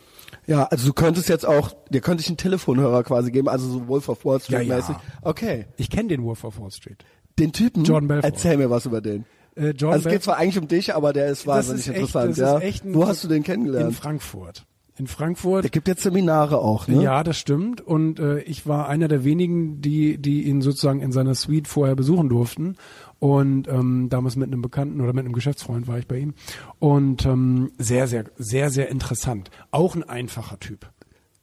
Ja, 0.47 0.65
also 0.65 0.87
du 0.87 0.93
könntest 0.93 1.29
jetzt 1.29 1.47
auch, 1.47 1.73
dir 1.91 2.01
könnte 2.01 2.23
ich 2.23 2.29
einen 2.29 2.37
Telefonhörer 2.37 3.03
quasi 3.05 3.31
geben, 3.31 3.49
also 3.49 3.69
so 3.69 3.89
Wolf 3.89 4.09
of 4.09 4.25
Wall 4.25 4.41
Street 4.41 4.59
Ja, 4.59 4.63
ja. 4.63 4.77
mäßig. 4.77 4.97
Okay. 5.23 5.67
Ich 5.77 5.91
kenne 5.91 6.09
den 6.09 6.23
Wolf 6.25 6.45
of 6.45 6.59
Wall 6.61 6.71
Street. 6.71 7.05
Den 7.39 7.53
Typen, 7.53 7.85
Jordan 7.85 8.09
Belfort. 8.09 8.33
erzähl 8.33 8.57
mir 8.57 8.71
was 8.71 8.87
über 8.87 9.01
den. 9.01 9.25
Äh, 9.57 9.71
Jordan 9.71 9.93
also 9.93 10.09
es 10.09 10.13
geht 10.13 10.23
zwar 10.23 10.37
eigentlich 10.37 10.59
um 10.59 10.69
dich, 10.69 10.95
aber 10.95 11.13
der 11.13 11.29
ist 11.29 11.47
wahnsinnig 11.47 11.89
echt, 11.89 11.97
interessant, 11.97 12.31
das 12.33 12.39
ja. 12.39 12.59
Ist 12.59 12.65
echt 12.65 12.85
ein, 12.85 12.95
Wo 12.95 13.07
hast 13.07 13.25
du 13.25 13.29
den 13.29 13.39
In 13.39 13.43
kennengelernt? 13.45 13.95
Frankfurt. 13.97 14.65
In 14.97 15.07
Frankfurt. 15.07 15.65
Der 15.65 15.71
gibt 15.71 15.89
jetzt 15.89 16.03
Seminare 16.03 16.59
auch, 16.59 16.87
ne? 16.87 17.03
Ja, 17.03 17.25
das 17.25 17.39
stimmt. 17.39 17.81
Und 17.81 18.21
äh, 18.21 18.41
ich 18.41 18.67
war 18.67 18.87
einer 18.89 19.09
der 19.09 19.25
wenigen, 19.25 19.81
die, 19.81 20.19
die 20.19 20.43
ihn 20.43 20.61
sozusagen 20.61 21.01
in 21.01 21.11
seiner 21.11 21.35
Suite 21.35 21.69
vorher 21.69 21.97
besuchen 21.97 22.29
durften. 22.29 22.77
Und 23.21 23.69
ähm, 23.69 24.09
damals 24.09 24.35
mit 24.37 24.49
einem 24.49 24.63
Bekannten 24.63 25.01
oder 25.01 25.13
mit 25.13 25.25
einem 25.25 25.35
Geschäftsfreund 25.35 25.87
war 25.87 25.99
ich 25.99 26.09
bei 26.09 26.19
ihm. 26.19 26.35
Und 26.79 27.25
ähm, 27.27 27.71
sehr, 27.79 28.09
sehr, 28.09 28.25
sehr, 28.39 28.71
sehr 28.71 28.89
interessant. 28.89 29.51
Auch 29.71 29.95
ein 29.95 30.03
einfacher 30.03 30.59
Typ. 30.59 30.91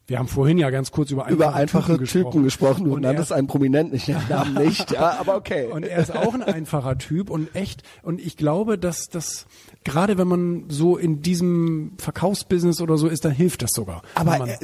Wir 0.08 0.18
haben 0.18 0.26
vorhin 0.28 0.56
ja 0.56 0.70
ganz 0.70 0.90
kurz 0.90 1.10
über 1.10 1.26
einfache, 1.26 1.34
über 1.48 1.54
einfache 1.54 2.02
Typen 2.02 2.42
gesprochen. 2.42 2.84
Du 2.86 2.94
Und 2.94 3.04
er- 3.04 3.10
nanntest 3.12 3.30
einen 3.30 3.46
Prominenten, 3.46 3.94
ich 3.94 4.06
den 4.06 4.16
Namen 4.30 4.54
nicht, 4.54 4.90
ja, 4.90 5.18
aber 5.20 5.36
okay. 5.36 5.66
Und 5.70 5.84
er 5.84 5.98
ist 5.98 6.16
auch 6.16 6.32
ein 6.32 6.42
einfacher 6.42 6.96
Typ 6.96 7.28
und 7.28 7.54
echt. 7.54 7.82
Und 8.02 8.18
ich 8.18 8.38
glaube, 8.38 8.78
dass 8.78 9.08
das 9.10 9.46
gerade 9.84 10.16
wenn 10.18 10.26
man 10.26 10.64
so 10.68 10.96
in 10.96 11.20
diesem 11.22 11.92
Verkaufsbusiness 11.98 12.80
oder 12.80 12.96
so 12.96 13.06
ist, 13.06 13.24
dann 13.26 13.32
hilft 13.32 13.62
das 13.62 13.70
sogar. 13.72 14.02
Aber 14.14 14.38
man, 14.38 14.48
äh, 14.48 14.56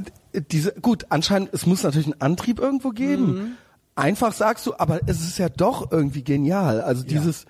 diese, 0.50 0.72
gut, 0.80 1.06
anscheinend, 1.10 1.50
es 1.52 1.66
muss 1.66 1.82
natürlich 1.82 2.06
einen 2.06 2.20
Antrieb 2.22 2.58
irgendwo 2.58 2.88
geben. 2.90 3.26
Mhm. 3.26 3.52
Einfach 3.96 4.32
sagst 4.32 4.66
du, 4.66 4.74
aber 4.76 5.00
es 5.06 5.22
ist 5.22 5.38
ja 5.38 5.48
doch 5.48 5.92
irgendwie 5.92 6.24
genial. 6.24 6.80
Also 6.80 7.04
dieses, 7.04 7.46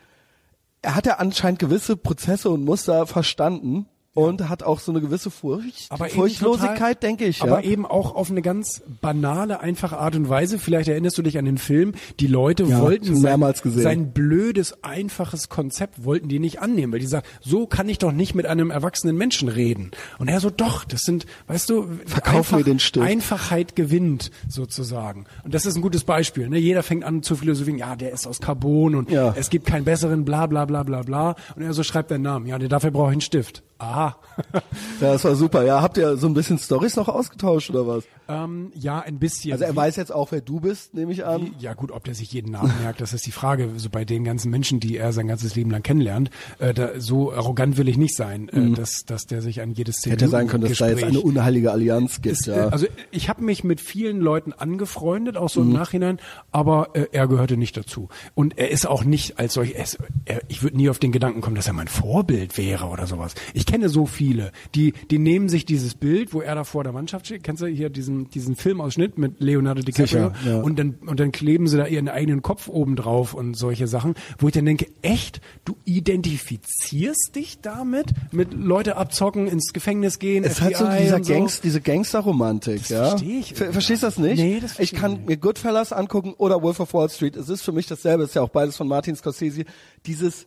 er 0.83 0.95
hat 0.95 1.07
ja 1.07 1.15
anscheinend 1.15 1.59
gewisse 1.59 1.97
Prozesse 1.97 2.51
und 2.51 2.65
Muster 2.65 3.07
verstanden. 3.07 3.87
Und 4.15 4.49
hat 4.49 4.63
auch 4.63 4.79
so 4.79 4.93
eine 4.93 5.01
gewisse 5.01 5.29
Furcht, 5.29 5.87
aber 5.91 6.07
eben 6.07 6.15
Furchtlosigkeit, 6.15 6.77
total, 6.77 6.95
denke 6.95 7.25
ich. 7.25 7.43
Aber 7.43 7.65
ja. 7.65 7.71
eben 7.71 7.85
auch 7.85 8.15
auf 8.15 8.31
eine 8.31 8.43
ganz 8.43 8.83
banale, 9.01 9.59
einfache 9.59 9.99
Art 9.99 10.15
und 10.15 10.29
Weise. 10.29 10.61
Vielleicht 10.61 10.89
erinnerst 10.89 11.19
du 11.19 11.23
dich 11.23 11.37
an 11.37 11.45
den 11.45 11.59
Film. 11.59 11.95
Die 12.21 12.29
Leute 12.29 12.63
Ja, 12.63 12.81
wollten 12.81 13.15
sein, 13.15 13.23
mehrmals 13.23 13.61
gesehen. 13.63 13.83
sein 13.83 14.13
blödes, 14.13 14.85
einfaches 14.85 15.49
Konzept 15.49 16.05
wollten 16.05 16.29
die 16.29 16.39
nicht 16.39 16.61
annehmen, 16.63 16.93
weil 16.93 17.01
die 17.01 17.07
sagen, 17.07 17.27
so 17.41 17.67
kann 17.67 17.89
ich 17.89 17.99
doch 17.99 18.13
nicht 18.13 18.37
mit 18.37 18.47
einem 18.47 18.71
erwachsenen 18.71 19.17
Menschen 19.17 19.49
reden. 19.49 19.91
Und 20.21 20.29
er 20.29 20.39
so, 20.39 20.49
doch, 20.51 20.85
das 20.85 21.03
sind, 21.03 21.27
weißt 21.49 21.69
du, 21.71 21.89
Verkauf 22.07 22.53
mir 22.53 22.63
den 22.63 22.79
Stift. 22.79 23.05
Einfachheit 23.05 23.75
gewinnt 23.75 24.31
sozusagen. 24.49 25.27
Und 25.43 25.55
das 25.55 25.67
ist 25.67 25.75
ein 25.75 25.83
gutes 25.83 26.05
Beispiel. 26.05 26.49
Ne? 26.49 26.59
Jeder 26.59 26.85
fängt 26.85 27.03
an 27.05 27.25
zu 27.25 27.35
philosophieren, 27.35 27.79
ja, 27.79 27.97
der 27.97 28.13
ist 28.13 28.27
aus 28.29 28.39
Carbon 28.41 28.95
und 28.95 29.11
Ja. 29.11 29.35
es 29.37 29.51
gibt 29.51 29.67
keinen 29.67 29.85
besseren, 29.85 30.25
bla 30.25 30.47
bla 30.47 30.65
bla 30.67 30.85
bla 30.85 31.03
bla. 31.03 31.35
Und 31.57 31.63
er 31.63 31.73
so 31.73 31.83
schreibt 31.83 32.13
den 32.13 32.23
Namen. 32.23 32.47
Ja, 32.47 32.59
dafür 32.59 32.93
brauche 32.93 33.09
ich 33.09 33.15
einen 33.15 33.21
Stift. 33.21 33.63
Aha. 33.85 34.17
ja, 35.01 35.13
das 35.13 35.25
war 35.25 35.35
super. 35.35 35.63
Ja, 35.65 35.83
habt 35.83 35.97
ihr 35.97 36.17
so 36.17 36.27
ein 36.27 36.35
bisschen 36.35 36.59
Stories 36.59 36.97
noch 36.97 37.09
ausgetauscht 37.09 37.71
oder 37.71 37.87
was? 37.87 38.05
Ähm, 38.29 38.71
ja, 38.75 39.01
ein 39.01 39.19
bisschen. 39.19 39.53
Also 39.53 39.65
er 39.65 39.75
weiß 39.77 39.97
jetzt 39.97 40.13
auch, 40.13 40.33
wer 40.33 40.41
du 40.41 40.61
bist, 40.61 40.95
nehme 40.95 41.13
ich 41.13 41.25
an. 41.25 41.55
Ja 41.59 41.75
gut, 41.75 41.91
ob 41.91 42.05
der 42.05 42.15
sich 42.15 42.33
jeden 42.33 42.53
Namen 42.53 42.73
merkt, 42.83 43.01
das 43.01 43.13
ist 43.13 43.27
die 43.27 43.33
Frage. 43.33 43.71
So 43.77 43.91
bei 43.91 44.05
den 44.05 44.25
ganzen 44.25 44.51
Menschen, 44.51 44.81
die 44.81 44.97
er 44.97 45.13
sein 45.13 45.27
ganzes 45.27 45.55
Leben 45.55 45.71
lang 45.71 45.83
kennenlernt, 45.83 46.31
äh, 46.59 46.73
da, 46.75 46.99
so 47.01 47.33
arrogant 47.33 47.77
will 47.77 47.89
ich 47.89 47.97
nicht 47.99 48.17
sein, 48.17 48.49
äh, 48.49 48.71
dass, 48.73 49.05
dass 49.05 49.27
der 49.27 49.43
sich 49.43 49.61
an 49.61 49.73
jedes 49.73 50.05
Mhm. 50.07 50.11
Hätte 50.11 50.29
sein 50.29 50.49
können, 50.49 50.65
dass 50.69 50.79
da 50.79 50.89
jetzt 50.89 50.99
Gespräch- 50.99 51.09
eine 51.09 51.21
unheilige 51.21 51.71
Allianz 51.73 52.21
gibt. 52.23 52.39
ist, 52.39 52.47
ja. 52.47 52.67
äh, 52.69 52.71
Also 52.71 52.87
ich 53.11 53.29
habe 53.29 53.43
mich 53.43 53.65
mit 53.65 53.81
vielen 53.81 54.21
Leuten 54.21 54.53
angefreundet, 54.53 55.37
auch 55.37 55.49
so 55.49 55.61
im 55.63 55.73
Nachhinein, 55.73 56.19
aber 56.51 56.91
äh, 56.95 57.07
er 57.13 57.29
gehörte 57.29 57.57
nicht 57.57 57.77
dazu. 57.77 58.09
Und 58.35 58.59
er 58.59 58.71
ist 58.71 58.87
auch 58.87 59.05
nicht 59.05 59.39
als 59.39 59.55
solch, 59.55 59.75
er 59.75 59.85
ist, 59.85 59.99
er, 60.25 60.41
ich 60.49 60.63
würde 60.63 60.77
nie 60.77 60.89
auf 60.89 60.99
den 60.99 61.13
Gedanken 61.13 61.41
kommen, 61.41 61.57
dass 61.57 61.67
er 61.67 61.73
mein 61.73 61.89
Vorbild 61.89 62.59
wäre 62.59 62.87
oder 62.87 63.07
sowas. 63.07 63.35
Ich 63.55 63.67
kenne 63.67 63.89
so 63.89 64.07
viele, 64.07 64.53
die, 64.75 64.93
die 65.11 65.19
nehmen 65.19 65.49
sich 65.49 65.65
dieses 65.65 65.95
Bild, 65.95 66.35
wo 66.35 66.41
er 66.41 66.55
da 66.55 66.65
vor 66.65 66.85
der 66.85 66.93
Mannschaft 66.93 67.27
steht, 67.27 67.43
kennst 67.45 67.63
du 67.63 67.67
hier 67.67 67.91
diesen, 67.91 68.14
diesen 68.31 68.57
Filmausschnitt 68.57 69.19
mit 69.19 69.41
Leonardo 69.41 69.83
DiCaprio? 69.83 70.31
Sicher, 70.31 70.33
ja. 70.47 70.61
Und 70.61 70.79
dann, 70.79 70.95
und 71.07 71.21
dann 71.21 71.33
kleben 71.33 71.67
sie 71.69 71.77
da 71.77 71.87
ihren 71.87 72.09
eigenen 72.09 72.43
Kopf 72.43 72.69
oben 72.69 72.97
drauf 72.97 73.35
und 73.35 73.55
solche 73.55 73.87
Sachen, 73.87 74.15
wo 74.39 74.49
ich 74.49 74.55
dann 74.55 74.65
denke, 74.65 74.87
echt, 75.03 75.41
du 75.65 75.77
identifizierst 75.85 77.33
dich 77.35 77.59
damit, 77.61 78.07
mit 78.33 78.53
Leute 78.55 78.97
abzocken, 78.97 79.47
ins 79.47 79.73
Gefängnis 79.73 80.19
gehen, 80.19 80.45
Es 80.45 80.59
FBI 80.59 80.65
hat 80.65 80.77
so 80.77 80.87
dieser 81.03 81.25
so. 81.25 81.33
Gangs, 81.33 81.61
diese 81.61 81.81
Gangsterromantik, 81.81 82.81
Das 82.81 82.89
ja. 82.89 83.09
verstehe 83.11 83.41
ich 83.41 83.55
Ver 83.55 83.73
Verstehst 83.73 84.03
du 84.03 84.07
das 84.07 84.19
nicht? 84.19 84.39
Nee, 84.39 84.61
das 84.61 84.79
ich 84.79 84.93
kann 84.93 85.13
ich 85.13 85.19
nicht. 85.19 85.29
mir 85.29 85.37
Goodfellas 85.37 85.93
angucken 85.93 86.35
oder 86.39 86.63
Wolf 86.63 86.81
of 86.81 86.95
Wall 86.95 87.09
Street. 87.11 87.37
Es 87.37 87.49
ist 87.49 87.63
für 87.63 87.73
mich 87.73 87.87
dasselbe, 87.87 88.25
ist 88.25 88.35
ja 88.35 88.43
auch 88.43 88.49
beides 88.49 88.77
von 88.77 88.89
Martin 88.89 89.17
Scorsese. 89.17 89.65
Dieses 90.07 90.47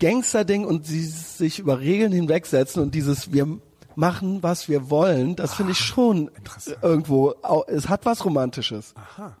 Gangster-Ding 0.00 0.64
und 0.64 0.88
dieses 0.88 1.38
sich 1.38 1.58
über 1.58 1.80
Regeln 1.80 2.12
hinwegsetzen 2.12 2.82
und 2.82 2.94
dieses 2.94 3.32
wir 3.32 3.46
machen, 3.96 4.42
was 4.42 4.68
wir 4.68 4.90
wollen, 4.90 5.36
das 5.36 5.54
finde 5.54 5.72
ich 5.72 5.78
schon 5.78 6.30
irgendwo, 6.82 7.34
es 7.68 7.88
hat 7.88 8.06
was 8.06 8.24
Romantisches. 8.24 8.94
Aha. 8.96 9.36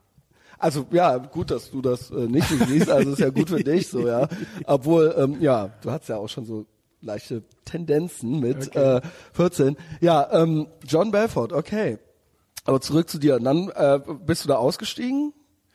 Also 0.58 0.86
ja, 0.92 1.18
gut, 1.18 1.50
dass 1.50 1.70
du 1.70 1.82
das 1.82 2.10
äh, 2.10 2.26
nicht 2.26 2.48
so 2.48 2.56
siehst, 2.64 2.88
also 2.88 3.12
ist 3.12 3.18
ja 3.18 3.30
gut 3.30 3.50
für 3.50 3.62
dich 3.62 3.88
so, 3.88 4.06
ja. 4.06 4.28
Obwohl, 4.64 5.14
ähm, 5.18 5.36
ja, 5.40 5.70
du 5.82 5.90
hast 5.90 6.08
ja 6.08 6.16
auch 6.16 6.28
schon 6.28 6.46
so 6.46 6.66
leichte 7.00 7.42
Tendenzen 7.64 8.40
mit 8.40 8.74
äh, 8.74 9.00
14. 9.34 9.76
Ja, 10.00 10.26
ähm, 10.32 10.68
John 10.86 11.10
Belfort, 11.10 11.52
okay. 11.52 11.98
Aber 12.64 12.80
zurück 12.80 13.10
zu 13.10 13.18
dir. 13.18 13.36
Und 13.36 13.44
dann 13.44 13.68
äh, 13.68 14.00
bist 14.24 14.44
du 14.44 14.48
da 14.48 14.56
ausgestiegen? 14.56 15.34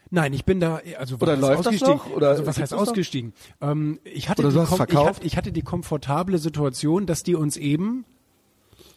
Nein, 0.09 0.33
ich 0.33 0.43
bin 0.43 0.59
da, 0.59 0.81
also 0.97 1.21
was 1.21 1.29
Oder 1.29 1.49
heißt 1.49 1.67
ausgestiegen? 1.67 1.99
Oder 2.15 2.29
also 2.29 2.47
was 2.47 2.57
heißt 2.59 2.73
ausgestiegen? 2.73 3.33
Ähm, 3.61 3.99
ich 4.03 4.27
hatte 4.27 4.41
die 4.41 4.47
ich, 4.47 4.79
hatte, 4.79 5.23
ich 5.23 5.37
hatte 5.37 5.51
die 5.51 5.61
komfortable 5.61 6.39
Situation, 6.39 7.05
dass 7.05 7.21
die 7.21 7.35
uns 7.35 7.57
eben 7.57 8.05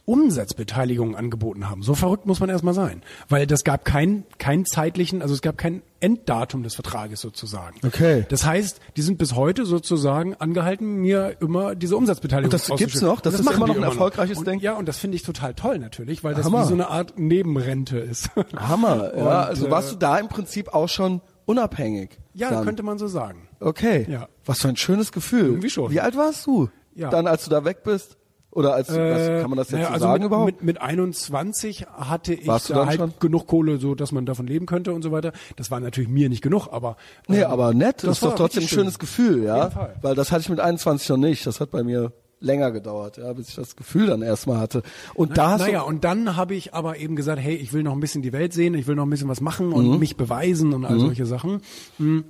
Umsatzbeteiligung 0.05 1.15
angeboten 1.15 1.71
haben. 1.71 1.83
So 1.83 1.95
verrückt 1.95 2.27
muss 2.27 2.41
man 2.41 2.49
erstmal 2.49 2.75
sein. 2.75 3.03
Weil 3.29 3.47
das 3.47 3.63
gab 3.63 3.85
keinen 3.85 4.25
keinen 4.39 4.67
zeitlichen, 4.67 5.23
also 5.23 5.33
es 5.33 5.43
gab 5.43 5.57
kein 5.57 5.83
Enddatum 6.01 6.65
des 6.65 6.75
Vertrages 6.75 7.21
sozusagen. 7.21 7.79
Okay. 7.87 8.27
Das 8.29 8.45
heißt, 8.45 8.81
die 8.97 9.03
sind 9.03 9.19
bis 9.19 9.37
heute 9.37 9.65
sozusagen 9.65 10.35
angehalten, 10.35 10.97
mir 10.97 11.37
immer 11.41 11.77
diese 11.77 11.97
Umsatzbeteiligung 11.97 12.53
Und 12.53 12.69
das 12.69 12.77
gibt's 12.77 13.01
noch? 13.01 13.21
Das 13.21 13.35
Und 13.35 13.41
ist 13.41 13.53
immer 13.55 13.69
noch 13.69 13.77
ein 13.77 13.83
erfolgreiches 13.85 14.39
und, 14.39 14.49
Ding? 14.49 14.59
Ja, 14.59 14.75
und 14.75 14.89
das 14.89 14.99
finde 14.99 15.17
ich 15.17 15.23
total 15.23 15.55
toll 15.55 15.79
natürlich, 15.79 16.25
weil 16.25 16.35
das 16.35 16.47
Hammer. 16.47 16.65
wie 16.65 16.69
so 16.69 16.75
eine 16.75 16.89
Art 16.89 17.19
Nebenrente 17.19 17.99
ist. 17.99 18.31
Hammer, 18.57 19.17
ja. 19.17 19.23
Und, 19.23 19.29
also 19.29 19.71
warst 19.71 19.89
äh, 19.89 19.93
du 19.93 19.99
da 19.99 20.19
im 20.19 20.29
Prinzip 20.29 20.75
auch 20.75 20.89
schon 20.89 21.21
unabhängig? 21.47 22.19
Ja, 22.35 22.51
dann? 22.51 22.65
könnte 22.65 22.83
man 22.83 22.99
so 22.99 23.07
sagen. 23.07 23.49
Okay. 23.61 24.07
Ja. 24.11 24.29
Was 24.45 24.61
für 24.61 24.69
ein 24.69 24.77
schönes 24.77 25.13
Gefühl. 25.13 25.47
Irgendwie 25.47 25.71
schon. 25.71 25.93
Wie 25.93 26.01
alt 26.01 26.17
warst 26.17 26.45
du? 26.47 26.69
Ja. 26.95 27.11
Dann, 27.11 27.29
als 27.29 27.45
du 27.45 27.51
da 27.51 27.65
weg 27.65 27.85
bist? 27.85 28.17
Oder 28.53 28.75
als 28.75 28.89
was, 28.91 28.97
kann 29.41 29.49
man 29.49 29.57
das 29.57 29.71
jetzt 29.71 29.79
naja, 29.79 29.87
so 29.89 29.93
also 29.95 30.05
sagen 30.05 30.23
mit, 30.23 30.27
überhaupt? 30.27 30.47
Mit, 30.47 30.63
mit 30.63 30.81
21 30.83 31.87
hatte 31.91 32.35
ich 32.35 32.47
Warst 32.47 32.69
da 32.71 32.85
halt 32.87 32.99
schon? 33.01 33.15
genug 33.19 33.47
Kohle, 33.47 33.79
so 33.79 33.95
dass 33.95 34.13
man 34.13 34.27
davon 34.27 34.47
leben 34.47 34.67
könnte 34.67 34.93
und 34.93 35.01
so 35.03 35.11
weiter. 35.11 35.33
Das 35.57 35.71
war 35.71 35.81
natürlich 35.81 36.11
mir 36.11 36.29
nicht 36.29 36.43
genug, 36.43 36.69
aber 36.71 36.97
Nee, 37.29 37.41
ähm, 37.41 37.51
aber 37.51 37.73
nett, 37.73 38.05
das, 38.05 38.19
ist 38.19 38.23
doch 38.23 38.35
trotzdem 38.35 38.65
ein 38.65 38.69
schönes 38.69 38.99
Gefühl, 38.99 39.43
ja. 39.45 39.91
Weil 40.03 40.15
das 40.15 40.33
hatte 40.33 40.43
ich 40.43 40.49
mit 40.51 40.61
21 40.61 41.09
noch 41.09 41.17
nicht. 41.17 41.47
Das 41.47 41.61
hat 41.61 41.71
bei 41.71 41.83
mir 41.83 42.13
länger 42.41 42.73
gedauert, 42.73 43.17
ja, 43.19 43.33
bis 43.33 43.51
ich 43.51 43.55
das 43.55 43.77
Gefühl 43.77 44.09
dann 44.09 44.21
erstmal 44.21 44.59
hatte. 44.59 44.83
Und 45.15 45.39
da 45.39 45.53
hast 45.53 45.61
naja, 45.61 45.83
und 45.83 46.05
dann 46.05 46.37
habe 46.37 46.55
ich 46.55 46.75
aber 46.75 46.99
eben 46.99 47.17
gesagt, 47.17 47.41
hey, 47.41 47.55
ich 47.55 47.73
will 47.73 47.83
noch 47.85 47.93
ein 47.93 48.01
bisschen 48.01 48.21
die 48.21 48.33
Welt 48.33 48.53
sehen, 48.53 48.75
ich 48.75 48.87
will 48.87 48.97
noch 48.97 49.07
ein 49.07 49.11
bisschen 49.11 49.29
was 49.29 49.41
machen 49.41 49.73
und 49.73 49.89
Mhm. 49.93 49.99
mich 49.99 50.17
beweisen 50.17 50.73
und 50.75 50.85
all 50.85 50.99
solche 50.99 51.25
Sachen. 51.25 51.63
Hm. 51.99 52.25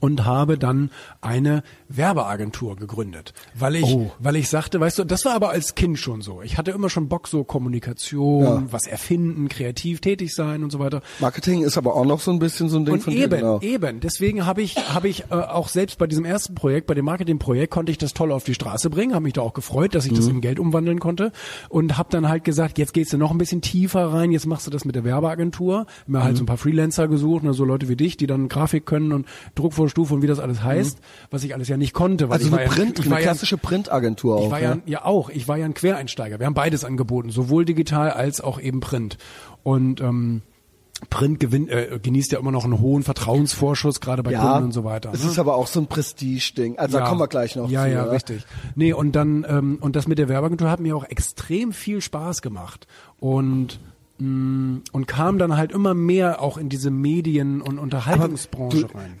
Und 0.00 0.24
habe 0.24 0.58
dann 0.58 0.90
eine 1.20 1.62
Werbeagentur 1.88 2.76
gegründet, 2.76 3.32
weil 3.54 3.76
ich, 3.76 3.84
Oh. 3.84 4.10
weil 4.18 4.36
ich 4.36 4.48
sagte, 4.48 4.78
weißt 4.80 4.98
du, 4.98 5.04
das 5.04 5.24
war 5.24 5.34
aber 5.34 5.50
als 5.50 5.74
Kind 5.74 5.98
schon 5.98 6.20
so. 6.20 6.42
Ich 6.42 6.58
hatte 6.58 6.70
immer 6.70 6.90
schon 6.90 7.08
Bock 7.08 7.26
so 7.28 7.44
Kommunikation, 7.44 8.44
Ja. 8.44 8.62
was 8.70 8.86
erfinden, 8.86 9.48
kreativ 9.48 10.00
tätig 10.00 10.34
sein 10.34 10.62
und 10.62 10.70
so 10.70 10.78
weiter. 10.78 11.02
Marketing 11.20 11.62
ist 11.62 11.78
aber 11.78 11.94
auch 11.96 12.04
noch 12.04 12.20
so 12.20 12.30
ein 12.30 12.38
bisschen 12.38 12.68
so 12.68 12.76
ein 12.78 12.84
Ding 12.84 12.94
Und 12.94 13.00
von 13.02 13.12
eben, 13.12 13.30
dir, 13.30 13.36
genau. 13.38 13.60
eben. 13.60 14.00
Deswegen 14.00 14.46
habe 14.46 14.62
ich, 14.62 14.76
habe 14.94 15.08
ich 15.08 15.24
äh, 15.30 15.34
auch 15.34 15.68
selbst 15.68 15.98
bei 15.98 16.06
diesem 16.06 16.24
ersten 16.24 16.54
Projekt, 16.54 16.86
bei 16.86 16.94
dem 16.94 17.04
Marketingprojekt, 17.04 17.72
konnte 17.72 17.92
ich 17.92 17.98
das 17.98 18.14
toll 18.14 18.32
auf 18.32 18.44
die 18.44 18.54
Straße 18.54 18.90
bringen. 18.90 19.14
Habe 19.14 19.24
mich 19.24 19.32
da 19.34 19.40
auch 19.42 19.54
gefreut, 19.54 19.94
dass 19.94 20.04
ich 20.06 20.12
Mhm. 20.12 20.16
das 20.16 20.26
in 20.28 20.40
Geld 20.40 20.58
umwandeln 20.58 21.00
konnte 21.00 21.32
und 21.68 21.96
habe 21.98 22.08
dann 22.10 22.28
halt 22.28 22.44
gesagt, 22.44 22.78
jetzt 22.78 22.94
gehst 22.94 23.12
du 23.12 23.18
noch 23.18 23.30
ein 23.30 23.38
bisschen 23.38 23.60
tiefer 23.62 24.12
rein. 24.12 24.30
Jetzt 24.32 24.46
machst 24.46 24.66
du 24.66 24.70
das 24.70 24.84
mit 24.84 24.94
der 24.94 25.04
Werbeagentur. 25.04 25.86
Mir 26.06 26.18
Mhm. 26.18 26.24
halt 26.24 26.36
so 26.36 26.42
ein 26.42 26.46
paar 26.46 26.58
Freelancer 26.58 27.08
gesucht, 27.08 27.44
ne, 27.44 27.54
so 27.54 27.64
Leute 27.64 27.88
wie 27.88 27.96
dich, 27.96 28.16
die 28.16 28.26
dann 28.26 28.48
Grafik 28.48 28.86
können 28.86 29.12
und 29.12 29.26
Druckvorstufe 29.88 30.14
und 30.14 30.22
wie 30.22 30.26
das 30.26 30.38
alles 30.38 30.62
heißt, 30.62 30.98
was 31.30 31.44
ich 31.44 31.54
alles 31.54 31.68
ja 31.68 31.76
nicht 31.76 31.92
konnte. 31.92 32.26
Mhm. 32.26 32.32
Also 32.32 32.46
ich 32.46 32.52
war 32.52 32.58
eine 32.58 32.68
ja, 32.68 32.74
Print, 32.74 32.98
ich 32.98 33.04
eine 33.06 33.14
war 33.14 33.20
ja, 33.20 33.24
klassische 33.26 33.58
Printagentur 33.58 34.36
auch. 34.36 34.44
ich 34.44 34.50
war 34.50 34.60
ja, 34.60 34.74
ja. 34.74 34.80
ja 34.86 35.04
auch, 35.04 35.30
ich 35.30 35.48
war 35.48 35.56
ja 35.56 35.64
ein 35.64 35.74
Quereinsteiger. 35.74 36.38
Wir 36.38 36.46
haben 36.46 36.54
beides 36.54 36.84
angeboten, 36.84 37.30
sowohl 37.30 37.64
digital 37.64 38.10
als 38.10 38.40
auch 38.40 38.60
eben 38.60 38.80
Print. 38.80 39.18
Und 39.62 40.00
ähm, 40.00 40.42
Print 41.10 41.38
gewinnt, 41.38 41.70
äh, 41.70 41.98
genießt 42.02 42.32
ja 42.32 42.38
immer 42.40 42.50
noch 42.50 42.64
einen 42.64 42.80
hohen 42.80 43.02
Vertrauensvorschuss, 43.04 44.00
gerade 44.00 44.22
bei 44.22 44.32
ja, 44.32 44.40
Kunden 44.40 44.64
und 44.64 44.72
so 44.72 44.84
weiter. 44.84 45.10
Es 45.12 45.22
ne? 45.24 45.30
ist 45.30 45.38
aber 45.38 45.54
auch 45.54 45.68
so 45.68 45.80
ein 45.80 45.86
Prestige-Ding. 45.86 46.78
Also 46.78 46.98
da 46.98 47.06
kommen 47.06 47.20
wir 47.20 47.28
gleich 47.28 47.54
noch 47.56 47.70
Ja, 47.70 47.84
zu. 47.84 47.90
ja, 47.90 48.04
richtig. 48.04 48.44
Nee, 48.74 48.92
und 48.92 49.12
dann, 49.14 49.46
ähm, 49.48 49.78
und 49.80 49.94
das 49.96 50.08
mit 50.08 50.18
der 50.18 50.28
Werbeagentur 50.28 50.70
hat 50.70 50.80
mir 50.80 50.96
auch 50.96 51.04
extrem 51.04 51.72
viel 51.72 52.00
Spaß 52.00 52.42
gemacht. 52.42 52.88
Und 53.20 53.78
mh, 54.18 54.80
und 54.90 55.06
kam 55.06 55.38
dann 55.38 55.56
halt 55.56 55.70
immer 55.70 55.94
mehr 55.94 56.42
auch 56.42 56.58
in 56.58 56.68
diese 56.68 56.90
Medien- 56.90 57.60
und 57.62 57.78
Unterhaltungsbranche 57.78 58.86
du- 58.88 58.98
rein. 58.98 59.18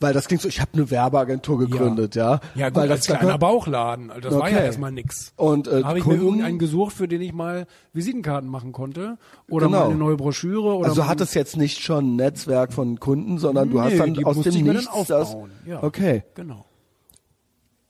Weil 0.00 0.14
das 0.14 0.26
klingt 0.28 0.40
so, 0.42 0.48
ich 0.48 0.60
habe 0.62 0.70
eine 0.74 0.90
Werbeagentur 0.90 1.58
gegründet, 1.58 2.14
ja. 2.14 2.40
Ja, 2.54 2.70
gut, 2.70 2.76
weil 2.78 2.90
als 2.90 3.06
das 3.06 3.16
kleiner 3.18 3.32
da- 3.32 3.36
Bauchladen. 3.36 4.10
Also 4.10 4.30
Das 4.30 4.38
war 4.38 4.48
ja 4.50 4.56
Okay. 4.56 4.64
erstmal 4.66 4.92
nix. 4.92 5.32
Und, 5.36 5.68
äh, 5.68 5.82
habe 5.84 5.98
ich 5.98 6.06
mir 6.06 6.12
Kunden- 6.14 6.24
irgendeinen 6.26 6.58
gesucht, 6.58 6.94
für 6.96 7.06
den 7.06 7.20
ich 7.20 7.32
mal 7.34 7.66
Visitenkarten 7.92 8.48
machen 8.48 8.72
konnte. 8.72 9.18
Oder 9.50 9.66
Genau. 9.66 9.78
mal 9.80 9.86
eine 9.90 9.94
neue 9.96 10.16
Broschüre. 10.16 10.74
Oder 10.76 10.88
Also 10.88 11.02
mal- 11.02 11.08
hat 11.08 11.20
es 11.20 11.34
jetzt 11.34 11.56
nicht 11.58 11.80
schon 11.82 12.14
ein 12.14 12.16
Netzwerk 12.16 12.72
von 12.72 12.98
Kunden, 12.98 13.36
sondern 13.38 13.68
du 13.70 13.80
hast 13.82 13.92
Nee, 13.92 13.98
dann 13.98 14.14
die 14.14 14.24
aus 14.24 14.40
dem 14.40 14.64
mir 14.64 14.72
Nichts 14.72 15.06
das. 15.06 15.36
Ja. 15.66 15.82
Okay. 15.82 16.24
Genau. 16.34 16.64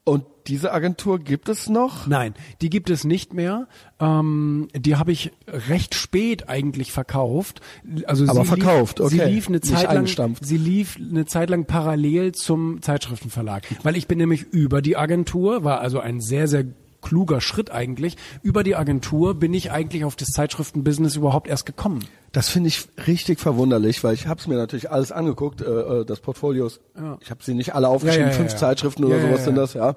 Und 0.05 0.25
diese 0.47 0.73
Agentur 0.73 1.19
gibt 1.19 1.49
es 1.49 1.69
noch? 1.69 2.07
Nein, 2.07 2.35
die 2.63 2.71
gibt 2.71 2.89
es 2.91 3.05
nicht 3.05 3.35
mehr. 3.35 3.69
Ähm, 4.01 4.69
die 4.75 4.97
habe 4.97 5.13
ich 5.13 5.31
recht 5.47 5.95
spät 5.95 6.49
eigentlich 6.49 6.91
verkauft. 6.91 7.61
Also 8.07 8.25
Aber 8.27 8.41
sie 8.41 8.47
verkauft, 8.47 8.99
lief, 8.99 9.11
Sie 9.11 9.21
okay. 9.21 9.31
lief 9.31 9.49
eine 9.49 9.59
Nicht 9.59 9.69
Zeit 9.69 10.17
lang. 10.17 10.37
Sie 10.41 10.57
lief 10.57 10.97
eine 10.99 11.27
Zeit 11.27 11.51
lang 11.51 11.67
parallel 11.67 12.33
zum 12.33 12.81
Zeitschriftenverlag, 12.81 13.67
weil 13.83 13.97
ich 13.97 14.09
bin 14.09 14.19
nämlich 14.19 14.43
über 14.43 14.81
die 14.81 14.97
Agentur, 14.97 15.65
war 15.65 15.81
also 15.81 16.01
ein 16.01 16.21
sehr 16.21 16.49
sehr 16.49 16.65
kluger 17.03 17.41
Schritt 17.41 17.71
eigentlich. 17.71 18.17
Über 18.43 18.63
die 18.63 18.77
Agentur 18.77 19.35
bin 19.35 19.55
ich 19.55 19.71
eigentlich 19.71 20.05
auf 20.05 20.17
das 20.17 20.29
Zeitschriftenbusiness 20.29 21.17
überhaupt 21.17 21.49
erst 21.49 21.67
gekommen. 21.67 22.05
Das 22.33 22.49
finde 22.49 22.69
ich 22.69 22.89
richtig 23.07 23.41
verwunderlich, 23.41 24.05
weil 24.05 24.15
ich 24.15 24.27
habe 24.27 24.41
es 24.41 24.47
mir 24.47 24.57
natürlich 24.57 24.91
alles 24.91 25.11
angeguckt, 25.13 25.61
äh, 25.63 25.65
äh, 25.65 26.05
das 26.05 26.21
Portfolios. 26.21 26.81
Ich 27.21 27.31
habe 27.31 27.43
sie 27.43 27.55
nicht 27.55 27.75
alle 27.75 27.89
aufgeschrieben, 27.89 28.27
Ja, 28.29 28.33
ja, 28.33 28.33
ja, 28.33 28.39
fünf 28.39 28.53
ja. 28.53 28.57
Zeitschriften 28.59 29.05
oder 29.05 29.17
Ja, 29.17 29.23
ja, 29.23 29.27
sowas 29.29 29.41
ja. 29.41 29.45
sind 29.45 29.55
das, 29.57 29.75
ja. 29.75 29.97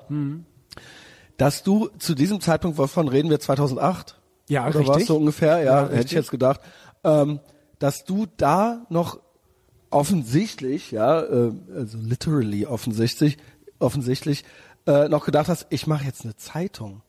Dass 1.37 1.63
du 1.63 1.89
zu 1.99 2.15
diesem 2.15 2.41
Zeitpunkt, 2.41 2.77
wovon 2.77 3.07
reden 3.07 3.29
wir, 3.29 3.39
2008? 3.39 4.19
Ja, 4.49 4.67
oder 4.67 4.79
richtig. 4.79 4.95
was 4.95 5.05
so 5.05 5.17
ungefähr? 5.17 5.59
Ja, 5.63 5.83
Ja, 5.83 5.89
hätte 5.89 6.05
ich 6.07 6.11
jetzt 6.11 6.31
gedacht. 6.31 6.61
Ähm, 7.03 7.39
dass 7.79 8.05
du 8.05 8.27
da 8.37 8.85
noch 8.89 9.19
offensichtlich, 9.89 10.91
ja, 10.91 11.21
äh, 11.21 11.51
also 11.75 11.97
literally 11.99 12.65
offensichtlich, 12.65 13.37
offensichtlich 13.79 14.43
äh, 14.87 15.07
noch 15.09 15.25
gedacht 15.25 15.47
hast, 15.49 15.67
ich 15.69 15.87
mache 15.87 16.05
jetzt 16.05 16.23
eine 16.23 16.35
Zeitung. 16.35 17.01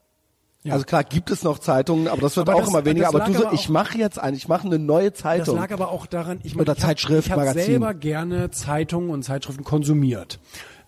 Ja. 0.63 0.73
Also 0.73 0.87
klar 0.87 1.05
gibt 1.05 1.31
es 1.31 1.43
noch 1.43 1.59
Zeitungen, 1.59 2.09
aber 2.09 2.23
das 2.23 2.37
wird 2.37 2.49
Aber 2.49 2.57
auch 2.57 2.61
das- 2.61 2.71
immer 2.71 2.85
weniger. 2.87 3.07
das 3.13 3.15
Aber 3.15 3.25
du 3.27 3.35
so, 3.39 3.53
ich 3.53 3.69
mache 3.69 3.99
jetzt 3.99 4.19
eine, 4.19 4.37
ich 4.37 4.49
mache 4.49 4.67
eine 4.67 4.79
neue 4.79 5.11
Das 5.11 5.21
Zeitung. 5.21 5.57
lag 5.57 5.71
aber 5.73 5.91
auch 5.91 6.07
daran, 6.07 6.41
ich 6.43 6.55
Oder 6.57 6.65
meine, 6.65 6.77
ich 6.79 6.83
hab- 6.83 6.89
Zeitschrift, 6.89 7.27
ich 7.27 7.33
habe 7.33 7.43
Magazin. 7.43 7.65
selber 7.65 7.93
gerne 7.95 8.51
Zeitungen 8.51 9.11
und 9.11 9.23
Zeitschriften 9.25 9.63
konsumiert. 9.65 10.39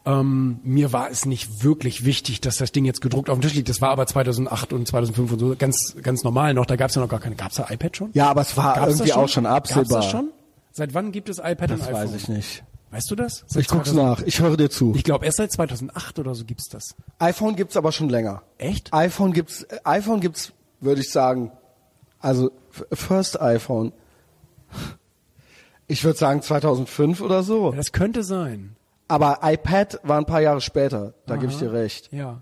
Ähm, 0.06 0.60
mir 0.62 0.92
war 0.92 1.10
es 1.10 1.26
nicht 1.26 1.64
wirklich 1.64 2.04
wichtig, 2.04 2.40
dass 2.40 2.58
das 2.58 2.70
Ding 2.72 2.84
jetzt 2.84 3.00
gedruckt 3.02 3.28
auf 3.28 3.38
dem 3.38 3.42
Tisch 3.42 3.54
liegt. 3.54 3.68
Das 3.68 3.80
war 3.82 3.90
aber 3.90 4.06
2008 4.06 4.72
und 4.72 4.86
2005 4.86 5.32
und 5.32 5.38
so 5.40 5.56
ganz 5.58 5.96
ganz 6.00 6.22
normal 6.22 6.54
noch. 6.54 6.64
Da 6.64 6.76
gab 6.76 6.90
es 6.90 6.94
ja 6.94 7.02
noch 7.02 7.08
gar 7.08 7.18
keine. 7.20 7.34
Gab 7.34 7.50
es 7.50 7.56
da 7.56 7.66
iPad 7.68 7.96
schon? 7.96 8.10
ja, 8.14 8.28
aber 8.30 8.42
es 8.42 8.56
war 8.56 8.76
Gab's 8.76 8.92
irgendwie 8.92 9.08
das 9.08 9.16
auch 9.18 9.28
schon 9.28 9.46
absehbar. 9.46 9.82
Gab's 9.84 9.94
das 10.06 10.10
schon? 10.10 10.30
Seit 10.70 10.94
wann 10.94 11.10
gibt 11.10 11.28
es 11.28 11.38
iPad 11.38 11.72
und 11.72 11.80
Das 11.80 11.88
iPhone? 11.88 12.02
weiß 12.04 12.14
ich 12.14 12.28
nicht. 12.28 12.62
Weißt 12.96 13.10
du 13.10 13.14
das? 13.14 13.44
Seit 13.46 13.60
Ich 13.60 13.68
guck's 13.68 13.90
2000 13.90 13.96
nach. 13.96 14.22
Ich 14.26 14.40
höre 14.40 14.56
dir 14.56 14.70
zu. 14.70 14.94
Ich 14.96 15.04
glaube 15.04 15.26
erst 15.26 15.36
seit 15.36 15.52
2008 15.52 16.18
oder 16.18 16.34
so 16.34 16.46
gibt's 16.46 16.70
das. 16.70 16.94
iPhone 17.18 17.54
gibt's 17.54 17.76
aber 17.76 17.92
schon 17.92 18.08
länger. 18.08 18.42
Echt? 18.56 18.90
iPhone 18.94 19.34
gibt's, 19.34 19.64
äh, 19.64 19.80
iPhone 19.84 20.20
gibt's, 20.20 20.52
würde 20.80 21.02
ich 21.02 21.10
sagen, 21.10 21.52
also 22.20 22.52
First 22.92 23.38
iPhone. 23.38 23.92
Ich 25.86 26.04
würde 26.04 26.18
sagen 26.18 26.40
2005 26.40 27.20
oder 27.20 27.42
so. 27.42 27.70
Ja, 27.70 27.76
das 27.76 27.92
könnte 27.92 28.24
sein. 28.24 28.76
Aber 29.08 29.40
iPad 29.42 30.00
war 30.02 30.16
ein 30.16 30.24
paar 30.24 30.40
Jahre 30.40 30.62
später. 30.62 31.12
Da 31.26 31.36
gebe 31.36 31.52
ich 31.52 31.58
dir 31.58 31.74
recht. 31.74 32.10
Ja. 32.14 32.40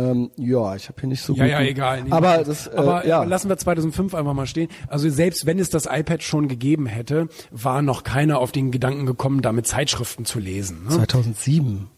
Ähm, 0.00 0.30
ja, 0.36 0.74
ich 0.76 0.88
habe 0.88 1.00
hier 1.00 1.08
nicht 1.08 1.22
so 1.22 1.34
Ja, 1.34 1.44
gut. 1.44 1.52
ja, 1.52 1.60
egal. 1.62 2.04
Nee, 2.04 2.10
aber 2.12 2.44
das, 2.44 2.66
äh, 2.66 2.70
aber 2.76 3.06
ja. 3.06 3.22
lassen 3.24 3.48
wir 3.48 3.56
2005 3.56 4.14
einfach 4.14 4.34
mal 4.34 4.46
stehen. 4.46 4.68
Also 4.88 5.08
selbst 5.10 5.46
wenn 5.46 5.58
es 5.58 5.68
das 5.70 5.86
iPad 5.86 6.22
schon 6.22 6.48
gegeben 6.48 6.86
hätte, 6.86 7.28
war 7.50 7.82
noch 7.82 8.02
keiner 8.04 8.38
auf 8.38 8.52
den 8.52 8.70
Gedanken 8.70 9.06
gekommen, 9.06 9.42
damit 9.42 9.66
Zeitschriften 9.66 10.24
zu 10.24 10.38
lesen. 10.38 10.84
Ne? 10.84 10.90
2007. 10.90 11.88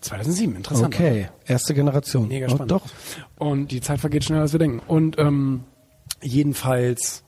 2007, 0.00 0.56
interessant. 0.56 0.94
Okay, 0.94 1.28
erste 1.46 1.74
Generation. 1.74 2.28
Mega 2.28 2.46
Oh, 2.46 2.50
spannend. 2.50 2.70
doch. 2.70 2.82
Und 3.38 3.72
die 3.72 3.80
Zeit 3.80 3.98
vergeht 4.00 4.24
schneller, 4.24 4.42
als 4.42 4.52
wir 4.52 4.58
denken. 4.58 4.80
Und 4.86 5.18
ähm, 5.18 5.64
jedenfalls, 6.22 7.24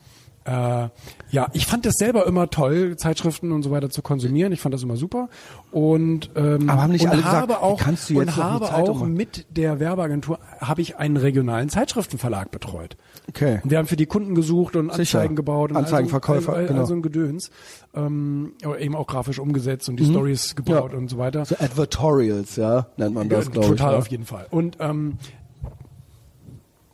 äh, 0.48 0.88
ja, 1.30 1.48
ich 1.52 1.66
fand 1.66 1.84
das 1.84 1.94
selber 1.98 2.26
immer 2.26 2.48
toll, 2.48 2.96
Zeitschriften 2.96 3.52
und 3.52 3.62
so 3.62 3.70
weiter 3.70 3.90
zu 3.90 4.00
konsumieren. 4.00 4.52
Ich 4.52 4.60
fand 4.60 4.74
das 4.74 4.82
immer 4.82 4.96
super. 4.96 5.28
Und, 5.70 6.30
ähm, 6.36 6.70
Aber 6.70 6.82
haben 6.82 6.92
nicht 6.92 7.04
und 7.04 7.10
alle 7.10 7.18
gesagt, 7.22 7.36
habe 7.36 7.52
wie 7.52 7.56
auch, 7.56 7.78
kannst 7.78 8.08
du 8.08 8.14
jetzt 8.14 8.22
und 8.22 8.36
habe 8.36 8.72
auch 8.74 9.00
machen? 9.00 9.12
mit 9.12 9.46
der 9.54 9.78
Werbeagentur 9.78 10.38
habe 10.60 10.80
ich 10.80 10.96
einen 10.96 11.18
regionalen 11.18 11.68
Zeitschriftenverlag 11.68 12.50
betreut. 12.50 12.96
Okay. 13.28 13.60
Und 13.62 13.70
wir 13.70 13.76
haben 13.76 13.86
für 13.86 13.96
die 13.96 14.06
Kunden 14.06 14.34
gesucht 14.34 14.74
und 14.76 14.90
Sicher. 14.94 15.18
Anzeigen 15.18 15.36
gebaut 15.36 15.70
und 15.70 15.76
Anzeigenverkäufer, 15.76 16.54
all, 16.54 16.66
genau. 16.66 16.80
all 16.80 16.86
so 16.86 16.94
ein 16.94 17.02
Gedöns. 17.02 17.50
Ähm, 17.94 18.52
aber 18.64 18.80
eben 18.80 18.96
auch 18.96 19.06
grafisch 19.06 19.38
umgesetzt 19.38 19.88
und 19.90 19.96
die 20.00 20.06
Stories 20.06 20.56
gebaut 20.56 20.86
Mhm. 20.86 20.92
Ja. 20.92 20.98
und 20.98 21.08
so 21.10 21.18
weiter. 21.18 21.44
So 21.44 21.56
Advertorials, 21.58 22.56
ja, 22.56 22.86
nennt 22.96 23.14
man 23.14 23.28
das, 23.28 23.46
Ja, 23.46 23.50
glaube 23.52 23.66
ich. 23.66 23.70
Total 23.72 23.92
ja. 23.92 23.98
auf 23.98 24.06
jeden 24.08 24.24
Fall. 24.24 24.46
Und 24.50 24.78
ähm, 24.80 25.18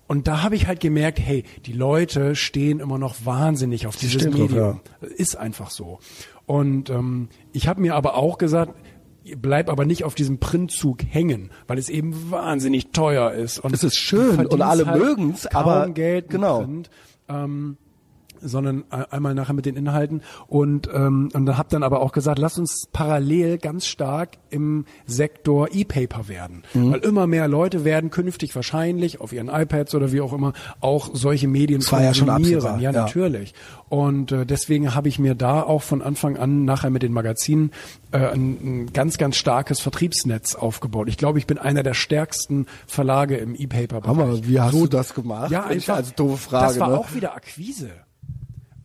und 0.06 0.28
da 0.28 0.42
habe 0.42 0.54
ich 0.56 0.66
halt 0.66 0.80
gemerkt, 0.80 1.18
hey, 1.20 1.44
die 1.66 1.72
Leute 1.72 2.34
stehen 2.36 2.80
immer 2.80 2.98
noch 2.98 3.14
wahnsinnig 3.24 3.86
auf 3.86 3.96
dieses 3.96 4.24
drauf, 4.24 4.34
Medium. 4.50 4.80
Ist 5.16 5.36
einfach 5.36 5.70
so. 5.70 5.98
Und 6.46 6.90
ähm, 6.90 7.28
ich 7.52 7.68
habe 7.68 7.80
mir 7.80 7.94
aber 7.94 8.16
auch 8.16 8.38
gesagt, 8.38 8.74
bleib 9.38 9.70
aber 9.70 9.86
nicht 9.86 10.04
auf 10.04 10.14
diesem 10.14 10.38
Printzug 10.38 11.02
hängen, 11.08 11.50
weil 11.66 11.78
es 11.78 11.88
eben 11.88 12.30
wahnsinnig 12.30 12.90
teuer 12.92 13.32
ist. 13.32 13.58
Und 13.58 13.72
Es 13.72 13.82
ist 13.82 13.96
schön 13.96 14.46
und 14.46 14.60
alle 14.60 14.86
halt 14.86 15.00
mögen's, 15.00 15.48
kaum 15.50 15.62
aber- 15.62 15.88
Geld 15.90 16.28
genau. 16.28 16.58
Print. 16.60 16.90
Ähm, 17.28 17.78
sondern 18.44 18.84
ein- 18.90 19.04
einmal 19.10 19.34
nachher 19.34 19.52
mit 19.54 19.66
den 19.66 19.76
Inhalten 19.76 20.22
und 20.46 20.88
ähm, 20.92 21.30
und 21.32 21.46
dann 21.46 21.58
hab 21.58 21.68
dann 21.70 21.82
aber 21.82 22.00
auch 22.00 22.12
gesagt, 22.12 22.38
lass 22.38 22.58
uns 22.58 22.88
parallel 22.92 23.58
ganz 23.58 23.86
stark 23.86 24.30
im 24.50 24.84
Sektor 25.06 25.68
E-Paper 25.72 26.28
werden, 26.28 26.62
Mhm. 26.74 26.92
weil 26.92 27.00
immer 27.00 27.26
mehr 27.26 27.48
Leute 27.48 27.84
werden 27.84 28.10
künftig 28.10 28.54
wahrscheinlich 28.54 29.20
auf 29.20 29.32
ihren 29.32 29.48
iPads 29.48 29.94
oder 29.94 30.12
wie 30.12 30.20
auch 30.20 30.32
immer 30.32 30.52
auch 30.80 31.10
solche 31.12 31.48
Medien 31.48 31.80
Das 31.80 31.92
war 31.92 32.02
ja 32.02 32.14
schon 32.14 32.28
konsumieren. 32.28 32.58
absehbar, 32.60 32.80
ja, 32.80 32.92
natürlich. 32.92 33.54
Und 33.88 34.32
äh, 34.32 34.44
deswegen 34.46 34.94
habe 34.94 35.08
ich 35.08 35.18
mir 35.18 35.34
da 35.34 35.62
auch 35.62 35.82
von 35.82 36.02
Anfang 36.02 36.36
an 36.36 36.64
nachher 36.64 36.90
mit 36.90 37.02
den 37.02 37.12
Magazinen 37.12 37.70
äh, 38.12 38.18
ein, 38.18 38.82
ein 38.84 38.92
ganz 38.92 39.18
ganz 39.18 39.36
starkes 39.36 39.80
Vertriebsnetz 39.80 40.54
aufgebaut. 40.54 41.08
Ich 41.08 41.16
glaube, 41.16 41.38
ich 41.38 41.46
bin 41.46 41.58
einer 41.58 41.82
der 41.82 41.94
stärksten 41.94 42.66
Verlage 42.86 43.36
im 43.36 43.54
E-Paper-Bereich. 43.54 44.08
Hammer, 44.08 44.46
wie 44.46 44.60
hast 44.60 44.74
du 44.74 44.86
das 44.86 45.14
gemacht? 45.14 45.50
Ja, 45.50 45.64
einfach. 45.64 45.96
als 45.96 46.14
doofe 46.14 46.36
Frage, 46.36 46.66
das 46.66 46.80
war 46.80 46.88
ne? 46.90 46.98
auch 46.98 47.14
wieder 47.14 47.34
Akquise. 47.34 47.90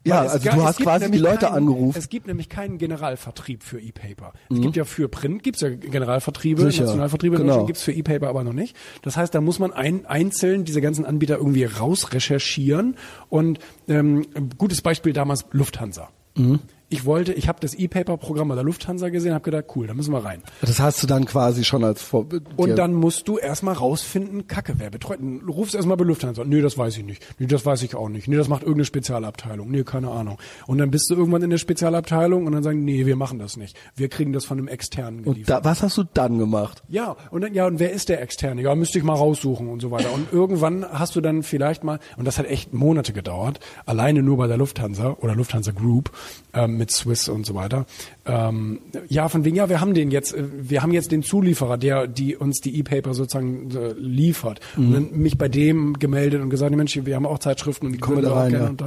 Ja, 0.06 0.22
also 0.22 0.40
ga- 0.40 0.56
du 0.56 0.64
hast 0.64 0.78
gibt 0.78 0.88
quasi 0.90 1.12
die 1.12 1.18
Leute 1.18 1.46
keinen- 1.48 1.56
angerufen. 1.56 1.98
Es 1.98 2.10
gibt 2.10 2.28
nämlich 2.28 2.48
keinen 2.50 2.78
Generalvertrieb 2.78 3.64
für 3.64 3.80
E-Paper. 3.82 4.32
Mhm. 4.50 4.56
Es 4.56 4.62
gibt 4.62 4.76
ja 4.78 4.86
für 4.86 5.08
Print, 5.10 5.44
gibt's 5.44 5.62
ja 5.62 5.70
Generalvertriebe, 5.70 6.62
Sicher. 6.64 6.84
Nationalvertriebe, 6.86 7.38
Genau. 7.38 7.66
Gibt's 7.66 7.84
für 7.84 7.92
E-Paper 7.92 8.28
aber 8.30 8.44
noch 8.44 8.54
nicht. 8.54 8.76
Das 9.02 9.18
heißt, 9.18 9.36
da 9.36 9.42
muss 9.42 9.60
man 9.60 9.74
ein, 9.74 10.06
einzeln 10.06 10.64
diese 10.64 10.80
ganzen 10.82 11.06
Anbieter 11.06 11.38
irgendwie 11.38 11.66
rausrecherchieren. 11.66 12.96
Und 13.30 13.60
ähm, 13.88 14.26
ein 14.36 14.50
gutes 14.58 14.82
Beispiel 14.82 15.14
damals 15.14 15.46
Lufthansa. 15.52 16.10
Mhm. 16.38 16.60
Ich 16.92 17.06
wollte, 17.06 17.34
ich 17.34 17.48
habe 17.48 17.60
das 17.62 17.76
E-Paper-Programm 17.76 18.48
bei 18.48 18.56
der 18.56 18.64
Lufthansa 18.64 19.10
gesehen, 19.10 19.34
habe 19.34 19.44
gedacht, 19.44 19.66
cool, 19.76 19.86
da 19.86 19.94
müssen 19.94 20.12
wir 20.12 20.26
rein. 20.26 20.42
Das 20.62 20.80
hast 20.80 21.04
du 21.04 21.08
dann 21.08 21.26
quasi 21.26 21.64
schon 21.64 21.84
als 21.84 22.02
Vor 22.02 22.26
Und 22.58 22.76
dann 22.78 22.94
musst 22.94 23.28
du 23.28 23.38
erstmal 23.38 23.76
rausfinden, 23.76 24.48
Kacke, 24.48 24.74
wer 24.78 24.90
betreut. 24.90 25.20
Du 25.20 25.52
rufst 25.52 25.76
erstmal 25.76 25.98
bei 25.98 26.06
Lufthansa. 26.06 26.44
Nee, 26.44 26.62
das 26.62 26.80
weiß 26.80 26.98
ich 26.98 27.04
nicht. 27.04 27.24
Nee, 27.38 27.46
das 27.46 27.64
weiß 27.64 27.84
ich 27.84 27.94
auch 27.94 28.10
nicht. 28.10 28.28
Nee, 28.28 28.38
das 28.38 28.48
macht 28.48 28.64
irgendeine 28.64 28.86
Spezialabteilung. 28.86 29.70
Nee, 29.70 29.84
keine 29.84 30.10
Ahnung. 30.10 30.40
Und 30.66 30.80
dann 30.80 30.90
bist 30.90 31.12
du 31.12 31.16
irgendwann 31.16 31.44
in 31.44 31.52
der 31.52 31.60
Spezialabteilung 31.60 32.48
und 32.48 32.54
dann 32.54 32.64
sagen, 32.64 32.84
nee, 32.84 33.06
wir 33.06 33.16
machen 33.16 33.38
das 33.38 33.56
nicht. 33.56 33.78
Wir 33.96 34.10
kriegen 34.10 34.34
das 34.34 34.46
von 34.46 34.58
einem 34.58 34.68
externen 34.68 35.20
und 35.20 35.34
geliefert. 35.34 35.64
da, 35.64 35.70
was 35.70 35.84
hast 35.84 35.96
du 35.98 36.04
dann 36.12 36.40
gemacht? 36.40 36.82
Ja, 36.88 37.16
und 37.30 37.42
dann, 37.42 37.54
ja, 37.54 37.68
und 37.68 37.80
wer 37.80 37.92
ist 37.92 38.10
der 38.10 38.20
Externe? 38.20 38.64
Ja, 38.64 38.74
müsste 38.74 38.98
ich 38.98 39.04
mal 39.04 39.14
raussuchen 39.14 39.68
und 39.68 39.80
so 39.80 39.92
weiter. 39.92 40.12
Und 40.12 40.34
irgendwann 40.34 40.84
hast 40.92 41.16
du 41.16 41.22
dann 41.22 41.44
vielleicht 41.44 41.84
mal, 41.84 42.00
und 42.18 42.26
das 42.26 42.40
hat 42.40 42.48
echt 42.48 42.74
Monate 42.74 43.14
gedauert, 43.14 43.60
alleine 43.86 44.24
nur 44.24 44.38
bei 44.38 44.48
der 44.48 44.58
Lufthansa 44.58 45.18
oder 45.20 45.36
Lufthansa 45.36 45.72
Group 45.72 46.12
ähm, 46.54 46.79
mit 46.80 46.92
Swiss 46.92 47.30
und 47.30 47.46
so 47.46 47.54
weiter. 47.54 47.86
Ähm, 48.26 48.80
ja, 49.08 49.30
von 49.30 49.46
wegen, 49.46 49.56
ja, 49.56 49.70
wir 49.70 49.82
haben 49.82 49.94
den 49.94 50.10
jetzt, 50.10 50.34
äh, 50.34 50.44
wir 50.62 50.82
haben 50.82 50.92
jetzt 50.92 51.12
den 51.12 51.22
Zulieferer, 51.22 51.78
der 51.78 52.08
die 52.08 52.36
uns 52.36 52.62
die 52.62 52.80
E-Paper 52.80 53.14
sozusagen 53.14 53.70
äh, 53.76 53.94
liefert. 53.94 54.60
Und 54.78 54.94
dann 54.94 55.12
mich 55.12 55.38
bei 55.38 55.48
dem 55.48 55.94
gemeldet 56.00 56.42
und 56.42 56.50
gesagt, 56.50 56.76
Mensch, 56.76 57.00
wir 57.04 57.16
haben 57.16 57.26
auch 57.26 57.40
Zeitschriften 57.40 57.88
und 57.88 57.94
die 57.94 58.00
Kommen 58.00 58.24
da 58.24 58.32
auch 58.32 58.36
rein, 58.38 58.54
ja. 58.54 58.68
und. 58.68 58.82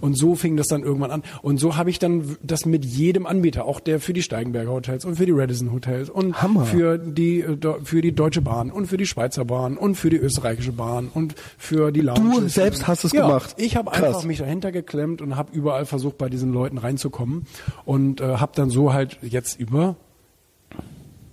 Und 0.00 0.16
so 0.16 0.34
fing 0.34 0.56
das 0.56 0.68
dann 0.68 0.82
irgendwann 0.82 1.10
an. 1.10 1.22
Und 1.42 1.58
so 1.58 1.76
habe 1.76 1.90
ich 1.90 1.98
dann 1.98 2.36
das 2.42 2.66
mit 2.66 2.84
jedem 2.84 3.26
Anbieter, 3.26 3.64
auch 3.66 3.80
der 3.80 4.00
für 4.00 4.12
die 4.12 4.22
Steigenberger 4.22 4.70
Hotels 4.70 5.04
und 5.04 5.16
für 5.16 5.26
die 5.26 5.32
Radisson 5.32 5.72
Hotels 5.72 6.08
und 6.10 6.40
Hammer. 6.40 6.64
für 6.64 6.98
die 6.98 7.40
äh, 7.40 7.56
für 7.82 8.00
die 8.00 8.12
Deutsche 8.12 8.40
Bahn 8.40 8.70
und 8.70 8.86
für 8.86 8.96
die 8.96 9.06
Schweizer 9.06 9.44
Bahn 9.44 9.76
und 9.76 9.96
für 9.96 10.10
die 10.10 10.16
österreichische 10.16 10.72
Bahn 10.72 11.10
und 11.12 11.34
für 11.58 11.92
die 11.92 12.00
Lounges. 12.00 12.54
selbst 12.54 12.86
hast 12.86 13.04
es 13.04 13.12
ja, 13.12 13.26
gemacht? 13.26 13.54
Ich 13.58 13.76
habe 13.76 13.92
einfach 13.92 14.24
mich 14.24 14.38
dahinter 14.38 14.72
geklemmt 14.72 15.20
und 15.20 15.36
habe 15.36 15.50
überall 15.52 15.86
versucht, 15.86 16.18
bei 16.18 16.28
diesen 16.28 16.52
Leuten 16.52 16.78
reinzukommen 16.94 17.46
und 17.84 18.20
äh, 18.20 18.36
habe 18.36 18.52
dann 18.54 18.70
so 18.70 18.92
halt 18.92 19.18
jetzt 19.22 19.58
über 19.58 19.96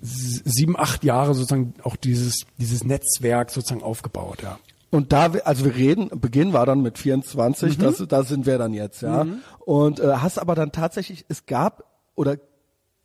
sieben, 0.01 0.77
acht 0.77 1.03
Jahre 1.03 1.33
sozusagen 1.35 1.75
auch 1.83 1.95
dieses 1.95 2.45
dieses 2.57 2.83
Netzwerk 2.83 3.51
sozusagen 3.51 3.83
aufgebaut, 3.83 4.41
ja. 4.41 4.57
Und 4.89 5.13
da, 5.13 5.31
also 5.45 5.63
wir 5.63 5.75
reden, 5.75 6.09
Beginn 6.19 6.51
war 6.51 6.65
dann 6.65 6.81
mit 6.81 6.97
24, 6.97 7.77
Mhm. 7.77 7.81
das, 7.81 8.03
da 8.09 8.23
sind 8.23 8.45
wir 8.45 8.57
dann 8.57 8.73
jetzt, 8.73 9.01
ja. 9.01 9.25
Und 9.59 9.99
äh, 10.01 10.15
hast 10.15 10.37
aber 10.37 10.53
dann 10.53 10.71
tatsächlich, 10.73 11.23
es 11.29 11.45
gab 11.45 11.85
oder 12.15 12.37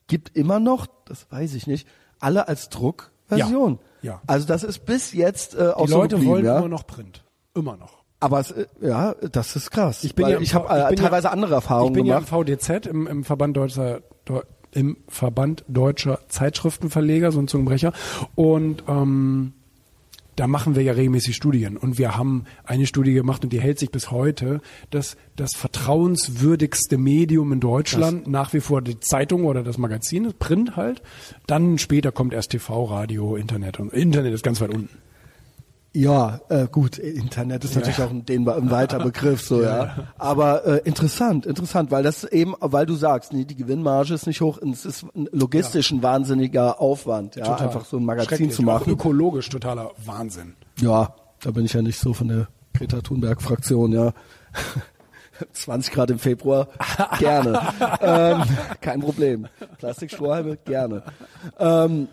gibt 0.09 0.37
immer 0.37 0.59
noch, 0.59 0.87
das 1.05 1.31
weiß 1.31 1.55
ich 1.55 1.67
nicht, 1.69 1.87
alle 2.19 2.49
als 2.49 2.71
Druckversion. 2.71 3.79
Ja, 4.03 4.13
ja. 4.13 4.23
Also 4.27 4.47
das 4.49 4.65
ist 4.65 4.85
bis 4.85 5.13
jetzt 5.13 5.55
äh, 5.55 5.69
auch 5.69 5.85
Die 5.85 5.93
so 5.93 5.99
Leute 5.99 6.17
geblieben, 6.17 6.33
wollen 6.33 6.45
ja. 6.45 6.59
immer 6.59 6.69
noch 6.69 6.87
Print, 6.89 7.25
immer 7.55 7.77
noch. 7.77 8.03
Aber 8.21 8.41
es, 8.41 8.51
äh, 8.51 8.67
ja, 8.81 9.15
das 9.33 9.57
ist 9.57 9.71
krass. 9.71 10.03
Ich 10.05 10.15
bin 10.15 10.27
ja 10.29 10.41
ich 10.41 10.55
habe 10.55 10.69
äh, 10.69 10.89
bin 10.89 10.99
ja- 10.99 11.05
teilweise 11.05 11.31
andere 11.31 11.55
Erfahrungen 11.55 11.91
Ich 11.91 11.95
bin 11.95 12.05
gemacht. 12.07 12.29
ja 12.31 12.39
im 12.39 12.45
VDZ, 12.59 12.87
im, 12.87 13.07
im 13.07 13.25
Verband 13.25 13.57
Deutscher 13.57 14.01
Deu- 14.27 14.43
im 14.73 14.97
Verband 15.09 15.65
Deutscher 15.69 16.21
Zeitschriftenverleger, 16.29 17.33
so 17.33 17.41
ein 17.41 17.49
Zungenbrecher. 17.49 17.93
Und 18.35 18.83
ähm, 18.89 19.53
da 20.35 20.47
machen 20.47 20.75
wir 20.77 20.83
ja 20.83 20.93
regelmäßig 20.93 21.35
Studien. 21.35 21.79
Und 21.79 21.97
wir 21.97 22.15
haben 22.17 22.45
eine 22.65 22.87
Studie 22.87 23.15
gemacht 23.15 23.43
und 23.45 23.55
die 23.55 23.61
hält 23.61 23.79
sich 23.79 23.91
bis 23.91 24.11
heute, 24.11 24.61
dass 24.91 25.17
das 25.37 25.55
vertrauenswürdigste 25.55 26.99
Medium 26.99 27.53
in 27.53 27.61
Deutschland 27.61 28.27
nach 28.27 28.53
wie 28.53 28.61
vor 28.61 28.83
die 28.83 29.01
Zeitung 29.01 29.45
oder 29.45 29.63
das 29.63 29.79
Magazin 29.79 30.27
ist, 30.27 30.39
Print 30.39 30.77
halt. 30.77 31.03
Dann 31.47 31.79
später 31.79 32.13
kommt 32.13 32.35
erst 32.35 32.51
TV, 32.51 32.85
Radio, 32.85 33.37
Internet 33.37 33.81
und 33.81 33.93
Internet 33.93 34.35
ist 34.35 34.43
ganz 34.43 34.61
weit 34.61 34.75
unten. 34.75 34.91
Ja, 35.97 36.41
äh, 36.51 36.67
gut, 36.71 36.99
Internet 36.99 37.65
ist 37.65 37.75
natürlich 37.75 38.03
auch 38.03 38.11
ein, 38.11 38.27
den, 38.27 38.47
ein 38.47 38.71
weiter 38.71 38.99
Begriff, 38.99 39.41
so 39.41 39.63
ja. 39.65 40.09
Aber 40.19 40.67
äh, 40.67 40.81
interessant, 40.85 41.47
interessant, 41.47 41.91
weil 41.91 42.03
das 42.03 42.25
eben, 42.25 42.55
weil 42.61 42.85
du 42.85 42.97
sagst, 42.97 43.33
nee, 43.33 43.47
die 43.47 43.57
Gewinnmarge 43.57 44.13
ist 44.13 44.27
nicht 44.27 44.43
hoch, 44.43 44.59
es 44.59 44.85
ist 44.85 45.07
logistisch 45.15 45.91
ein 45.93 46.03
wahnsinniger 46.03 46.83
Aufwand, 46.83 47.37
ja, 47.37 47.47
Total. 47.47 47.69
einfach 47.69 47.87
so 47.87 47.97
ein 47.97 48.05
Magazin 48.05 48.51
zu 48.51 48.63
machen. 48.63 48.83
Auch 48.83 48.89
ökologisch 48.89 49.49
totaler 49.49 49.93
Wahnsinn. 50.05 50.55
Ja, 50.81 51.15
da 51.41 51.51
bin 51.51 51.65
ich 51.65 51.73
ja 51.73 51.81
nicht 51.81 51.99
so 51.99 52.13
von 52.13 52.29
der 52.29 52.49
Greta 52.75 53.01
Thunberg 53.01 53.41
Fraktion, 53.41 53.93
ja. 53.93 54.13
20 55.53 55.95
Grad 55.95 56.11
im 56.11 56.19
Februar, 56.19 56.69
gerne. 57.19 57.59
ähm, 58.03 58.43
kein 58.83 59.01
Problem. 59.01 59.49
Plastikstrohhalme, 59.79 60.59
gerne. 60.59 61.05
Ähm, 61.59 62.09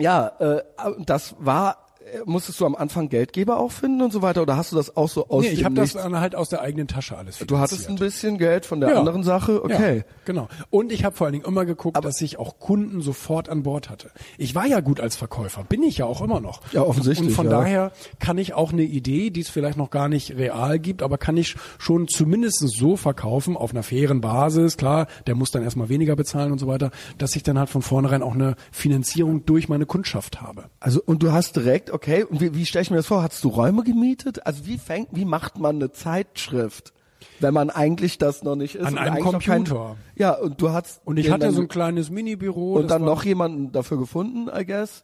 ja, 0.00 0.28
äh, 0.38 0.62
das 1.04 1.34
war, 1.38 1.87
musstest 2.24 2.60
du 2.60 2.66
am 2.66 2.74
Anfang 2.74 3.08
Geldgeber 3.08 3.58
auch 3.58 3.72
finden 3.72 4.02
und 4.02 4.12
so 4.12 4.22
weiter, 4.22 4.42
oder 4.42 4.56
hast 4.56 4.72
du 4.72 4.76
das 4.76 4.96
auch 4.96 5.08
so 5.08 5.28
aus 5.28 5.44
Nee, 5.44 5.50
ich 5.50 5.64
habe 5.64 5.74
das 5.74 5.92
dann 5.94 6.18
halt 6.20 6.34
aus 6.34 6.48
der 6.48 6.60
eigenen 6.62 6.88
Tasche 6.88 7.16
alles 7.16 7.38
Du 7.38 7.58
hattest 7.58 7.82
ein 7.82 7.96
finanziert. 7.96 8.00
bisschen 8.00 8.38
Geld 8.38 8.66
von 8.66 8.80
der 8.80 8.90
Ja. 8.90 8.98
anderen 8.98 9.22
Sache, 9.22 9.62
okay. 9.64 9.96
Ja, 9.98 10.04
genau. 10.24 10.48
Und 10.70 10.92
ich 10.92 11.04
habe 11.04 11.16
vor 11.16 11.26
allen 11.26 11.32
Dingen 11.34 11.44
immer 11.44 11.64
geguckt, 11.64 12.02
dass 12.04 12.20
ich 12.20 12.38
auch 12.38 12.58
Kunden 12.58 13.00
sofort 13.00 13.48
an 13.48 13.62
Bord 13.62 13.90
hatte. 13.90 14.10
Ich 14.36 14.54
war 14.54 14.66
ja 14.66 14.80
gut 14.80 15.00
als 15.00 15.16
Verkäufer, 15.16 15.64
bin 15.64 15.82
ich 15.82 15.98
ja 15.98 16.06
auch 16.06 16.20
immer 16.22 16.40
noch. 16.40 16.60
Ja, 16.72 16.82
offensichtlich, 16.82 17.28
Und 17.30 17.34
von 17.34 17.46
ja. 17.46 17.52
daher 17.52 17.92
kann 18.18 18.38
ich 18.38 18.54
auch 18.54 18.72
eine 18.72 18.82
Idee, 18.82 19.30
die 19.30 19.40
es 19.40 19.48
vielleicht 19.48 19.76
noch 19.78 19.90
gar 19.90 20.08
nicht 20.08 20.36
real 20.36 20.78
gibt, 20.78 21.02
aber 21.02 21.18
kann 21.18 21.36
ich 21.36 21.56
schon 21.78 22.08
zumindest 22.08 22.58
so 22.68 22.96
verkaufen, 22.96 23.56
auf 23.56 23.70
einer 23.72 23.82
fairen 23.82 24.20
Basis, 24.20 24.76
klar, 24.76 25.06
der 25.26 25.34
muss 25.34 25.50
dann 25.50 25.62
erstmal 25.62 25.88
weniger 25.88 26.16
bezahlen 26.16 26.52
und 26.52 26.58
so 26.58 26.66
weiter, 26.66 26.90
dass 27.18 27.36
ich 27.36 27.42
dann 27.42 27.58
halt 27.58 27.68
von 27.70 27.82
vornherein 27.82 28.22
auch 28.22 28.34
eine 28.34 28.56
Finanzierung 28.72 29.44
durch 29.44 29.68
meine 29.68 29.86
Kundschaft 29.86 30.40
habe. 30.40 30.64
Also 30.80 31.02
und 31.04 31.22
du 31.22 31.32
hast 31.32 31.56
direkt, 31.56 31.90
okay, 31.98 32.22
und 32.24 32.40
wie, 32.40 32.54
wie 32.54 32.64
stelle 32.64 32.82
ich 32.82 32.90
mir 32.90 32.96
das 32.98 33.06
vor? 33.08 33.22
Hast 33.22 33.42
du 33.42 33.48
Räume 33.48 33.82
gemietet? 33.82 34.46
Also 34.46 34.66
wie 34.66 34.78
fängt, 34.78 35.08
wie 35.12 35.24
macht 35.24 35.58
man 35.58 35.76
eine 35.76 35.90
Zeitschrift, 35.90 36.92
wenn 37.40 37.52
man 37.52 37.70
eigentlich 37.70 38.18
das 38.18 38.42
noch 38.44 38.54
nicht 38.56 38.76
ist? 38.76 38.86
An 38.86 38.96
einem 38.98 39.24
noch 39.24 39.32
kein- 39.42 39.64
Computer. 39.64 39.96
ja, 40.14 40.32
und 40.38 40.60
du 40.62 40.70
hast 40.70 41.00
Und 41.04 41.16
ich 41.18 41.30
hatte 41.30 41.50
so 41.50 41.60
ein 41.60 41.68
kleines 41.68 42.10
Minibüro. 42.10 42.74
und 42.74 42.88
dann 42.90 43.02
noch 43.04 43.24
jemanden 43.24 43.72
dafür 43.72 43.98
gefunden, 43.98 44.48
I 44.56 44.64
guess. 44.64 45.02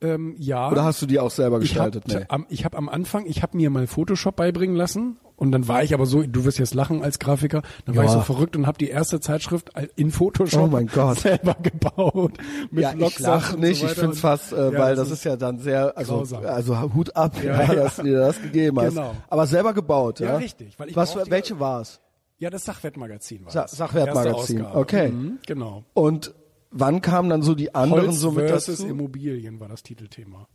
ähm, 0.00 0.36
ja. 0.38 0.70
Oder 0.70 0.84
hast 0.84 1.02
du 1.02 1.06
die 1.06 1.18
auch 1.18 1.30
selber 1.30 1.60
ich 1.60 1.76
habe 1.78 1.90
gestaltet? 1.90 2.20
nee. 2.20 2.26
am, 2.28 2.46
ich 2.48 2.64
hab 2.64 2.76
am 2.76 2.88
Anfang, 2.88 3.26
ich 3.26 3.42
habe 3.42 3.56
mir 3.56 3.70
mal 3.70 3.86
Photoshop 3.86 4.36
beibringen 4.36 4.76
lassen 4.76 5.16
Und 5.36 5.52
dann 5.52 5.68
war 5.68 5.82
ich 5.84 5.92
aber 5.92 6.06
so, 6.06 6.22
du 6.22 6.44
wirst 6.46 6.58
jetzt 6.58 6.74
lachen 6.74 7.02
als 7.02 7.18
Grafiker, 7.18 7.60
dann 7.84 7.94
war 7.94 8.04
Ja. 8.04 8.10
ich 8.10 8.14
so 8.16 8.22
verrückt 8.22 8.56
und 8.56 8.66
habe 8.66 8.78
die 8.78 8.88
erste 8.88 9.20
Zeitschrift 9.20 9.70
in 9.94 10.10
Photoshop 10.10 10.62
Oh 10.62 10.66
mein 10.66 10.86
Gott. 10.86 11.18
selber 11.20 11.54
gebaut. 11.62 12.32
Mit 12.70 12.82
Ja, 12.84 12.94
ich 12.94 13.18
lach 13.18 13.54
nicht, 13.56 13.80
so 13.80 13.84
ich 13.86 13.90
weiter. 13.92 14.00
find's 14.00 14.20
fast, 14.20 14.52
äh, 14.52 14.72
Ja, 14.72 14.78
weil 14.78 14.96
das 14.96 15.10
das 15.10 15.18
ist 15.18 15.24
ja 15.24 15.36
dann 15.36 15.58
sehr, 15.58 15.96
also, 15.96 16.14
grausam. 16.16 16.44
also 16.46 16.94
Hut 16.94 17.14
ab, 17.14 17.36
Ja, 17.44 17.66
dass 17.74 17.96
du 17.96 18.04
dir 18.04 18.18
das 18.18 18.40
gegeben 18.40 18.80
hast. 18.80 18.94
Genau. 18.94 19.14
Aber 19.28 19.46
selber 19.46 19.74
gebaut, 19.74 20.20
ja? 20.20 20.26
Ja, 20.28 20.36
richtig, 20.38 20.78
weil 20.78 20.88
ich 20.88 20.96
Was, 20.96 21.14
welche 21.30 21.60
war's? 21.60 22.00
Ja, 22.38 22.48
das 22.50 22.64
Sachwertmagazin 22.64 23.44
war 23.44 23.52
Sa- 23.52 23.62
das. 23.62 23.72
Sachwertmagazin, 23.72 24.64
okay. 24.64 25.08
Mhm, 25.10 25.38
genau. 25.46 25.84
Und 25.94 26.34
wann 26.70 27.00
kamen 27.02 27.28
dann 27.30 27.42
so 27.42 27.54
die 27.54 27.74
anderen 27.74 28.06
Holz 28.08 28.20
so 28.20 28.30
mit 28.30 28.48
versus 28.48 28.78
dazu? 28.78 28.88
Immobilien 28.90 29.60
war 29.60 29.68
das 29.68 29.82
Titelthema. 29.82 30.46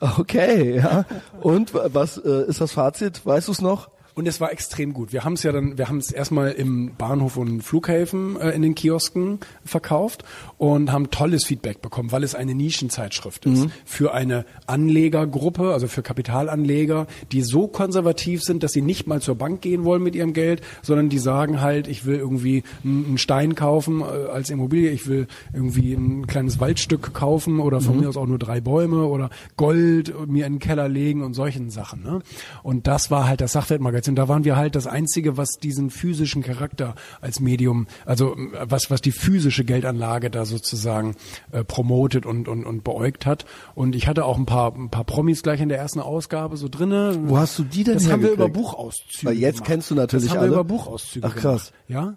Okay, 0.00 0.76
ja. 0.76 1.04
Und 1.42 1.74
wa- 1.74 1.88
was 1.92 2.16
äh, 2.18 2.44
ist 2.48 2.60
das 2.60 2.72
Fazit? 2.72 3.24
Weißt 3.26 3.48
du 3.48 3.52
es 3.52 3.60
noch? 3.60 3.90
Und 4.20 4.26
es 4.26 4.38
war 4.38 4.52
extrem 4.52 4.92
gut. 4.92 5.14
Wir 5.14 5.24
haben 5.24 5.32
es 5.32 5.44
ja 5.44 5.50
dann, 5.50 5.78
wir 5.78 5.88
haben 5.88 5.96
es 5.96 6.12
erstmal 6.12 6.50
im 6.50 6.90
Bahnhof 6.98 7.38
und 7.38 7.62
Flughäfen 7.62 8.38
äh, 8.38 8.50
in 8.50 8.60
den 8.60 8.74
Kiosken 8.74 9.38
verkauft 9.64 10.24
und 10.58 10.92
haben 10.92 11.10
tolles 11.10 11.46
Feedback 11.46 11.80
bekommen, 11.80 12.12
weil 12.12 12.22
es 12.22 12.34
eine 12.34 12.54
Nischenzeitschrift 12.54 13.46
ist 13.46 13.68
für 13.86 14.12
eine 14.12 14.44
Anlegergruppe, 14.66 15.72
also 15.72 15.88
für 15.88 16.02
Kapitalanleger, 16.02 17.06
die 17.32 17.40
so 17.40 17.66
konservativ 17.66 18.42
sind, 18.42 18.62
dass 18.62 18.72
sie 18.72 18.82
nicht 18.82 19.06
mal 19.06 19.22
zur 19.22 19.36
Bank 19.36 19.62
gehen 19.62 19.84
wollen 19.84 20.02
mit 20.02 20.14
ihrem 20.14 20.34
Geld, 20.34 20.60
sondern 20.82 21.08
die 21.08 21.18
sagen 21.18 21.62
halt, 21.62 21.88
ich 21.88 22.04
will 22.04 22.16
irgendwie 22.16 22.62
einen 22.84 23.16
Stein 23.16 23.54
kaufen 23.54 24.02
äh, 24.02 24.04
als 24.30 24.50
Immobilie, 24.50 24.90
ich 24.90 25.06
will 25.06 25.28
irgendwie 25.54 25.94
ein 25.94 26.26
kleines 26.26 26.60
Waldstück 26.60 27.14
kaufen 27.14 27.58
oder 27.58 27.80
von 27.80 27.98
mir 27.98 28.10
aus 28.10 28.18
auch 28.18 28.26
nur 28.26 28.38
drei 28.38 28.60
Bäume 28.60 29.06
oder 29.06 29.30
Gold 29.56 30.12
mir 30.28 30.44
in 30.44 30.54
den 30.54 30.58
Keller 30.58 30.90
legen 30.90 31.22
und 31.22 31.32
solchen 31.32 31.70
Sachen. 31.70 32.02
Ne? 32.02 32.18
Und 32.62 32.86
das 32.86 33.10
war 33.10 33.26
halt 33.26 33.40
das 33.40 33.52
Sachwertmagazin. 33.52 34.09
Da 34.16 34.28
waren 34.28 34.44
wir 34.44 34.56
halt 34.56 34.74
das 34.76 34.86
Einzige, 34.86 35.36
was 35.36 35.52
diesen 35.52 35.90
physischen 35.90 36.42
Charakter 36.42 36.94
als 37.20 37.40
Medium, 37.40 37.86
also 38.06 38.34
äh, 38.36 38.48
was, 38.62 38.90
was 38.90 39.00
die 39.00 39.12
physische 39.12 39.64
Geldanlage 39.64 40.30
da 40.30 40.44
sozusagen 40.44 41.14
äh, 41.52 41.64
promotet 41.64 42.26
und, 42.26 42.48
und, 42.48 42.64
und 42.64 42.84
beäugt 42.84 43.26
hat. 43.26 43.44
Und 43.74 43.94
ich 43.94 44.06
hatte 44.08 44.24
auch 44.24 44.38
ein 44.38 44.46
paar, 44.46 44.74
ein 44.74 44.90
paar 44.90 45.04
Promis 45.04 45.42
gleich 45.42 45.60
in 45.60 45.68
der 45.68 45.78
ersten 45.78 46.00
Ausgabe 46.00 46.56
so 46.56 46.68
drinne. 46.68 47.16
Wo 47.24 47.38
hast 47.38 47.58
du 47.58 47.64
die 47.64 47.84
denn 47.84 47.94
Das 47.94 48.10
haben 48.10 48.22
wir 48.22 48.32
über? 48.32 48.48
Buchauszüge 48.48 49.26
Weil 49.26 49.38
jetzt 49.38 49.56
gemacht. 49.56 49.66
kennst 49.68 49.90
du 49.90 49.94
natürlich 49.94 50.26
Das 50.26 50.32
haben 50.36 50.40
alle. 50.42 50.50
wir 50.50 50.54
über 50.60 50.64
Buchauszüge 50.64 51.26
Ach, 51.26 51.34
krass. 51.36 51.72
gemacht. 51.88 52.16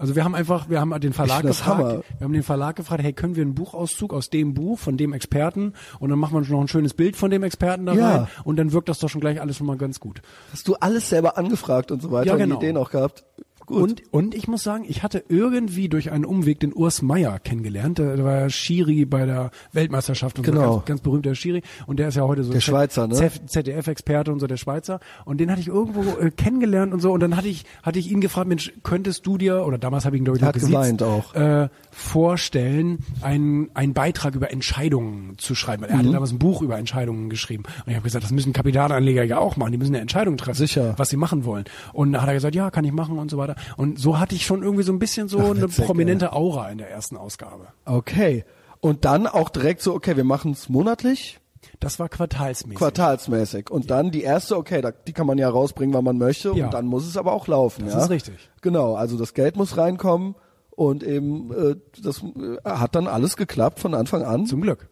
Also 0.00 0.16
wir 0.16 0.24
haben 0.24 0.34
einfach, 0.34 0.70
wir 0.70 0.80
haben 0.80 0.98
den 0.98 1.12
Verlag 1.12 1.42
gefragt, 1.42 1.78
Hammer. 1.78 2.02
wir 2.18 2.24
haben 2.24 2.32
den 2.32 2.42
Verlag 2.42 2.74
gefragt, 2.76 3.02
hey, 3.02 3.12
können 3.12 3.36
wir 3.36 3.42
einen 3.42 3.54
Buchauszug 3.54 4.14
aus 4.14 4.30
dem 4.30 4.54
Buch 4.54 4.78
von 4.78 4.96
dem 4.96 5.12
Experten 5.12 5.74
und 5.98 6.08
dann 6.08 6.18
machen 6.18 6.32
wir 6.32 6.40
noch 6.50 6.60
ein 6.62 6.68
schönes 6.68 6.94
Bild 6.94 7.16
von 7.16 7.30
dem 7.30 7.42
Experten 7.42 7.84
da 7.84 7.92
Ja. 7.92 8.10
rein 8.16 8.28
und 8.44 8.56
dann 8.56 8.72
wirkt 8.72 8.88
das 8.88 8.98
doch 8.98 9.10
schon 9.10 9.20
gleich 9.20 9.42
alles 9.42 9.58
schon 9.58 9.66
mal 9.66 9.76
ganz 9.76 10.00
gut. 10.00 10.22
Hast 10.52 10.66
du 10.66 10.74
alles 10.76 11.10
selber 11.10 11.36
angefragt 11.36 11.90
und 11.90 12.00
so 12.00 12.10
weiter 12.10 12.28
Ja, 12.28 12.32
und 12.32 12.38
genau. 12.38 12.56
Ideen 12.56 12.78
auch 12.78 12.90
gehabt? 12.90 13.24
Gut. 13.70 13.82
Und, 13.82 14.02
und 14.10 14.34
ich 14.34 14.48
muss 14.48 14.62
sagen, 14.62 14.84
ich 14.86 15.02
hatte 15.02 15.24
irgendwie 15.28 15.88
durch 15.88 16.10
einen 16.10 16.24
Umweg 16.24 16.60
den 16.60 16.72
Urs 16.74 17.02
Meier 17.02 17.38
kennengelernt. 17.38 17.98
Der, 17.98 18.22
war 18.24 18.50
Schiri 18.50 19.04
bei 19.04 19.24
der 19.26 19.50
Weltmeisterschaft 19.72 20.38
und 20.38 20.44
Genau. 20.44 20.60
so, 20.60 20.72
ganz, 20.78 20.84
ganz 20.86 21.00
berühmter 21.02 21.34
Schiri. 21.34 21.62
Und 21.86 21.98
der 21.98 22.08
ist 22.08 22.16
ja 22.16 22.22
heute 22.24 22.42
so 22.44 22.52
Der 22.52 22.60
Schweizer, 22.60 23.06
ne? 23.06 23.30
ZDF-Experte 23.46 24.32
und 24.32 24.40
so, 24.40 24.46
der 24.46 24.56
Schweizer. 24.56 25.00
Und 25.24 25.38
den 25.38 25.50
hatte 25.50 25.60
ich 25.60 25.68
irgendwo 25.68 26.18
äh, 26.18 26.30
kennengelernt 26.30 26.92
und 26.92 27.00
so. 27.00 27.12
Und 27.12 27.20
dann 27.20 27.36
hatte 27.36 27.48
ich, 27.48 27.64
hatte 27.82 27.98
ich 27.98 28.10
ihn 28.10 28.20
gefragt, 28.20 28.48
Mensch, 28.48 28.72
könntest 28.82 29.26
du 29.26 29.38
dir, 29.38 29.64
oder 29.64 29.78
damals 29.78 30.04
habe 30.04 30.16
ich 30.16 30.20
ihn, 30.20 30.24
glaube 30.24 30.38
ich, 30.38 30.42
noch 30.44 30.52
gesiezt, 30.52 31.02
auch. 31.02 31.34
Äh, 31.34 31.68
vorstellen, 31.92 32.98
einen, 33.22 33.70
einen 33.74 33.94
Beitrag 33.94 34.34
über 34.34 34.50
Entscheidungen 34.50 35.38
zu 35.38 35.54
schreiben. 35.54 35.82
Weil 35.82 35.90
er 35.90 35.94
Mhm. 35.96 35.98
hatte 36.00 36.12
damals 36.12 36.32
ein 36.32 36.38
Buch 36.38 36.62
über 36.62 36.76
Entscheidungen 36.78 37.30
geschrieben. 37.30 37.62
Und 37.84 37.88
ich 37.90 37.94
habe 37.94 38.02
gesagt, 38.04 38.24
das 38.24 38.32
müssen 38.32 38.52
Kapitalanleger 38.52 39.22
ja 39.22 39.38
auch 39.38 39.56
machen. 39.56 39.72
Die 39.72 39.78
müssen 39.78 39.94
eine 39.94 40.00
Entscheidung 40.02 40.36
treffen, 40.36 40.58
Sicher. 40.58 40.94
was 40.96 41.08
sie 41.10 41.16
machen 41.16 41.44
wollen. 41.44 41.64
Und 41.92 42.12
da 42.12 42.22
hat 42.22 42.28
er 42.28 42.34
gesagt, 42.34 42.54
ja, 42.54 42.70
kann 42.70 42.84
ich 42.84 42.92
machen 42.92 43.18
und 43.18 43.30
so 43.30 43.38
weiter. 43.38 43.54
Und 43.76 43.98
so 43.98 44.18
hatte 44.18 44.34
ich 44.34 44.46
schon 44.46 44.62
irgendwie 44.62 44.82
so 44.82 44.92
ein 44.92 44.98
bisschen 44.98 45.28
so 45.28 45.38
Ach, 45.40 45.50
eine 45.50 45.62
witzig, 45.62 45.86
prominente 45.86 46.32
Aura 46.32 46.70
in 46.70 46.78
der 46.78 46.90
ersten 46.90 47.16
Ausgabe. 47.16 47.68
Okay. 47.84 48.44
Und 48.80 49.04
dann 49.04 49.26
auch 49.26 49.48
direkt 49.48 49.82
so, 49.82 49.94
okay, 49.94 50.16
wir 50.16 50.24
machen 50.24 50.52
es 50.52 50.68
monatlich, 50.68 51.38
Das 51.80 51.98
war 51.98 52.08
quartalsmäßig. 52.08 52.78
quartalsmäßig. 52.78 53.70
Und 53.70 53.90
dann 53.90 54.10
die 54.10 54.22
erste, 54.22 54.56
okay, 54.56 54.80
da, 54.80 54.90
die 54.90 55.12
kann 55.12 55.26
man 55.26 55.38
ja 55.38 55.48
rausbringen, 55.48 55.94
wann 55.94 56.04
man 56.04 56.18
möchte. 56.18 56.52
Ja. 56.54 56.66
Und 56.66 56.74
dann 56.74 56.86
muss 56.86 57.06
es 57.06 57.16
aber 57.16 57.32
auch 57.32 57.46
laufen. 57.46 57.84
Das 57.84 57.94
ja? 57.94 58.02
ist 58.04 58.10
richtig. 58.10 58.50
Genau, 58.62 58.94
also 58.94 59.18
das 59.18 59.34
Geld 59.34 59.56
muss 59.56 59.76
reinkommen 59.76 60.34
und 60.70 61.02
eben 61.02 61.52
äh, 61.52 61.76
das 62.02 62.22
äh, 62.22 62.56
hat 62.64 62.94
dann 62.94 63.06
alles 63.06 63.36
geklappt 63.36 63.80
von 63.80 63.94
Anfang 63.94 64.22
an. 64.22 64.46
Zum 64.46 64.62
Glück. 64.62 64.88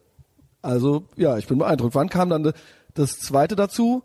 Also 0.61 1.07
ja, 1.15 1.37
ich 1.37 1.47
bin 1.47 1.57
beeindruckt. 1.57 1.95
Wann 1.95 2.09
kam 2.09 2.29
dann 2.29 2.53
das 2.93 3.19
zweite 3.19 3.55
dazu? 3.55 4.03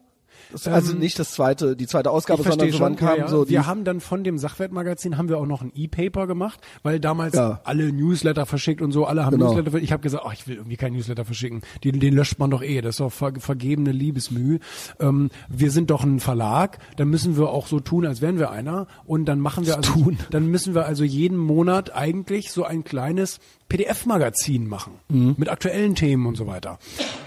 Also 0.66 0.94
nicht 0.94 1.18
das 1.18 1.32
zweite, 1.32 1.76
die 1.76 1.86
zweite 1.86 2.10
Ausgabe, 2.10 2.42
Ähm, 2.42 2.46
Ich 2.46 2.50
sondern 2.52 2.70
so 2.72 2.80
wann 2.80 2.98
schon. 2.98 3.08
kam 3.08 3.18
ja, 3.18 3.28
so 3.28 3.44
die 3.44 3.50
wir 3.50 3.66
haben 3.66 3.84
dann 3.84 4.00
von 4.00 4.24
dem 4.24 4.38
Sachwertmagazin 4.38 5.16
haben 5.18 5.28
wir 5.28 5.38
auch 5.38 5.46
noch 5.46 5.62
ein 5.62 5.72
E-Paper 5.74 6.26
gemacht, 6.26 6.60
weil 6.82 7.00
damals 7.00 7.34
Ja. 7.34 7.60
alle 7.64 7.92
Newsletter 7.92 8.46
verschickt 8.46 8.80
und 8.82 8.92
so, 8.92 9.04
alle 9.06 9.24
haben 9.24 9.32
Genau. 9.38 9.54
Newsletter. 9.54 9.78
Ich 9.78 9.92
habe 9.92 10.02
gesagt, 10.02 10.24
ach, 10.26 10.32
ich 10.32 10.46
will 10.46 10.56
irgendwie 10.56 10.76
keinen 10.76 10.94
Newsletter 10.96 11.24
verschicken. 11.24 11.62
Den, 11.84 12.00
den 12.00 12.14
löscht 12.14 12.38
man 12.38 12.50
doch 12.50 12.62
eh. 12.62 12.80
Das 12.80 12.94
ist 12.96 13.00
doch 13.00 13.10
ver 13.12 13.32
vergebene 13.38 13.92
Liebesmühe. 13.92 14.58
Ähm, 15.00 15.30
wir 15.48 15.70
sind 15.70 15.90
doch 15.90 16.04
ein 16.04 16.20
Verlag, 16.20 16.78
dann 16.96 17.08
müssen 17.08 17.36
wir 17.36 17.50
auch 17.50 17.66
so 17.66 17.80
tun, 17.80 18.06
als 18.06 18.20
wären 18.20 18.38
wir 18.38 18.50
einer. 18.50 18.86
Und 19.06 19.24
dann 19.26 19.40
machen 19.40 19.66
wir 19.66 19.76
also, 19.76 19.92
Tun. 19.92 20.18
dann 20.30 20.46
müssen 20.46 20.74
wir 20.74 20.86
also 20.86 21.04
jeden 21.04 21.36
Monat 21.38 21.94
eigentlich 21.94 22.50
so 22.52 22.64
ein 22.64 22.84
kleines 22.84 23.38
PDF-Magazin 23.68 24.68
machen 24.68 24.94
Mhm. 25.08 25.34
mit 25.38 25.48
aktuellen 25.48 25.94
Themen 25.94 26.26
und 26.26 26.36
so 26.36 26.46
weiter. 26.46 26.78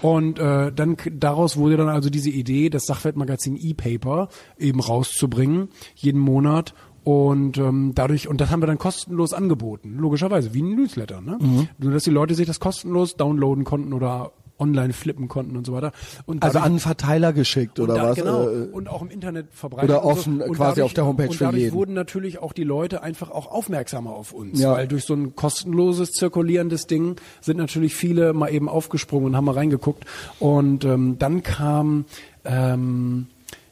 Und 0.02 0.38
äh, 0.38 0.72
dann 0.72 0.96
daraus 1.12 1.56
wurde 1.56 1.76
dann 1.76 1.88
also 1.88 2.10
diese 2.10 2.30
Idee, 2.30 2.70
das 2.70 2.84
Sachwertmagazin 2.86 3.56
E-Paper 3.60 4.28
eben 4.58 4.80
rauszubringen 4.80 5.68
jeden 5.94 6.20
Monat. 6.20 6.74
Und 7.04 7.56
ähm, 7.56 7.92
dadurch, 7.94 8.28
und 8.28 8.40
das 8.40 8.50
haben 8.50 8.60
wir 8.60 8.66
dann 8.66 8.76
kostenlos 8.78 9.32
angeboten, 9.32 9.96
logischerweise, 9.98 10.52
wie 10.52 10.62
ein 10.62 10.74
Newsletter, 10.74 11.20
ne? 11.22 11.38
Mhm. 11.40 11.68
Nur 11.78 11.92
dass 11.92 12.04
die 12.04 12.10
Leute 12.10 12.34
sich 12.34 12.46
das 12.46 12.60
kostenlos 12.60 13.16
downloaden 13.16 13.64
konnten 13.64 13.92
oder 13.94 14.32
online 14.58 14.92
flippen 14.92 15.28
konnten 15.28 15.56
und 15.56 15.66
so 15.66 15.72
weiter. 15.72 15.92
Und 16.26 16.42
also 16.42 16.54
dadurch- 16.54 16.64
an 16.64 16.72
einen 16.72 16.80
Verteiler 16.80 17.32
geschickt 17.32 17.80
oder 17.80 17.94
da, 17.94 18.02
was? 18.10 18.16
Genau. 18.16 18.48
Äh, 18.48 18.68
und 18.72 18.88
auch 18.88 19.02
im 19.02 19.10
Internet 19.10 19.46
verbreitet. 19.52 19.90
oder 19.90 20.04
und 20.04 20.12
offen, 20.12 20.42
so. 20.44 20.52
Quasi 20.52 20.82
auf 20.82 20.94
der 20.94 21.06
Homepage 21.06 21.28
und 21.28 21.40
dadurch 21.40 21.72
wurden 21.72 21.94
natürlich 21.94 22.38
auch 22.38 22.52
die 22.52 22.64
Leute 22.64 23.02
einfach 23.02 23.30
auch 23.30 23.50
aufmerksamer 23.50 24.10
auf 24.10 24.32
uns. 24.32 24.60
Ja. 24.60 24.72
Weil 24.72 24.88
durch 24.88 25.04
so 25.04 25.14
ein 25.14 25.34
kostenloses, 25.34 26.12
zirkulierendes 26.12 26.86
Ding 26.86 27.16
sind 27.40 27.56
natürlich 27.56 27.94
viele 27.94 28.32
mal 28.32 28.48
eben 28.48 28.68
aufgesprungen 28.68 29.26
und 29.26 29.36
haben 29.36 29.44
mal 29.44 29.52
reingeguckt. 29.52 30.04
Und 30.38 30.84
ähm, 30.84 31.16
dann 31.18 31.42
kam... 31.42 32.04
Ähm, 32.44 33.26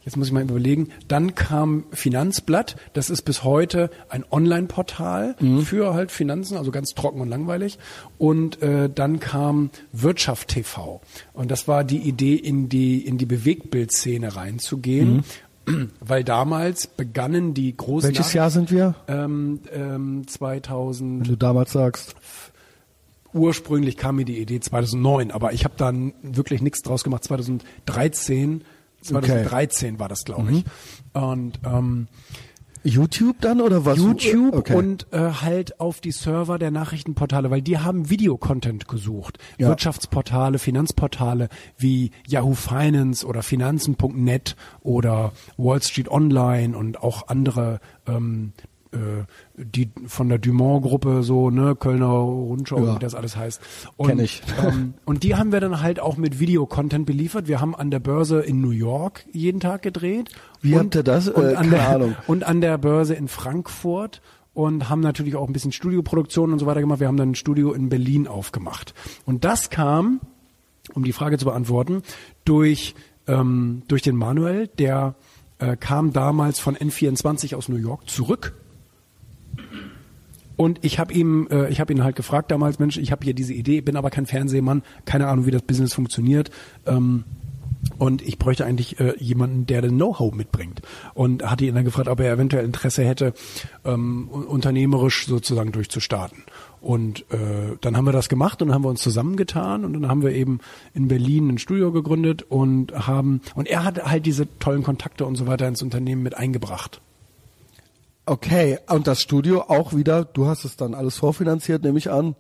Jetzt 0.07 0.17
muss 0.17 0.29
ich 0.29 0.33
mal 0.33 0.43
überlegen. 0.45 0.89
Dann 1.09 1.35
kam 1.35 1.85
Finanzblatt. 1.91 2.77
Das 2.95 3.11
ist 3.11 3.23
bis 3.23 3.45
heute 3.45 3.91
ein 4.09 4.25
Online-Portal 4.31 5.35
Mhm. 5.41 5.61
für 5.63 5.93
halt 5.95 6.11
Finanzen, 6.13 6.57
also 6.57 6.71
ganz 6.71 6.95
trocken 6.95 7.21
und 7.21 7.29
langweilig. 7.29 7.79
Und 8.17 8.63
äh, 8.63 8.89
dann 8.89 9.19
kam 9.21 9.69
Wirtschaft 9.93 10.49
TV. 10.49 11.01
Und 11.35 11.51
das 11.51 11.67
war 11.69 11.83
die 11.85 11.99
Idee, 11.99 12.37
in 12.37 12.69
die 12.69 13.05
in 13.05 13.19
die 13.19 13.27
Bewegtbildszene 13.27 14.37
reinzugehen, 14.37 15.25
weil 16.01 16.23
damals 16.23 16.87
begannen 16.87 17.53
die 17.53 17.77
großen. 17.77 18.09
Mhm. 18.09 18.15
welches 18.17 18.29
Nach- 18.29 18.35
Jahr 18.35 18.51
sind 18.51 18.71
wir? 18.71 18.95
Ähm, 19.09 19.59
ähm, 19.75 20.23
2000 20.29 21.23
Wenn 21.25 21.29
du 21.33 21.37
damals 21.37 21.73
sagst. 21.73 22.15
ursprünglich 23.35 23.97
kam 23.97 24.17
mir 24.17 24.25
die 24.25 24.39
Idee 24.39 24.61
2009, 24.61 25.31
aber 25.31 25.53
ich 25.53 25.65
habe 25.65 25.75
dann 25.77 26.15
wirklich 26.23 26.63
nichts 26.63 26.83
draus 26.83 27.05
gemacht. 27.05 27.25
2013, 27.25 28.63
2013 29.07 29.99
war 29.99 30.09
das, 30.09 30.25
glaube 30.25 30.53
ich. 30.53 30.65
Und 31.13 31.61
ähm, 31.65 32.09
YouTube 32.87 33.41
dann 33.41 33.61
oder 33.61 33.85
was? 33.85 33.99
YouTube 33.99 34.55
okay. 34.55 34.75
und 34.75 35.07
äh, 35.13 35.19
halt 35.19 35.81
auf 35.81 36.01
die 36.01 36.13
Server 36.13 36.59
der 36.59 36.71
Nachrichtenportale, 36.71 37.51
weil 37.51 37.63
die 37.63 37.79
haben 37.79 38.11
Videocontent 38.11 38.87
gesucht. 38.87 39.39
Ja. 39.59 39.69
Wirtschaftsportale, 39.69 40.59
Finanzportale 40.59 41.49
wie 41.77 42.13
Yahoo 42.29 42.55
Finance 42.55 43.27
oder 43.27 43.43
Finanzen.net 43.43 44.55
oder 44.83 45.33
Wall 45.57 45.83
Street 45.83 46.09
Online 46.09 46.77
und 46.77 47.03
auch 47.03 47.27
andere 47.27 47.81
ähm, 48.07 48.53
äh, 48.59 48.76
die 49.57 49.91
von 50.07 50.29
der 50.29 50.39
Dumont-Gruppe 50.39 51.23
so, 51.23 51.51
ne, 51.51 51.75
Kölner 51.77 52.07
Rundschau, 52.09 52.85
Ja. 52.85 52.95
wie 52.95 52.99
das 52.99 53.15
alles 53.15 53.37
heißt. 53.37 53.61
Und, 53.97 54.09
Kenn 54.09 54.19
ich. 54.21 54.43
Ähm, 54.65 54.95
und 55.05 55.23
die 55.23 55.35
haben 55.35 55.53
wir 55.53 55.61
dann 55.61 55.81
halt 55.83 56.01
auch 56.01 56.17
mit 56.17 56.39
Videocontent 56.39 57.05
beliefert. 57.07 57.49
Wir 57.49 57.61
haben 57.61 57.75
an 57.75 57.91
der 57.91 57.99
Börse 58.01 58.41
in 58.41 58.61
New 58.61 58.71
York 58.71 59.25
jeden 59.33 59.61
Tag 59.61 59.83
gedreht. 59.83 60.31
Wie 60.63 60.73
und, 60.75 60.79
habt 60.81 60.95
ihr 60.95 61.03
das? 61.03 61.29
Und 61.29 61.45
Äh, 61.45 61.49
an 61.49 61.55
keine 61.57 61.71
der, 61.71 61.89
Ahnung. 61.89 62.17
Und 62.27 62.45
an 62.45 62.61
der 62.61 62.79
Börse 62.79 63.15
in 63.15 63.29
Frankfurt 63.29 64.23
und 64.55 64.89
haben 64.89 65.01
natürlich 65.01 65.37
auch 65.37 65.47
ein 65.47 65.53
bisschen 65.53 65.73
Studioproduktion 65.73 66.51
und 66.53 66.59
so 66.59 66.65
weiter 66.67 66.81
gemacht. 66.81 66.99
Wir 67.01 67.09
haben 67.09 67.19
dann 67.19 67.33
ein 67.33 67.35
Studio 67.35 67.73
in 67.75 67.91
Berlin 67.91 68.27
aufgemacht. 68.27 68.95
Und 69.27 69.45
das 69.45 69.69
kam, 69.69 70.21
um 70.95 71.05
die 71.05 71.13
Frage 71.13 71.37
zu 71.37 71.45
beantworten, 71.45 72.03
durch, 72.47 72.95
ähm, 73.27 73.83
durch 73.89 74.01
den 74.01 74.17
Manuel, 74.17 74.69
der 74.69 75.15
äh, 75.59 75.77
kam 75.77 76.13
damals 76.15 76.59
von 76.59 76.75
N24 76.75 77.55
aus 77.55 77.69
New 77.69 77.77
York 77.77 78.09
zurück. 78.09 78.55
Und 80.57 80.79
ich 80.83 80.99
habe 80.99 81.13
ihm, 81.13 81.49
äh, 81.51 81.69
ich 81.69 81.81
habe 81.81 81.93
ihn 81.93 82.03
halt 82.03 82.17
gefragt 82.17 82.51
damals, 82.51 82.79
Mensch, 82.79 82.97
ich 82.97 83.13
habe 83.13 83.25
hier 83.25 83.35
diese 83.35 83.53
Idee, 83.55 83.81
bin 83.81 83.97
aber 83.97 84.11
kein 84.11 84.27
Fernsehmann, 84.27 84.83
keine 85.05 85.29
Ahnung, 85.29 85.47
wie 85.47 85.51
das 85.51 85.63
Business 85.63 85.95
funktioniert. 85.95 86.51
Ähm, 86.87 87.25
Und 87.99 88.21
ich 88.23 88.39
bräuchte 88.39 88.65
eigentlich 88.65 88.99
äh, 88.99 89.15
jemanden, 89.19 89.67
der 89.67 89.81
den 89.81 89.95
Know-how 89.97 90.35
mitbringt. 90.35 90.83
Und 91.15 91.49
hatte 91.49 91.67
ihn 91.67 91.75
dann 91.75 91.85
gefragt, 91.85 92.09
ob 92.09 92.19
er 92.21 92.33
eventuell 92.33 92.65
Interesse 92.65 93.05
hätte, 93.05 93.33
ähm, 93.85 94.29
unternehmerisch 94.29 95.27
sozusagen 95.27 95.71
durchzustarten. 95.71 96.43
Und 96.81 97.21
äh, 97.31 97.77
dann 97.81 97.97
haben 97.97 98.05
wir 98.05 98.13
das 98.13 98.29
gemacht 98.29 98.61
und 98.61 98.69
dann 98.69 98.75
haben 98.75 98.85
wir 98.85 98.89
uns 98.91 99.03
zusammengetan 99.03 99.85
und 99.85 99.93
dann 99.93 100.09
haben 100.09 100.23
wir 100.23 100.33
eben 100.33 100.59
in 100.95 101.09
Berlin 101.09 101.49
ein 101.49 101.59
Studio 101.59 101.93
gegründet 101.93 102.45
und 102.49 102.93
haben 103.07 103.41
und 103.55 103.67
er 103.69 103.85
hat 103.85 104.05
halt 104.05 104.25
diese 104.27 104.47
tollen 104.59 104.83
Kontakte 104.83 105.25
und 105.27 105.37
so 105.37 105.47
weiter 105.47 105.67
ins 105.67 105.83
Unternehmen 105.83 106.23
mit 106.23 106.37
eingebracht. 106.37 107.01
Okay, 108.27 108.79
und 108.91 109.07
das 109.07 109.23
Studio 109.23 109.63
auch 109.69 109.95
wieder, 109.95 110.25
du 110.25 110.47
hast 110.47 110.65
es 110.65 110.77
dann 110.77 110.95
alles 110.95 111.17
vorfinanziert, 111.17 111.85
nehme 111.85 111.99
ich 111.99 112.11
an. 112.11 112.35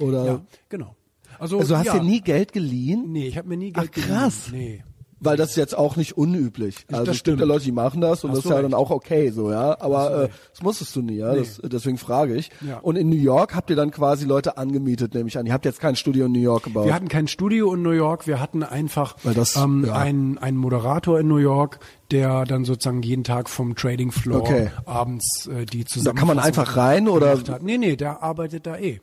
Oder? 0.00 0.24
Ja, 0.24 0.40
genau. 0.70 0.96
Also, 1.38 1.58
Also 1.58 1.76
hast 1.76 1.86
ja. 1.86 1.98
dir 1.98 2.04
nie 2.04 2.22
Geld 2.22 2.52
geliehen? 2.52 3.12
Nee, 3.12 3.28
ich 3.28 3.36
habe 3.36 3.48
mir 3.48 3.58
nie 3.58 3.70
Geld 3.72 3.90
Ach, 3.94 4.00
krass. 4.02 4.46
geliehen. 4.46 4.82
Nee. 4.82 4.84
Weil 5.18 5.38
das 5.38 5.50
ist 5.50 5.56
jetzt 5.56 5.76
auch 5.76 5.96
nicht 5.96 6.18
unüblich. 6.18 6.84
Also 6.92 7.06
das 7.06 7.16
es 7.16 7.24
gibt 7.24 7.28
ja 7.28 7.36
stimmt. 7.38 7.48
Leute, 7.48 7.64
die 7.64 7.72
machen 7.72 8.02
das 8.02 8.22
und 8.22 8.30
Hast 8.32 8.36
das 8.38 8.44
ist 8.44 8.50
ja 8.50 8.56
recht. 8.56 8.66
dann 8.66 8.74
auch 8.74 8.90
okay 8.90 9.30
so, 9.30 9.50
ja. 9.50 9.80
Aber 9.80 10.24
äh, 10.24 10.28
das 10.52 10.62
musstest 10.62 10.94
du 10.94 11.00
nie, 11.00 11.16
ja. 11.16 11.32
Nee. 11.32 11.38
Das, 11.38 11.58
deswegen 11.64 11.96
frage 11.96 12.34
ich. 12.36 12.50
Ja. 12.60 12.80
Und 12.80 12.96
in 12.96 13.08
New 13.08 13.16
York 13.16 13.54
habt 13.54 13.70
ihr 13.70 13.76
dann 13.76 13.90
quasi 13.92 14.26
Leute 14.26 14.58
angemietet, 14.58 15.14
nehme 15.14 15.28
ich 15.28 15.38
an. 15.38 15.46
Ihr 15.46 15.54
habt 15.54 15.64
jetzt 15.64 15.80
kein 15.80 15.96
Studio 15.96 16.26
in 16.26 16.32
New 16.32 16.40
York 16.40 16.64
gebaut. 16.64 16.84
Wir 16.84 16.92
hatten 16.94 17.08
kein 17.08 17.28
Studio 17.28 17.72
in 17.72 17.80
New 17.80 17.92
York, 17.92 18.26
wir 18.26 18.40
hatten 18.40 18.62
einfach 18.62 19.16
Weil 19.22 19.32
das- 19.32 19.56
ähm, 19.56 19.84
ja. 19.86 19.94
einen, 19.94 20.36
einen 20.36 20.58
Moderator 20.58 21.18
in 21.18 21.28
New 21.28 21.38
York, 21.38 21.78
der 22.10 22.44
dann 22.44 22.66
sozusagen 22.66 23.00
jeden 23.02 23.24
Tag 23.24 23.48
vom 23.48 23.74
Trading 23.74 24.12
Floor 24.12 24.42
Okay. 24.42 24.70
abends 24.84 25.46
äh, 25.48 25.64
die 25.64 25.84
da 25.84 25.88
zusammen. 25.90 26.18
kann 26.18 26.28
man 26.28 26.38
einfach 26.38 26.76
rein 26.76 27.08
oder? 27.08 27.30
Hat. 27.38 27.62
Nee, 27.62 27.78
nee, 27.78 27.96
der 27.96 28.22
arbeitet 28.22 28.66
da 28.66 28.76
eh. 28.76 29.00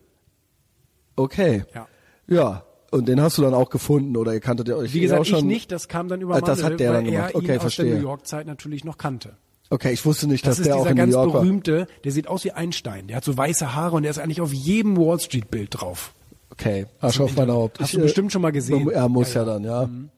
Okay. 1.16 1.64
Ja. 1.74 1.88
Ja. 2.28 2.64
Und 2.94 3.08
den 3.08 3.20
hast 3.22 3.38
du 3.38 3.42
dann 3.42 3.54
auch 3.54 3.70
gefunden 3.70 4.16
oder 4.18 4.34
ihr 4.34 4.40
kanntet 4.40 4.68
ihr 4.68 4.78
euch 4.78 4.94
Wie 4.94 5.00
eh 5.00 5.02
gesagt, 5.02 5.22
auch 5.22 5.26
schon? 5.26 5.40
ich 5.40 5.46
nicht, 5.46 5.72
das 5.72 5.88
kam 5.88 6.08
dann 6.10 6.22
über 6.22 6.36
Ah, 6.36 6.42
das 6.42 6.62
hat 6.64 6.80
der 6.80 6.94
dann 6.94 7.06
gemacht. 7.06 7.34
Okay, 7.36 7.56
aus 7.56 7.62
verstehe. 7.62 7.86
der 7.86 7.96
New 7.96 8.02
York-Zeit 8.04 8.46
natürlich 8.48 8.84
noch 8.86 8.98
kannte. 8.98 9.36
Okay, 9.70 9.92
ich 9.92 10.06
wusste 10.06 10.28
nicht, 10.28 10.46
Das 10.46 10.58
dass 10.58 10.60
ist 10.60 10.66
der 10.68 10.76
auch 10.76 10.80
dieser 10.84 10.92
in 10.92 10.96
New 10.98 11.02
ganz 11.04 11.14
York 11.14 11.34
war. 11.34 11.42
berühmte, 11.42 11.88
der 12.04 12.12
sieht 12.12 12.28
aus 12.28 12.44
wie 12.44 12.52
Einstein. 12.52 13.08
Der 13.08 13.18
hat 13.18 13.24
so 13.24 13.36
weiße 13.36 13.74
Haare 13.74 13.96
und 13.96 14.04
der 14.04 14.12
ist 14.12 14.20
eigentlich 14.20 14.42
auf 14.42 14.54
jedem 14.54 14.96
Wall 14.98 15.20
Street 15.20 15.50
Bild 15.50 15.70
drauf. 15.72 16.14
Okay, 16.52 16.86
Asche 17.00 17.24
auf 17.24 17.36
mein 17.36 17.50
Haupt. 17.50 17.80
Hast 17.80 17.96
du 17.96 18.00
bestimmt 18.02 18.32
schon 18.32 18.44
mal 18.44 18.52
gesehen. 18.52 18.88
Er 18.92 19.10
muss 19.10 19.34
ja, 19.34 19.42
Ja, 19.44 19.58
dann, 19.58 19.62
Mhm. 19.64 20.10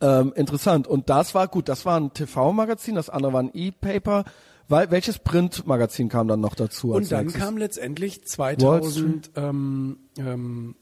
ja. 0.00 0.20
Ähm, 0.20 0.32
interessant. 0.36 0.86
Und 0.86 1.10
das 1.10 1.34
war 1.34 1.48
gut. 1.48 1.68
Das 1.68 1.84
war 1.84 1.98
ein 2.00 2.14
TV-Magazin, 2.14 2.94
das 2.94 3.10
andere 3.10 3.32
war 3.34 3.42
ein 3.42 3.50
E-Paper. 3.52 4.24
Weil, 4.70 4.90
welches 4.90 5.18
Print-Magazin 5.18 6.08
kam 6.08 6.28
dann 6.28 6.40
noch 6.40 6.54
dazu? 6.54 6.92
Und 6.92 7.10
dann 7.10 7.24
nächstes? 7.26 7.42
kam 7.42 7.56
letztendlich 7.56 8.20
Wall 8.36 8.56
2000, 8.58 9.30
ähm, 9.36 9.96
ähm, 10.18 10.74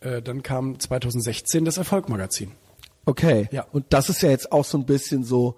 äh, 0.00 0.22
dann 0.22 0.42
kam 0.42 0.78
2016 0.78 1.64
das 1.64 1.78
Erfolgmagazin. 1.78 2.52
Okay. 3.06 3.48
Ja. 3.50 3.66
Und 3.72 3.86
das 3.90 4.08
ist 4.08 4.22
ja 4.22 4.30
jetzt 4.30 4.52
auch 4.52 4.64
so 4.64 4.78
ein 4.78 4.84
bisschen 4.86 5.24
so 5.24 5.56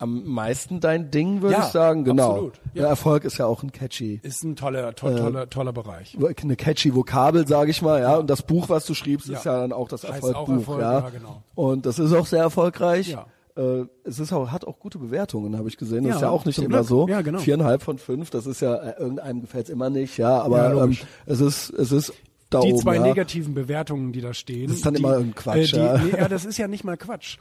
am 0.00 0.24
meisten 0.26 0.78
dein 0.78 1.10
Ding, 1.10 1.42
würde 1.42 1.54
Ja, 1.56 1.66
ich 1.66 1.72
sagen. 1.72 2.04
Genau. 2.04 2.30
absolut. 2.30 2.60
Ja. 2.72 2.86
Erfolg 2.86 3.24
ist 3.24 3.38
ja 3.38 3.46
auch 3.46 3.64
ein 3.64 3.72
catchy, 3.72 4.20
Ist 4.22 4.44
ein 4.44 4.54
toller, 4.54 4.94
to 4.94 5.10
toller, 5.10 5.50
toller 5.50 5.72
Bereich. 5.72 6.16
eine 6.40 6.54
catchy 6.56 6.94
Vokabel, 6.94 7.48
sage 7.48 7.72
ich 7.72 7.82
mal, 7.82 8.00
ja. 8.00 8.16
Und 8.16 8.30
das 8.30 8.42
Buch, 8.42 8.68
was 8.68 8.86
du 8.86 8.94
schriebst, 8.94 9.28
ist 9.28 9.44
ja 9.44 9.60
dann 9.60 9.72
auch 9.72 9.88
das 9.88 10.04
Erfolgbuch, 10.04 10.48
Erfolg, 10.58 10.80
ja. 10.82 10.92
ja, 11.00 11.08
genau. 11.10 11.42
Und 11.56 11.84
das 11.84 11.98
ist 11.98 12.12
auch 12.12 12.26
sehr 12.26 12.42
erfolgreich. 12.42 13.08
Ja. 13.08 13.26
Äh, 13.56 13.86
es 14.04 14.20
ist 14.20 14.32
auch, 14.32 14.52
hat 14.52 14.64
auch 14.64 14.78
gute 14.78 14.98
Bewertungen, 14.98 15.58
habe 15.58 15.68
ich 15.68 15.76
gesehen. 15.76 16.04
Das 16.04 16.10
Ja, 16.10 16.14
ist 16.16 16.22
ja 16.22 16.30
auch 16.30 16.44
nicht 16.44 16.58
immer 16.60 16.76
Glück. 16.78 16.86
so. 16.88 17.08
Ja, 17.08 17.20
genau. 17.22 17.40
Viereinhalb 17.40 17.82
von 17.82 17.98
fünf, 17.98 18.30
das 18.30 18.46
ist 18.46 18.60
ja, 18.60 18.76
äh, 18.76 19.00
irgendeinem 19.00 19.40
gefällt 19.40 19.64
es 19.64 19.70
immer 19.70 19.90
nicht, 19.90 20.16
ja, 20.16 20.40
aber 20.42 20.74
Ja, 20.76 20.84
ähm, 20.84 20.96
es 21.26 21.40
ist, 21.40 21.70
es 21.70 21.90
ist 21.90 22.12
da 22.50 22.60
Die 22.60 22.72
oben. 22.72 22.82
zwei 22.82 22.96
ja. 22.96 23.02
negativen 23.02 23.54
Bewertungen, 23.54 24.12
die 24.12 24.20
da 24.20 24.32
stehen. 24.34 24.68
Das 24.68 24.76
ist 24.76 24.86
dann 24.86 24.94
die, 24.94 25.00
immer 25.02 25.12
irgendein 25.14 25.34
Quatsch, 25.34 25.72
Äh, 25.72 25.76
die, 25.76 25.82
ja. 25.84 25.98
nee, 25.98 26.10
ja, 26.22 26.28
das 26.28 26.44
ist 26.44 26.58
ja 26.58 26.68
nicht 26.68 26.84
mal 26.84 26.96
Quatsch. 26.96 27.36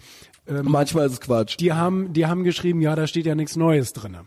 Ähm, 0.48 0.66
Manchmal 0.66 1.06
ist 1.08 1.14
es 1.14 1.22
Quatsch. 1.22 1.58
die 1.60 1.74
haben, 1.74 2.14
die 2.14 2.26
haben 2.26 2.44
geschrieben, 2.44 2.82
ja, 2.82 2.96
da 2.96 3.08
steht 3.08 3.26
ja 3.26 3.36
nichts 3.36 3.56
Neues 3.56 3.94
drinne. 3.94 4.26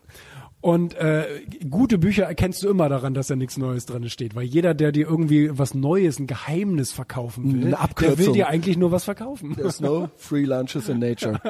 Und 0.62 0.94
äh, 0.94 1.24
gute 1.70 1.96
Bücher 1.96 2.24
erkennst 2.24 2.62
du 2.62 2.68
immer 2.68 2.90
daran, 2.90 3.14
dass 3.14 3.28
da 3.28 3.36
nichts 3.36 3.56
Neues 3.56 3.86
drin 3.86 4.08
steht, 4.10 4.34
weil 4.34 4.44
jeder, 4.44 4.74
der 4.74 4.92
dir 4.92 5.08
irgendwie 5.08 5.48
was 5.58 5.72
Neues, 5.72 6.18
ein 6.18 6.26
Geheimnis 6.26 6.92
verkaufen 6.92 7.62
will, 7.62 7.74
der 8.00 8.18
will 8.18 8.32
dir 8.32 8.48
eigentlich 8.48 8.76
nur 8.76 8.92
was 8.92 9.04
verkaufen. 9.04 9.54
There's 9.56 9.80
no 9.80 10.10
free 10.16 10.44
lunches 10.44 10.90
in 10.90 10.98
nature. 10.98 11.40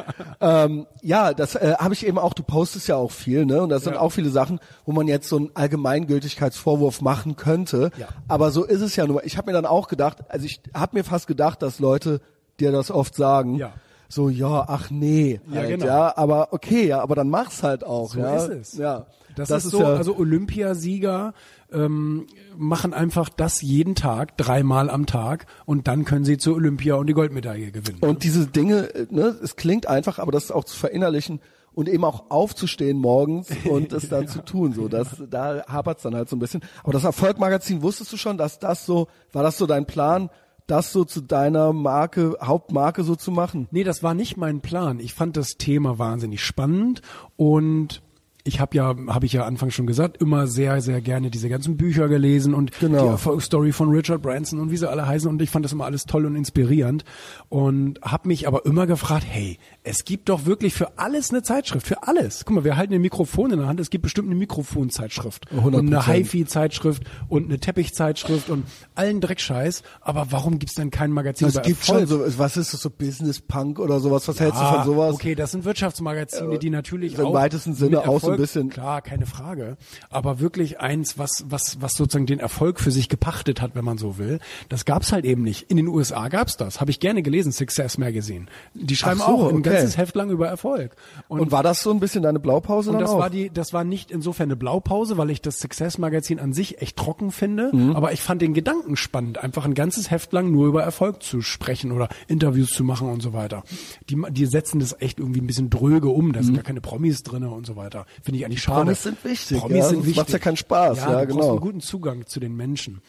ähm, 0.41 0.87
ja, 1.03 1.35
das 1.35 1.57
äh, 1.57 1.75
habe 1.79 1.93
ich 1.95 2.07
eben 2.07 2.19
auch, 2.19 2.35
du 2.35 2.45
postest 2.45 2.87
ja 2.87 2.95
auch 2.97 3.11
viel, 3.11 3.47
ne? 3.47 3.63
Und 3.63 3.71
das 3.71 3.83
sind 3.83 3.95
Ja. 3.95 4.01
auch 4.01 4.11
viele 4.11 4.31
Sachen, 4.31 4.61
wo 4.87 4.93
man 4.93 5.09
jetzt 5.09 5.29
so 5.29 5.39
einen 5.39 5.51
Allgemeingültigkeitsvorwurf 5.55 7.01
machen 7.01 7.37
könnte. 7.37 7.91
Ja. 7.99 8.09
Aber 8.29 8.51
so 8.51 8.65
ist 8.65 8.81
es 8.81 8.97
ja 8.97 9.07
nur. 9.07 9.25
Ich 9.25 9.37
habe 9.37 9.51
mir 9.51 9.55
dann 9.55 9.67
auch 9.67 9.89
gedacht, 9.89 10.19
also 10.29 10.47
ich 10.47 10.61
habe 10.75 10.97
mir 10.97 11.05
fast 11.05 11.27
gedacht, 11.27 11.63
dass 11.63 11.79
Leute 11.79 12.21
dir 12.61 12.73
das 12.73 12.91
oft 12.91 13.15
sagen. 13.15 13.57
Ja. 13.57 13.73
So, 14.11 14.29
ja, 14.29 14.65
ach 14.67 14.91
nee, 14.91 15.41
Ja, 15.51 15.61
halt, 15.61 15.69
genau. 15.69 15.87
ja, 15.87 16.17
aber 16.17 16.53
okay, 16.53 16.89
ja, 16.89 17.01
aber 17.01 17.15
dann 17.15 17.31
mach's 17.31 17.63
halt 17.63 17.85
auch, 17.85 18.11
So 18.11 18.19
ja. 18.19 18.37
ist 18.37 18.49
es. 18.49 18.77
Ja. 18.77 19.07
Das, 19.37 19.51
ist, 19.51 19.71
so, 19.71 19.81
ja, 19.81 19.95
also 19.95 20.17
Olympiasieger 20.17 21.33
ähm, 21.73 22.27
machen 22.59 22.93
einfach 22.93 23.29
das 23.29 23.63
jeden 23.63 23.95
Tag, 23.95 24.37
dreimal 24.37 24.91
am 24.91 25.07
Tag 25.07 25.47
und 25.65 25.87
dann 25.87 26.05
können 26.05 26.25
sie 26.25 26.39
zur 26.39 26.57
Olympia 26.57 26.97
und 26.97 27.07
die 27.07 27.13
Goldmedaille 27.13 27.71
gewinnen. 27.71 28.01
Und 28.01 28.25
diese 28.25 28.49
Dinge, 28.49 28.93
äh, 28.95 29.07
ne, 29.11 29.37
es 29.43 29.55
klingt 29.55 29.87
einfach, 29.87 30.19
aber 30.19 30.33
das 30.33 30.51
auch 30.51 30.65
zu 30.65 30.77
verinnerlichen 30.77 31.41
und 31.73 31.89
eben 31.89 32.05
auch 32.05 32.31
aufzustehen 32.31 32.99
morgens 32.99 33.49
und 33.65 33.93
das 33.93 34.09
dann 34.09 34.27
zu 34.29 34.45
tun, 34.45 34.73
so, 34.73 34.89
das, 34.89 35.23
da 35.31 35.65
hapert's 35.69 36.03
dann 36.03 36.17
halt 36.17 36.29
so 36.29 36.35
ein 36.35 36.41
bisschen. 36.41 36.63
Aber 36.83 36.93
das 36.93 37.05
Erfolgmagazin, 37.05 37.83
wusstest 37.83 38.13
du 38.13 38.17
schon, 38.17 38.37
dass 38.37 38.59
das 38.59 38.85
so, 38.85 39.07
war 39.33 39.45
das 39.45 39.57
so 39.57 39.67
dein 39.67 39.87
Plan, 39.87 40.31
das 40.71 40.93
so 40.93 41.05
zu 41.05 41.21
deiner 41.21 41.73
Marke, 41.73 42.37
Hauptmarke 42.41 43.03
so 43.03 43.17
zu 43.17 43.31
machen? 43.31 43.69
Nee, 43.71 43.85
das 43.85 44.03
war 44.03 44.15
nicht 44.15 44.37
mein 44.37 44.61
Plan. 44.61 45.01
Ich 45.01 45.15
fand 45.15 45.37
das 45.37 45.57
Thema 45.59 45.99
wahnsinnig 45.99 46.43
spannend 46.45 47.03
und 47.37 48.03
ich 48.51 48.61
habe 48.61 48.77
ja, 48.77 48.95
habe 49.09 49.27
ich 49.27 49.33
ja 49.33 49.45
Anfang 49.45 49.71
schon 49.71 49.87
gesagt, 49.87 50.21
immer 50.21 50.47
sehr, 50.47 50.81
sehr 50.81 51.01
gerne 51.01 51.31
diese 51.31 51.49
ganzen 51.49 51.77
Bücher 51.77 52.09
gelesen 52.09 52.53
und 52.55 52.73
Genau. 52.81 53.03
die 53.05 53.09
Erfolgsstory 53.09 53.73
von 53.73 53.91
Richard 53.91 54.23
Branson 54.23 54.59
und 54.61 54.71
wie 54.71 54.77
sie 54.77 54.89
alle 54.91 55.07
heißen 55.07 55.31
und 55.31 55.41
ich 55.41 55.51
fand 55.51 55.65
das 55.65 55.73
immer 55.73 55.85
alles 55.85 56.05
toll 56.07 56.27
und 56.27 56.35
inspirierend 56.37 57.05
und 57.49 58.01
habe 58.03 58.29
mich 58.29 58.47
aber 58.49 58.67
immer 58.67 58.87
gefragt, 58.87 59.25
hey, 59.29 59.59
es 59.85 60.05
gibt 60.05 60.29
doch 60.29 60.47
wirklich 60.47 60.75
für 60.75 60.99
alles 60.99 61.31
eine 61.31 61.43
Zeitschrift, 61.43 61.87
für 61.87 62.03
alles. 62.07 62.45
Guck 62.45 62.57
mal, 62.57 62.65
wir 62.65 62.77
halten 62.77 62.93
ein 62.95 63.01
Mikrofon 63.01 63.53
in 63.53 63.59
der 63.59 63.69
Hand, 63.69 63.81
es 63.81 63.91
gibt 63.91 64.03
bestimmt 64.03 64.27
eine 64.29 64.35
Mikrofonzeitschrift 64.37 65.51
und 65.53 65.75
100%. 65.75 65.79
eine 65.79 66.07
HiFi-Zeitschrift 66.07 67.03
und 67.29 67.45
eine 67.47 67.59
Teppichzeitschrift 67.59 68.51
und 68.51 68.65
allen 68.95 69.21
Dreckscheiß, 69.21 69.83
aber 70.01 70.27
warum 70.31 70.59
gibt's 70.59 70.75
denn 70.75 70.91
kein 70.91 71.13
Magazin 71.13 71.49
Es 71.49 71.55
gibt 71.63 71.81
Erfolg? 71.81 72.01
schon 72.01 72.07
so, 72.09 72.39
was 72.39 72.57
ist 72.57 72.73
das 72.75 72.81
so 72.83 72.91
Business 72.91 73.41
Punk 73.41 73.79
oder 73.79 74.01
sowas? 74.01 74.27
Was 74.29 74.41
hältst 74.41 74.61
du 74.61 74.65
von 74.65 74.85
sowas? 74.85 75.15
Okay, 75.15 75.35
das 75.35 75.53
sind 75.53 75.65
Wirtschaftsmagazine, 75.65 76.59
die 76.59 76.71
natürlich 76.71 77.19
im 77.19 77.27
auch 77.27 77.35
weitesten 77.35 77.75
Sinne 77.75 77.99
ein 78.03 78.05
Erfolg- 78.11 78.40
bisschen- 78.41 78.71
Klar, 78.71 79.03
keine 79.03 79.27
Frage. 79.27 79.77
Aber 80.11 80.41
wirklich 80.41 80.81
eins, 80.81 81.19
was, 81.19 81.45
was, 81.49 81.81
was 81.81 81.95
sozusagen 81.95 82.27
den 82.27 82.41
Erfolg 82.41 82.81
für 82.81 82.91
sich 82.91 83.09
gepachtet 83.09 83.61
hat, 83.61 83.75
wenn 83.75 83.85
man 83.85 83.99
so 83.99 84.19
will, 84.19 84.39
das 84.69 84.85
gab's 84.85 85.13
halt 85.13 85.25
eben 85.25 85.43
nicht. 85.43 85.71
In 85.71 85.77
den 85.77 85.89
USA 85.89 86.29
gab's 86.29 86.57
das. 86.57 86.81
Habe 86.81 86.91
ich 86.91 87.01
gerne 87.01 87.23
gelesen, 87.23 87.53
Success 87.53 87.99
Magazine. 87.99 88.47
Die 88.75 88.97
schreiben 88.97 89.21
so, 89.21 89.27
auch 89.27 89.49
ein 89.49 89.57
okay. 89.59 89.71
ganzes 89.71 89.97
Heft 89.97 90.15
lang 90.15 90.31
über 90.31 90.49
Erfolg. 90.49 90.97
Und 91.29 91.53
war 91.53 91.63
das 91.63 91.83
so 91.83 91.91
ein 91.91 92.01
bisschen 92.01 92.23
deine 92.23 92.41
Blaupause 92.41 92.91
Und 92.91 93.01
das 93.01 93.11
auch? 93.11 93.19
war 93.19 93.31
die, 93.31 93.51
das 93.51 93.73
war 93.73 93.85
nicht 93.85 94.11
insofern 94.11 94.45
eine 94.49 94.57
Blaupause, 94.57 95.17
weil 95.19 95.31
ich 95.31 95.41
das 95.43 95.59
Success 95.59 95.99
Magazin 95.99 96.39
an 96.39 96.53
sich 96.53 96.81
echt 96.81 96.97
trocken 96.97 97.31
finde. 97.31 97.71
Mhm. 97.75 97.97
Aber 97.97 98.13
ich 98.13 98.21
fand 98.21 98.43
den 98.43 98.55
Gedanken 98.55 98.97
spannend, 98.97 99.39
einfach 99.39 99.65
ein 99.65 99.75
ganzes 99.75 100.11
Heft 100.11 100.33
lang 100.33 100.51
nur 100.51 100.67
über 100.67 100.83
Erfolg 100.83 101.23
zu 101.23 101.43
sprechen 101.43 101.93
oder 101.93 102.09
Interviews 102.29 102.71
zu 102.71 102.85
machen 102.85 103.09
und 103.09 103.21
so 103.23 103.33
weiter. 103.33 103.63
Die, 104.09 104.17
die 104.31 104.47
setzen 104.47 104.81
das 104.81 104.97
echt 105.01 105.19
irgendwie 105.19 105.41
ein 105.41 105.47
bisschen 105.47 105.71
dröge 105.71 106.09
um. 106.09 106.33
Da 106.33 106.43
sind 106.43 106.55
gar 106.55 106.65
keine 106.65 106.81
Promis 106.81 107.23
drinne 107.23 107.51
und 107.51 107.67
so 107.67 107.77
weiter. 107.77 108.07
Finde 108.23 108.39
ich 108.39 108.45
eigentlich 108.45 108.63
schade. 108.63 108.81
Promis 108.83 109.03
sind 109.03 109.25
wichtig, 109.25 109.59
Promis 109.59 109.77
ja, 109.77 109.89
sind 109.89 110.01
wichtig. 110.01 110.17
macht's 110.17 110.33
ja 110.33 110.39
keinen 110.39 110.57
Spaß, 110.57 110.99
ja, 110.99 111.05
du 111.07 111.13
brauchst 111.13 111.29
genau. 111.29 111.51
einen 111.51 111.61
guten 111.61 111.81
Zugang 111.81 112.27
zu 112.27 112.41
den 112.41 112.57
Menschen. 112.57 113.01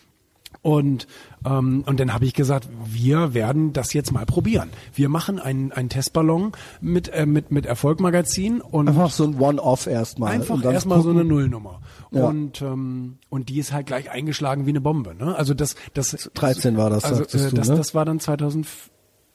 Und, 0.61 1.07
ähm, 1.45 1.83
und 1.87 1.99
dann 1.99 2.13
habe 2.13 2.25
ich 2.25 2.33
gesagt, 2.33 2.67
wir 2.85 3.33
werden 3.33 3.73
das 3.73 3.93
jetzt 3.93 4.11
mal 4.11 4.25
probieren. 4.25 4.69
Wir 4.93 5.09
machen 5.09 5.39
einen, 5.39 5.71
einen 5.71 5.89
Testballon 5.89 6.51
mit, 6.81 7.09
äh, 7.09 7.25
mit, 7.25 7.51
mit 7.51 7.65
Erfolgmagazin 7.65 8.61
und 8.61 8.87
Einfach 8.87 9.09
so 9.09 9.23
ein 9.23 9.39
One-Off 9.39 9.87
erstmal. 9.87 10.33
Einfach 10.33 10.61
dann 10.61 10.73
erstmal 10.73 11.01
so 11.01 11.09
eine 11.09 11.23
Nullnummer. 11.23 11.81
Ja. 12.11 12.25
Und, 12.25 12.61
ähm, 12.61 13.17
und 13.29 13.49
die 13.49 13.59
ist 13.59 13.71
halt 13.71 13.87
gleich 13.87 14.11
eingeschlagen 14.11 14.65
wie 14.65 14.71
eine 14.71 14.81
Bombe. 14.81 15.15
Ne? 15.15 15.35
Also 15.35 15.53
das, 15.53 15.75
das 15.93 16.29
13 16.33 16.77
war 16.77 16.89
das, 16.89 17.05
also, 17.05 17.23
äh, 17.23 17.49
du, 17.49 17.55
das, 17.55 17.69
ne? 17.69 17.75
das 17.75 17.95
war 17.95 18.05
dann 18.05 18.19
2000, 18.19 18.67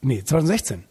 nee, 0.01 0.23
2016. 0.23 0.85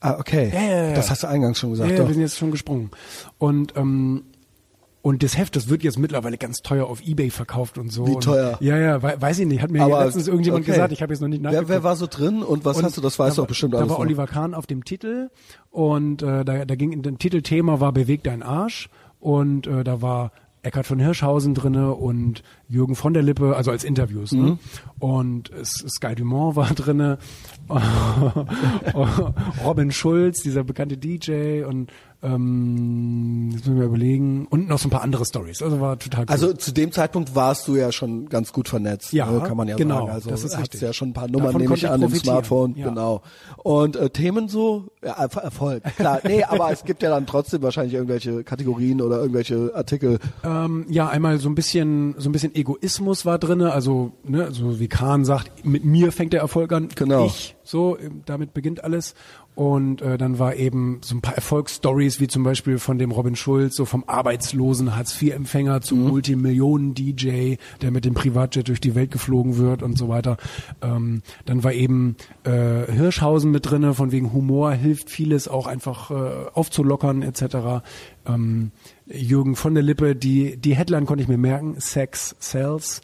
Ah, 0.00 0.16
okay. 0.18 0.50
Ja, 0.52 0.60
ja, 0.60 0.84
ja. 0.88 0.94
Das 0.94 1.10
hast 1.10 1.22
du 1.22 1.28
eingangs 1.28 1.58
schon 1.58 1.70
gesagt. 1.70 1.90
Ja, 1.90 1.96
doch. 1.96 2.06
wir 2.06 2.14
sind 2.14 2.22
jetzt 2.22 2.38
schon 2.38 2.50
gesprungen. 2.50 2.90
Und 3.38 3.74
ähm, 3.76 4.24
und 5.08 5.22
das 5.22 5.38
Heft, 5.38 5.56
das 5.56 5.70
wird 5.70 5.82
jetzt 5.82 5.98
mittlerweile 5.98 6.36
ganz 6.36 6.58
teuer 6.58 6.86
auf 6.86 7.00
Ebay 7.02 7.30
verkauft 7.30 7.78
und 7.78 7.90
so. 7.90 8.06
Wie 8.06 8.16
und, 8.16 8.24
teuer? 8.24 8.58
Ja, 8.60 8.76
ja, 8.76 9.02
wei- 9.02 9.18
weiß 9.18 9.38
ich 9.38 9.46
nicht. 9.46 9.62
Hat 9.62 9.70
mir 9.70 9.82
Aber, 9.82 10.04
letztens 10.04 10.28
irgendjemand 10.28 10.64
okay. 10.64 10.72
gesagt. 10.72 10.92
Ich 10.92 11.00
habe 11.00 11.14
jetzt 11.14 11.20
noch 11.22 11.28
nicht 11.28 11.42
wer, 11.42 11.50
nachgeguckt. 11.50 11.70
wer 11.70 11.82
war 11.82 11.96
so 11.96 12.06
drin 12.06 12.42
und 12.42 12.66
was 12.66 12.76
Und 12.76 12.84
hast 12.84 12.98
du, 12.98 13.00
das 13.00 13.18
weißt 13.18 13.38
du 13.38 13.40
da 13.40 13.44
auch 13.44 13.48
bestimmt 13.48 13.72
war, 13.72 13.80
alles 13.80 13.88
Da 13.88 13.94
war 13.94 13.98
noch. 14.00 14.06
Oliver 14.06 14.26
Kahn 14.26 14.52
auf 14.52 14.66
dem 14.66 14.84
Titel 14.84 15.30
und 15.70 16.22
äh, 16.22 16.44
da, 16.44 16.66
da 16.66 16.74
ging, 16.74 17.00
das 17.00 17.14
Titelthema 17.18 17.80
war 17.80 17.92
Beweg 17.92 18.22
dein 18.22 18.42
Arsch 18.42 18.90
und 19.18 19.66
äh, 19.66 19.82
da 19.82 20.02
war 20.02 20.30
Eckhard 20.62 20.86
von 20.86 20.98
Hirschhausen 20.98 21.54
drinne 21.54 21.94
und 21.94 22.42
Jürgen 22.68 22.94
von 22.96 23.14
der 23.14 23.22
Lippe, 23.22 23.56
also 23.56 23.70
als 23.70 23.84
Interviews. 23.84 24.32
Ne? 24.32 24.58
Und 24.98 25.50
es, 25.50 25.70
Sky 25.88 26.14
Dumont 26.16 26.56
war 26.56 26.74
drinne, 26.74 27.18
Robin 29.64 29.90
Schulz, 29.90 30.42
dieser 30.42 30.64
bekannte 30.64 30.96
DJ 30.96 31.62
und 31.62 31.90
ähm, 32.22 33.50
jetzt 33.52 33.66
müssen 33.66 33.78
wir 33.78 33.86
überlegen 33.86 34.46
und 34.50 34.68
noch 34.68 34.78
so 34.78 34.88
ein 34.88 34.90
paar 34.90 35.02
andere 35.02 35.24
Stories. 35.24 35.62
Also 35.62 35.80
war 35.80 35.98
total 35.98 36.22
cool. 36.24 36.30
Also 36.30 36.52
zu 36.52 36.72
dem 36.72 36.92
Zeitpunkt 36.92 37.34
warst 37.34 37.68
du 37.68 37.76
ja 37.76 37.92
schon 37.92 38.28
ganz 38.28 38.52
gut 38.52 38.68
vernetzt, 38.68 39.12
Ja, 39.12 39.30
ne, 39.30 39.40
kann 39.40 39.56
man 39.56 39.68
ja 39.68 39.76
genau, 39.76 40.00
sagen. 40.00 40.10
Also 40.10 40.30
das 40.30 40.44
ist 40.44 40.58
hast 40.58 40.80
ja 40.80 40.92
schon 40.92 41.10
ein 41.10 41.12
paar 41.12 41.28
Nummern, 41.28 41.46
Davon 41.48 41.60
nehme 41.62 41.74
ich 41.74 41.88
an, 41.88 42.02
im 42.02 42.14
Smartphone, 42.14 42.74
ja. 42.76 42.88
genau. 42.88 43.22
Und 43.62 43.96
äh, 43.96 44.10
Themen 44.10 44.48
so, 44.48 44.88
ja, 45.04 45.18
Erf- 45.18 45.40
Erfolg, 45.40 45.82
klar. 45.96 46.20
Nee, 46.28 46.42
aber 46.44 46.70
es 46.72 46.84
gibt 46.84 47.02
ja 47.02 47.10
dann 47.10 47.26
trotzdem 47.26 47.62
wahrscheinlich 47.62 47.94
irgendwelche 47.94 48.44
Kategorien 48.44 49.00
oder 49.00 49.18
irgendwelche 49.20 49.72
Artikel. 49.74 50.18
Ähm, 50.44 50.86
ja, 50.88 51.08
einmal 51.08 51.38
so 51.38 51.48
ein 51.48 51.54
bisschen, 51.54 52.14
so 52.18 52.28
ein 52.28 52.32
bisschen 52.32 52.54
Egoismus 52.54 53.24
war 53.24 53.38
drinne, 53.38 53.72
also 53.72 54.12
ne, 54.24 54.48
so 54.52 54.78
wie 54.80 54.88
Kahn 54.88 55.24
sagt, 55.24 55.64
mit 55.64 55.84
mir 55.84 56.12
fängt 56.12 56.32
der 56.32 56.40
Erfolg 56.40 56.72
an, 56.72 56.88
Genau. 56.94 57.26
ich, 57.26 57.54
so, 57.62 57.96
damit 58.26 58.54
beginnt 58.54 58.82
alles. 58.84 59.14
Und 59.58 60.02
äh, 60.02 60.16
dann 60.18 60.38
war 60.38 60.54
eben 60.54 61.00
so 61.00 61.16
ein 61.16 61.20
paar 61.20 61.34
Erfolgsstories, 61.34 62.20
wie 62.20 62.28
zum 62.28 62.44
Beispiel 62.44 62.78
von 62.78 62.96
dem 62.96 63.10
Robin 63.10 63.34
Schulz, 63.34 63.74
so 63.74 63.86
vom 63.86 64.04
arbeitslosen 64.06 64.94
Hartz-IV-Empfänger 64.94 65.80
zum 65.80 66.06
Multimillionen-DJ, 66.06 67.56
der 67.82 67.90
mit 67.90 68.04
dem 68.04 68.14
Privatjet 68.14 68.68
durch 68.68 68.80
die 68.80 68.94
Welt 68.94 69.10
geflogen 69.10 69.56
wird 69.56 69.82
und 69.82 69.98
so 69.98 70.08
weiter. 70.08 70.36
Ähm, 70.80 71.22
dann 71.44 71.64
war 71.64 71.72
eben 71.72 72.14
äh, 72.44 72.84
Hirschhausen 72.92 73.50
mit 73.50 73.68
drinne, 73.68 73.94
von 73.94 74.12
wegen 74.12 74.32
Humor 74.32 74.70
hilft 74.70 75.10
vieles 75.10 75.48
auch 75.48 75.66
einfach 75.66 76.12
äh, 76.12 76.50
aufzulockern 76.54 77.22
etc. 77.22 77.82
Ähm, 78.28 78.70
Jürgen 79.06 79.56
von 79.56 79.74
der 79.74 79.82
Lippe, 79.82 80.14
die 80.14 80.56
die 80.56 80.76
Headline 80.76 81.04
konnte 81.04 81.22
ich 81.22 81.28
mir 81.28 81.36
merken, 81.36 81.80
Sex 81.80 82.36
sells. 82.38 83.02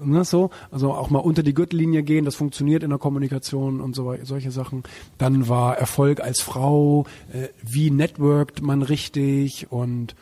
Äh, 0.00 0.04
Ne, 0.04 0.24
so, 0.24 0.50
also 0.70 0.92
auch 0.92 1.10
mal 1.10 1.18
unter 1.20 1.42
die 1.42 1.54
Gürtellinie 1.54 2.02
gehen, 2.02 2.24
das 2.24 2.34
funktioniert 2.34 2.82
in 2.82 2.90
der 2.90 2.98
Kommunikation 2.98 3.80
und 3.80 3.94
so 3.94 4.14
solche 4.22 4.50
Sachen. 4.50 4.82
Dann 5.18 5.48
war 5.48 5.76
Erfolg 5.78 6.20
als 6.20 6.40
Frau, 6.40 7.04
äh, 7.32 7.48
wie 7.62 7.90
networkt 7.90 8.62
man 8.62 8.82
richtig 8.82 9.70
und 9.70 10.14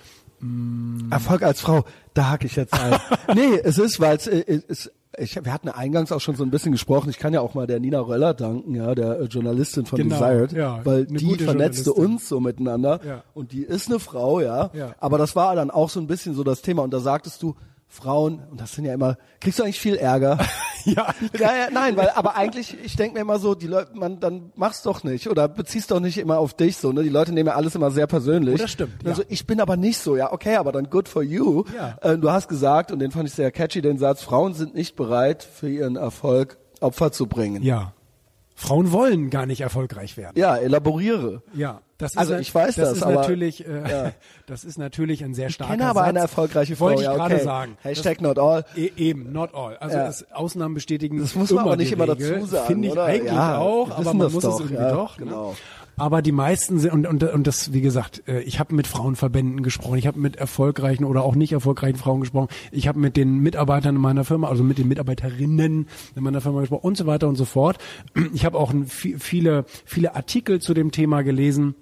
Erfolg 1.11 1.43
als 1.43 1.61
Frau, 1.61 1.85
da 2.15 2.31
hake 2.31 2.47
ich 2.47 2.55
jetzt 2.55 2.73
ein. 2.73 2.95
nee, 3.35 3.59
es 3.63 3.77
ist, 3.79 3.99
weil 3.99 4.17
es 4.17 4.29
äh, 4.29 4.61
ist, 4.69 4.93
ich, 5.19 5.35
wir 5.45 5.53
hatten 5.53 5.69
eingangs 5.69 6.13
auch 6.13 6.21
schon 6.21 6.37
so 6.37 6.45
ein 6.45 6.51
bisschen 6.51 6.71
gesprochen. 6.71 7.11
Ich 7.11 7.19
kann 7.19 7.35
ja 7.35 7.41
auch 7.41 7.55
mal 7.55 7.67
der 7.67 7.81
Nina 7.81 7.99
Röller 7.99 8.35
danken, 8.35 8.75
ja, 8.77 8.95
der 8.95 9.19
äh, 9.19 9.25
Journalistin 9.25 9.85
von 9.85 9.99
Genau, 9.99 10.15
Desired, 10.15 10.53
ja, 10.53 10.81
weil 10.85 11.07
die 11.07 11.35
vernetzte 11.37 11.93
uns 11.93 12.29
so 12.29 12.39
miteinander 12.39 13.01
Ja. 13.05 13.25
und 13.35 13.51
die 13.51 13.63
ist 13.63 13.89
eine 13.89 13.99
Frau, 13.99 14.39
ja. 14.41 14.71
Ja. 14.75 14.95
Aber 15.01 15.19
das 15.19 15.35
war 15.35 15.57
dann 15.57 15.73
auch 15.73 15.91
so 15.91 15.99
ein 15.99 16.07
bisschen 16.07 16.35
so 16.35 16.45
das 16.45 16.63
Thema 16.63 16.83
und 16.83 16.93
da 16.93 17.01
sagtest 17.01 17.43
du 17.43 17.57
Frauen 17.91 18.45
und 18.51 18.61
das 18.61 18.73
sind 18.73 18.85
ja 18.85 18.93
immer, 18.93 19.17
kriegst 19.41 19.59
du 19.59 19.63
eigentlich 19.63 19.81
viel 19.81 19.97
Ärger? 19.97 20.39
ja, 20.85 21.15
ja, 21.39 21.57
ja, 21.57 21.69
nein, 21.73 21.97
weil 21.97 22.11
aber 22.11 22.37
eigentlich, 22.37 22.77
ich 22.85 22.97
denke 22.97 23.15
mir 23.15 23.21
immer 23.21 23.39
so, 23.39 23.55
die 23.55 23.67
Leute, 23.67 23.97
man, 23.97 24.21
dann 24.21 24.53
mach's 24.57 24.83
doch 24.83 25.05
nicht 25.05 25.29
oder 25.29 25.49
beziehst 25.49 25.91
doch 25.91 25.99
nicht 25.99 26.19
immer 26.19 26.39
auf 26.39 26.55
dich 26.55 26.77
so, 26.77 26.93
ne? 26.93 27.03
Die 27.03 27.09
Leute 27.09 27.33
nehmen 27.33 27.49
ja 27.49 27.55
alles 27.55 27.75
immer 27.75 27.91
sehr 27.91 28.07
persönlich. 28.07 28.55
Oh, 28.55 28.63
das 28.63 28.71
stimmt, 28.71 29.07
Also 29.07 29.23
ja. 29.23 29.29
ich 29.31 29.47
bin 29.47 29.61
aber 29.61 29.77
nicht 29.77 29.99
so, 29.99 30.17
ja, 30.17 30.33
okay, 30.33 30.57
aber 30.57 30.71
dann 30.71 30.91
good 30.91 31.09
for 31.09 31.23
you. 31.23 31.65
Ja. 31.75 31.97
Äh, 32.03 32.19
du 32.19 32.31
hast 32.31 32.49
gesagt 32.49 32.93
und 32.93 32.99
den 32.99 33.11
fand 33.11 33.27
ich 33.29 33.35
sehr 33.35 33.51
catchy, 33.51 33.81
den 33.81 33.99
Satz: 33.99 34.23
Frauen 34.23 34.53
sind 34.55 34.75
nicht 34.75 34.95
bereit 34.95 35.43
für 35.43 35.69
ihren 35.69 35.97
Erfolg 35.97 36.59
Opfer 36.81 37.11
zu 37.11 37.27
bringen. 37.27 37.63
ja. 37.63 37.93
Frauen 38.55 38.91
wollen 38.91 39.31
gar 39.31 39.47
nicht 39.47 39.61
erfolgreich 39.61 40.17
werden. 40.17 40.37
Ja, 40.37 40.57
elaboriere. 40.57 41.43
Ja, 41.55 41.81
das 41.99 42.13
ist 42.13 42.19
Also 42.19 42.37
ich 42.37 42.55
weiß 42.55 42.77
das, 42.77 42.93
ist 42.93 43.03
aber- 43.03 43.15
natürlich, 43.15 43.67
äh, 43.67 43.91
ja. 43.91 44.13
das 44.47 44.65
ist 44.65 44.79
natürlich 44.79 45.23
ein 45.25 45.35
sehr 45.35 45.51
starker 45.51 45.73
Kenne 45.73 45.87
aber 45.87 46.01
Satz. 46.01 46.09
eine 46.09 46.19
erfolgreiche 46.21 46.77
Frau, 46.77 46.87
Wollte 46.87 47.01
ich 47.03 47.07
ja, 47.07 47.15
gerade 47.15 47.35
okay. 47.35 47.45
sagen. 47.45 47.77
Hashtag 47.83 48.21
not 48.21 48.39
all. 48.39 48.63
Das, 48.63 48.77
e 48.79 48.93
eben, 48.97 49.33
not 49.33 49.51
all. 49.55 49.77
Also 49.79 49.97
Ja. 49.97 50.11
Ausnahmen 50.37 50.75
bestätigen 50.75 51.19
Das 51.19 51.35
muss 51.35 51.51
man 51.51 51.65
aber 51.67 51.77
nicht 51.77 51.93
immer 51.93 52.09
Regel. 52.09 52.35
dazu 52.35 52.47
sagen, 52.47 52.67
Finde 52.67 52.87
ich 52.89 52.93
oder? 52.93 53.05
eigentlich 53.05 53.33
auch, 53.33 53.91
aber 53.91 54.05
man 54.15 54.19
das 54.21 54.33
muss 54.33 54.43
doch, 54.45 54.55
es 54.55 54.61
irgendwie 54.61 54.83
doch. 54.83 55.19
Ne? 55.19 55.27
genau. 55.27 55.57
Aber 56.01 56.23
die 56.23 56.31
meisten 56.31 56.79
sind, 56.79 56.93
und, 56.93 57.09
und, 57.09 57.25
und 57.25 57.47
das, 57.49 57.73
wie 57.73 57.81
gesagt, 57.81 58.23
äh, 58.29 58.39
ich 58.43 58.61
habe 58.61 58.73
mit 58.73 58.87
Frauenverbänden 58.87 59.65
gesprochen, 59.65 59.99
ich 59.99 60.07
habe 60.07 60.21
mit 60.21 60.37
erfolgreichen 60.37 61.03
oder 61.05 61.25
auch 61.25 61.35
nicht 61.35 61.51
erfolgreichen 61.53 61.97
Frauen 61.99 62.21
gesprochen, 62.21 62.47
ich 62.71 62.87
habe 62.87 63.01
mit 63.01 63.17
den 63.17 63.39
Mitarbeitern 63.41 63.97
in 63.97 64.01
meiner 64.01 64.23
Firma, 64.23 64.49
also 64.49 64.63
mit 64.63 64.79
den 64.79 64.87
Mitarbeiterinnen 64.87 65.89
in 66.15 66.23
meiner 66.23 66.41
Firma 66.41 66.61
gesprochen 66.61 66.85
und 66.85 66.97
so 66.97 67.07
weiter 67.07 67.27
und 67.27 67.35
so 67.35 67.45
fort. 67.45 67.79
Ich 68.33 68.45
habe 68.45 68.59
auch 68.59 68.73
viele, 68.95 69.65
viele 69.85 70.15
Artikel 70.15 70.61
zu 70.61 70.73
dem 70.73 70.93
Thema 70.93 71.23
gelesen, 71.23 71.75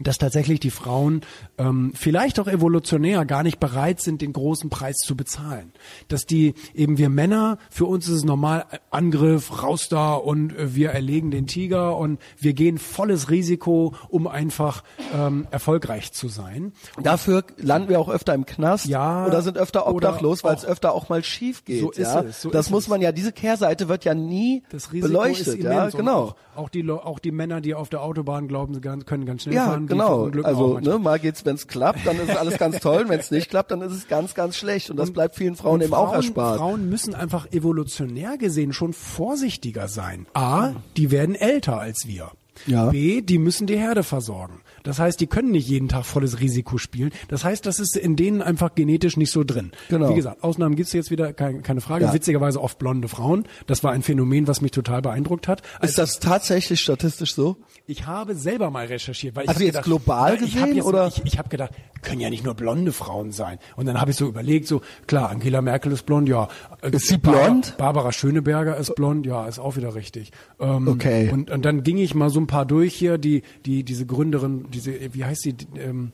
dass 0.00 0.18
tatsächlich 0.18 0.60
die 0.60 0.70
Frauen 0.70 1.22
ähm, 1.58 1.92
vielleicht 1.94 2.38
auch 2.40 2.48
evolutionär 2.48 3.24
gar 3.24 3.42
nicht 3.42 3.60
bereit 3.60 4.00
sind, 4.00 4.22
den 4.22 4.32
großen 4.32 4.70
Preis 4.70 4.96
zu 4.98 5.16
bezahlen. 5.16 5.72
Dass 6.08 6.26
die 6.26 6.54
eben 6.74 6.98
wir 6.98 7.08
Männer, 7.08 7.58
für 7.70 7.86
uns 7.86 8.08
ist 8.08 8.14
es 8.14 8.24
normal, 8.24 8.66
Angriff, 8.90 9.62
raus 9.62 9.88
da 9.88 10.14
und 10.14 10.56
äh, 10.56 10.74
wir 10.74 10.90
erlegen 10.90 11.30
den 11.30 11.46
Tiger 11.46 11.96
und 11.96 12.20
wir 12.38 12.52
gehen 12.52 12.78
volles 12.78 13.30
Risiko, 13.30 13.94
um 14.08 14.26
einfach 14.26 14.82
ähm, 15.14 15.46
erfolgreich 15.50 16.12
zu 16.12 16.28
sein. 16.28 16.72
Dafür 17.02 17.44
landen 17.56 17.88
wir 17.88 18.00
auch 18.00 18.08
öfter 18.08 18.34
im 18.34 18.46
Knast 18.46 18.86
Ja, 18.86 19.26
oder 19.26 19.42
sind 19.42 19.58
öfter 19.58 19.86
obdachlos, 19.86 20.44
weil 20.44 20.56
es 20.56 20.64
öfter 20.64 20.92
auch 20.92 21.08
mal 21.08 21.22
schief 21.24 21.64
geht. 21.64 21.80
So 21.80 21.90
ist 21.90 21.98
ja? 21.98 22.22
es, 22.22 22.42
so 22.42 22.50
das 22.50 22.66
ist 22.66 22.72
muss 22.72 22.84
es. 22.84 22.88
man 22.88 23.00
ja, 23.00 23.12
diese 23.12 23.32
Kehrseite 23.32 23.88
wird 23.88 24.04
ja 24.04 24.14
nie 24.14 24.62
Das 24.70 24.92
Risiko 24.92 25.08
beleuchtet. 25.08 25.46
ist 25.46 25.58
ja, 25.58 25.72
immens. 25.72 25.94
Und 25.94 26.00
genau. 26.00 26.22
Auch, 26.22 26.36
auch 26.56 26.68
die 26.68 26.88
auch 26.90 27.18
die 27.18 27.32
Männer, 27.32 27.60
die 27.60 27.74
auf 27.74 27.88
der 27.88 28.02
Autobahn 28.02 28.48
glauben, 28.48 28.74
sie 28.74 28.80
können 28.80 29.26
ganz 29.26 29.42
schnell 29.42 29.53
Ja, 29.54 29.76
genau. 29.76 30.28
Also 30.42 30.78
ne, 30.80 30.98
mal 30.98 31.18
geht's, 31.18 31.44
wenn 31.44 31.54
es 31.54 31.66
klappt, 31.66 32.06
dann 32.06 32.16
ist 32.18 32.36
alles 32.36 32.58
ganz 32.58 32.80
toll. 32.80 33.04
Wenn 33.08 33.20
es 33.20 33.30
nicht 33.30 33.50
klappt, 33.50 33.70
dann 33.70 33.82
ist 33.82 33.92
es 33.92 34.08
ganz, 34.08 34.34
ganz 34.34 34.56
schlecht. 34.56 34.90
Und 34.90 34.96
das 34.96 35.12
bleibt 35.12 35.36
vielen 35.36 35.56
Frauen 35.56 35.80
eben 35.80 35.94
auch 35.94 36.12
erspart. 36.12 36.58
Frauen 36.58 36.88
müssen 36.88 37.14
einfach 37.14 37.50
evolutionär 37.52 38.38
gesehen 38.38 38.72
schon 38.72 38.92
vorsichtiger 38.92 39.88
sein. 39.88 40.26
A, 40.34 40.72
die 40.96 41.10
werden 41.10 41.34
älter 41.34 41.78
als 41.78 42.06
wir. 42.06 42.30
Ja. 42.66 42.86
B, 42.86 43.20
die 43.20 43.38
müssen 43.38 43.66
die 43.66 43.78
Herde 43.78 44.02
versorgen. 44.02 44.60
Das 44.84 45.00
heißt, 45.00 45.18
die 45.20 45.26
können 45.26 45.50
nicht 45.50 45.68
jeden 45.68 45.88
Tag 45.88 46.04
volles 46.04 46.38
Risiko 46.40 46.78
spielen. 46.78 47.10
Das 47.26 47.42
heißt, 47.42 47.66
das 47.66 47.80
ist 47.80 47.96
in 47.96 48.14
denen 48.14 48.40
einfach 48.40 48.74
genetisch 48.76 49.16
nicht 49.16 49.32
so 49.32 49.42
drin. 49.42 49.72
Genau. 49.88 50.10
Wie 50.10 50.14
gesagt, 50.14 50.44
Ausnahmen 50.44 50.76
gibt's 50.76 50.92
jetzt 50.92 51.10
wieder, 51.10 51.32
keine, 51.32 51.62
keine 51.62 51.80
Frage. 51.80 52.04
Ja. 52.04 52.14
Witzigerweise 52.14 52.60
oft 52.60 52.78
blonde 52.78 53.08
Frauen. 53.08 53.44
Das 53.66 53.82
war 53.82 53.90
ein 53.90 54.02
Phänomen, 54.02 54.46
was 54.46 54.60
mich 54.60 54.70
total 54.70 55.02
beeindruckt 55.02 55.48
hat. 55.48 55.62
Ist 55.82 55.98
das 55.98 56.20
tatsächlich 56.20 56.80
statistisch 56.80 57.34
so? 57.34 57.56
Ich 57.86 58.06
habe 58.06 58.34
selber 58.34 58.70
mal 58.70 58.86
recherchiert, 58.86 59.34
weil 59.36 59.44
ich 59.44 59.48
Also 59.48 59.60
jetzt 59.62 59.72
gedacht, 59.72 59.84
global 59.86 60.34
ich 60.34 60.40
gesehen, 60.54 60.76
jetzt, 60.76 60.84
oder? 60.86 61.08
Ich, 61.08 61.22
ich 61.24 61.38
habe 61.38 61.48
gedacht, 61.48 61.72
können 62.02 62.20
ja 62.20 62.30
nicht 62.30 62.44
nur 62.44 62.54
blonde 62.54 62.92
Frauen 62.92 63.32
sein. 63.32 63.58
Und 63.76 63.86
dann 63.86 64.00
habe 64.00 64.10
ich 64.12 64.16
so 64.16 64.26
überlegt, 64.26 64.68
so 64.68 64.82
klar, 65.06 65.30
Angela 65.30 65.60
Merkel 65.62 65.92
ist 65.92 66.04
blond, 66.04 66.28
ja. 66.28 66.48
Äh, 66.82 66.90
Ist 66.90 67.08
sie 67.08 67.16
blond? 67.18 67.76
Barbara 67.78 68.12
Schöneberger 68.12 68.76
ist 68.76 68.94
blond, 68.94 69.24
ja, 69.26 69.46
ist 69.46 69.58
auch 69.58 69.76
wieder 69.76 69.94
richtig. 69.94 70.30
Ähm, 70.60 70.88
Okay. 70.88 71.30
Und, 71.32 71.50
und 71.50 71.64
dann 71.64 71.82
ging 71.82 71.96
ich 71.98 72.14
mal 72.14 72.28
so 72.30 72.38
ein 72.38 72.46
paar 72.46 72.66
durch 72.66 72.94
hier, 72.94 73.16
die 73.18 73.42
die 73.64 73.82
diese 73.84 74.04
Gründerin, 74.06 74.66
diese 74.74 75.14
wie 75.14 75.24
heißt 75.24 75.44
die? 75.44 75.56
Ähm, 75.78 76.12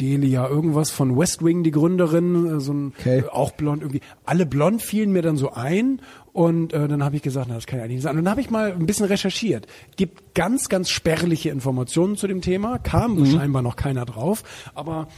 Delia 0.00 0.48
irgendwas 0.48 0.90
von 0.90 1.16
West 1.16 1.44
Wing, 1.44 1.62
die 1.62 1.70
Gründerin, 1.70 2.56
äh, 2.56 2.60
so 2.60 2.72
ein 2.72 2.92
Okay. 2.98 3.20
äh, 3.20 3.28
auch 3.28 3.52
blond 3.52 3.82
irgendwie. 3.82 4.00
Alle 4.24 4.46
blond 4.46 4.82
fielen 4.82 5.12
mir 5.12 5.22
dann 5.22 5.36
so 5.36 5.52
ein 5.52 6.00
und 6.32 6.72
äh, 6.72 6.88
dann 6.88 7.04
habe 7.04 7.16
ich 7.16 7.22
gesagt, 7.22 7.46
na, 7.48 7.54
das 7.54 7.66
kann 7.66 7.78
ja 7.78 7.86
nicht 7.86 8.02
sein. 8.02 8.16
Und 8.16 8.24
dann 8.24 8.30
habe 8.30 8.40
ich 8.40 8.50
mal 8.50 8.72
ein 8.72 8.86
bisschen 8.86 9.06
recherchiert. 9.06 9.66
Gibt 9.96 10.34
ganz, 10.34 10.68
ganz 10.68 10.90
spärliche 10.90 11.50
Informationen 11.50 12.16
zu 12.16 12.26
dem 12.26 12.40
Thema, 12.40 12.78
kam 12.78 13.24
scheinbar 13.26 13.62
noch 13.62 13.76
keiner 13.76 14.04
drauf, 14.04 14.42
aber 14.74 15.08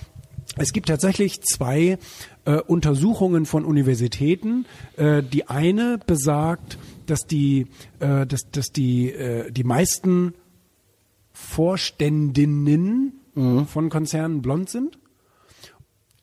es 0.58 0.72
gibt 0.72 0.88
tatsächlich 0.88 1.42
zwei 1.42 1.98
äh, 2.44 2.60
Untersuchungen 2.60 3.46
von 3.46 3.64
Universitäten. 3.64 4.66
Äh, 4.96 5.22
die 5.22 5.48
eine 5.48 5.98
besagt, 6.06 6.78
dass 7.06 7.26
die, 7.26 7.66
äh, 8.00 8.26
dass, 8.26 8.50
dass 8.50 8.72
die, 8.72 9.10
äh, 9.10 9.50
die 9.50 9.64
meisten 9.64 10.34
Vorständinnen 11.36 13.20
von 13.66 13.90
Konzernen 13.90 14.40
blond 14.40 14.70
sind. 14.70 14.98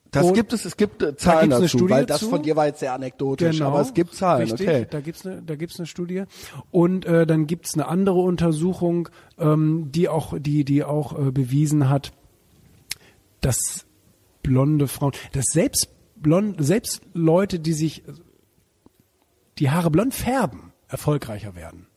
Das 0.10 0.28
Und 0.28 0.34
gibt 0.34 0.54
es, 0.54 0.66
es 0.66 0.78
gibt 0.78 1.02
äh, 1.02 1.16
Zahlen 1.16 1.52
eine 1.52 1.64
dazu, 1.64 1.90
weil 1.90 2.06
das 2.06 2.20
zu? 2.20 2.30
von 2.30 2.44
dir 2.44 2.56
war 2.56 2.68
jetzt 2.68 2.80
sehr 2.80 2.94
anekdotisch, 2.94 3.58
Genau, 3.58 3.70
aber 3.70 3.82
es 3.82 3.96
gibt 3.96 4.14
Zahlen, 4.14 4.50
richtig, 4.50 4.68
okay. 4.68 4.88
Da 4.90 5.02
gibt's 5.02 5.26
eine, 5.26 5.42
da 5.42 5.56
gibt's 5.56 5.80
eine 5.80 5.88
Studie 5.88 6.24
und 6.70 7.06
äh, 7.06 7.26
dann 7.26 7.48
gibt's 7.48 7.74
eine 7.74 7.88
andere 7.88 8.20
Untersuchung, 8.20 9.10
ähm, 9.40 9.92
die 9.92 10.10
auch, 10.10 10.38
die, 10.40 10.66
die 10.66 10.84
auch 10.84 11.18
äh, 11.18 11.32
bewiesen 11.32 11.90
hat, 11.90 12.12
dass 13.42 13.86
blonde 14.44 14.88
Frauen, 14.88 15.14
dass 15.32 15.46
selbst 15.52 15.90
blond, 16.16 16.64
selbst 16.64 17.02
Leute, 17.14 17.60
die 17.60 17.74
sich 17.74 18.04
die 19.58 19.72
Haare 19.72 19.90
blond 19.90 20.14
färben, 20.14 20.74
erfolgreicher 20.88 21.56
werden. 21.56 21.88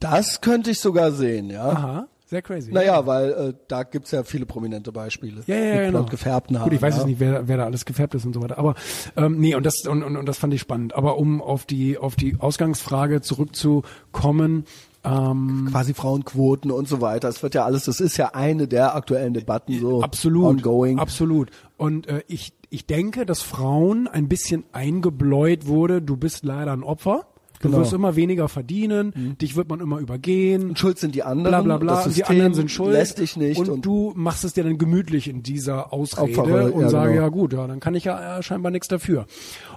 Das 0.00 0.40
könnte 0.40 0.70
ich 0.70 0.80
sogar 0.80 1.12
sehen, 1.12 1.50
ja. 1.50 1.68
Aha, 1.68 2.08
sehr 2.26 2.42
crazy. 2.42 2.72
Naja, 2.72 3.06
weil 3.06 3.30
äh, 3.30 3.54
da 3.68 3.82
gibt's 3.84 4.10
ja 4.10 4.24
viele 4.24 4.46
prominente 4.46 4.90
Beispiele. 4.92 5.42
Ja, 5.46 5.54
ja, 5.54 5.60
mit 5.60 5.74
ja, 5.74 5.86
genau. 5.90 6.04
gefärbten 6.04 6.58
Haaren. 6.58 6.70
Gut, 6.70 6.76
ich 6.76 6.82
weiß 6.82 6.94
ja. 6.94 7.00
jetzt 7.00 7.06
nicht, 7.08 7.20
wer, 7.20 7.46
wer 7.46 7.58
da 7.58 7.64
alles 7.66 7.84
gefärbt 7.84 8.14
ist 8.14 8.24
und 8.24 8.32
so 8.32 8.42
weiter. 8.42 8.58
Aber 8.58 8.74
ähm, 9.16 9.38
nee, 9.38 9.54
und 9.54 9.64
das 9.64 9.86
und, 9.86 10.02
und, 10.02 10.16
und 10.16 10.26
das 10.26 10.38
fand 10.38 10.52
ich 10.54 10.60
spannend. 10.60 10.94
Aber 10.94 11.18
um 11.18 11.40
auf 11.40 11.66
die 11.66 11.98
auf 11.98 12.16
die 12.16 12.36
Ausgangsfrage 12.40 13.20
zurückzukommen, 13.20 14.64
Ähm, 15.02 15.68
Quasi 15.70 15.94
Frauenquoten 15.94 16.70
und 16.70 16.86
so 16.86 17.00
weiter. 17.00 17.28
Es 17.28 17.42
wird 17.42 17.54
ja 17.54 17.64
alles, 17.64 17.84
das 17.84 18.00
ist 18.00 18.18
ja 18.18 18.34
eine 18.34 18.68
der 18.68 18.94
aktuellen 18.94 19.32
Debatten 19.32 19.80
so 19.80 20.02
absolut, 20.02 20.44
ongoing. 20.46 20.98
absolut. 20.98 21.50
Und 21.78 22.06
äh, 22.06 22.22
ich 22.28 22.52
ich 22.68 22.84
denke, 22.86 23.24
dass 23.24 23.40
Frauen 23.40 24.08
ein 24.08 24.28
bisschen 24.28 24.64
eingebläut 24.72 25.66
wurde. 25.66 26.02
Du 26.02 26.16
bist 26.16 26.44
leider 26.44 26.72
ein 26.72 26.82
Opfer. 26.82 27.26
Du 27.60 27.68
Genau. 27.68 27.80
wirst 27.80 27.92
immer 27.92 28.16
weniger 28.16 28.48
verdienen, 28.48 29.36
dich 29.40 29.54
wird 29.54 29.68
man 29.68 29.80
immer 29.80 29.98
übergehen. 29.98 30.70
Und 30.70 30.78
schuld 30.78 30.98
sind 30.98 31.14
die 31.14 31.22
anderen. 31.22 31.50
bla 31.50 31.60
bla 31.60 31.76
bla. 31.76 31.94
Das 31.96 32.06
und 32.06 32.10
die 32.16 32.20
System 32.20 32.36
anderen 32.36 32.54
sind 32.54 32.70
schuld. 32.70 32.92
Lässt 32.92 33.18
dich 33.18 33.36
nicht. 33.36 33.58
Und, 33.58 33.68
Und, 33.68 33.84
du 33.84 34.12
machst 34.16 34.44
es 34.44 34.54
dir 34.54 34.64
dann 34.64 34.78
gemütlich 34.78 35.28
in 35.28 35.42
dieser 35.42 35.92
Ausrede 35.92 36.38
Opferrolle, 36.38 36.72
und 36.72 36.80
ja, 36.82 36.88
sage, 36.88 37.10
genau. 37.12 37.22
ja 37.22 37.28
gut, 37.28 37.52
ja, 37.52 37.66
dann 37.66 37.78
kann 37.78 37.94
ich 37.94 38.04
ja 38.04 38.42
scheinbar 38.42 38.72
nichts 38.72 38.88
dafür. 38.88 39.26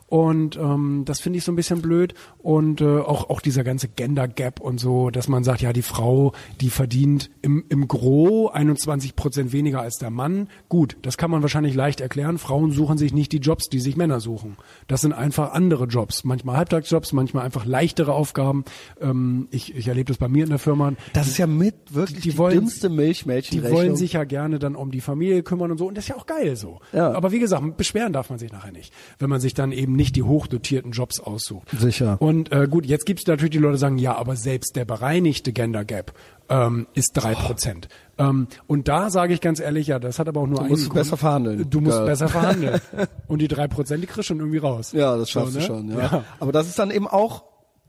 Und 0.08 0.58
ähm, 0.58 1.04
das 1.06 1.20
finde 1.20 1.38
ich 1.40 1.44
so 1.44 1.52
ein 1.52 1.56
bisschen 1.56 1.82
blöd. 1.82 2.14
Und 2.38 2.82
äh, 2.82 3.00
auch, 3.00 3.30
auch 3.30 3.42
dieser 3.42 3.64
ganze 3.64 3.88
Gender 3.88 4.28
Gap 4.28 4.60
und 4.60 4.80
so, 4.80 5.10
dass 5.10 5.28
man 5.28 5.44
sagt, 5.44 5.62
ja, 5.62 5.74
die 5.74 5.82
Frau, 5.82 6.34
die 6.62 6.70
verdient 6.70 7.32
im, 7.42 7.64
im 7.70 7.88
Gros 7.88 8.52
21 8.54 9.16
Prozent 9.16 9.52
weniger 9.54 9.82
als 9.82 9.98
der 9.98 10.10
Mann. 10.12 10.50
Gut, 10.70 10.98
das 11.02 11.18
kann 11.18 11.32
man 11.32 11.42
wahrscheinlich 11.42 11.74
leicht 11.74 12.02
erklären. 12.02 12.38
Frauen 12.38 12.72
suchen 12.72 12.98
sich 12.98 13.14
nicht 13.14 13.32
die 13.32 13.38
Jobs, 13.38 13.70
die 13.70 13.80
sich 13.80 13.98
Männer 13.98 14.20
suchen. 14.20 14.58
Das 14.88 15.02
sind 15.02 15.14
einfach 15.14 15.54
andere 15.54 15.86
Jobs. 15.86 16.24
Manchmal 16.24 16.58
Halbtagsjobs, 16.58 17.14
manchmal 17.14 17.46
einfach 17.46 17.66
leichtere 17.66 18.14
Aufgaben. 18.14 18.66
Ähm, 19.02 19.48
ich, 19.52 19.76
ich 19.76 19.88
erlebe 19.88 20.10
das 20.10 20.18
bei 20.18 20.28
mir 20.28 20.44
in 20.44 20.50
der 20.50 20.60
Firma. 20.60 20.94
das 21.14 21.28
ist 21.28 21.38
ja 21.38 21.48
mit 21.48 21.74
wirklich 21.94 22.22
die 22.22 22.30
die, 22.32 22.38
wollen- 22.38 22.56
dümmste 22.60 22.90
Die 22.90 22.96
Milchmädchenrechnung. 22.96 23.78
wollen 23.78 23.96
sich 23.96 24.14
ja 24.14 24.24
gerne 24.26 24.60
dann 24.60 24.76
um 24.76 24.92
die 24.92 25.02
Familie 25.02 25.44
kümmern 25.44 25.72
und 25.72 25.78
so. 25.78 25.88
Und 25.88 25.98
das 25.98 26.04
ist 26.06 26.10
ja 26.10 26.16
auch 26.18 26.26
geil 26.26 26.56
so. 26.56 26.80
Ja. 26.92 27.12
Aber 27.14 27.32
wie 27.32 27.40
gesagt, 27.40 27.78
beschweren 27.78 28.14
darf 28.14 28.30
man 28.30 28.38
sich 28.40 28.52
nachher 28.52 28.72
nicht, 28.72 28.94
wenn 29.20 29.30
man 29.30 29.40
sich 29.40 29.54
dann 29.54 29.72
eben 29.72 29.93
nicht 29.96 30.16
die 30.16 30.24
hochdotierten 30.24 30.92
Jobs 30.92 31.20
aussucht. 31.20 31.70
Sicher. 31.78 32.18
Und 32.22 32.52
äh, 32.52 32.68
gut, 32.70 32.86
jetzt 32.86 33.06
gibt 33.06 33.20
es 33.22 33.28
natürlich 33.28 33.52
die 33.52 33.58
Leute, 33.60 33.74
die 33.74 33.80
sagen, 33.80 33.98
ja, 33.98 34.16
aber 34.16 34.36
selbst 34.36 34.76
der 34.76 34.86
bereinigte 34.86 35.54
Gender 35.54 35.86
Gap 35.86 36.14
ähm, 36.50 36.88
ist 36.94 37.12
drei 37.14 37.34
Prozent. 37.36 37.88
Ähm, 38.18 38.48
und 38.68 38.88
da 38.88 39.10
sage 39.10 39.34
ich 39.34 39.42
ganz 39.42 39.60
ehrlich, 39.60 39.88
ja, 39.88 40.00
das 40.00 40.20
hat 40.20 40.28
aber 40.28 40.42
auch 40.42 40.48
nur 40.48 40.60
einen 40.60 40.70
musst 40.70 40.86
Grund. 40.90 40.96
besser 40.96 41.18
verhandeln. 41.18 41.70
Du 41.70 41.80
musst 41.82 41.98
Ja. 41.98 42.06
besser 42.06 42.28
verhandeln. 42.30 42.80
und 43.28 43.40
die 43.42 43.48
drei 43.48 43.68
Prozent, 43.68 44.04
die 44.04 44.08
kriegst 44.08 44.20
du 44.20 44.24
schon 44.24 44.40
irgendwie 44.40 44.58
raus. 44.60 44.92
Ja, 44.92 45.16
das 45.18 45.30
schaffst 45.30 45.54
So, 45.54 45.60
du 45.60 45.62
ne? 45.62 45.66
schon. 45.68 45.90
Ja. 45.92 46.00
Ja. 46.00 46.24
Aber 46.40 46.52
das 46.52 46.68
ist 46.68 46.78
dann 46.78 46.92
eben 46.92 47.08
auch 47.08 47.44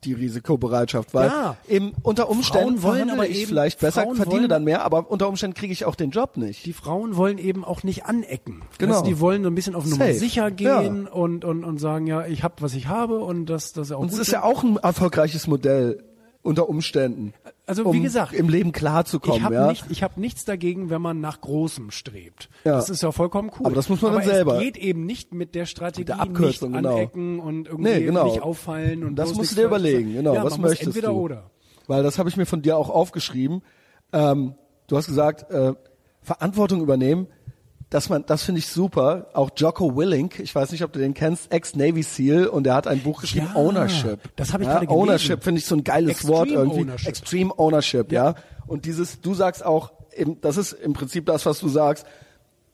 die 0.05 0.13
Risikobereitschaft, 0.13 1.15
weil 1.15 1.29
Ja. 1.29 1.57
eben 1.69 1.93
unter 2.03 2.29
Umständen 2.29 2.79
Frauen 2.79 2.83
wollen 2.83 3.11
aber 3.11 3.29
ich 3.29 3.39
eben- 3.41 3.49
vielleicht 3.49 3.81
besser, 3.81 4.03
Frauen 4.03 4.17
verdiene 4.17 4.41
wollen- 4.43 4.49
dann 4.51 4.65
mehr, 4.65 4.85
aber 4.85 5.11
unter 5.11 5.29
Umständen 5.29 5.55
kriege 5.55 5.73
ich 5.73 5.85
auch 5.85 5.95
den 5.95 6.11
Job 6.11 6.37
nicht. 6.37 6.67
die 6.67 6.73
Frauen 6.73 7.17
wollen 7.17 7.39
eben 7.39 7.65
auch 7.65 7.83
nicht 7.83 8.07
anecken. 8.07 8.63
Genau. 8.79 9.01
Du, 9.01 9.09
die 9.09 9.21
wollen 9.21 9.43
so 9.43 9.51
ein 9.51 9.55
bisschen 9.55 9.75
auf 9.75 9.85
Nummer 9.85 10.07
Safe. 10.07 10.15
sicher 10.19 10.51
gehen 10.51 11.07
und, 11.07 11.45
und, 11.45 11.65
und 11.65 11.79
sagen, 11.79 12.07
ja, 12.07 12.27
ich 12.27 12.43
habe, 12.43 12.55
was 12.61 12.75
ich 12.75 12.89
habe 12.89 13.19
und 13.21 13.47
das, 13.47 13.73
das 13.73 13.89
ist 13.89 13.93
auch 13.93 14.01
Und 14.01 14.13
es 14.13 14.19
ist 14.19 14.31
ja 14.33 14.43
auch 14.43 14.63
ein 14.63 14.77
erfolgreiches 14.77 15.47
Modell 15.47 16.03
unter 16.45 16.69
Umständen. 16.69 17.33
Also, 17.67 17.85
wie 17.93 17.97
um 17.97 18.03
gesagt, 18.03 18.35
im 18.35 18.49
Leben 18.49 18.71
klarzukommen. 18.73 19.39
ich 19.39 19.43
habe 19.45 19.55
ja. 19.55 19.69
nicht, 19.69 19.87
ich 19.89 20.03
hab 20.03 20.19
nichts 20.19 20.45
dagegen, 20.45 20.91
wenn 20.91 21.01
man 21.01 21.21
nach 21.21 21.41
Großem 21.41 21.91
strebt. 21.91 22.51
Ja. 22.65 22.73
Das 22.77 22.91
ist 22.91 23.03
ja 23.03 23.11
vollkommen 23.13 23.51
cool. 23.59 23.67
Aber 23.67 23.75
das 23.75 23.89
muss 23.89 24.03
man 24.03 24.13
dann 24.13 24.23
Aber 24.23 24.31
selber. 24.31 24.57
Es 24.57 24.63
geht 24.63 24.77
eben 24.77 25.07
nicht 25.07 25.33
mit 25.33 25.55
der 25.55 25.65
Strategie, 25.65 26.05
der 26.05 26.21
Abkürzung, 26.21 26.73
nicht 26.73 26.83
genau. 26.83 26.97
anecken 26.97 27.41
und 27.41 27.67
irgendwie 27.67 27.91
Nee, 27.91 28.01
genau. 28.05 28.27
nicht 28.27 28.43
auffallen 28.43 29.05
und 29.05 29.17
das 29.17 29.35
musst 29.35 29.53
du 29.53 29.57
dir 29.57 29.65
überlegen, 29.65 30.13
genau. 30.13 30.35
Ja, 30.35 30.45
was 30.45 30.59
möchtest 30.59 30.89
entweder 30.89 31.09
du? 31.09 31.15
oder. 31.21 31.51
Weil 31.87 32.03
das 32.03 32.19
habe 32.19 32.29
ich 32.29 32.37
mir 32.37 32.47
von 32.47 32.63
dir 32.63 32.77
auch 32.77 32.91
aufgeschrieben. 32.91 33.63
Ähm, 34.13 34.55
du 34.87 34.97
hast 34.97 35.07
gesagt, 35.07 35.51
äh, 35.51 35.75
Verantwortung 36.21 36.83
übernehmen. 36.83 37.27
Das, 37.95 38.09
man, 38.09 38.27
das 38.27 38.43
finde 38.43 38.59
ich 38.59 38.67
super. 38.67 39.29
Auch 39.35 39.51
Jocko 39.57 39.97
Willink, 39.97 40.41
ich 40.41 40.53
weiß 40.53 40.73
nicht, 40.73 40.83
ob 40.83 40.93
du 40.93 40.99
den 40.99 41.15
kennst, 41.15 41.53
Ex-Navy 41.53 42.03
SEAL 42.03 42.49
und 42.49 42.65
der 42.65 42.75
hat 42.75 42.89
ein 42.89 42.99
Buch 42.99 43.21
geschrieben, 43.21 43.51
Ja, 43.55 43.61
Ownership. 43.61 44.19
das 44.35 44.53
habe 44.53 44.65
ich 44.65 44.67
ja, 44.67 44.75
gerade 44.75 44.87
gelesen. 44.89 45.01
Ownership 45.03 45.45
finde 45.45 45.61
ich 45.61 45.67
so 45.67 45.77
ein 45.77 45.85
geiles 45.85 46.11
Extreme 46.11 46.33
Wort 46.37 46.49
irgendwie. 46.49 46.81
Ownership. 46.81 47.09
Extreme 47.09 47.57
Ownership, 47.57 48.11
ja. 48.11 48.35
Und 48.67 48.85
dieses, 48.85 49.21
du 49.21 49.33
sagst 49.35 49.65
auch, 49.65 49.93
das 50.41 50.57
ist 50.57 50.73
im 50.73 50.93
Prinzip 50.93 51.27
das, 51.27 51.47
was 51.47 51.61
du 51.61 51.69
sagst. 51.69 52.05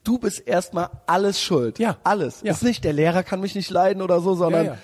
Du 0.03 0.17
bist 0.17 0.47
erstmal 0.47 0.89
alles 1.05 1.39
schuld. 1.39 1.77
Ja. 1.77 1.97
Alles. 2.03 2.41
Ja. 2.43 2.53
Ist 2.53 2.63
nicht, 2.63 2.83
der 2.83 2.93
Lehrer 2.93 3.21
kann 3.21 3.41
mich 3.41 3.53
nicht 3.53 3.69
leiden 3.69 4.01
oder 4.01 4.21
so, 4.21 4.33
sondern 4.33 4.65
Ja, 4.65 4.71
ja. 4.71 4.77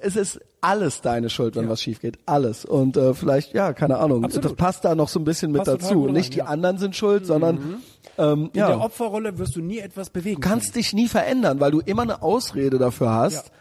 es 0.00 0.16
ist 0.16 0.38
alles 0.62 1.00
deine 1.02 1.28
Schuld, 1.28 1.54
wenn 1.56 1.64
Ja. 1.64 1.70
was 1.70 1.82
schief 1.82 2.00
geht. 2.00 2.18
Alles. 2.24 2.64
Und 2.64 2.96
äh, 2.96 3.12
vielleicht, 3.14 3.52
ja, 3.52 3.72
keine 3.74 3.98
Ahnung. 3.98 4.24
Absolut. 4.24 4.44
Das 4.46 4.54
passt 4.54 4.84
da 4.84 4.94
noch 4.94 5.08
so 5.08 5.20
ein 5.20 5.24
bisschen 5.24 5.52
mit 5.52 5.64
Passt 5.64 5.72
total 5.72 5.88
dazu. 5.88 6.06
Nicht 6.06 6.24
rein, 6.26 6.30
die 6.30 6.38
ja. 6.38 6.44
Mhm. 6.44 6.50
anderen 6.50 6.78
sind 6.78 6.96
schuld, 6.96 7.26
sondern 7.26 7.82
ähm, 8.16 8.44
In 8.46 8.50
der 8.54 8.80
Opferrolle 8.80 9.36
wirst 9.38 9.56
du 9.56 9.60
nie 9.60 9.78
etwas 9.78 10.08
bewegen 10.10 10.40
du 10.40 10.48
kannst 10.48 10.74
dich 10.76 10.92
nie 10.94 11.08
verändern, 11.08 11.60
weil 11.60 11.70
du 11.72 11.80
immer 11.80 12.02
eine 12.02 12.22
Ausrede 12.22 12.78
dafür 12.78 13.10
hast. 13.12 13.46
Ja. 13.48 13.52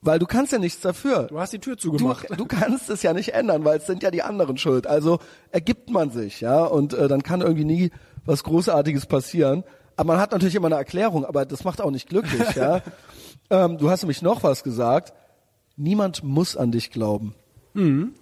Weil 0.00 0.18
du 0.20 0.26
kannst 0.26 0.52
ja 0.52 0.58
nichts 0.58 0.80
dafür. 0.80 1.24
Du 1.24 1.40
hast 1.40 1.52
die 1.52 1.58
Tür 1.58 1.74
Du, 1.74 1.80
zugemacht. 1.90 2.26
du 2.36 2.46
kannst 2.46 2.88
es 2.90 3.02
ja 3.02 3.12
nicht 3.12 3.34
ändern, 3.34 3.64
weil 3.64 3.78
es 3.78 3.86
sind 3.86 4.02
ja 4.04 4.10
die 4.12 4.22
anderen 4.22 4.56
schuld. 4.56 4.86
Also 4.86 5.18
ergibt 5.50 5.90
man 5.90 6.10
sich, 6.10 6.40
ja, 6.40 6.64
und 6.64 6.94
äh, 6.94 7.08
dann 7.08 7.22
kann 7.24 7.40
irgendwie 7.40 7.64
nie 7.64 7.90
was 8.24 8.44
Großartiges 8.44 9.06
passieren. 9.06 9.64
Aber 9.96 10.12
man 10.12 10.20
hat 10.20 10.30
natürlich 10.30 10.54
immer 10.54 10.66
eine 10.66 10.76
Erklärung, 10.76 11.24
aber 11.24 11.44
das 11.46 11.64
macht 11.64 11.80
auch 11.80 11.90
nicht 11.90 12.08
glücklich, 12.08 12.54
ja. 12.54 12.80
Ähm, 13.50 13.78
du 13.78 13.88
hast 13.88 14.02
nämlich 14.02 14.20
noch 14.20 14.42
was 14.42 14.62
gesagt. 14.62 15.14
Niemand 15.78 16.24
muss 16.24 16.56
an 16.56 16.72
dich 16.72 16.90
glauben. 16.90 17.34
Mhm. 17.72 18.12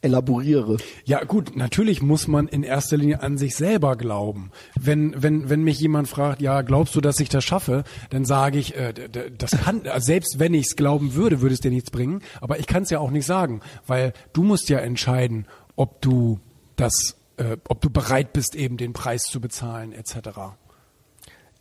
Elaboriere. 0.00 0.78
Ja 1.04 1.24
gut, 1.24 1.54
natürlich 1.56 2.00
muss 2.00 2.28
man 2.28 2.48
in 2.48 2.62
erster 2.62 2.96
Linie 2.96 3.20
an 3.20 3.36
sich 3.36 3.56
selber 3.56 3.96
glauben. 3.96 4.50
Wenn 4.78 5.20
wenn 5.20 5.50
wenn 5.50 5.62
mich 5.62 5.80
jemand 5.80 6.08
fragt, 6.08 6.40
ja, 6.40 6.62
glaubst 6.62 6.94
du, 6.94 7.00
dass 7.00 7.20
ich 7.20 7.28
das 7.28 7.44
schaffe, 7.44 7.84
dann 8.08 8.24
sage 8.24 8.58
ich, 8.58 8.74
äh, 8.76 8.94
das 9.36 9.50
kann 9.50 9.86
also 9.86 10.06
selbst 10.06 10.38
wenn 10.38 10.54
ich 10.54 10.66
es 10.66 10.76
glauben 10.76 11.14
würde, 11.14 11.40
würde 11.40 11.54
es 11.54 11.60
dir 11.60 11.72
nichts 11.72 11.90
bringen. 11.90 12.22
Aber 12.40 12.58
ich 12.58 12.66
kann 12.66 12.84
es 12.84 12.90
ja 12.90 13.00
auch 13.00 13.10
nicht 13.10 13.26
sagen, 13.26 13.60
weil 13.86 14.14
du 14.32 14.44
musst 14.44 14.68
ja 14.68 14.78
entscheiden, 14.78 15.46
ob 15.76 16.00
du 16.00 16.38
das, 16.76 17.16
äh, 17.36 17.56
ob 17.68 17.82
du 17.82 17.90
bereit 17.90 18.32
bist, 18.32 18.54
eben 18.54 18.78
den 18.78 18.94
Preis 18.94 19.24
zu 19.24 19.40
bezahlen 19.40 19.92
etc. 19.92 20.56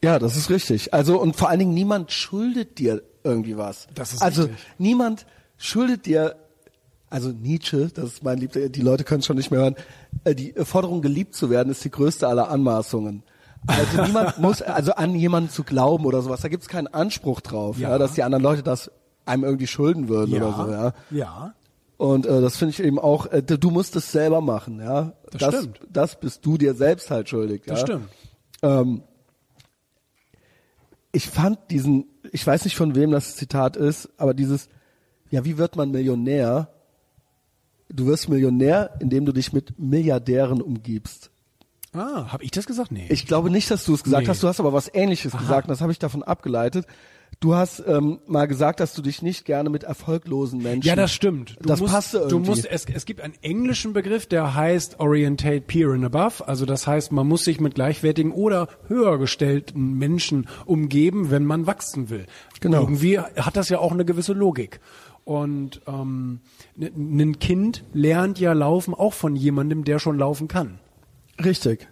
Ja, 0.04 0.20
das 0.20 0.36
ist 0.36 0.50
richtig. 0.50 0.94
Also 0.94 1.20
und 1.20 1.36
vor 1.36 1.50
allen 1.50 1.60
Dingen 1.60 1.74
niemand 1.74 2.12
schuldet 2.12 2.78
dir 2.78 3.02
irgendwie 3.24 3.58
was. 3.58 3.88
Das 3.96 4.14
ist 4.14 4.22
also 4.22 4.44
richtig. 4.44 4.60
niemand 4.78 5.26
schuldet 5.58 6.06
dir. 6.06 6.36
Also 7.10 7.30
Nietzsche, 7.30 7.88
das 7.94 8.06
ist 8.06 8.24
mein 8.24 8.38
Liebster, 8.38 8.68
die 8.68 8.82
Leute 8.82 9.06
können 9.06 9.22
es 9.22 9.26
schon 9.26 9.38
nicht 9.38 9.50
mehr 9.50 9.62
hören. 9.62 9.76
äh, 10.26 10.36
Die 10.36 10.54
Forderung, 10.64 11.02
geliebt 11.02 11.36
zu 11.36 11.50
werden, 11.50 11.70
ist 11.70 11.84
die 11.86 11.90
größte 11.90 12.28
aller 12.28 12.50
Anmaßungen. 12.50 13.24
Also 13.66 14.02
niemand 14.06 14.38
muss, 14.40 14.62
also 14.62 14.92
an 14.94 15.16
jemanden 15.16 15.50
zu 15.50 15.64
glauben 15.64 16.06
oder 16.06 16.22
sowas, 16.22 16.42
da 16.42 16.50
gibt 16.50 16.64
es 16.64 16.70
keinen 16.70 16.88
Anspruch 16.88 17.40
drauf, 17.40 17.80
ja. 17.80 17.92
Ja. 17.92 17.98
dass 17.98 18.14
die 18.14 18.24
anderen 18.24 18.44
Leute 18.44 18.62
das 18.62 18.92
einem 19.26 19.46
irgendwie 19.46 19.68
schulden 19.68 20.10
würden 20.10 20.36
oder 20.36 20.54
so, 20.54 20.72
ja. 20.72 20.94
ja. 21.12 21.54
Und 21.96 22.26
äh, 22.26 22.42
das 22.42 22.58
finde 22.58 22.72
ich 22.74 22.84
eben 22.84 23.00
auch, 23.00 23.26
äh, 23.28 23.42
du 23.42 23.72
musst 23.72 23.96
es 23.96 24.12
selber 24.12 24.42
machen, 24.42 24.80
ja. 24.82 25.14
Das 25.32 25.56
stimmt. 25.56 25.80
Das 25.90 26.20
bist 26.20 26.46
du 26.46 26.58
dir 26.58 26.74
selbst 26.74 27.10
halt 27.10 27.30
schuldig, 27.30 27.64
Das 27.66 27.80
ja. 27.80 27.86
stimmt. 27.88 28.10
Ähm, 28.62 29.02
ich 31.18 31.28
fand 31.28 31.58
diesen, 31.72 32.06
ich 32.32 32.46
weiß 32.46 32.64
nicht 32.64 32.76
von 32.78 32.94
wem 32.94 33.10
das 33.10 33.36
Zitat 33.36 33.76
ist, 33.76 34.08
aber 34.18 34.36
dieses, 34.36 34.70
ja, 35.32 35.44
wie 35.46 35.58
wird 35.58 35.76
man 35.76 35.90
Millionär? 35.90 36.70
Du 37.90 38.06
wirst 38.06 38.30
Millionär, 38.30 38.92
indem 39.00 39.26
du 39.26 39.32
dich 39.32 39.52
mit 39.52 39.80
Milliardären 39.80 40.62
umgibst. 40.62 41.32
Ah, 41.94 42.32
habe 42.32 42.44
ich 42.44 42.52
das 42.52 42.68
gesagt? 42.68 42.92
Nee. 42.92 43.08
Ich 43.10 43.26
glaube 43.26 43.50
nicht, 43.50 43.72
dass 43.72 43.84
du 43.84 43.96
es 43.96 44.04
gesagt 44.04 44.24
Nee. 44.24 44.30
hast, 44.30 44.44
du 44.44 44.48
hast 44.48 44.60
aber 44.60 44.74
was 44.74 44.94
Ähnliches 44.94 45.32
gesagt 45.36 45.68
und 45.68 45.72
das 45.72 45.82
habe 45.82 45.92
ich 45.92 45.98
davon 45.98 46.22
abgeleitet. 46.22 46.86
Du 47.40 47.54
hast 47.54 47.84
ähm, 47.86 48.20
mal 48.26 48.48
gesagt, 48.48 48.80
dass 48.80 48.94
du 48.94 49.04
dich 49.04 49.22
nicht 49.22 49.46
gerne 49.46 49.70
mit 49.70 49.84
erfolglosen 49.84 50.62
Menschen. 50.64 50.88
Ja, 50.88 50.96
das 50.96 51.14
stimmt. 51.14 51.56
Du 51.60 51.68
das 51.70 51.80
musst, 51.80 51.94
passte 51.94 52.18
Du 52.22 52.38
irgendwie. 52.38 52.50
musst, 52.50 52.66
es, 52.66 52.86
es 52.86 53.06
gibt 53.06 53.22
einen 53.22 53.36
englischen 53.44 53.94
Begriff, 53.94 54.26
der 54.26 54.56
heißt 54.56 55.00
Orientate 55.00 55.62
Peer 55.62 55.90
and 55.90 56.04
Above. 56.04 56.48
Also 56.48 56.66
das 56.66 56.88
heißt, 56.88 57.12
man 57.12 57.28
muss 57.28 57.44
sich 57.44 57.60
mit 57.60 57.76
gleichwertigen 57.76 58.32
oder 58.32 58.68
höher 58.88 59.20
gestellten 59.20 59.94
Menschen 60.00 60.48
umgeben, 60.66 61.30
wenn 61.30 61.46
man 61.46 61.68
wachsen 61.68 62.10
will. 62.10 62.26
Genau. 62.60 62.82
Irgendwie 62.82 63.20
hat 63.20 63.56
das 63.56 63.70
ja 63.70 63.78
auch 63.80 63.92
eine 63.92 64.06
gewisse 64.06 64.34
Logik. 64.34 64.80
Und 65.24 65.82
ähm, 65.88 66.40
ein 66.80 67.38
Kind 67.38 67.84
lernt 67.94 68.40
ja 68.40 68.54
laufen 68.54 68.96
auch 68.96 69.14
von 69.14 69.36
jemandem, 69.36 69.84
der 69.84 70.00
schon 70.00 70.18
laufen 70.18 70.48
kann. 70.48 70.80
Richtig. 71.44 71.88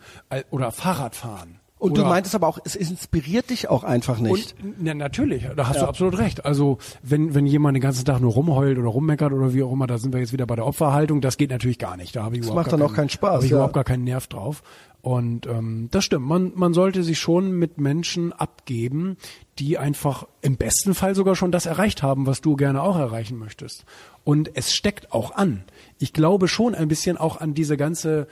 Oder 0.49 0.71
Fahrrad 0.71 1.15
fahren. 1.15 1.54
Und 1.77 1.91
oder 1.91 2.03
du 2.03 2.09
meintest 2.09 2.33
aber 2.35 2.47
auch, 2.47 2.57
es 2.63 2.75
inspiriert 2.75 3.49
dich 3.49 3.69
auch 3.69 3.83
einfach 3.83 4.19
nicht. 4.19 4.55
Und, 4.63 4.75
na, 4.81 4.93
natürlich, 4.93 5.45
da 5.57 5.67
hast 5.67 5.75
Ja. 5.75 5.83
du 5.83 5.87
absolut 5.89 6.17
recht. 6.17 6.45
Also 6.45 6.77
wenn, 7.03 7.35
wenn 7.35 7.45
jemand 7.45 7.75
den 7.75 7.81
ganzen 7.81 8.05
Tag 8.05 8.21
nur 8.21 8.31
rumheult 8.31 8.77
oder 8.77 8.87
rummeckert 8.87 9.33
oder 9.33 9.53
wie 9.53 9.61
auch 9.61 9.71
immer, 9.73 9.85
da 9.85 9.97
sind 9.97 10.13
wir 10.13 10.21
jetzt 10.21 10.31
wieder 10.31 10.45
bei 10.47 10.55
der 10.55 10.65
Opferhaltung, 10.65 11.19
das 11.19 11.35
geht 11.37 11.49
natürlich 11.49 11.77
gar 11.77 11.97
nicht. 11.97 12.15
Da 12.15 12.23
habe 12.23 12.35
ich 12.35 12.41
Das 12.41 12.47
überhaupt 12.49 12.71
macht 12.71 12.73
dann 12.73 12.81
auch 12.81 12.93
keinen 12.93 13.09
Spaß, 13.09 13.33
Habe 13.35 13.45
ich 13.45 13.51
ja. 13.51 13.57
überhaupt 13.57 13.73
gar 13.73 13.83
keinen 13.83 14.05
Nerv 14.05 14.27
drauf. 14.27 14.63
Und 15.01 15.45
ähm, 15.45 15.89
das 15.91 16.03
stimmt, 16.03 16.25
man, 16.25 16.53
man 16.55 16.73
sollte 16.73 17.03
sich 17.03 17.19
schon 17.19 17.51
mit 17.51 17.77
Menschen 17.79 18.33
abgeben, 18.33 19.17
die 19.59 19.77
einfach 19.77 20.25
im 20.41 20.57
besten 20.57 20.95
Fall 20.95 21.13
sogar 21.13 21.35
schon 21.35 21.51
das 21.51 21.67
erreicht 21.67 22.01
haben, 22.01 22.25
was 22.25 22.41
du 22.41 22.55
gerne 22.55 22.81
auch 22.81 22.97
erreichen 22.97 23.37
möchtest. 23.37 23.85
Und 24.23 24.49
es 24.55 24.73
steckt 24.73 25.11
auch 25.11 25.35
an. 25.35 25.63
Ich 25.99 26.11
glaube 26.13 26.47
schon 26.47 26.73
ein 26.73 26.87
bisschen 26.87 27.17
auch 27.17 27.39
an 27.39 27.53
diese 27.53 27.77
ganze 27.77 28.27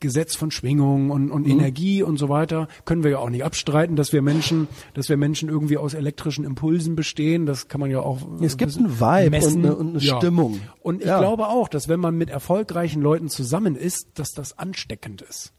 Gesetz 0.00 0.34
von 0.34 0.50
Schwingung 0.50 1.10
und, 1.10 1.30
und 1.30 1.46
mhm. 1.46 1.52
Energie 1.52 2.02
und 2.02 2.18
so 2.18 2.28
weiter 2.28 2.68
können 2.84 3.02
wir 3.02 3.12
ja 3.12 3.18
auch 3.18 3.30
nicht 3.30 3.44
abstreiten, 3.44 3.96
dass 3.96 4.12
wir 4.12 4.20
Menschen, 4.22 4.68
dass 4.94 5.08
wir 5.08 5.16
Menschen 5.16 5.48
irgendwie 5.48 5.78
aus 5.78 5.94
elektrischen 5.94 6.44
Impulsen 6.44 6.96
bestehen. 6.96 7.46
Das 7.46 7.68
kann 7.68 7.80
man 7.80 7.90
ja 7.90 8.00
auch. 8.00 8.20
Es 8.40 8.56
gibt 8.56 8.76
einen 8.76 9.00
Vibe 9.00 9.30
messen. 9.30 9.56
und 9.56 9.64
eine, 9.64 9.76
und 9.76 9.88
eine 9.90 9.98
ja. 10.00 10.16
Stimmung. 10.18 10.60
Und 10.82 11.00
ich 11.00 11.08
ja. 11.08 11.18
glaube 11.18 11.48
auch, 11.48 11.68
dass 11.68 11.88
wenn 11.88 12.00
man 12.00 12.16
mit 12.16 12.30
erfolgreichen 12.30 13.00
Leuten 13.00 13.28
zusammen 13.28 13.74
ist, 13.74 14.18
dass 14.18 14.32
das 14.32 14.58
ansteckend 14.58 15.22
ist. 15.22 15.52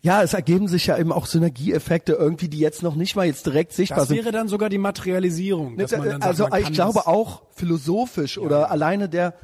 Ja, 0.00 0.22
es 0.22 0.32
ergeben 0.32 0.68
sich 0.68 0.86
ja 0.86 0.96
eben 0.96 1.10
auch 1.10 1.26
Synergieeffekte 1.26 2.12
irgendwie, 2.12 2.48
die 2.48 2.60
jetzt 2.60 2.82
noch 2.82 2.94
nicht 2.94 3.16
mal 3.16 3.26
jetzt 3.26 3.46
direkt 3.46 3.72
sichtbar 3.72 4.06
sind. 4.06 4.16
Das 4.16 4.24
wäre 4.24 4.32
dann 4.32 4.46
sogar 4.46 4.68
die 4.68 4.78
Materialisierung. 4.78 5.74
Ne, 5.74 5.88
sagt, 5.88 6.22
also 6.22 6.48
ich 6.56 6.72
glaube 6.72 7.06
auch 7.08 7.42
philosophisch 7.50 8.36
ja. 8.36 8.42
oder 8.42 8.70
alleine 8.70 9.08
der, 9.08 9.34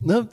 ne, 0.00 0.28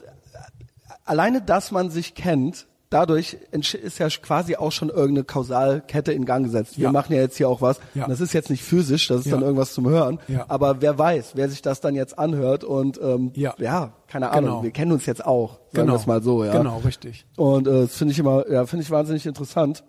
alleine, 1.06 1.42
dass 1.44 1.72
man 1.72 1.92
sich 1.92 2.16
kennt, 2.16 2.68
dadurch 2.90 3.38
ist 3.52 4.00
ja 4.00 4.10
quasi 4.10 4.56
auch 4.56 4.72
schon 4.72 4.90
irgendeine 4.90 5.24
Kausalkette 5.24 6.14
in 6.14 6.26
Gang 6.26 6.46
gesetzt. 6.46 6.78
Wir 6.78 6.86
ja. 6.86 6.92
machen 6.92 7.14
ja 7.14 7.22
jetzt 7.22 7.38
hier 7.38 7.50
auch 7.50 7.62
was. 7.62 7.80
Ja. 7.94 8.08
das 8.08 8.22
ist 8.22 8.34
jetzt 8.34 8.50
nicht 8.50 8.64
physisch, 8.64 9.08
das 9.08 9.22
ist 9.22 9.26
ja. 9.28 9.34
dann 9.34 9.42
irgendwas 9.42 9.74
zum 9.74 9.88
Hören. 9.88 10.20
Aber 10.48 10.82
wer 10.82 10.98
weiß, 10.98 11.32
wer 11.36 11.50
sich 11.50 11.62
das 11.62 11.82
dann 11.82 11.96
jetzt 11.96 12.18
anhört 12.18 12.64
und 12.64 13.00
ähm, 13.02 13.32
ja. 13.36 13.54
ja, 13.58 13.94
keine 14.08 14.32
Ahnung, 14.32 14.50
genau. 14.50 14.64
wir 14.64 14.72
kennen 14.72 14.92
uns 14.92 15.06
jetzt 15.06 15.26
auch, 15.26 15.54
sagen 15.54 15.88
genau. 15.88 15.94
wir 15.94 16.00
es 16.00 16.08
mal 16.08 16.24
so, 16.24 16.44
ja. 16.44 16.58
Genau, 16.58 16.78
richtig. 16.80 17.26
Und 17.36 17.68
äh, 17.68 17.82
das 17.82 17.96
finde 17.96 18.14
ich 18.14 18.20
immer, 18.20 18.50
ja, 18.50 18.66
finde 18.66 18.84
ich 18.84 18.92
wahnsinnig 18.92 19.26
interessant. 19.26 19.84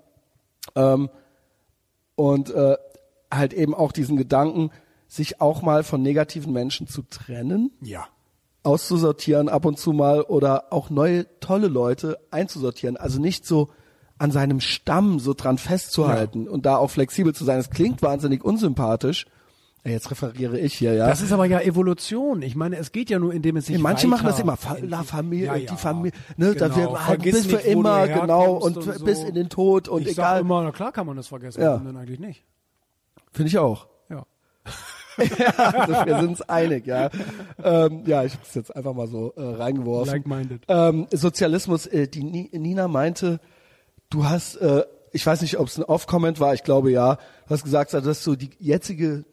Ähm, 0.74 1.08
und 2.16 2.50
äh, 2.50 2.76
halt 3.32 3.52
eben 3.52 3.74
auch 3.74 3.92
diesen 3.92 4.16
Gedanken, 4.16 4.70
sich 5.06 5.40
auch 5.40 5.62
mal 5.62 5.84
von 5.84 6.02
negativen 6.02 6.52
Menschen 6.52 6.86
zu 6.86 7.02
trennen. 7.02 7.70
Ja 7.80 8.08
auszusortieren 8.68 9.48
ab 9.48 9.64
und 9.64 9.78
zu 9.78 9.94
mal 9.94 10.20
oder 10.20 10.72
auch 10.74 10.90
neue 10.90 11.26
tolle 11.40 11.68
Leute 11.68 12.18
einzusortieren. 12.30 12.98
Also 12.98 13.18
nicht 13.18 13.46
so 13.46 13.70
an 14.18 14.30
seinem 14.30 14.60
Stamm 14.60 15.20
so 15.20 15.32
dran 15.32 15.56
festzuhalten 15.56 16.44
ja. 16.44 16.50
und 16.50 16.66
da 16.66 16.76
auch 16.76 16.90
flexibel 16.90 17.34
zu 17.34 17.44
sein. 17.44 17.58
Es 17.58 17.70
klingt 17.70 18.02
wahnsinnig 18.02 18.44
unsympathisch. 18.44 19.24
Jetzt 19.84 20.10
referiere 20.10 20.58
ich 20.58 20.74
hier, 20.74 20.92
ja. 20.92 21.06
Das 21.06 21.22
ist 21.22 21.32
aber 21.32 21.46
ja 21.46 21.60
Evolution. 21.60 22.42
Ich 22.42 22.56
meine, 22.56 22.76
es 22.76 22.92
geht 22.92 23.08
ja 23.08 23.18
nur, 23.18 23.32
indem 23.32 23.56
es 23.56 23.66
sich 23.66 23.76
ja, 23.76 23.80
Manche 23.80 24.06
machen 24.06 24.26
das 24.26 24.38
immer, 24.38 24.58
Fa 24.58 24.76
La 24.82 25.02
Familie, 25.02 25.46
ja, 25.46 25.54
ja. 25.54 25.70
die 25.70 25.76
Familie, 25.78 26.12
ne, 26.36 26.52
genau. 26.52 26.68
da 26.68 26.76
wir 26.76 27.06
halt 27.06 27.22
bis 27.22 27.46
für 27.46 27.56
immer, 27.56 28.06
genau, 28.06 28.56
und, 28.56 28.76
und 28.76 28.82
so. 28.82 29.04
bis 29.04 29.22
in 29.22 29.34
den 29.34 29.48
Tod 29.48 29.88
und 29.88 30.02
ich 30.02 30.08
egal. 30.08 30.34
Sag 30.34 30.40
immer, 30.42 30.62
na 30.62 30.72
klar 30.72 30.92
kann 30.92 31.06
man 31.06 31.16
das 31.16 31.28
vergessen, 31.28 31.62
ja. 31.62 31.78
dann 31.78 31.96
eigentlich 31.96 32.18
nicht. 32.18 32.44
Finde 33.32 33.48
ich 33.48 33.56
auch. 33.56 33.86
Ja. 35.38 35.52
also 35.56 36.06
wir 36.06 36.20
sind 36.20 36.28
uns 36.30 36.42
einig, 36.42 36.86
ja. 36.86 37.10
Ähm, 37.62 38.02
ja, 38.06 38.24
ich 38.24 38.32
habe 38.34 38.42
es 38.46 38.54
jetzt 38.54 38.74
einfach 38.74 38.94
mal 38.94 39.06
so 39.06 39.32
äh, 39.36 39.42
reingeworfen. 39.42 40.12
Like-minded. 40.12 40.62
Ähm, 40.68 41.06
Sozialismus, 41.12 41.86
äh, 41.86 42.08
die 42.08 42.22
Nina 42.22 42.88
meinte, 42.88 43.40
du 44.10 44.24
hast, 44.24 44.56
äh, 44.56 44.84
ich 45.12 45.24
weiß 45.26 45.42
nicht, 45.42 45.58
ob 45.58 45.68
es 45.68 45.78
ein 45.78 45.84
Off-Comment 45.84 46.40
war, 46.40 46.54
ich 46.54 46.62
glaube 46.62 46.90
ja, 46.90 47.16
du 47.16 47.50
hast 47.50 47.64
gesagt, 47.64 47.94
dass 47.94 48.24
so 48.24 48.36
die 48.36 48.50
jetzige, 48.58 49.24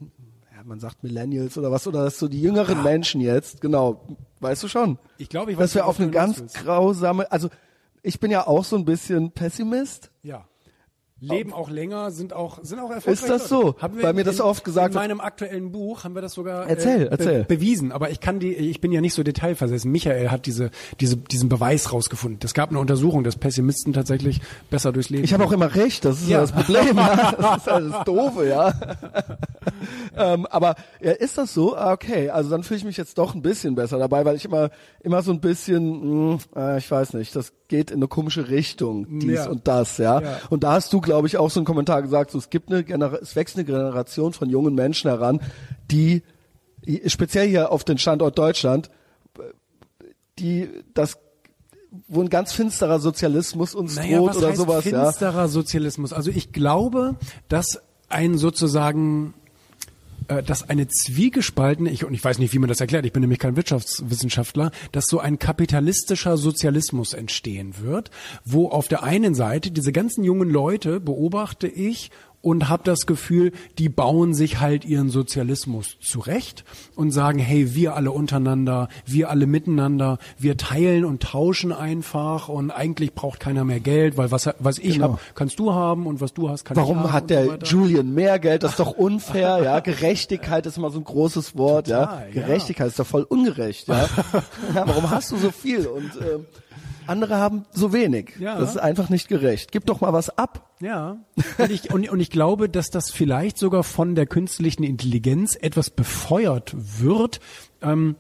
ja, 0.56 0.64
man 0.64 0.80
sagt 0.80 1.03
Millennials 1.03 1.57
oder 1.57 1.72
was, 1.72 1.88
oder 1.88 2.03
dass 2.03 2.18
so 2.18 2.28
die 2.28 2.41
jüngeren 2.41 2.78
ja. 2.78 2.84
Menschen 2.84 3.22
jetzt, 3.22 3.62
genau, 3.62 4.02
weißt 4.40 4.64
du 4.64 4.68
schon? 4.68 4.98
Ich 5.18 5.30
glaube, 5.30 5.52
ich 5.52 5.57
weiß, 5.57 5.72
dass 5.72 5.76
wir 5.76 5.86
auf 5.86 5.99
eine 5.99 6.12
ganz 6.12 6.53
grausame, 6.53 7.32
also 7.32 7.49
ich 8.02 8.20
bin 8.20 8.32
ja 8.32 8.48
auch 8.48 8.64
so 8.64 8.76
ein 8.76 8.86
bisschen 8.86 9.32
Pessimist. 9.32 10.12
Ja 10.24 10.45
leben 11.26 11.53
auch 11.53 11.69
länger, 11.69 12.11
sind 12.11 12.34
auch 12.34 12.60
sind 12.64 12.80
auch 12.80 12.91
erfolgreich. 12.91 13.23
Ist 13.23 13.30
das 13.30 13.49
so? 13.49 13.76
Haben 13.80 13.97
wir 13.97 14.03
Weil 14.03 14.14
mir 14.14 14.23
das 14.23 14.41
oft 14.41 14.64
gesagt. 14.64 14.95
In 14.95 15.02
meinem 15.02 15.19
aktuellen 15.19 15.72
Buch 15.72 16.03
haben 16.03 16.15
wir 16.15 16.22
das 16.22 16.34
sogar 16.34 16.68
erzähl, 16.68 17.03
äh, 17.03 17.11
erzähl. 17.11 17.43
Be 17.43 17.56
bewiesen. 17.56 17.91
Aber 17.91 18.11
ich 18.11 18.19
kann 18.19 18.39
die, 18.39 18.53
ich 18.53 18.81
bin 18.81 18.91
ja 18.91 19.02
nicht 19.02 19.14
so 19.14 19.23
detailversessen. 19.23 19.91
Michael 19.91 20.30
hat 20.30 20.45
diese, 20.45 20.72
diese 20.99 21.18
diesen 21.18 21.49
Beweis 21.49 21.91
rausgefunden. 21.91 22.39
Es 22.43 22.53
gab 22.53 22.69
eine 22.69 22.80
Untersuchung, 22.80 23.23
dass 23.23 23.35
Pessimisten 23.35 23.93
tatsächlich 23.93 24.41
besser 24.69 24.91
durchs 24.91 25.10
Leben. 25.10 25.23
Ich 25.23 25.34
habe 25.34 25.43
auch 25.43 25.52
immer 25.52 25.73
recht. 25.76 26.06
Das 26.06 26.22
ist 26.22 26.30
ja. 26.30 26.41
das 26.41 26.52
Problem. 26.52 26.85
Ja. 27.06 27.34
Das 27.38 27.57
ist 27.57 27.69
alles 27.69 27.95
doofe, 28.06 28.47
ja. 28.47 28.73
ähm, 30.18 30.45
aber 30.47 30.76
ja, 31.02 31.11
ist 31.11 31.38
das 31.38 31.53
so? 31.53 31.76
Ah, 31.76 31.91
okay, 31.93 32.30
also 32.30 32.49
dann 32.49 32.64
fühle 32.64 32.77
ich 32.77 32.84
mich 32.84 32.97
jetzt 32.97 33.18
doch 33.18 33.35
ein 33.35 33.41
bisschen 33.41 33.76
besser 33.76 33.97
dabei, 33.99 34.26
weil 34.26 34.35
ich 34.35 34.45
immer 34.45 34.69
immer 35.06 35.22
so 35.22 35.31
ein 35.31 35.39
bisschen, 35.39 36.34
mh, 36.34 36.39
hm, 36.56 36.61
äh, 36.61 36.77
ich 36.80 36.89
weiß 36.89 37.14
nicht, 37.14 37.35
das 37.35 37.53
geht 37.68 37.91
in 37.91 37.97
eine 37.97 38.07
komische 38.07 38.49
Richtung, 38.49 39.19
dies 39.19 39.45
ja. 39.45 39.49
und 39.49 39.68
das, 39.68 39.97
ja? 39.97 40.19
ja. 40.19 40.39
Und 40.49 40.64
da 40.64 40.73
hast 40.73 40.93
du, 40.93 41.02
glaube 41.02 41.15
ich, 41.24 41.38
auch 41.38 41.50
so 41.50 41.60
einen 41.60 41.66
Kommentar 41.66 42.02
gesagt, 42.02 42.32
so, 42.32 42.38
es 42.38 42.50
gibt 42.50 42.72
eine 42.72 42.84
Genera 42.84 43.18
es 43.18 43.36
wächst 43.36 43.56
eine 43.56 43.66
Generation 43.66 44.34
von 44.34 44.50
jungen 44.50 44.76
Menschen 44.76 45.10
heran, 45.10 45.42
die 45.90 46.24
speziell 47.08 47.48
hier 47.48 47.72
auf 47.72 47.84
den 47.84 47.98
Standort 47.98 48.38
Deutschland, 48.38 48.90
die 50.38 50.70
das 50.94 51.18
wo 52.08 52.22
ein 52.22 52.30
ganz 52.30 52.52
finsterer 52.52 53.00
Sozialismus 53.00 53.74
uns 53.74 53.96
naja, 53.96 54.18
droht 54.18 54.36
oder 54.36 54.54
sowas, 54.54 54.84
finsterer 54.84 55.04
ja. 55.04 55.12
Finsterer 55.12 55.48
Sozialismus. 55.48 56.12
Also 56.12 56.30
ich 56.30 56.52
glaube, 56.52 57.16
dass 57.48 57.82
ein 58.10 58.38
sozusagen 58.38 59.34
dass 60.27 60.69
eine 60.69 60.88
zwiegespaltene, 60.88 61.89
ich, 61.89 62.06
und 62.06 62.14
ich 62.14 62.23
weiß 62.23 62.39
nicht, 62.39 62.53
wie 62.53 62.60
man 62.60 62.69
das 62.69 62.81
erklärt, 62.81 63.06
ich 63.06 63.14
bin 63.14 63.22
nämlich 63.22 63.39
kein 63.39 63.56
Wirtschaftswissenschaftler, 63.56 64.72
dass 64.91 65.06
so 65.07 65.19
ein 65.19 65.39
kapitalistischer 65.39 66.38
Sozialismus 66.38 67.14
entstehen 67.14 67.76
wird, 67.80 68.11
wo 68.43 68.69
auf 68.69 68.88
der 68.88 69.03
einen 69.03 69.35
Seite 69.35 69.72
diese 69.72 69.91
ganzen 69.91 70.23
jungen 70.23 70.49
Leute, 70.49 70.99
beobachte 70.99 71.68
ich, 71.68 72.11
und 72.45 72.69
habe 72.69 72.84
das 72.84 73.07
Gefühl, 73.07 73.53
die 73.80 73.89
bauen 73.89 74.35
sich 74.35 74.59
halt 74.59 74.85
ihren 74.85 75.09
Sozialismus 75.09 75.97
zurecht 75.99 76.63
und 76.95 77.09
sagen, 77.09 77.39
hey, 77.39 77.73
wir 77.73 77.95
alle 77.95 78.11
untereinander, 78.11 78.88
wir 79.03 79.31
alle 79.31 79.47
miteinander, 79.47 80.19
wir 80.38 80.55
teilen 80.55 81.05
und 81.05 81.23
tauschen 81.23 81.72
einfach 81.72 82.47
und 82.47 82.69
eigentlich 82.69 83.15
braucht 83.15 83.39
keiner 83.39 83.63
mehr 83.63 83.80
Geld, 83.80 84.15
weil 84.17 84.30
was, 84.30 84.47
was 84.59 84.77
ich 84.77 84.93
genau. 84.93 85.13
habe, 85.13 85.19
kannst 85.34 85.57
du 85.57 85.73
haben 85.73 86.05
und 86.05 86.22
was 86.22 86.35
du 86.35 86.47
hast, 86.47 86.65
kann 86.65 86.77
Warum 86.77 86.97
ich 86.97 86.97
haben. 86.97 87.03
Warum 87.05 87.13
hat 87.13 87.30
der 87.31 87.45
so 87.45 87.77
Julian 87.81 88.13
mehr 88.13 88.38
Geld? 88.38 88.61
Das 88.61 88.72
ist 88.73 88.80
doch 88.80 88.91
unfair, 88.91 89.63
ja. 89.63 89.80
Gerechtigkeit 89.85 90.67
ist 90.67 90.77
immer 90.77 90.91
so 90.91 90.99
ein 90.99 91.03
großes 91.03 91.57
Wort, 91.57 91.88
Total, 91.88 92.27
ja. 92.27 92.31
Gerechtigkeit 92.31 92.85
ja. 92.85 92.89
ist 92.89 92.99
doch 92.99 93.07
voll 93.07 93.23
ungerecht, 93.23 93.88
ja. 93.88 94.07
Warum 94.72 95.09
hast 95.09 95.31
du 95.31 95.38
so 95.38 95.49
viel? 95.49 95.88
Und 95.88 96.11
ähm, 96.22 96.45
andere 97.07 97.38
haben 97.38 97.65
so 97.72 97.94
wenig. 97.94 98.34
Ja. 98.40 98.60
Das 98.60 98.72
ist 98.72 98.77
einfach 98.77 99.10
nicht 99.10 99.27
gerecht. 99.27 99.72
Gib 99.72 99.86
doch 99.86 100.02
mal 100.02 100.14
was 100.14 100.38
ab. 100.38 100.69
Ja. 100.82 101.18
Und 101.57 101.72
ich, 101.72 101.94
und, 101.94 102.10
und 102.10 102.19
ich 102.19 102.30
glaube, 102.30 102.69
dass 102.69 102.90
das 102.90 103.11
vielleicht 103.11 103.57
sogar 103.57 103.84
von 103.84 104.15
der 104.15 104.26
künstlichen 104.26 104.84
Intelligenz 104.84 105.56
etwas 105.60 105.90
befeuert 105.90 106.73
wird. 106.76 107.40
Ähm, 107.82 108.15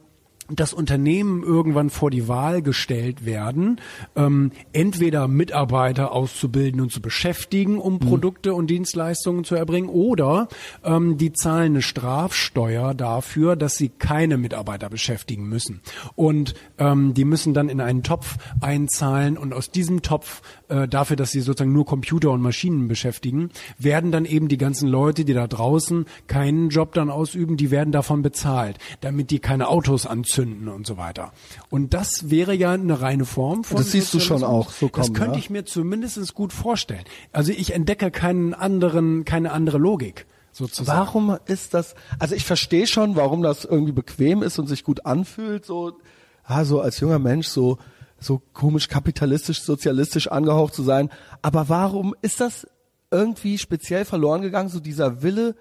dass 0.49 0.73
Unternehmen 0.73 1.43
irgendwann 1.43 1.89
vor 1.89 2.11
die 2.11 2.27
Wahl 2.27 2.61
gestellt 2.61 3.25
werden, 3.25 3.81
ähm, 4.15 4.51
entweder 4.73 5.27
Mitarbeiter 5.27 6.11
auszubilden 6.11 6.81
und 6.81 6.91
zu 6.91 7.01
beschäftigen, 7.01 7.79
um 7.79 7.93
mhm. 7.93 7.99
Produkte 7.99 8.53
und 8.53 8.67
Dienstleistungen 8.67 9.43
zu 9.43 9.55
erbringen, 9.55 9.89
oder 9.89 10.47
ähm, 10.83 11.17
die 11.17 11.33
zahlen 11.33 11.73
eine 11.73 11.81
Strafsteuer 11.81 12.93
dafür, 12.93 13.55
dass 13.55 13.75
sie 13.75 13.89
keine 13.89 14.37
Mitarbeiter 14.37 14.89
beschäftigen 14.89 15.49
müssen. 15.49 15.81
Und 16.15 16.53
ähm, 16.77 17.15
die 17.15 17.25
müssen 17.25 17.55
dann 17.55 17.69
in 17.69 17.81
einen 17.81 18.03
Topf 18.03 18.37
einzahlen 18.61 19.37
und 19.37 19.53
aus 19.53 19.71
diesem 19.71 20.03
Topf, 20.03 20.43
äh, 20.69 20.87
dafür, 20.87 21.15
dass 21.15 21.31
sie 21.31 21.41
sozusagen 21.41 21.73
nur 21.73 21.85
Computer 21.85 22.29
und 22.31 22.41
Maschinen 22.41 22.87
beschäftigen, 22.87 23.49
werden 23.79 24.11
dann 24.11 24.25
eben 24.25 24.47
die 24.47 24.57
ganzen 24.57 24.89
Leute, 24.89 25.25
die 25.25 25.33
da 25.33 25.47
draußen 25.47 26.05
keinen 26.27 26.69
Job 26.69 26.93
dann 26.93 27.09
ausüben, 27.09 27.57
die 27.57 27.71
werden 27.71 27.91
davon 27.91 28.21
bezahlt, 28.21 28.77
damit 29.01 29.31
die 29.31 29.39
keine 29.39 29.69
Autos 29.69 30.05
anzünden 30.05 30.34
zünden 30.35 30.67
und 30.67 30.85
so 30.85 30.97
weiter. 30.97 31.31
Und 31.69 31.93
das 31.93 32.29
wäre 32.29 32.53
ja 32.53 32.71
eine 32.71 33.01
reine 33.01 33.25
Form 33.25 33.63
von. 33.63 33.77
Das 33.77 33.91
siehst 33.91 34.13
du 34.13 34.19
schon 34.19 34.43
auch 34.43 34.69
so 34.69 34.89
kommen. 34.89 35.07
Das 35.07 35.13
könnte 35.13 35.35
ja? 35.35 35.39
ich 35.39 35.49
mir 35.49 35.65
zumindest 35.65 36.33
gut 36.33 36.51
vorstellen. 36.51 37.05
Also 37.31 37.51
ich 37.51 37.73
entdecke 37.73 38.11
keinen 38.11 38.53
anderen, 38.53 39.25
keine 39.25 39.51
andere 39.51 39.77
Logik. 39.77 40.25
Sozusagen. 40.51 40.97
Warum 40.97 41.37
ist 41.47 41.73
das? 41.73 41.95
Also 42.17 42.35
ich 42.35 42.45
verstehe 42.45 42.87
schon, 42.87 43.15
warum 43.15 43.41
das 43.41 43.65
irgendwie 43.65 43.91
bequem 43.91 44.41
ist 44.41 44.57
und 44.57 44.67
sich 44.67 44.83
gut 44.85 45.05
anfühlt, 45.05 45.65
so, 45.65 45.97
ah, 46.45 46.63
so 46.63 46.79
als 46.79 46.99
junger 46.99 47.19
Mensch 47.19 47.47
so 47.47 47.77
so 48.17 48.41
komisch 48.53 48.87
kapitalistisch, 48.87 49.61
sozialistisch 49.61 50.27
angehaucht 50.27 50.73
zu 50.73 50.83
sein. 50.83 51.09
Aber 51.41 51.69
warum 51.69 52.15
ist 52.21 52.39
das 52.39 52.65
irgendwie 53.11 53.57
speziell 53.57 54.05
verloren 54.05 54.41
gegangen, 54.41 54.69
so 54.69 54.79
dieser 54.79 55.21
Wille, 55.21 55.55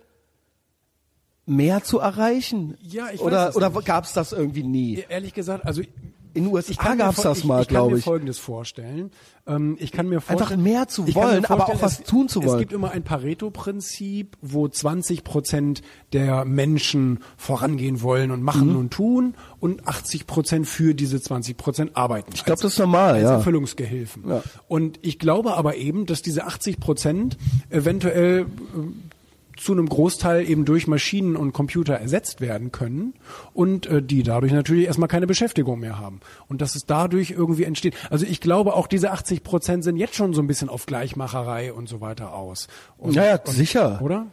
mehr 1.46 1.82
zu 1.82 1.98
erreichen? 1.98 2.76
Ja, 2.80 3.08
ich 3.12 3.20
oder 3.20 3.48
weiß 3.48 3.56
oder 3.56 3.70
gab 3.82 4.04
es 4.04 4.12
das 4.12 4.32
irgendwie 4.32 4.62
nie? 4.62 5.04
Ehrlich 5.08 5.34
gesagt, 5.34 5.66
also 5.66 5.82
in 6.34 6.44
den 6.44 6.52
USA 6.52 6.94
gab 6.96 7.16
es 7.16 7.22
das 7.22 7.44
mal, 7.44 7.64
glaube 7.64 7.92
ich. 7.92 7.98
Ich 7.98 8.04
kann 8.04 8.12
mir 8.12 8.18
Folgendes 8.18 8.38
vorstellen. 8.38 9.10
Ähm, 9.46 9.76
ich 9.78 9.92
kann 9.92 10.08
mir 10.08 10.20
vorstellen, 10.20 10.40
einfach 10.40 10.56
mehr 10.56 10.88
zu 10.88 11.14
wollen, 11.14 11.44
aber 11.44 11.68
auch 11.68 11.80
was 11.80 12.00
es, 12.00 12.06
tun 12.06 12.28
zu 12.28 12.42
wollen. 12.42 12.54
Es 12.54 12.58
gibt 12.58 12.72
immer 12.72 12.90
ein 12.90 13.04
Pareto-Prinzip, 13.04 14.36
wo 14.42 14.66
20 14.66 15.22
Prozent 15.22 15.82
der 16.12 16.44
Menschen 16.44 17.20
vorangehen 17.36 18.02
wollen 18.02 18.32
und 18.32 18.42
machen 18.42 18.70
mhm. 18.70 18.76
und 18.76 18.90
tun 18.92 19.34
und 19.60 19.86
80 19.86 20.26
Prozent 20.26 20.66
für 20.66 20.94
diese 20.94 21.20
20 21.20 21.56
Prozent 21.56 21.96
arbeiten. 21.96 22.32
Ich 22.34 22.44
glaube, 22.44 22.60
das 22.60 22.72
ist 22.72 22.78
normal, 22.80 23.14
als 23.14 23.22
ja. 23.22 23.34
Erfüllungsgehilfen. 23.34 24.28
Ja. 24.28 24.42
Und 24.66 24.98
ich 25.02 25.20
glaube 25.20 25.54
aber 25.54 25.76
eben, 25.76 26.04
dass 26.04 26.20
diese 26.20 26.46
80 26.46 26.80
Prozent 26.80 27.38
eventuell 27.70 28.40
äh, 28.40 28.46
zu 29.56 29.72
einem 29.72 29.88
Großteil 29.88 30.48
eben 30.48 30.64
durch 30.64 30.86
Maschinen 30.86 31.36
und 31.36 31.52
Computer 31.52 31.94
ersetzt 31.94 32.40
werden 32.40 32.72
können 32.72 33.14
und 33.52 33.86
äh, 33.86 34.02
die 34.02 34.22
dadurch 34.22 34.52
natürlich 34.52 34.86
erstmal 34.86 35.08
keine 35.08 35.26
Beschäftigung 35.26 35.80
mehr 35.80 35.98
haben. 35.98 36.20
Und 36.48 36.60
dass 36.60 36.74
es 36.74 36.82
dadurch 36.86 37.30
irgendwie 37.30 37.64
entsteht. 37.64 37.94
Also 38.10 38.26
ich 38.26 38.40
glaube, 38.40 38.74
auch 38.74 38.86
diese 38.86 39.12
80 39.12 39.42
Prozent 39.42 39.84
sind 39.84 39.96
jetzt 39.96 40.14
schon 40.14 40.34
so 40.34 40.42
ein 40.42 40.46
bisschen 40.46 40.68
auf 40.68 40.86
Gleichmacherei 40.86 41.72
und 41.72 41.88
so 41.88 42.00
weiter 42.00 42.34
aus. 42.34 42.68
Und, 42.98 43.14
Ja, 43.14 43.24
ja, 43.24 43.34
und, 43.36 43.48
sicher. 43.48 44.00
Oder? 44.02 44.26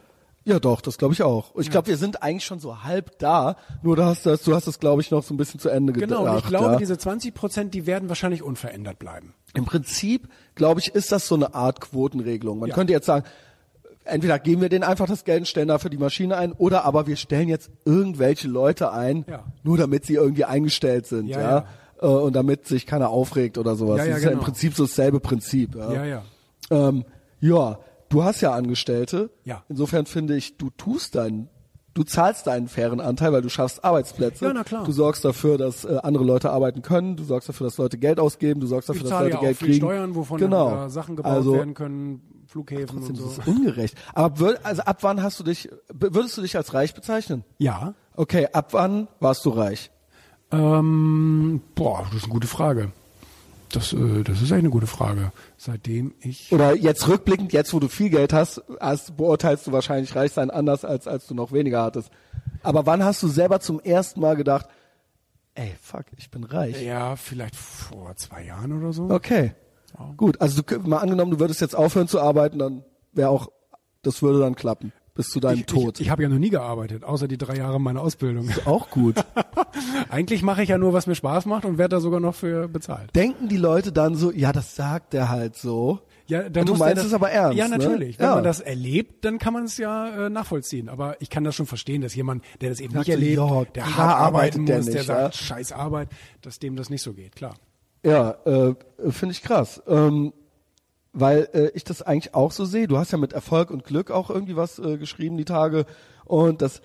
Ja, 0.44 0.58
doch, 0.58 0.80
das 0.80 0.98
glaube 0.98 1.14
ich 1.14 1.22
auch. 1.22 1.54
Ich 1.56 1.70
glaube, 1.70 1.86
wir 1.86 1.96
sind 1.96 2.20
eigentlich 2.24 2.44
schon 2.44 2.58
so 2.58 2.82
halb 2.82 3.16
da, 3.20 3.56
nur 3.82 3.94
du 3.94 4.04
hast 4.04 4.26
das, 4.26 4.42
du 4.42 4.56
hast 4.56 4.66
das, 4.66 4.80
glaube 4.80 5.00
ich, 5.00 5.12
noch 5.12 5.22
so 5.22 5.32
ein 5.32 5.36
bisschen 5.36 5.60
zu 5.60 5.68
Ende 5.68 5.92
gedacht. 5.92 6.18
Genau, 6.18 6.32
und 6.32 6.38
ich 6.38 6.44
glaube, 6.46 6.72
ja. 6.72 6.76
diese 6.78 6.98
20 6.98 7.32
Prozent, 7.32 7.74
die 7.74 7.86
werden 7.86 8.08
wahrscheinlich 8.08 8.42
unverändert 8.42 8.98
bleiben. 8.98 9.34
Im 9.54 9.66
Prinzip, 9.66 10.28
glaube 10.56 10.80
ich, 10.80 10.96
ist 10.96 11.12
das 11.12 11.28
so 11.28 11.36
eine 11.36 11.54
Art 11.54 11.80
Quotenregelung. 11.80 12.58
Man 12.58 12.70
Ja. 12.70 12.74
könnte 12.74 12.92
jetzt 12.92 13.06
sagen, 13.06 13.24
entweder 14.04 14.38
geben 14.38 14.60
wir 14.62 14.68
denen 14.68 14.84
einfach 14.84 15.06
das 15.06 15.24
Geld 15.24 15.40
und 15.40 15.46
stellen 15.46 15.68
dafür 15.68 15.90
die 15.90 15.98
Maschine 15.98 16.36
ein, 16.36 16.52
oder 16.52 16.84
aber 16.84 17.06
wir 17.06 17.16
stellen 17.16 17.48
jetzt 17.48 17.70
irgendwelche 17.84 18.48
Leute 18.48 18.92
ein, 18.92 19.24
Ja. 19.28 19.44
nur 19.62 19.76
damit 19.76 20.04
sie 20.06 20.14
irgendwie 20.14 20.44
eingestellt 20.44 21.06
sind, 21.06 21.26
ja. 21.28 21.40
Ja, 21.40 21.66
Äh, 22.00 22.06
Und 22.06 22.34
damit 22.34 22.66
sich 22.66 22.84
keiner 22.86 23.10
aufregt 23.10 23.58
oder 23.58 23.76
sowas. 23.76 23.98
Ja, 23.98 24.04
ja, 24.04 24.10
das 24.10 24.18
ist 24.18 24.24
ja 24.24 24.30
im 24.30 24.38
genau. 24.38 24.44
Prinzip 24.46 24.74
so 24.74 24.84
dasselbe 24.84 25.20
Prinzip. 25.20 25.76
Ja, 25.76 25.92
Ja, 25.92 26.04
ja. 26.04 26.22
Ähm, 26.70 27.04
ja 27.40 27.78
du 28.08 28.24
hast 28.24 28.40
ja 28.40 28.52
Angestellte. 28.52 29.30
Ja. 29.44 29.62
Insofern 29.68 30.06
finde 30.06 30.36
ich, 30.36 30.56
du 30.56 30.70
tust 30.70 31.14
deinen 31.14 31.48
Du 31.94 32.04
zahlst 32.04 32.46
deinen 32.46 32.68
fairen 32.68 33.00
Anteil, 33.02 33.34
weil 33.34 33.42
du 33.42 33.50
schaffst 33.50 33.84
Arbeitsplätze. 33.84 34.46
Ja, 34.46 34.52
na 34.54 34.64
klar. 34.64 34.82
Du 34.84 34.92
sorgst 34.92 35.26
dafür, 35.26 35.58
dass 35.58 35.84
äh, 35.84 35.98
andere 36.02 36.24
Leute 36.24 36.50
arbeiten 36.50 36.80
können. 36.80 37.16
Du 37.16 37.22
sorgst 37.24 37.50
dafür, 37.50 37.66
dass 37.66 37.76
Leute 37.76 37.98
Geld 37.98 38.18
ausgeben. 38.18 38.60
Du 38.60 38.66
sorgst 38.66 38.88
dafür, 38.88 39.02
dass 39.02 39.10
Leute 39.10 39.34
ja 39.34 39.40
Geld 39.40 39.58
kriegen. 39.58 39.74
Steuern, 39.74 40.14
wovon 40.14 40.38
genau. 40.38 40.86
äh, 40.86 40.88
Sachen 40.88 41.16
gebaut 41.16 41.30
also, 41.30 41.52
werden 41.52 41.74
können, 41.74 42.22
Flughäfen 42.52 42.98
und 42.98 43.06
Trotzdem, 43.06 43.16
so. 43.16 43.24
das 43.24 43.38
ist 43.38 43.46
ungerecht. 43.48 43.96
Aber 44.14 44.36
wür- 44.36 44.58
also 44.62 44.82
ab 44.82 44.98
wann 45.00 45.22
hast 45.22 45.40
du 45.40 45.44
dich, 45.44 45.70
würdest 45.92 46.36
du 46.36 46.42
dich 46.42 46.54
als 46.56 46.74
reich 46.74 46.94
bezeichnen? 46.94 47.44
Ja. 47.58 47.94
Okay, 48.14 48.46
ab 48.52 48.68
wann 48.74 49.08
warst 49.20 49.44
du 49.46 49.50
reich? 49.50 49.90
Ähm, 50.50 51.62
boah, 51.74 52.02
das 52.08 52.16
ist 52.18 52.24
eine 52.24 52.32
gute 52.32 52.46
Frage. 52.46 52.92
Das, 53.70 53.94
äh, 53.94 54.22
das 54.22 54.36
ist 54.42 54.50
echt 54.50 54.52
eine 54.58 54.68
gute 54.68 54.86
Frage. 54.86 55.32
Seitdem 55.56 56.14
ich 56.20 56.52
Oder 56.52 56.74
jetzt 56.76 57.08
rückblickend, 57.08 57.54
jetzt 57.54 57.72
wo 57.72 57.80
du 57.80 57.88
viel 57.88 58.10
Geld 58.10 58.34
hast, 58.34 58.62
hast 58.80 59.16
beurteilst 59.16 59.66
du 59.66 59.72
wahrscheinlich 59.72 60.14
reich 60.14 60.32
sein 60.32 60.50
anders, 60.50 60.84
als 60.84 61.08
als 61.08 61.26
du 61.26 61.34
noch 61.34 61.52
weniger 61.52 61.82
hattest. 61.82 62.10
Aber 62.62 62.84
wann 62.84 63.02
hast 63.02 63.22
du 63.22 63.28
selber 63.28 63.60
zum 63.60 63.80
ersten 63.80 64.20
Mal 64.20 64.36
gedacht, 64.36 64.66
ey, 65.54 65.74
fuck, 65.80 66.04
ich 66.18 66.30
bin 66.30 66.44
reich? 66.44 66.82
ja 66.82 67.16
vielleicht 67.16 67.56
vor 67.56 68.14
zwei 68.16 68.44
Jahren 68.44 68.78
oder 68.78 68.92
so. 68.92 69.08
Okay, 69.08 69.54
gut. 70.16 70.40
Also 70.40 70.62
du, 70.62 70.78
mal 70.80 70.98
angenommen, 70.98 71.30
du 71.32 71.40
würdest 71.40 71.60
jetzt 71.60 71.74
aufhören 71.76 72.08
zu 72.08 72.20
arbeiten, 72.20 72.58
dann 72.58 72.84
wäre 73.12 73.28
auch, 73.30 73.48
das 74.02 74.22
würde 74.22 74.40
dann 74.40 74.54
klappen 74.54 74.92
bis 75.14 75.28
zu 75.28 75.40
deinem 75.40 75.60
ich, 75.60 75.66
Tod. 75.66 75.96
Ich, 76.00 76.06
ich 76.06 76.10
habe 76.10 76.22
ja 76.22 76.28
noch 76.28 76.38
nie 76.38 76.50
gearbeitet, 76.50 77.04
außer 77.04 77.28
die 77.28 77.36
drei 77.38 77.56
Jahre 77.56 77.80
meiner 77.80 78.00
Ausbildung. 78.00 78.48
auch 78.64 78.88
gut. 78.90 79.16
Eigentlich 80.08 80.42
mache 80.42 80.62
ich 80.62 80.70
ja 80.70 80.78
nur, 80.78 80.92
was 80.92 81.06
mir 81.06 81.14
Spaß 81.14 81.46
macht 81.46 81.64
und 81.64 81.78
werde 81.78 81.96
da 81.96 82.00
sogar 82.00 82.20
noch 82.20 82.34
für 82.34 82.68
bezahlt. 82.68 83.14
Denken 83.14 83.48
die 83.48 83.56
Leute 83.56 83.92
dann 83.92 84.14
so, 84.14 84.30
ja, 84.32 84.52
das 84.52 84.74
sagt 84.74 85.12
der 85.12 85.28
halt 85.28 85.56
so. 85.56 86.00
Ja, 86.26 86.48
dann 86.48 86.64
du 86.64 86.72
der 86.72 86.78
meinst 86.78 86.98
das, 86.98 87.06
es 87.06 87.14
aber 87.14 87.30
ernst, 87.30 87.58
Ja, 87.58 87.68
ne? 87.68 87.76
natürlich. 87.76 88.18
Wenn 88.18 88.26
Ja. 88.26 88.34
man 88.36 88.44
das 88.44 88.60
erlebt, 88.60 89.24
dann 89.24 89.38
kann 89.38 89.52
man 89.52 89.64
es 89.64 89.76
ja 89.76 90.26
äh, 90.26 90.30
nachvollziehen. 90.30 90.88
Aber 90.88 91.20
ich 91.20 91.28
kann 91.28 91.44
das 91.44 91.54
schon 91.54 91.66
verstehen, 91.66 92.00
dass 92.00 92.14
jemand, 92.14 92.42
der 92.60 92.70
das 92.70 92.80
eben 92.80 92.94
Sagt 92.94 93.08
nicht 93.08 93.14
so, 93.18 93.20
erlebt, 93.20 93.38
ja, 93.38 93.64
der 93.74 93.96
hart 93.96 94.20
arbeiten 94.20 94.64
der 94.64 94.78
muss, 94.78 94.86
der 94.86 94.94
nicht, 94.94 95.06
sagt, 95.06 95.34
ja. 95.34 95.42
scheiß 95.42 95.72
Arbeit, 95.72 96.08
dass 96.40 96.58
dem 96.58 96.76
das 96.76 96.88
nicht 96.88 97.02
so 97.02 97.12
geht, 97.12 97.36
klar. 97.36 97.54
Ja, 98.04 98.36
äh, 98.44 98.74
finde 99.10 99.32
ich 99.32 99.42
krass. 99.42 99.82
Ähm, 99.86 100.32
weil 101.12 101.48
äh, 101.52 101.68
ich 101.74 101.84
das 101.84 102.02
eigentlich 102.02 102.34
auch 102.34 102.52
so 102.52 102.64
sehe. 102.64 102.88
Du 102.88 102.96
hast 102.98 103.12
ja 103.12 103.18
mit 103.18 103.32
Erfolg 103.32 103.70
und 103.70 103.84
Glück 103.84 104.10
auch 104.10 104.30
irgendwie 104.30 104.56
was 104.56 104.78
äh, 104.78 104.96
geschrieben 104.98 105.36
die 105.36 105.44
Tage. 105.44 105.84
Und 106.24 106.62
das, 106.62 106.80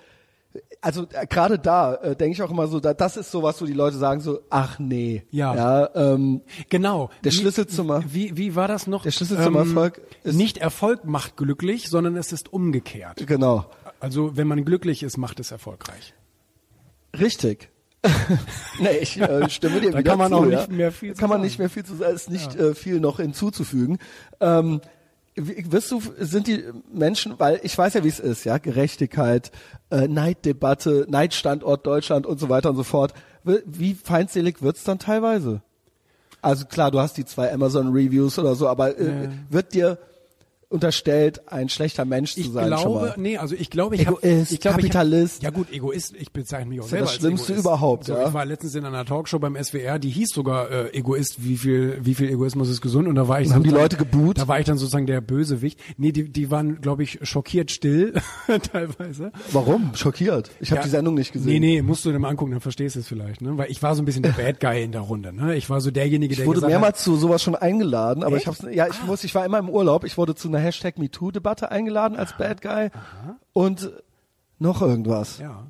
also 0.82 1.06
äh, 1.12 1.26
gerade 1.26 1.58
da 1.58 1.94
äh, 1.94 2.14
denke 2.14 2.32
ich 2.34 2.42
auch 2.42 2.50
immer 2.50 2.66
so, 2.68 2.78
da, 2.78 2.92
das 2.92 3.16
ist 3.16 3.30
sowas, 3.30 3.60
wo 3.62 3.64
die 3.64 3.72
Leute 3.72 3.96
sagen 3.96 4.20
so, 4.20 4.40
ach 4.50 4.78
nee. 4.78 5.24
Ja. 5.30 5.54
ja 5.54 5.90
ähm, 5.94 6.42
Genau. 6.68 7.08
Der 7.24 7.30
Schlüssel 7.30 7.66
zum 7.66 7.88
Wie, 8.12 8.36
wie 8.36 8.54
war 8.54 8.68
das 8.68 8.86
noch? 8.86 9.00
Ähm, 9.00 9.04
Der 9.04 9.10
Schlüssel 9.12 9.42
zum 9.42 9.56
Erfolg 9.56 10.00
ist- 10.24 10.36
nicht 10.36 10.58
Erfolg 10.58 11.04
macht 11.06 11.36
glücklich, 11.38 11.88
sondern 11.88 12.16
es 12.16 12.30
ist 12.32 12.52
umgekehrt. 12.52 13.26
genau. 13.26 13.64
Also 14.00 14.36
wenn 14.36 14.46
man 14.46 14.64
glücklich 14.64 15.02
ist, 15.02 15.16
macht 15.16 15.40
es 15.40 15.50
erfolgreich. 15.50 16.14
Richtig. 17.18 17.70
nee, 18.80 18.98
ich 19.00 19.20
äh, 19.20 19.48
stimme 19.50 19.80
dir 19.80 19.90
Da 19.90 19.98
wieder 19.98 20.10
kann 20.10 20.18
man 20.18 20.30
zu, 20.30 20.36
auch 20.38 20.46
ja. 20.46 20.58
nicht 20.58 20.70
mehr 20.70 20.92
viel 20.92 21.14
kann 21.14 21.28
man 21.28 21.38
sagen. 21.38 21.44
nicht 21.44 21.58
mehr 21.58 21.68
viel 21.70 21.84
zu 21.84 21.96
sagen, 21.96 22.14
ist 22.14 22.30
nicht 22.30 22.54
äh, 22.54 22.74
viel 22.74 23.00
noch 23.00 23.18
hinzuzufügen. 23.18 23.98
Ähm, 24.40 24.80
wirst 25.36 25.90
du, 25.90 26.02
sind 26.18 26.46
die 26.46 26.64
Menschen, 26.92 27.34
weil 27.38 27.60
ich 27.62 27.76
weiß 27.76 27.94
ja, 27.94 28.04
wie 28.04 28.08
es 28.08 28.20
ist, 28.20 28.44
ja, 28.44 28.58
Gerechtigkeit, 28.58 29.50
äh, 29.90 30.08
Neiddebatte, 30.08 31.06
Neidstandort 31.08 31.86
Deutschland 31.86 32.26
und 32.26 32.38
so 32.40 32.48
weiter 32.48 32.70
und 32.70 32.76
so 32.76 32.84
fort. 32.84 33.14
Wie- 33.44 33.94
feindselig 33.94 34.62
wird's 34.62 34.84
dann 34.84 34.98
teilweise? 34.98 35.62
Also 36.42 36.66
klar, 36.66 36.90
du 36.90 37.00
hast 37.00 37.16
die 37.16 37.24
zwei 37.24 37.52
Amazon-Reviews 37.52 38.38
oder 38.38 38.54
so, 38.54 38.68
aber 38.68 38.98
äh, 38.98 39.28
wird 39.50 39.74
dir 39.74 39.98
unterstellt, 40.70 41.40
ein 41.50 41.68
schlechter 41.70 42.04
Mensch 42.04 42.34
zu 42.34 42.40
Ich 42.40 42.50
sein 42.52 42.68
schon 42.72 42.92
glaube, 42.92 43.06
mal? 43.06 43.14
nee, 43.16 43.38
also 43.38 43.54
ich 43.54 43.70
glaube, 43.70 43.96
ich 43.96 44.06
habe, 44.06 44.22
Egoist, 44.22 44.52
ich 44.52 44.60
glaube, 44.60 44.76
Kapitalist. 44.76 45.38
Ich 45.40 45.46
hab, 45.46 45.54
ja 45.54 45.58
gut, 45.58 45.72
Egoist, 45.72 46.14
ich 46.18 46.30
bezeichne 46.30 46.66
mich 46.68 46.80
auch 46.80 46.84
ja 46.84 46.90
selber 46.90 47.04
das 47.06 47.12
als 47.14 47.20
Schlimmste 47.22 47.52
Egoist. 47.52 47.64
überhaupt, 47.66 48.04
So, 48.04 48.12
ja. 48.12 48.28
Ich 48.28 48.34
war 48.34 48.44
letztens 48.44 48.74
in 48.74 48.84
einer 48.84 49.04
Talkshow 49.06 49.38
beim 49.38 49.56
SWR, 49.62 49.98
die 49.98 50.10
hieß 50.10 50.28
sogar 50.34 50.70
äh, 50.70 50.90
Egoist, 50.96 51.42
wie 51.42 51.56
viel, 51.56 51.98
wie 52.02 52.14
viel 52.14 52.28
Egoismus 52.28 52.68
ist 52.68 52.82
gesund 52.82 53.08
und 53.08 53.14
da 53.14 53.28
war 53.28 53.40
ich 53.40 53.48
Und 53.48 53.54
haben 53.54 53.62
die 53.62 53.70
Leute 53.70 53.96
geboot? 53.96 54.36
Da 54.38 54.46
war 54.46 54.60
ich 54.60 54.66
dann 54.66 54.76
sozusagen 54.76 55.06
der 55.06 55.22
Bösewicht. 55.22 55.80
Nee, 55.96 56.12
die, 56.12 56.28
die 56.30 56.50
waren, 56.50 56.80
glaube 56.82 57.02
ich, 57.02 57.18
schockiert 57.22 57.70
still 57.70 58.12
teilweise. 58.72 59.32
Warum? 59.52 59.92
Schockiert. 59.94 60.50
Ich 60.60 60.70
habe 60.70 60.80
Ja. 60.80 60.84
die 60.84 60.90
Sendung 60.90 61.14
nicht 61.14 61.32
gesehen. 61.32 61.50
Nee, 61.50 61.60
nee, 61.60 61.82
musst 61.82 62.04
du 62.04 62.12
dir 62.12 62.18
mal 62.18 62.28
angucken, 62.28 62.50
dann 62.52 62.60
verstehst 62.60 62.94
du 62.96 63.00
es 63.00 63.08
vielleicht, 63.08 63.40
ne? 63.40 63.56
Weil 63.56 63.70
ich 63.70 63.82
war 63.82 63.94
so 63.94 64.02
ein 64.02 64.04
bisschen 64.04 64.22
der 64.22 64.32
Bad 64.36 64.60
Guy 64.60 64.82
in 64.84 64.92
der 64.92 65.00
Runde, 65.00 65.32
ne? 65.32 65.56
Ich 65.56 65.70
war 65.70 65.80
so 65.80 65.90
derjenige, 65.90 66.34
der 66.34 66.42
Ich 66.44 66.46
wurde 66.48 66.66
mehrmals 66.66 67.02
zu 67.02 67.16
sowas 67.16 67.42
schon 67.42 67.54
eingeladen, 67.54 68.22
aber 68.22 68.36
ich 68.36 68.46
Echt? 68.46 68.60
hab's, 68.62 68.66
ja, 68.70 68.86
ich 68.86 69.02
muss, 69.04 69.24
ich 69.24 69.34
war 69.34 69.46
immer 69.46 69.58
im 69.58 69.70
Urlaub, 69.70 70.04
ich 70.04 70.18
wurde 70.18 70.34
zu 70.34 70.48
einer 70.48 70.57
Hashtag 70.58 70.98
MeToo-Debatte 70.98 71.70
eingeladen 71.70 72.16
als 72.16 72.36
Bad 72.36 72.62
Guy 72.62 72.90
und 73.52 73.90
noch 74.58 74.82
irgendwas. 74.82 75.38
ja. 75.38 75.66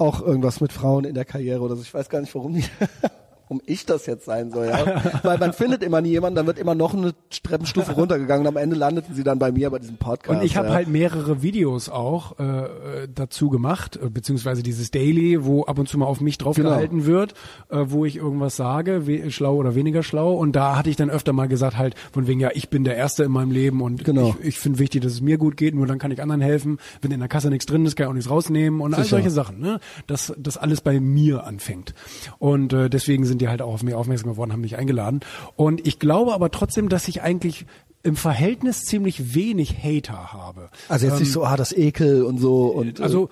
Auch 0.00 0.20
irgendwas 0.20 0.60
mit 0.60 0.72
Frauen 0.72 1.04
in 1.04 1.14
der 1.14 1.24
Karriere 1.24 1.60
oder 1.60 1.74
so. 1.74 1.82
Ich 1.82 1.92
weiß 1.92 2.08
gar 2.08 2.20
nicht, 2.20 2.32
warum 2.34 2.54
die, 2.54 2.64
warum 3.48 3.62
ich 3.66 3.86
das 3.86 4.04
jetzt 4.06 4.26
sein 4.26 4.50
soll, 4.50 4.66
ja. 4.66 5.02
Weil 5.22 5.38
man 5.38 5.52
findet 5.54 5.82
immer 5.82 6.00
nie 6.00 6.10
jemanden, 6.10 6.36
dann 6.36 6.46
wird 6.46 6.58
immer 6.58 6.74
noch 6.74 6.92
eine 6.94 7.12
Treppenstufe 7.30 7.92
runtergegangen 7.92 8.46
und 8.46 8.56
am 8.56 8.62
Ende 8.62 8.76
landeten 8.76 9.14
sie 9.14 9.24
dann 9.24 9.38
bei 9.38 9.50
mir 9.52 9.70
bei 9.70 9.78
diesem 9.78 9.96
Podcast. 9.96 10.38
Und 10.38 10.44
ich 10.44 10.56
habe 10.56 10.68
ja. 10.68 10.74
halt 10.74 10.88
mehrere 10.88 11.42
Videos 11.42 11.88
auch 11.88 12.38
äh, 12.38 13.08
dazu 13.14 13.48
gemacht, 13.48 13.96
äh, 14.02 14.10
beziehungsweise 14.10 14.62
dieses 14.62 14.90
Daily, 14.90 15.44
wo 15.44 15.64
ab 15.64 15.78
und 15.78 15.88
zu 15.88 15.96
mal 15.98 16.06
auf 16.06 16.20
mich 16.20 16.36
drauf 16.38 16.56
Genau. 16.56 16.70
gehalten 16.70 17.06
wird, 17.06 17.34
äh, 17.70 17.84
wo 17.86 18.04
ich 18.04 18.16
irgendwas 18.16 18.56
sage, 18.56 19.02
schlau 19.30 19.56
oder 19.56 19.74
weniger 19.74 20.02
schlau. 20.02 20.34
Und 20.34 20.56
da 20.56 20.76
hatte 20.76 20.90
ich 20.90 20.96
dann 20.96 21.08
öfter 21.10 21.32
mal 21.32 21.48
gesagt, 21.48 21.78
halt 21.78 21.94
von 22.12 22.26
wegen, 22.26 22.40
ja, 22.40 22.50
ich 22.52 22.68
bin 22.68 22.84
der 22.84 22.96
Erste 22.96 23.24
in 23.24 23.30
meinem 23.32 23.50
Leben 23.50 23.80
und 23.80 24.04
Genau. 24.04 24.34
ich, 24.40 24.48
ich 24.48 24.58
finde 24.58 24.78
wichtig, 24.78 25.02
dass 25.02 25.12
es 25.12 25.20
mir 25.20 25.38
gut 25.38 25.56
geht, 25.56 25.74
nur 25.74 25.86
dann 25.86 25.98
kann 25.98 26.10
ich 26.10 26.20
anderen 26.20 26.40
helfen. 26.40 26.78
Wenn 27.00 27.10
in 27.12 27.20
der 27.20 27.28
Kasse 27.28 27.48
nichts 27.48 27.66
drin 27.66 27.86
ist, 27.86 27.96
kann 27.96 28.04
ich 28.06 28.10
auch 28.10 28.14
nichts 28.14 28.30
rausnehmen 28.30 28.80
und 28.80 28.92
all 28.94 29.02
Sicher. 29.04 29.16
solche 29.16 29.30
Sachen, 29.30 29.60
ne? 29.60 29.80
Dass 30.06 30.32
das 30.36 30.56
alles 30.56 30.80
bei 30.80 31.00
mir 31.00 31.44
anfängt. 31.44 31.94
Und 32.38 32.72
äh, 32.72 32.90
deswegen 32.90 33.24
sind 33.24 33.37
die 33.38 33.48
halt 33.48 33.62
auch 33.62 33.72
auf 33.74 33.82
mich 33.82 33.94
aufmerksam 33.94 34.30
geworden, 34.30 34.52
haben 34.52 34.60
mich 34.60 34.76
eingeladen. 34.76 35.20
Und 35.56 35.86
ich 35.86 35.98
glaube 35.98 36.32
aber 36.34 36.50
trotzdem, 36.50 36.88
dass 36.88 37.08
ich 37.08 37.22
eigentlich 37.22 37.66
im 38.02 38.16
Verhältnis 38.16 38.84
ziemlich 38.84 39.34
wenig 39.34 39.82
Hater 39.82 40.32
habe. 40.32 40.70
also 40.88 41.06
jetzt 41.06 41.18
nicht 41.20 41.32
so, 41.32 41.44
ah, 41.44 41.56
das 41.56 41.72
Ekel 41.72 42.22
und 42.24 42.38
so 42.38 42.66
und, 42.66 43.00
äh, 43.00 43.02
Also 43.02 43.28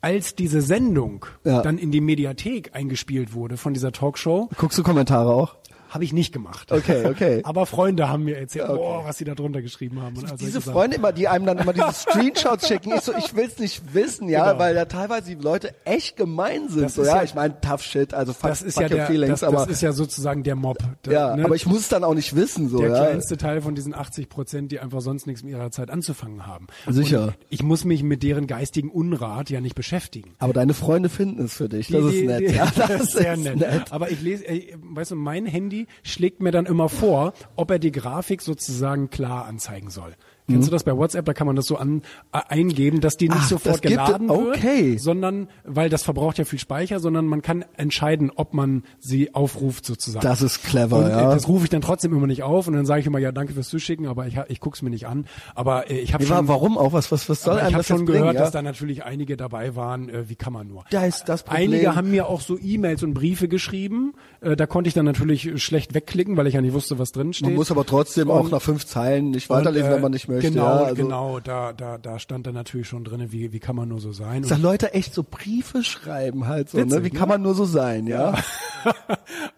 als 0.00 0.34
diese 0.34 0.60
Sendung 0.60 1.26
Ja. 1.44 1.62
dann 1.62 1.78
in 1.78 1.90
die 1.90 2.00
Mediathek 2.00 2.70
eingespielt 2.74 3.32
wurde 3.34 3.56
von 3.56 3.74
dieser 3.74 3.92
Talkshow, 3.92 4.48
guckst 4.56 4.78
du 4.78 4.82
Kommentare 4.82 5.30
auch? 5.32 5.56
Habe 5.96 6.04
ich 6.04 6.12
nicht 6.12 6.32
gemacht. 6.32 6.70
Okay, 6.72 7.06
okay. 7.06 7.40
Aber 7.44 7.66
Freunde 7.66 8.08
haben 8.08 8.24
mir 8.24 8.36
erzählt, 8.38 8.68
Okay. 8.68 8.78
boah, 8.78 9.04
was 9.04 9.18
sie 9.18 9.24
da 9.24 9.34
drunter 9.34 9.62
geschrieben 9.62 10.00
haben. 10.02 10.16
Und 10.16 10.40
diese. 10.40 10.60
Freunde 10.60 10.96
immer, 10.96 11.12
die 11.12 11.26
einem 11.28 11.46
dann 11.46 11.58
immer 11.58 11.72
diese 11.72 11.92
Screenshots 11.92 12.68
schicken, 12.68 12.92
ich 12.94 13.00
so, 13.00 13.12
ich 13.16 13.34
will's 13.34 13.58
nicht 13.58 13.94
wissen, 13.94 14.28
ja, 14.28 14.46
Genau. 14.52 14.58
weil 14.58 14.74
da 14.74 14.84
teilweise 14.84 15.34
die 15.34 15.42
Leute 15.42 15.74
echt 15.84 16.16
gemein 16.16 16.68
sind. 16.68 16.82
Das 16.82 16.94
so, 16.94 17.02
ja, 17.04 17.16
ja- 17.16 17.22
ich 17.24 17.34
meine, 17.34 17.60
tough 17.60 17.82
shit, 17.82 18.12
also 18.14 18.32
fuck, 18.32 18.50
das 18.50 18.62
ist 18.62 18.74
fuck 18.74 18.82
ja 18.82 18.88
der, 18.88 19.06
feelings, 19.06 19.40
das, 19.40 19.42
aber 19.44 19.58
das 19.58 19.68
ist 19.68 19.80
ja 19.82 19.92
sozusagen 19.92 20.42
der 20.42 20.54
Mob. 20.54 20.78
Der, 21.04 21.12
ja, 21.12 21.36
ne? 21.36 21.44
aber 21.44 21.54
ich 21.56 21.66
muss 21.66 21.80
es 21.80 21.88
dann 21.88 22.04
auch 22.04 22.14
nicht 22.14 22.36
wissen, 22.36 22.68
so, 22.68 22.78
der 22.78 22.90
ja. 22.90 22.96
kleinste 23.06 23.36
Teil 23.36 23.62
von 23.62 23.74
diesen 23.74 23.94
80 23.94 24.28
Prozent, 24.28 24.72
die 24.72 24.80
einfach 24.80 25.00
sonst 25.00 25.26
nichts 25.26 25.42
mit 25.42 25.52
ihrer 25.52 25.70
Zeit 25.70 25.90
anzufangen 25.90 26.46
haben. 26.46 26.66
Sicher. 26.88 27.22
Und 27.28 27.36
ich 27.48 27.62
muss 27.62 27.84
mich 27.84 28.02
mit 28.02 28.22
deren 28.22 28.46
geistigen 28.46 28.90
Unrat 28.90 29.48
ja 29.50 29.60
nicht 29.60 29.74
beschäftigen. 29.74 30.34
Aber 30.38 30.52
deine 30.52 30.74
Freunde 30.74 31.08
finden 31.08 31.44
es 31.44 31.54
für 31.54 31.68
dich, 31.68 31.88
das 31.88 32.00
Die- 32.10 32.18
ist 32.18 32.26
nett, 32.26 32.40
die- 32.50 32.54
ja, 32.54 32.68
das 32.76 32.90
ist 33.00 33.12
sehr 33.12 33.36
nett. 33.36 33.56
nett. 33.56 33.92
Aber 33.92 34.10
ich 34.10 34.20
lese, 34.20 34.46
ey, 34.48 34.74
weißt 34.82 35.12
du, 35.12 35.16
mein 35.16 35.46
Handy, 35.46 35.85
schlägt 36.02 36.40
mir 36.40 36.50
dann 36.50 36.66
immer 36.66 36.88
vor, 36.88 37.32
ob 37.56 37.70
er 37.70 37.78
die 37.78 37.92
Grafik 37.92 38.42
sozusagen 38.42 39.10
klar 39.10 39.46
anzeigen 39.46 39.90
soll. 39.90 40.14
Kennst 40.48 40.68
du 40.68 40.72
das 40.72 40.84
bei 40.84 40.96
WhatsApp? 40.96 41.24
Da 41.24 41.32
kann 41.34 41.46
man 41.46 41.56
das 41.56 41.66
so 41.66 41.76
an, 41.76 42.02
äh, 42.32 42.38
eingeben, 42.48 43.00
dass 43.00 43.16
die 43.16 43.28
nicht 43.28 43.38
Ach, 43.40 43.48
sofort 43.48 43.74
das 43.76 43.80
gibt- 43.80 43.94
geladen 43.94 44.30
okay. 44.30 44.92
wird, 44.92 45.00
sondern, 45.00 45.48
weil 45.64 45.88
das 45.88 46.02
verbraucht 46.04 46.38
ja 46.38 46.44
viel 46.44 46.58
Speicher, 46.58 47.00
sondern 47.00 47.26
man 47.26 47.42
kann 47.42 47.64
entscheiden, 47.76 48.30
ob 48.34 48.54
man 48.54 48.84
sie 49.00 49.34
aufruft 49.34 49.84
sozusagen. 49.86 50.22
Das 50.24 50.42
ist 50.42 50.62
clever, 50.62 50.98
und, 50.98 51.06
äh, 51.06 51.10
ja. 51.10 51.34
Das 51.34 51.48
rufe 51.48 51.64
ich 51.64 51.70
dann 51.70 51.80
trotzdem 51.80 52.12
immer 52.14 52.26
nicht 52.26 52.42
auf 52.44 52.68
und 52.68 52.74
dann 52.74 52.86
sage 52.86 53.00
ich 53.00 53.06
immer, 53.06 53.18
ja, 53.18 53.32
danke 53.32 53.54
fürs 53.54 53.68
Zuschicken, 53.68 54.06
aber 54.06 54.26
ich, 54.26 54.38
ich 54.48 54.60
guck's 54.60 54.82
mir 54.82 54.90
nicht 54.90 55.06
an. 55.06 55.26
Aber 55.54 55.90
äh, 55.90 55.98
ich 55.98 56.14
habe 56.14 56.24
schon, 56.24 56.48
warum 56.48 56.78
auch? 56.78 56.92
Was, 56.92 57.10
was, 57.10 57.28
was 57.28 57.42
soll 57.42 57.56
ich 57.66 57.74
habe 57.74 57.82
schon 57.84 58.06
gehört, 58.06 58.22
bringen, 58.22 58.34
ja? 58.36 58.40
dass 58.40 58.52
da 58.52 58.62
natürlich 58.62 59.04
einige 59.04 59.36
dabei 59.36 59.74
waren. 59.76 60.08
Äh, 60.08 60.28
wie 60.28 60.36
kann 60.36 60.52
man 60.52 60.68
nur? 60.68 60.84
Da 60.90 61.04
ist 61.04 61.24
das 61.28 61.42
Problem. 61.42 61.72
Einige 61.72 61.96
haben 61.96 62.10
mir 62.10 62.28
auch 62.28 62.40
so 62.40 62.56
E-Mails 62.58 63.02
und 63.02 63.14
Briefe 63.14 63.48
geschrieben. 63.48 64.12
Äh, 64.40 64.54
da 64.56 64.66
konnte 64.66 64.88
ich 64.88 64.94
dann 64.94 65.04
natürlich 65.06 65.62
schlecht 65.62 65.94
wegklicken, 65.94 66.36
weil 66.36 66.46
ich 66.46 66.54
ja 66.54 66.60
nicht 66.60 66.72
wusste, 66.72 66.98
was 66.98 67.12
drin 67.12 67.32
steht. 67.32 67.46
Man 67.48 67.56
muss 67.56 67.70
aber 67.70 67.84
trotzdem 67.84 68.30
Und- 68.30 68.38
auch 68.38 68.50
nach 68.50 68.62
fünf 68.62 68.86
Zeilen 68.86 69.30
nicht 69.30 69.50
weiterlesen, 69.50 69.86
und, 69.86 69.92
äh, 69.92 69.94
wenn 69.96 70.02
man 70.02 70.12
nicht 70.12 70.28
möchte. 70.36 70.50
Genau, 70.52 70.64
ja, 70.64 70.84
also, 70.84 70.94
genau. 71.02 71.40
Da, 71.40 71.72
da, 71.72 71.98
da 71.98 72.18
stand 72.18 72.46
dann 72.46 72.54
natürlich 72.54 72.88
schon 72.88 73.04
drin, 73.04 73.32
wie, 73.32 73.52
wie 73.52 73.58
kann 73.58 73.76
man 73.76 73.88
nur 73.88 74.00
so 74.00 74.12
sein. 74.12 74.42
Dass 74.42 74.58
Leute 74.58 74.94
echt 74.94 75.12
so 75.14 75.22
Briefe 75.22 75.82
schreiben 75.82 76.46
halt 76.46 76.70
so, 76.70 76.78
ne? 76.78 76.84
Wie 77.04 77.10
ne? 77.10 77.10
kann 77.10 77.28
man 77.28 77.42
nur 77.42 77.54
so 77.54 77.64
sein, 77.64 78.06
ja? 78.06 78.34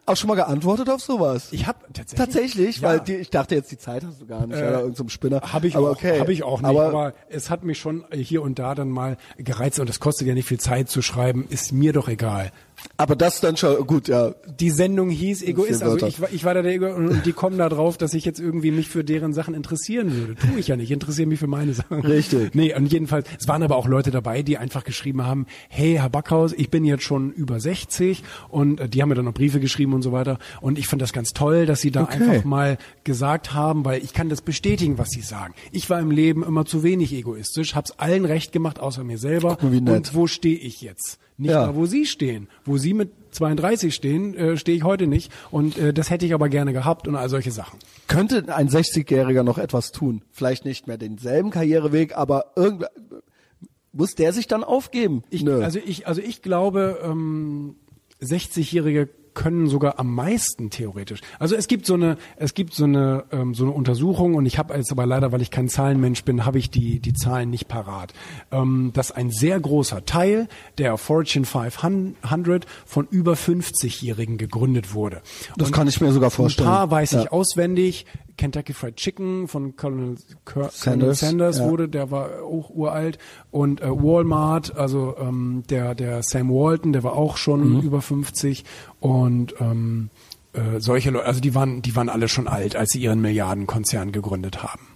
auch 0.07 0.17
schon 0.17 0.29
mal 0.29 0.35
geantwortet 0.35 0.89
auf 0.91 1.01
sowas? 1.01 1.49
ich 1.53 1.67
habe 1.67 1.79
tatsächlich, 1.93 2.17
Tatsächlich, 2.19 2.81
Ja. 2.81 2.89
weil 2.89 3.01
die, 3.01 3.15
ich 3.17 3.31
dachte 3.31 3.55
jetzt, 3.55 3.71
die 3.71 3.79
Zeit 3.79 4.05
hast 4.05 4.21
du 4.21 4.27
gar 4.27 4.47
nicht, 4.47 4.57
Äh, 4.57 4.63
oder 4.63 4.73
irgendein 4.81 4.95
so 4.95 5.09
Spinner. 5.09 5.41
Habe 5.41 5.67
ich, 5.67 5.77
aber 5.77 5.91
auch, 5.91 5.97
okay. 5.97 6.21
hab 6.21 6.29
ich 6.29 6.43
auch 6.43 6.61
nicht, 6.61 6.69
Aber, 6.69 6.87
aber, 6.89 7.15
es 7.29 7.51
hat 7.51 7.65
mich 7.65 7.79
schon 7.79 8.05
hier 8.13 8.43
und 8.43 8.59
da 8.59 8.75
dann 8.75 8.89
mal 8.91 9.17
gereizt 9.37 9.79
und 9.81 9.91
es 9.91 10.01
kostet 10.01 10.27
ja 10.27 10.35
nicht 10.35 10.49
viel 10.49 10.61
Zeit 10.61 10.89
zu 10.89 11.03
schreiben, 11.03 11.47
ist 11.49 11.73
mir 11.73 11.93
doch 11.93 12.09
egal. 12.09 12.53
Aber 12.97 13.17
das 13.17 13.41
dann 13.41 13.57
schon, 13.57 13.87
gut, 13.87 14.09
ja. 14.09 14.35
Die 14.61 14.71
Sendung 14.71 15.11
hieß 15.11 15.43
Egoist, 15.43 15.83
also 15.83 16.07
ich, 16.07 16.21
war- 16.21 16.33
ich 16.33 16.45
war 16.45 16.55
da 16.55 16.63
der 16.63 16.73
Ego 16.73 16.95
und 16.95 17.25
die 17.27 17.33
kommen 17.33 17.59
da 17.59 17.69
drauf, 17.69 17.97
dass 17.99 18.15
ich 18.15 18.25
jetzt 18.25 18.41
irgendwie 18.41 18.71
mich 18.71 18.89
für 18.89 19.05
deren 19.05 19.33
Sachen 19.33 19.55
interessieren 19.55 20.15
würde. 20.15 20.35
Tue 20.37 20.59
ich 20.59 20.69
ja 20.69 20.77
nicht, 20.77 20.87
ich 20.87 20.93
interessiere 20.93 21.29
mich 21.29 21.39
für 21.39 21.47
meine 21.47 21.75
Sachen. 21.75 22.01
Richtig. 22.01 22.55
Nee, 22.55 22.75
und 22.75 22.87
jedenfalls, 22.93 23.27
es 23.39 23.47
waren 23.49 23.63
aber 23.63 23.77
auch 23.77 23.87
Leute 23.87 24.11
dabei, 24.11 24.43
die 24.43 24.59
einfach 24.59 24.85
geschrieben 24.85 25.25
haben, 25.25 25.47
hey, 25.69 25.95
Herr 25.95 26.11
Backhaus, 26.11 26.53
ich 26.53 26.71
bin 26.71 26.85
jetzt 26.85 27.05
schon 27.05 27.33
über 27.33 27.61
60 27.61 28.23
und 28.49 28.81
äh, 28.81 28.89
die 28.89 29.03
haben 29.03 29.09
mir 29.09 29.15
dann 29.15 29.25
noch 29.27 29.35
Briefe 29.35 29.61
geschrieben 29.61 29.93
und 29.95 30.03
so 30.03 30.13
weiter 30.13 30.39
und 30.61 30.79
ich 30.79 30.87
fand 30.87 31.03
das 31.03 31.13
ganz 31.13 31.33
toll, 31.33 31.67
dass 31.67 31.81
sie 31.81 31.91
da 31.91 32.03
Okay. 32.05 32.23
einfach 32.23 32.45
mal 32.45 32.79
gesagt 33.05 33.55
haben, 33.55 33.85
weil 33.85 34.03
ich 34.03 34.13
kann 34.13 34.29
das 34.29 34.41
bestätigen, 34.43 34.99
was 34.99 35.11
sie 35.11 35.21
sagen. 35.21 35.55
Ich 35.73 35.91
war 35.91 36.01
im 36.01 36.11
Leben 36.11 36.43
immer 36.43 36.65
zu 36.65 36.83
wenig 36.83 37.13
egoistisch, 37.13 37.75
hab's 37.75 37.93
allen 37.93 38.25
recht 38.25 38.53
gemacht, 38.53 38.79
außer 38.81 39.05
mir 39.05 39.19
selber. 39.19 39.51
Guck 39.61 39.65
mal, 39.65 39.73
wie 39.73 39.81
nett. 39.81 39.95
Und 39.97 40.15
wo 40.15 40.27
stehe 40.27 40.57
ich 40.57 40.81
jetzt? 40.81 41.19
Nicht 41.39 41.51
Ja. 41.53 41.67
da, 41.67 41.77
wo 41.77 41.87
Sie 41.87 42.05
stehen. 42.05 42.49
Wo 42.65 42.77
Sie 42.79 42.93
mit 42.95 43.11
32 43.31 43.95
stehen, 43.95 44.35
äh, 44.35 44.57
stehe 44.57 44.77
ich 44.77 44.83
heute 44.85 45.07
nicht. 45.07 45.33
Und 45.51 45.79
äh, 45.79 45.93
das 45.95 46.11
hätte 46.11 46.27
ich 46.27 46.35
aber 46.35 46.49
gerne 46.49 46.73
gehabt 46.73 47.07
und 47.07 47.15
all 47.15 47.29
solche 47.29 47.53
Sachen. 47.53 47.79
Könnte 48.09 48.55
ein 48.55 48.69
60-Jähriger 48.69 49.45
noch 49.45 49.59
etwas 49.59 49.93
tun? 49.93 50.23
Vielleicht 50.33 50.65
nicht 50.65 50.87
mehr 50.89 50.99
denselben 50.99 51.51
Karriereweg, 51.51 52.17
aber 52.17 52.53
irgend 52.57 52.87
muss 53.93 54.15
der 54.15 54.33
sich 54.33 54.47
dann 54.49 54.65
aufgeben? 54.65 55.23
Ich. 55.31 55.49
Also 55.49 55.79
ich, 55.85 56.07
also 56.07 56.21
ich 56.21 56.43
glaube, 56.43 56.99
ähm, 57.05 57.77
60-Jährige 58.21 59.09
können 59.39 59.69
sogar 59.69 60.01
am 60.01 60.13
meisten 60.15 60.69
theoretisch. 60.69 61.21
Also 61.39 61.55
es 61.55 61.69
gibt 61.69 61.87
so 61.87 61.95
eine, 61.95 62.19
es 62.37 62.55
gibt 62.55 62.75
so 62.75 62.85
eine, 62.85 63.25
ähm, 63.31 63.55
so 63.55 63.63
eine 63.63 63.73
Untersuchung 63.73 64.35
und 64.35 64.47
ich 64.47 64.59
habe 64.59 64.75
jetzt 64.75 64.91
aber 64.91 65.07
leider, 65.07 65.31
weil 65.31 65.41
ich 65.43 65.53
kein 65.53 65.69
Zahlenmensch 65.69 66.25
bin, 66.25 66.45
habe 66.45 66.59
ich 66.59 66.71
die 66.71 66.99
die 66.99 67.13
Zahlen 67.13 67.49
nicht 67.49 67.69
parat. 67.69 68.13
Ähm, 68.51 68.91
dass 68.95 69.13
ein 69.13 69.31
sehr 69.31 69.61
großer 69.61 70.05
Teil 70.05 70.49
der 70.79 70.99
Fortune 70.99 71.47
500 71.47 72.67
von 72.85 73.07
über 73.11 73.35
50-Jährigen 73.35 74.39
gegründet 74.39 74.93
wurde. 74.93 75.23
Das 75.57 75.71
kann 75.71 75.87
ich 75.87 76.01
mir 76.01 76.11
sogar 76.11 76.31
vorstellen. 76.31 76.69
Ein 76.69 76.75
paar 76.75 76.91
weiß 76.91 77.13
ich 77.13 77.25
Ja. 77.25 77.31
auswendig. 77.31 78.07
Kentucky 78.39 78.73
Fried 78.73 78.97
Chicken 78.97 79.47
von 79.49 79.77
Colonel, 79.77 80.15
Cur- 80.47 80.55
Colonel 80.55 80.71
Sanders, 80.73 81.21
Sanders 81.21 81.59
ja. 81.59 81.69
wurde, 81.69 81.89
der 81.91 82.11
war 82.11 82.43
auch 82.43 82.71
uralt. 82.71 83.19
Und 83.51 83.83
äh, 83.83 83.91
Walmart, 83.91 84.75
also 84.77 85.15
ähm, 85.21 85.65
der, 85.69 85.95
der 85.95 86.23
Sam 86.23 86.49
Walton, 86.49 86.95
der 86.95 87.03
war 87.03 87.13
auch 87.13 87.37
schon 87.37 87.75
Mhm. 87.75 87.81
über 87.83 88.01
50. 88.01 88.65
Und 89.01 89.55
ähm, 89.61 90.09
äh, 90.55 90.79
solche 90.81 91.11
Leute, 91.11 91.27
also 91.27 91.41
die 91.41 91.55
waren, 91.55 91.83
die 91.83 91.95
waren 91.95 92.09
alle 92.09 92.29
schon 92.29 92.49
alt, 92.49 92.75
als 92.77 92.93
sie 92.93 93.01
ihren 93.03 93.21
Milliardenkonzern 93.21 94.13
gegründet 94.13 94.63
haben. 94.63 94.87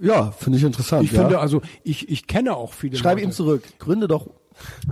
ja, 0.00 0.32
finde 0.32 0.58
ich 0.58 0.64
interessant. 0.64 1.04
Ich 1.04 1.12
ja. 1.12 1.22
finde 1.22 1.38
also, 1.38 1.62
ich, 1.84 2.08
ich 2.10 2.26
kenne 2.26 2.54
auch 2.56 2.74
viele 2.74 2.96
Schreibe 2.98 3.22
ihm 3.22 3.32
zurück. 3.32 3.62
Gründe 3.78 4.08
doch. 4.08 4.26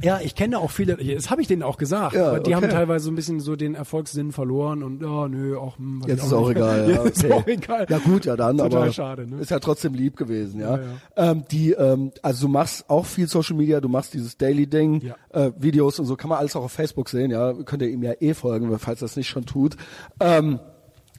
Ja, 0.02 0.20
ich 0.22 0.34
kenne 0.34 0.58
auch 0.58 0.70
viele, 0.70 0.96
das 0.96 1.30
habe 1.30 1.40
ich 1.42 1.48
denen 1.48 1.62
auch 1.62 1.76
gesagt, 1.78 2.14
Ja, 2.14 2.28
aber 2.28 2.40
die 2.40 2.54
haben 2.54 2.64
okay. 2.64 2.72
teilweise 2.72 3.06
so 3.06 3.10
ein 3.10 3.14
bisschen 3.14 3.40
so 3.40 3.56
den 3.56 3.74
Erfolgssinn 3.74 4.32
verloren 4.32 4.82
und 4.82 5.00
ja, 5.02 5.28
nö, 5.28 5.56
auch 5.56 5.78
hm, 5.78 6.02
weiß 6.02 6.08
Jetzt 6.08 6.24
ist 6.24 6.32
auch 6.32 6.50
egal. 6.50 6.90
Ja, 6.90 6.96
Ja, 6.96 7.02
ist 7.04 7.24
okay. 7.24 7.32
auch 7.32 7.46
egal. 7.46 7.86
Ja 7.88 7.98
gut, 7.98 8.24
ja 8.24 8.36
dann, 8.36 8.58
Total 8.58 8.82
aber 8.82 8.92
schade, 8.92 9.26
ne? 9.28 9.40
ist 9.40 9.50
ja 9.50 9.58
trotzdem 9.58 9.94
lieb 9.94 10.16
gewesen, 10.16 10.60
ja. 10.60 10.76
Ja, 10.78 10.82
Ähm, 11.16 11.44
die, 11.50 11.72
ähm, 11.72 12.12
also 12.22 12.46
du 12.46 12.52
machst 12.52 12.88
auch 12.88 13.06
viel 13.06 13.28
Social 13.28 13.56
Media, 13.56 13.80
du 13.80 13.88
machst 13.88 14.14
dieses 14.14 14.36
Daily 14.36 14.66
Ding, 14.66 15.00
Ja. 15.00 15.16
äh, 15.30 15.52
Videos 15.58 15.98
und 15.98 16.06
so 16.06 16.16
kann 16.16 16.28
man 16.28 16.38
alles 16.38 16.54
auch 16.56 16.64
auf 16.64 16.72
Facebook 16.72 17.08
sehen, 17.08 17.30
ja. 17.30 17.52
Könnt 17.52 17.82
ihr 17.82 17.88
ihm 17.88 18.02
ja 18.02 18.12
eh 18.20 18.34
folgen, 18.34 18.76
falls 18.78 19.00
das 19.00 19.16
nicht 19.16 19.28
schon 19.28 19.46
tut. 19.46 19.76
Ähm, 20.20 20.58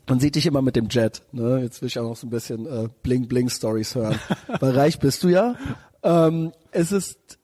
man 0.08 0.20
sieht 0.20 0.36
dich 0.36 0.46
immer 0.46 0.62
mit 0.62 0.76
dem 0.76 0.88
Jet, 0.90 1.24
ne? 1.32 1.62
Jetzt 1.64 1.82
will 1.82 1.88
ich 1.88 1.98
auch 1.98 2.04
noch 2.08 2.16
so 2.16 2.28
ein 2.28 2.30
bisschen 2.30 2.68
äh, 2.68 2.90
Bling 3.02 3.28
Bling 3.28 3.50
Stories 3.50 3.96
hören. 3.96 4.20
Weil 4.60 4.72
reich 4.78 5.00
bist 5.00 5.24
du 5.24 5.30
ja. 5.30 5.56
Ähm, 6.04 6.52
es 6.72 6.92
ist 6.92 7.40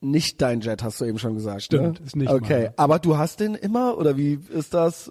nicht 0.00 0.40
dein 0.40 0.60
Jet, 0.60 0.82
hast 0.82 1.00
du 1.00 1.04
eben 1.04 1.18
schon 1.18 1.34
gesagt. 1.34 1.62
Stimmt, 1.62 2.00
ne? 2.00 2.06
ist 2.06 2.16
nicht 2.16 2.30
Okay, 2.30 2.54
meiner. 2.54 2.74
aber 2.76 2.98
du 2.98 3.16
hast 3.18 3.40
den 3.40 3.54
immer 3.54 3.98
oder 3.98 4.16
wie 4.16 4.38
ist 4.54 4.74
das? 4.74 5.10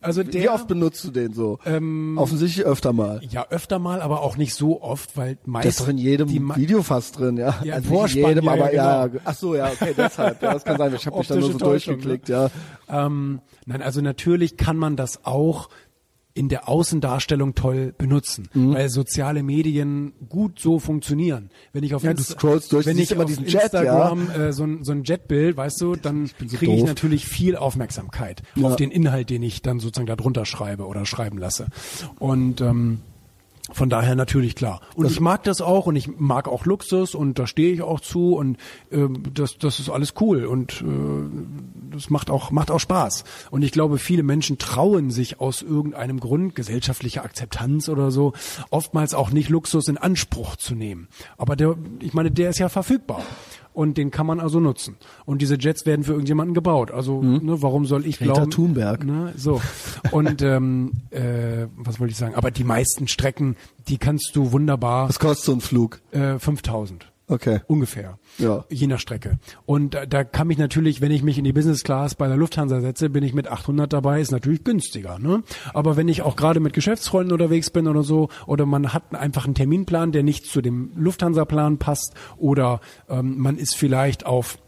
Also 0.00 0.26
Wie 0.26 0.30
der, 0.30 0.52
oft 0.52 0.68
benutzt 0.68 1.02
du 1.04 1.10
den 1.10 1.32
so? 1.32 1.58
Ähm, 1.64 2.18
Offensichtlich 2.18 2.66
öfter 2.66 2.92
mal. 2.92 3.22
ja, 3.30 3.46
öfter 3.48 3.78
mal, 3.78 4.02
aber 4.02 4.20
auch 4.20 4.36
nicht 4.36 4.54
so 4.54 4.82
oft, 4.82 5.16
weil 5.16 5.38
meist 5.46 5.66
Das 5.66 5.74
ist 5.76 5.80
doch 5.80 5.88
in 5.88 5.96
jedem 5.96 6.28
Video 6.56 6.82
fast 6.82 7.18
drin, 7.18 7.38
ja. 7.38 7.54
Ja, 7.64 7.76
also 7.76 8.02
nicht 8.02 8.16
in 8.16 8.26
jedem, 8.28 8.44
ja, 8.44 8.52
aber 8.52 8.74
ja, 8.74 9.00
ja. 9.00 9.06
genau. 9.06 9.22
Ach 9.24 9.34
so, 9.34 9.54
ja, 9.54 9.68
okay, 9.68 9.94
deshalb. 9.96 10.42
Ja, 10.42 10.52
das 10.52 10.64
kann 10.64 10.76
sein. 10.76 10.94
Ich 10.94 11.06
habe 11.06 11.16
mich 11.18 11.28
dann 11.28 11.38
nur 11.38 11.52
so 11.52 11.58
Täuschung, 11.58 11.94
durchgeklickt, 11.94 12.28
ne? 12.28 12.50
ja. 12.88 13.06
Ähm, 13.06 13.40
nein, 13.64 13.80
also 13.80 14.02
natürlich 14.02 14.58
kann 14.58 14.76
man 14.76 14.96
das 14.96 15.24
auch 15.24 15.70
in 16.36 16.48
der 16.48 16.68
Außendarstellung 16.68 17.54
toll 17.54 17.94
benutzen, 17.96 18.48
Mhm. 18.54 18.74
weil 18.74 18.88
soziale 18.88 19.44
Medien 19.44 20.12
gut 20.28 20.58
so 20.58 20.80
funktionieren. 20.80 21.50
Wenn 21.72 21.84
ich 21.84 21.94
auf 21.94 22.02
Ja, 22.02 22.10
Insta- 22.10 22.68
durch, 22.70 22.86
wenn 22.86 22.98
ich 22.98 23.16
auf 23.16 23.24
diesen 23.24 23.44
Jet, 23.46 23.62
Instagram 23.62 24.30
äh, 24.30 24.52
so 24.52 24.64
ein, 24.64 24.82
so 24.82 24.90
ein 24.92 25.04
Jetbild, 25.04 25.56
weißt 25.56 25.80
du, 25.80 25.94
dann 25.94 26.26
so 26.26 26.56
kriege 26.56 26.74
ich 26.74 26.84
natürlich 26.84 27.26
viel 27.26 27.54
Aufmerksamkeit 27.56 28.42
Ja. 28.56 28.66
auf 28.68 28.76
den 28.76 28.90
Inhalt, 28.90 29.30
den 29.30 29.44
ich 29.44 29.62
dann 29.62 29.78
sozusagen 29.78 30.06
da 30.08 30.16
drunter 30.16 30.44
schreibe 30.44 30.86
oder 30.86 31.06
schreiben 31.06 31.38
lasse. 31.38 31.68
Und 32.18 32.60
ähm, 32.60 32.98
von 33.72 33.88
daher 33.88 34.14
natürlich 34.14 34.54
klar. 34.54 34.80
Und 34.94 35.06
ich 35.06 35.20
mag 35.20 35.42
das 35.44 35.62
auch 35.62 35.86
und 35.86 35.96
ich 35.96 36.18
mag 36.18 36.48
auch 36.48 36.66
Luxus 36.66 37.14
und 37.14 37.38
da 37.38 37.46
stehe 37.46 37.72
ich 37.72 37.80
auch 37.80 38.00
zu 38.00 38.34
und 38.36 38.58
ähm, 38.92 39.22
das, 39.32 39.56
das 39.56 39.80
ist 39.80 39.88
alles 39.88 40.14
cool 40.20 40.44
und 40.44 40.82
äh, 40.82 41.94
das 41.94 42.10
macht 42.10 42.28
auch, 42.28 42.50
macht 42.50 42.70
auch 42.70 42.78
Spaß. 42.78 43.24
Und 43.50 43.62
ich 43.62 43.72
glaube, 43.72 43.96
viele 43.98 44.22
Menschen 44.22 44.58
trauen 44.58 45.10
sich 45.10 45.40
aus 45.40 45.62
irgendeinem 45.62 46.20
Grund, 46.20 46.54
gesellschaftliche 46.54 47.22
Akzeptanz 47.22 47.88
oder 47.88 48.10
so, 48.10 48.34
oftmals 48.68 49.14
auch 49.14 49.30
nicht 49.30 49.48
Luxus 49.48 49.88
in 49.88 49.96
Anspruch 49.96 50.56
zu 50.56 50.74
nehmen. 50.74 51.08
Aber 51.38 51.56
der, 51.56 51.76
ich 52.00 52.12
meine, 52.12 52.30
der 52.30 52.50
ist 52.50 52.58
ja 52.58 52.68
verfügbar. 52.68 53.22
Und 53.74 53.98
den 53.98 54.10
kann 54.10 54.26
man 54.26 54.40
also 54.40 54.60
nutzen. 54.60 54.96
Und 55.26 55.42
diese 55.42 55.56
Jets 55.58 55.84
werden 55.84 56.04
für 56.04 56.12
irgendjemanden 56.12 56.54
gebaut. 56.54 56.90
Also, 56.90 57.20
ne, 57.22 57.60
warum 57.60 57.84
soll 57.86 58.06
ich 58.06 58.18
Greta 58.18 58.32
glauben? 58.34 58.50
Thunberg. 58.50 59.04
Ne, 59.04 59.34
so. 59.36 59.60
Und 60.12 60.40
ähm, 60.42 60.92
äh, 61.10 61.66
was 61.76 62.00
wollte 62.00 62.12
ich 62.12 62.16
sagen? 62.16 62.34
Aber 62.36 62.50
die 62.50 62.64
meisten 62.64 63.08
Strecken, 63.08 63.56
die 63.88 63.98
kannst 63.98 64.30
du 64.34 64.52
wunderbar 64.52 65.08
Was 65.08 65.18
kostet 65.18 65.44
so 65.44 65.52
ein 65.52 65.60
Flug? 65.60 66.00
äh, 66.12 66.38
5000 66.38 67.10
Okay. 67.34 67.60
ungefähr. 67.66 68.18
Ja. 68.38 68.64
Je 68.70 68.86
nach 68.86 69.00
Strecke. 69.00 69.38
Und 69.66 69.94
da, 69.94 70.06
da 70.06 70.24
kann 70.24 70.46
mich 70.46 70.58
natürlich, 70.58 71.00
wenn 71.00 71.10
ich 71.10 71.22
mich 71.22 71.38
in 71.38 71.44
die 71.44 71.52
Business 71.52 71.82
Class 71.82 72.14
bei 72.14 72.28
der 72.28 72.36
Lufthansa 72.36 72.80
setze, 72.80 73.10
bin 73.10 73.24
ich 73.24 73.34
mit 73.34 73.48
800 73.48 73.92
dabei, 73.92 74.20
ist 74.20 74.30
natürlich 74.30 74.64
günstiger. 74.64 75.18
Ne? 75.18 75.42
Aber 75.72 75.96
wenn 75.96 76.08
ich 76.08 76.22
auch 76.22 76.36
gerade 76.36 76.60
mit 76.60 76.72
Geschäftsfreunden 76.72 77.32
unterwegs 77.32 77.70
bin 77.70 77.88
oder 77.88 78.02
so, 78.02 78.28
oder 78.46 78.66
man 78.66 78.92
hat 78.92 79.14
einfach 79.14 79.44
einen 79.44 79.54
Terminplan, 79.54 80.12
der 80.12 80.22
nicht 80.22 80.46
zu 80.46 80.60
dem 80.60 80.92
Lufthansa-Plan 80.96 81.78
passt, 81.78 82.14
oder 82.36 82.80
ähm, 83.08 83.38
man 83.38 83.56
ist 83.56 83.74
vielleicht 83.74 84.26
auf 84.26 84.58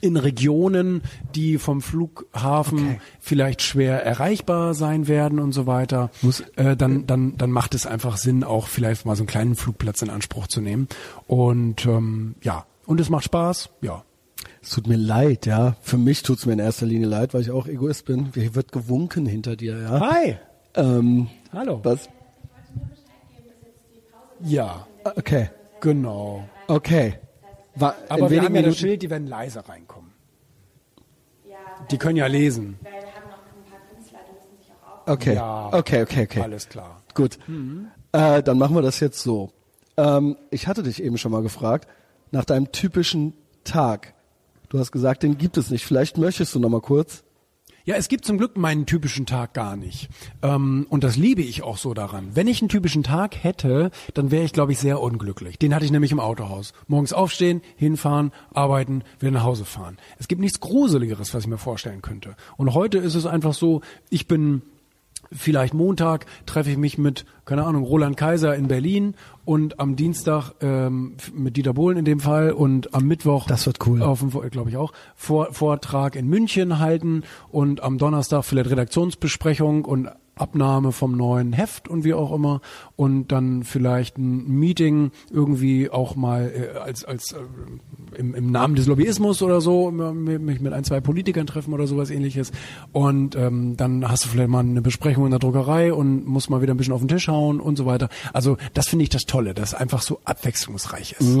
in 0.00 0.16
Regionen, 0.16 1.02
die 1.34 1.58
vom 1.58 1.80
Flughafen 1.82 2.78
Okay. 2.78 3.00
vielleicht 3.20 3.62
schwer 3.62 4.04
erreichbar 4.04 4.74
sein 4.74 5.08
werden 5.08 5.38
und 5.38 5.52
so 5.52 5.66
weiter, 5.66 6.10
Muss- 6.22 6.40
äh, 6.56 6.76
dann, 6.76 7.06
dann, 7.06 7.36
dann 7.36 7.50
macht 7.50 7.74
es 7.74 7.86
einfach 7.86 8.16
Sinn, 8.16 8.44
auch 8.44 8.66
vielleicht 8.68 9.06
mal 9.06 9.16
so 9.16 9.22
einen 9.22 9.28
kleinen 9.28 9.56
Flugplatz 9.56 10.02
in 10.02 10.10
Anspruch 10.10 10.46
zu 10.46 10.60
nehmen. 10.60 10.88
Und 11.26 11.86
ähm, 11.86 12.34
ja, 12.42 12.66
und 12.86 13.00
es 13.00 13.10
macht 13.10 13.24
Spaß, 13.24 13.70
ja. 13.82 14.04
Es 14.62 14.70
tut 14.70 14.86
mir 14.86 14.96
leid, 14.96 15.46
ja. 15.46 15.76
Für 15.80 15.98
mich 15.98 16.22
tut's 16.22 16.46
mir 16.46 16.52
in 16.52 16.58
erster 16.58 16.86
Linie 16.86 17.06
leid, 17.06 17.34
weil 17.34 17.40
ich 17.42 17.50
auch 17.50 17.66
Egoist 17.66 18.04
bin. 18.06 18.30
Hier 18.34 18.54
wird 18.54 18.72
gewunken 18.72 19.26
hinter 19.26 19.56
dir, 19.56 19.78
ja. 19.78 20.00
Hi. 20.00 20.36
Ähm, 20.74 21.28
Hallo. 21.52 21.80
was? 21.82 22.08
Ja, 24.40 24.86
Okay. 25.16 25.50
genau. 25.80 26.44
Okay. 26.66 27.14
Wa 27.74 27.94
Aber 28.08 28.30
wir 28.30 28.42
haben 28.42 28.54
ja 28.54 28.62
das 28.62 28.76
Schild, 28.76 29.02
die 29.02 29.10
werden 29.10 29.26
leise 29.26 29.66
reinkommen. 29.68 29.87
Die 31.90 31.98
können 31.98 32.16
ja 32.16 32.26
lesen. 32.26 32.78
Weil 32.82 32.92
wir 32.92 32.98
haben 33.00 33.30
noch 33.30 33.38
ein 33.38 33.70
paar 33.70 33.80
Künstler, 33.92 34.18
die 34.28 34.34
müssen 34.34 34.58
sich 34.58 34.72
auch 34.72 35.06
Okay. 35.06 35.34
Ja. 35.34 35.68
Okay, 35.72 36.02
okay, 36.02 36.24
okay. 36.24 36.40
Alles 36.40 36.68
klar. 36.68 37.02
Gut. 37.14 37.38
Äh, 38.12 38.42
dann 38.42 38.58
machen 38.58 38.74
wir 38.74 38.82
das 38.82 39.00
jetzt 39.00 39.22
so. 39.22 39.50
Ähm, 39.96 40.36
ich 40.50 40.66
hatte 40.66 40.82
dich 40.82 41.02
eben 41.02 41.18
schon 41.18 41.32
mal 41.32 41.42
gefragt 41.42 41.88
nach 42.30 42.44
deinem 42.44 42.72
typischen 42.72 43.34
Tag. 43.64 44.14
Du 44.68 44.78
hast 44.78 44.92
gesagt, 44.92 45.22
den 45.22 45.38
gibt 45.38 45.56
es 45.56 45.70
nicht. 45.70 45.84
Vielleicht 45.84 46.18
möchtest 46.18 46.54
du 46.54 46.60
noch 46.60 46.68
mal 46.68 46.80
kurz. 46.80 47.24
Ja, 47.88 47.96
es 47.96 48.08
gibt 48.08 48.26
zum 48.26 48.36
Glück 48.36 48.58
meinen 48.58 48.84
typischen 48.84 49.24
Tag 49.24 49.54
gar 49.54 49.74
nicht. 49.74 50.10
Ähm, 50.42 50.86
und 50.90 51.04
das 51.04 51.16
liebe 51.16 51.40
ich 51.40 51.62
auch 51.62 51.78
so 51.78 51.94
daran. 51.94 52.36
Wenn 52.36 52.46
ich 52.46 52.60
einen 52.60 52.68
typischen 52.68 53.02
Tag 53.02 53.42
hätte, 53.42 53.90
dann 54.12 54.30
wäre 54.30 54.44
ich, 54.44 54.52
glaube 54.52 54.72
ich, 54.72 54.78
sehr 54.78 55.00
unglücklich. 55.00 55.58
Den 55.58 55.74
hatte 55.74 55.86
ich 55.86 55.90
nämlich 55.90 56.12
im 56.12 56.20
Autohaus. 56.20 56.74
Morgens 56.86 57.14
aufstehen, 57.14 57.62
hinfahren, 57.76 58.30
arbeiten, 58.52 59.04
wieder 59.20 59.32
nach 59.32 59.44
Hause 59.44 59.64
fahren. 59.64 59.96
Es 60.18 60.28
gibt 60.28 60.42
nichts 60.42 60.60
Gruseligeres, 60.60 61.32
was 61.32 61.44
ich 61.44 61.48
mir 61.48 61.56
vorstellen 61.56 62.02
könnte. 62.02 62.36
Und 62.58 62.74
heute 62.74 62.98
ist 62.98 63.14
es 63.14 63.24
einfach 63.24 63.54
so, 63.54 63.80
ich 64.10 64.28
bin 64.28 64.60
vielleicht 65.32 65.74
Montag 65.74 66.26
treffe 66.46 66.70
ich 66.70 66.76
mich 66.76 66.98
mit, 66.98 67.24
keine 67.44 67.64
Ahnung, 67.64 67.84
Roland 67.84 68.16
Kaiser 68.16 68.54
in 68.54 68.68
Berlin 68.68 69.14
und 69.44 69.80
am 69.80 69.96
Dienstag 69.96 70.52
ähm, 70.60 71.16
mit 71.34 71.56
Dieter 71.56 71.74
Bohlen 71.74 71.98
in 71.98 72.04
dem 72.04 72.20
Fall 72.20 72.52
und 72.52 72.94
am 72.94 73.04
Mittwoch 73.06 73.46
Das 73.46 73.66
wird 73.66 73.86
cool. 73.86 74.02
auf 74.02 74.20
dem, 74.20 74.30
glaube 74.50 74.70
ich 74.70 74.76
auch, 74.76 74.92
Vor, 75.14 75.52
Vortrag 75.52 76.16
in 76.16 76.26
München 76.26 76.78
halten 76.78 77.22
und 77.50 77.82
am 77.82 77.98
Donnerstag 77.98 78.44
vielleicht 78.44 78.70
Redaktionsbesprechung 78.70 79.84
und 79.84 80.08
Abnahme 80.40 80.92
vom 80.92 81.16
neuen 81.16 81.52
Heft 81.52 81.88
und 81.88 82.04
wie 82.04 82.14
auch 82.14 82.32
immer 82.32 82.60
und 82.96 83.32
dann 83.32 83.64
vielleicht 83.64 84.18
ein 84.18 84.48
Meeting 84.48 85.10
irgendwie 85.30 85.90
auch 85.90 86.16
mal 86.16 86.50
äh, 86.54 86.78
als 86.78 87.04
als 87.04 87.32
äh, 87.32 87.38
im, 88.16 88.34
im 88.34 88.50
Namen 88.50 88.74
des 88.74 88.86
Lobbyismus 88.86 89.42
oder 89.42 89.60
so 89.60 89.90
mich 89.90 90.60
mit 90.60 90.72
ein 90.72 90.84
zwei 90.84 91.00
Politikern 91.00 91.46
treffen 91.46 91.74
oder 91.74 91.86
sowas 91.86 92.10
ähnliches 92.10 92.52
und 92.92 93.36
ähm, 93.36 93.76
dann 93.76 94.08
hast 94.08 94.24
du 94.24 94.28
vielleicht 94.28 94.50
mal 94.50 94.60
eine 94.60 94.82
Besprechung 94.82 95.24
in 95.24 95.30
der 95.30 95.40
Druckerei 95.40 95.92
und 95.92 96.26
musst 96.26 96.50
mal 96.50 96.62
wieder 96.62 96.74
ein 96.74 96.76
bisschen 96.76 96.94
auf 96.94 97.00
den 97.00 97.08
Tisch 97.08 97.28
hauen 97.28 97.60
und 97.60 97.76
so 97.76 97.86
weiter 97.86 98.08
also 98.32 98.56
das 98.74 98.88
finde 98.88 99.04
ich 99.04 99.08
das 99.08 99.24
Tolle 99.24 99.54
dass 99.54 99.70
es 99.70 99.74
einfach 99.74 100.02
so 100.02 100.20
abwechslungsreich 100.24 101.16
ist 101.18 101.38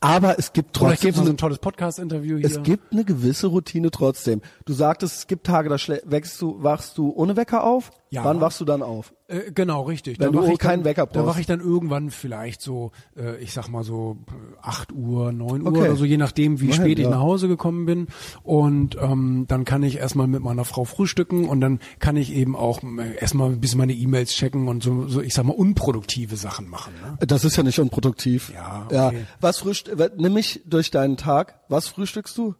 Aber 0.00 0.38
es 0.38 0.52
gibt 0.52 0.80
oder 0.80 0.92
es 0.92 1.00
gibt 1.00 1.14
so 1.14 1.20
trotzdem 1.20 1.34
ein 1.34 1.38
tolles 1.38 1.58
Podcast-Interview 1.58 2.38
hier 2.38 2.46
Es 2.46 2.62
gibt 2.62 2.92
eine 2.92 3.04
gewisse 3.04 3.48
Routine 3.48 3.90
trotzdem. 3.90 4.40
Du 4.64 4.72
sagtest, 4.72 5.18
es 5.18 5.26
gibt 5.26 5.46
Tage, 5.46 5.68
da 5.68 5.76
wächst 6.04 6.40
du, 6.40 6.62
wachst 6.62 6.98
du 6.98 7.12
ohne 7.14 7.36
Wecker 7.36 7.64
auf. 7.64 7.90
Ja. 8.10 8.22
Wann 8.28 8.40
wachst 8.40 8.60
du 8.60 8.64
dann 8.64 8.82
auf? 8.82 9.12
Äh, 9.26 9.52
genau, 9.52 9.82
richtig. 9.82 10.18
Wenn 10.18 10.32
Da 10.32 10.40
du 10.40 10.46
ich 10.52 10.58
keinen 10.58 10.78
dann, 10.80 10.84
Wecker 10.84 11.06
Da 11.06 11.12
brauchst. 11.12 11.26
wache 11.26 11.40
ich 11.40 11.46
dann 11.46 11.60
irgendwann 11.60 12.10
vielleicht 12.10 12.62
so, 12.62 12.92
äh, 13.16 13.36
ich 13.42 13.52
sag 13.52 13.68
mal 13.68 13.82
so 13.84 14.18
äh, 14.28 14.56
8 14.62 14.92
Uhr, 14.92 15.32
9 15.32 15.62
Uhr 15.62 15.68
Okay. 15.68 15.80
oder 15.80 15.96
so, 15.96 16.04
je 16.04 16.16
nachdem, 16.16 16.60
wie 16.60 16.66
Immerhin, 16.66 16.82
spät 16.82 16.98
ich 16.98 17.04
ja. 17.04 17.10
nach 17.10 17.20
Hause 17.20 17.48
gekommen 17.48 17.86
bin. 17.86 18.06
Und 18.42 18.96
ähm, 19.00 19.44
dann 19.48 19.64
kann 19.64 19.82
ich 19.82 19.96
erstmal 19.98 20.26
mit 20.26 20.42
meiner 20.42 20.64
Frau 20.64 20.84
frühstücken 20.84 21.48
und 21.48 21.60
dann 21.60 21.80
kann 21.98 22.16
ich 22.16 22.32
eben 22.32 22.56
auch 22.56 22.82
äh, 22.82 23.16
erstmal 23.18 23.50
ein 23.50 23.60
bisschen 23.60 23.78
meine 23.78 23.92
E-Mails 23.94 24.32
checken 24.32 24.68
und 24.68 24.82
so, 24.82 25.06
so, 25.08 25.20
ich 25.20 25.34
sag 25.34 25.44
mal, 25.44 25.52
unproduktive 25.54 26.36
Sachen 26.36 26.68
machen. 26.68 26.94
Ne? 27.02 27.18
Das 27.26 27.44
ist 27.44 27.56
ja 27.56 27.62
nicht 27.62 27.78
unproduktiv. 27.78 28.52
Ja, 28.54 28.86
ja. 28.90 29.08
okay. 29.08 29.24
Was 29.40 29.58
frühst 29.58 29.90
nimm 30.16 30.32
mich 30.34 30.62
durch 30.66 30.90
deinen 30.90 31.16
Tag. 31.16 31.60
Was 31.68 31.88
frühstückst 31.88 32.36
du? 32.38 32.54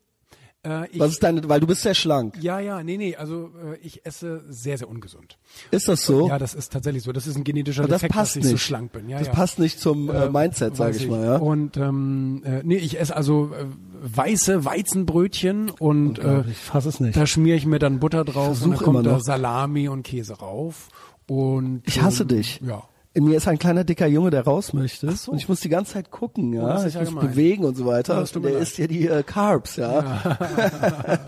Äh, 0.66 0.88
ich, 0.90 0.98
Was 0.98 1.12
ist 1.12 1.22
deine, 1.22 1.48
weil 1.48 1.60
du 1.60 1.66
bist 1.68 1.82
sehr 1.82 1.94
schlank. 1.94 2.36
ja, 2.40 2.58
ja, 2.58 2.82
nee, 2.82 2.96
nee, 2.96 3.14
also 3.14 3.50
äh, 3.64 3.76
ich 3.80 4.04
esse 4.04 4.42
sehr, 4.48 4.76
sehr 4.76 4.88
ungesund. 4.88 5.38
Ist 5.70 5.86
das 5.86 6.04
so? 6.04 6.28
Ja, 6.28 6.38
das 6.38 6.54
ist 6.54 6.72
tatsächlich 6.72 7.04
so. 7.04 7.12
Das 7.12 7.28
ist 7.28 7.36
ein 7.36 7.44
genetischer 7.44 7.82
Aber 7.82 7.88
das 7.88 8.00
Defekt, 8.00 8.14
passt 8.14 8.32
dass 8.32 8.36
ich 8.36 8.42
nicht. 8.44 8.50
so 8.50 8.58
schlank 8.58 8.90
bin. 8.92 9.08
Ja, 9.08 9.18
das 9.18 9.28
ja. 9.28 9.32
passt 9.34 9.58
nicht 9.60 9.78
zum 9.78 10.10
äh, 10.10 10.28
Mindset, 10.28 10.76
sage 10.76 10.94
Weiß 10.94 11.00
ich 11.02 11.08
mal. 11.08 11.24
Ja. 11.24 11.36
Und 11.36 11.76
ähm, 11.76 12.42
äh, 12.44 12.62
nee, 12.64 12.76
ich 12.76 12.98
esse 12.98 13.14
also 13.14 13.52
äh, 13.54 13.66
weiße 14.02 14.64
Weizenbrötchen 14.64 15.70
und 15.70 16.18
äh, 16.18 16.22
Unglaublich, 16.22 16.52
ich 16.52 16.58
fass 16.58 16.86
es 16.86 16.98
nicht. 17.00 17.16
da 17.16 17.26
schmiere 17.26 17.56
ich 17.56 17.64
mir 17.66 17.78
dann 17.78 18.00
Butter 18.00 18.24
drauf 18.24 18.48
und 18.48 18.56
versuch 18.74 18.84
dann 18.84 18.94
kommt 18.94 19.06
da. 19.06 19.20
Salami 19.20 19.88
und 19.88 20.02
Käse 20.02 20.34
rauf. 20.34 20.88
Und 21.28 21.82
Ich 21.86 22.00
hasse 22.02 22.22
ähm, 22.22 22.28
dich. 22.28 22.60
Ja. 22.66 22.82
In 23.18 23.24
mir 23.24 23.36
ist 23.36 23.48
ein 23.48 23.58
kleiner 23.58 23.82
dicker 23.82 24.06
Junge, 24.06 24.30
der 24.30 24.44
raus 24.44 24.72
möchte. 24.72 25.10
so. 25.10 25.32
Und 25.32 25.38
ich 25.38 25.48
muss 25.48 25.58
die 25.58 25.68
ganze 25.68 25.94
Zeit 25.94 26.12
gucken, 26.12 26.52
ja. 26.52 26.80
Oh, 26.80 26.86
ich 26.86 26.94
ja 26.94 27.00
muss 27.00 27.08
gemein. 27.08 27.26
bewegen 27.26 27.64
und 27.64 27.76
so 27.76 27.84
weiter. 27.84 28.14
Ja, 28.24 28.40
der 28.40 28.58
isst 28.58 28.78
ja 28.78 28.86
die 28.86 29.08
äh, 29.08 29.24
Carbs, 29.24 29.74
ja. 29.74 30.38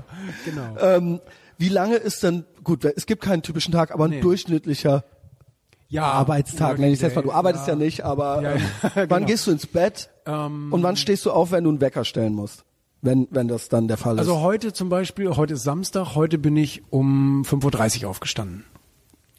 Genau. 0.45 0.77
Ähm, 0.81 1.21
wie 1.59 1.69
lange 1.69 1.97
ist 1.97 2.23
denn, 2.23 2.45
gut, 2.63 2.85
es 2.85 3.07
gibt 3.07 3.25
keinen 3.25 3.43
typischen 3.43 3.73
Tag, 3.73 3.91
aber 3.93 4.05
ein 4.05 4.11
Nee. 4.11 4.21
durchschnittlicher 4.21 5.03
ja, 5.89 6.05
Arbeitstag, 6.05 6.79
nenne 6.79 6.93
ich 6.93 6.99
es 6.99 7.03
jetzt 7.03 7.17
mal. 7.17 7.23
Du 7.23 7.33
arbeitest 7.33 7.67
ja, 7.67 7.75
nicht, 7.75 8.05
aber 8.05 8.41
Ja, 8.41 8.53
ähm, 8.53 8.61
ja, 8.85 8.91
wann 8.95 9.09
genau. 9.09 9.27
gehst 9.27 9.49
du 9.49 9.51
ins 9.51 9.67
Bett 9.67 10.11
Ähm, 10.27 10.73
und 10.73 10.85
wann 10.85 10.95
stehst 10.97 11.27
du 11.27 11.33
auf, 11.33 11.51
wenn 11.51 11.65
du 11.65 11.71
einen 11.71 11.81
Wecker 11.81 12.05
stellen 12.05 12.35
musst? 12.35 12.65
Wenn, 13.03 13.27
wenn 13.33 13.49
das 13.49 13.69
dann 13.69 13.89
der 13.89 13.97
Fall 13.97 14.15
ist. 14.15 14.21
Also 14.21 14.39
heute 14.43 14.73
zum 14.73 14.91
Beispiel, 14.91 15.29
heute 15.35 15.55
ist 15.55 15.65
Samstag, 15.65 16.15
heute 16.15 16.39
bin 16.39 16.57
ich 16.57 16.85
um 16.91 17.43
5.30 17.43 18.05
Uhr 18.05 18.11
aufgestanden. 18.11 18.65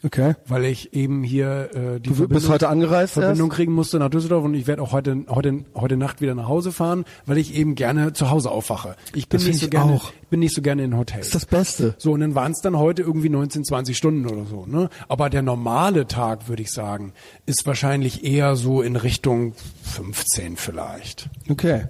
Okay. 0.04 0.36
Weil 0.48 0.66
ich 0.66 0.94
eben 0.94 1.24
hier 1.24 1.70
äh, 1.74 2.00
die 2.00 2.10
Du 2.10 2.10
bist 2.10 2.18
Verbindung, 2.18 2.50
heute 2.50 2.70
angereist 2.70 3.14
Verbindung 3.14 3.48
erst? 3.50 3.56
kriegen 3.58 3.74
musste 3.74 4.00
nach 4.00 4.10
Düsseldorf 4.10 4.44
und 4.46 4.54
ich 4.54 4.68
werde 4.68 4.82
auch 4.82 4.92
heute, 4.92 5.26
heute, 5.30 5.66
heute 5.76 5.98
Nacht 5.98 6.22
wieder 6.22 6.36
nach 6.36 6.48
Hause 6.48 6.72
fahren, 6.72 7.06
weil 7.26 7.38
ich 7.38 7.56
eben 7.56 7.76
gerne 7.76 8.14
zu 8.14 8.30
Hause 8.30 8.52
aufwache. 8.52 8.96
Ich 9.14 9.30
bin 9.30 9.40
Das 9.40 9.48
nicht 9.48 9.60
so 9.60 9.70
gerne, 9.70 9.94
auch. 9.94 10.12
ich 10.22 10.28
bin 10.30 10.40
nicht 10.40 10.56
so 10.56 10.62
gerne 10.62 10.84
in 10.84 10.98
Hotels. 10.98 11.28
Das 11.32 11.44
ist 11.44 11.52
das 11.52 11.60
Beste. 11.60 11.96
So, 11.98 12.14
und 12.14 12.20
dann 12.22 12.36
waren 12.36 12.52
es 12.52 12.60
dann 12.62 12.78
heute 12.78 13.02
irgendwie 13.02 13.30
19, 13.30 13.64
20 13.64 13.96
Stunden 13.98 14.26
oder 14.28 14.46
so. 14.46 14.66
Ne? 14.66 14.90
Aber 15.08 15.30
der 15.30 15.42
normale 15.42 16.08
Tag, 16.08 16.48
würde 16.48 16.62
ich 16.64 16.72
sagen, 16.72 17.14
ist 17.46 17.66
wahrscheinlich 17.66 18.24
eher 18.24 18.56
so 18.56 18.82
in 18.82 18.96
Richtung 18.96 19.54
15 19.84 20.58
vielleicht. 20.58 21.30
Okay. 21.50 21.86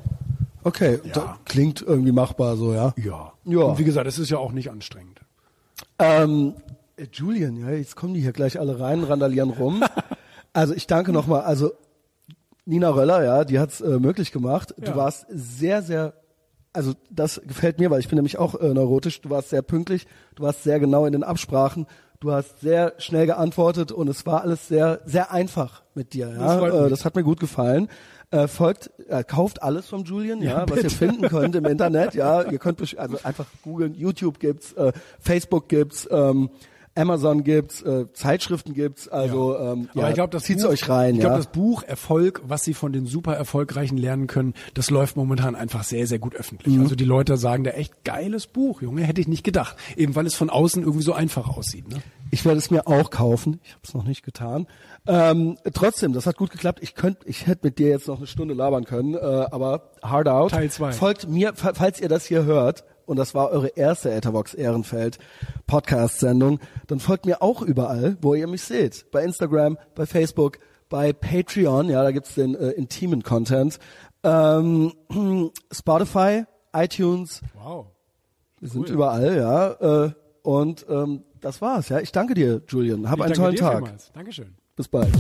Okay, 0.64 1.00
Ja. 1.16 1.38
klingt 1.46 1.82
irgendwie 1.82 2.12
machbar 2.12 2.56
so, 2.56 2.72
ja. 2.74 2.94
Ja. 2.96 3.34
Ja. 3.46 3.60
Und 3.62 3.80
wie 3.80 3.84
gesagt, 3.84 4.06
es 4.06 4.20
ist 4.20 4.30
ja 4.30 4.38
auch 4.38 4.52
nicht 4.52 4.70
anstrengend. 4.70 5.22
Ähm, 5.98 6.54
äh, 6.56 6.71
Julian, 7.14 7.58
ja, 7.58 7.72
jetzt 7.72 7.96
kommen 7.96 8.14
die 8.14 8.22
hier 8.22 8.32
gleich 8.34 8.60
alle 8.60 8.80
rein, 8.80 9.04
randalieren 9.04 9.50
rum. 9.50 9.84
also 10.54 10.74
ich 10.74 10.88
danke 10.88 11.12
nochmal, 11.12 11.42
also 11.42 11.72
Nina 12.66 12.90
Röller, 12.90 13.24
ja, 13.24 13.44
die 13.44 13.60
hat's 13.60 13.82
äh, 13.82 14.00
möglich 14.00 14.32
gemacht. 14.32 14.74
Du 14.78 14.92
Ja. 14.92 14.96
warst 14.96 15.26
sehr, 15.30 15.82
sehr, 15.82 16.14
also 16.74 16.94
das 17.10 17.42
gefällt 17.46 17.80
mir, 17.80 17.90
weil 17.90 18.00
ich 18.00 18.08
bin 18.08 18.18
nämlich 18.18 18.38
auch 18.38 18.56
äh, 18.56 18.74
neurotisch. 18.74 19.22
Du 19.22 19.30
warst 19.30 19.50
sehr 19.50 19.62
pünktlich, 19.62 20.06
du 20.36 20.44
warst 20.44 20.64
sehr 20.64 20.80
genau 20.80 21.06
in 21.06 21.12
den 21.14 21.24
Absprachen, 21.24 21.88
du 22.20 22.32
hast 22.32 22.60
sehr 22.62 22.94
schnell 23.00 23.26
geantwortet 23.26 23.92
und 23.92 24.08
es 24.08 24.26
war 24.28 24.42
alles 24.42 24.68
sehr, 24.68 25.02
sehr 25.06 25.32
einfach 25.32 25.82
mit 25.96 26.14
dir. 26.14 26.28
Das 26.28 26.38
Ja, 26.38 26.58
freut 26.60 26.74
äh, 26.86 26.90
das 26.90 27.04
hat 27.04 27.16
mir 27.16 27.24
gut 27.24 27.40
gefallen. 27.40 27.88
Äh, 28.30 28.48
folgt, 28.48 28.92
äh, 29.10 29.26
kauft 29.26 29.62
alles 29.62 29.88
vom 29.88 30.04
Julian, 30.06 30.42
ja, 30.42 30.60
Ja, 30.60 30.70
was 30.70 30.84
ihr 30.84 30.90
finden 30.92 31.28
könnt 31.28 31.54
im 31.56 31.66
Internet, 31.74 32.14
ja. 32.14 32.44
Ihr 32.44 32.60
könnt 32.60 32.80
also 32.98 33.18
einfach 33.24 33.46
googeln, 33.64 33.94
YouTube 33.96 34.40
gibt's, 34.40 34.72
äh, 34.74 34.94
Facebook 35.20 35.68
gibt's, 35.68 36.08
ähm, 36.10 36.50
Amazon 36.96 37.44
gibt's, 37.44 37.82
äh, 37.82 38.12
Zeitschriften 38.14 38.74
gibt's, 38.74 39.08
also 39.08 39.58
ähm, 39.58 39.90
Aber 39.94 40.02
ja, 40.02 40.10
ich 40.10 40.16
glaube, 40.16 40.32
das 40.32 40.44
zieht's 40.44 40.64
Buch, 40.64 40.72
euch 40.72 40.90
rein, 40.90 41.16
Ich 41.16 41.22
ja. 41.22 41.30
glaube, 41.30 41.38
das 41.44 41.52
Buch 41.52 41.84
Erfolg, 41.84 42.42
was 42.46 42.64
sie 42.64 42.74
von 42.74 42.92
den 42.92 43.06
super 43.06 43.34
erfolgreichen 43.36 43.98
lernen 43.98 44.28
können, 44.28 44.54
das 44.74 44.90
läuft 44.90 45.16
momentan 45.16 45.56
einfach 45.56 45.84
sehr, 45.84 46.06
sehr 46.08 46.20
gut 46.20 46.36
öffentlich. 46.36 46.76
Mhm. 46.76 46.82
Also 46.84 46.96
die 46.96 47.06
Leute 47.06 47.38
sagen, 47.38 47.64
da 47.64 47.72
echt 47.72 48.04
geiles 48.04 48.48
Buch, 48.48 48.82
Junge, 48.82 49.04
hätte 49.04 49.22
ich 49.22 49.28
nicht 49.28 49.44
gedacht. 49.44 49.78
Eben 49.96 50.16
weil 50.16 50.26
es 50.26 50.36
von 50.36 50.50
außen 50.50 50.84
irgendwie 50.84 51.04
so 51.04 51.14
einfach 51.14 51.48
aussieht. 51.58 51.88
Ne? 51.90 52.02
Ich 52.30 52.44
werde 52.46 52.58
es 52.58 52.72
mir 52.72 52.88
auch 52.88 53.10
kaufen. 53.10 53.60
Ich 53.64 53.72
habe 53.72 53.82
es 53.84 53.94
noch 53.94 54.04
nicht 54.06 54.24
getan. 54.24 54.68
Ähm, 55.08 55.58
trotzdem, 55.74 56.14
das 56.14 56.26
hat 56.26 56.38
gut 56.38 56.52
geklappt. 56.52 56.80
Ich 56.82 56.96
könnte, 56.96 57.28
ich 57.28 57.48
hätte 57.48 57.68
mit 57.68 57.80
dir 57.80 57.90
jetzt 57.90 58.08
noch 58.08 58.18
eine 58.18 58.28
Stunde 58.28 58.54
labern 58.54 58.84
können, 58.86 59.16
äh, 59.16 59.18
aber 59.18 59.92
hard 60.04 60.28
out. 60.28 60.52
Teil 60.52 60.70
zwei. 60.70 60.92
Folgt 60.92 61.28
mir, 61.28 61.54
fa- 61.56 61.74
falls 61.74 62.00
ihr 62.00 62.10
das 62.10 62.26
hier 62.26 62.44
hört. 62.46 62.84
Und 63.06 63.18
das 63.18 63.34
war 63.36 63.50
eure 63.52 63.68
erste 63.70 64.12
Etherbox 64.12 64.54
Ehrenfeld 64.54 65.18
Podcast-Sendung. 65.68 66.60
Dann 66.88 67.00
folgt 67.00 67.26
mir 67.26 67.42
auch 67.42 67.62
überall, 67.62 68.18
wo 68.22 68.34
ihr 68.36 68.48
mich 68.48 68.62
seht. 68.64 69.10
Bei 69.12 69.24
Instagram, 69.24 69.78
bei 69.96 70.06
Facebook, 70.06 70.60
bei 70.90 71.14
Patreon. 71.14 71.90
Ja, 71.90 72.04
da 72.04 72.12
gibt's 72.12 72.36
den 72.36 72.56
äh, 72.56 72.70
intimen 72.72 73.24
Content. 73.24 73.80
Ähm, 74.24 74.94
Spotify, 75.72 76.44
iTunes, 76.74 77.42
Wow. 77.56 77.88
wir 78.60 78.70
sind 78.70 78.90
überall, 78.90 79.36
ja. 79.38 80.06
Äh, 80.06 80.12
und 80.44 80.86
ähm, 80.90 81.24
das 81.40 81.62
war's, 81.62 81.90
ja. 81.90 82.00
Ich 82.00 82.12
danke 82.12 82.34
dir, 82.34 82.62
Julian. 82.68 83.10
Hab 83.10 83.20
Ich 83.20 83.26
einen 83.26 83.34
tollen 83.34 83.56
Tag. 83.56 83.78
vielmals. 83.78 84.12
Dankeschön. 84.14 84.56
Bis 84.76 84.88
bald. 84.88 85.12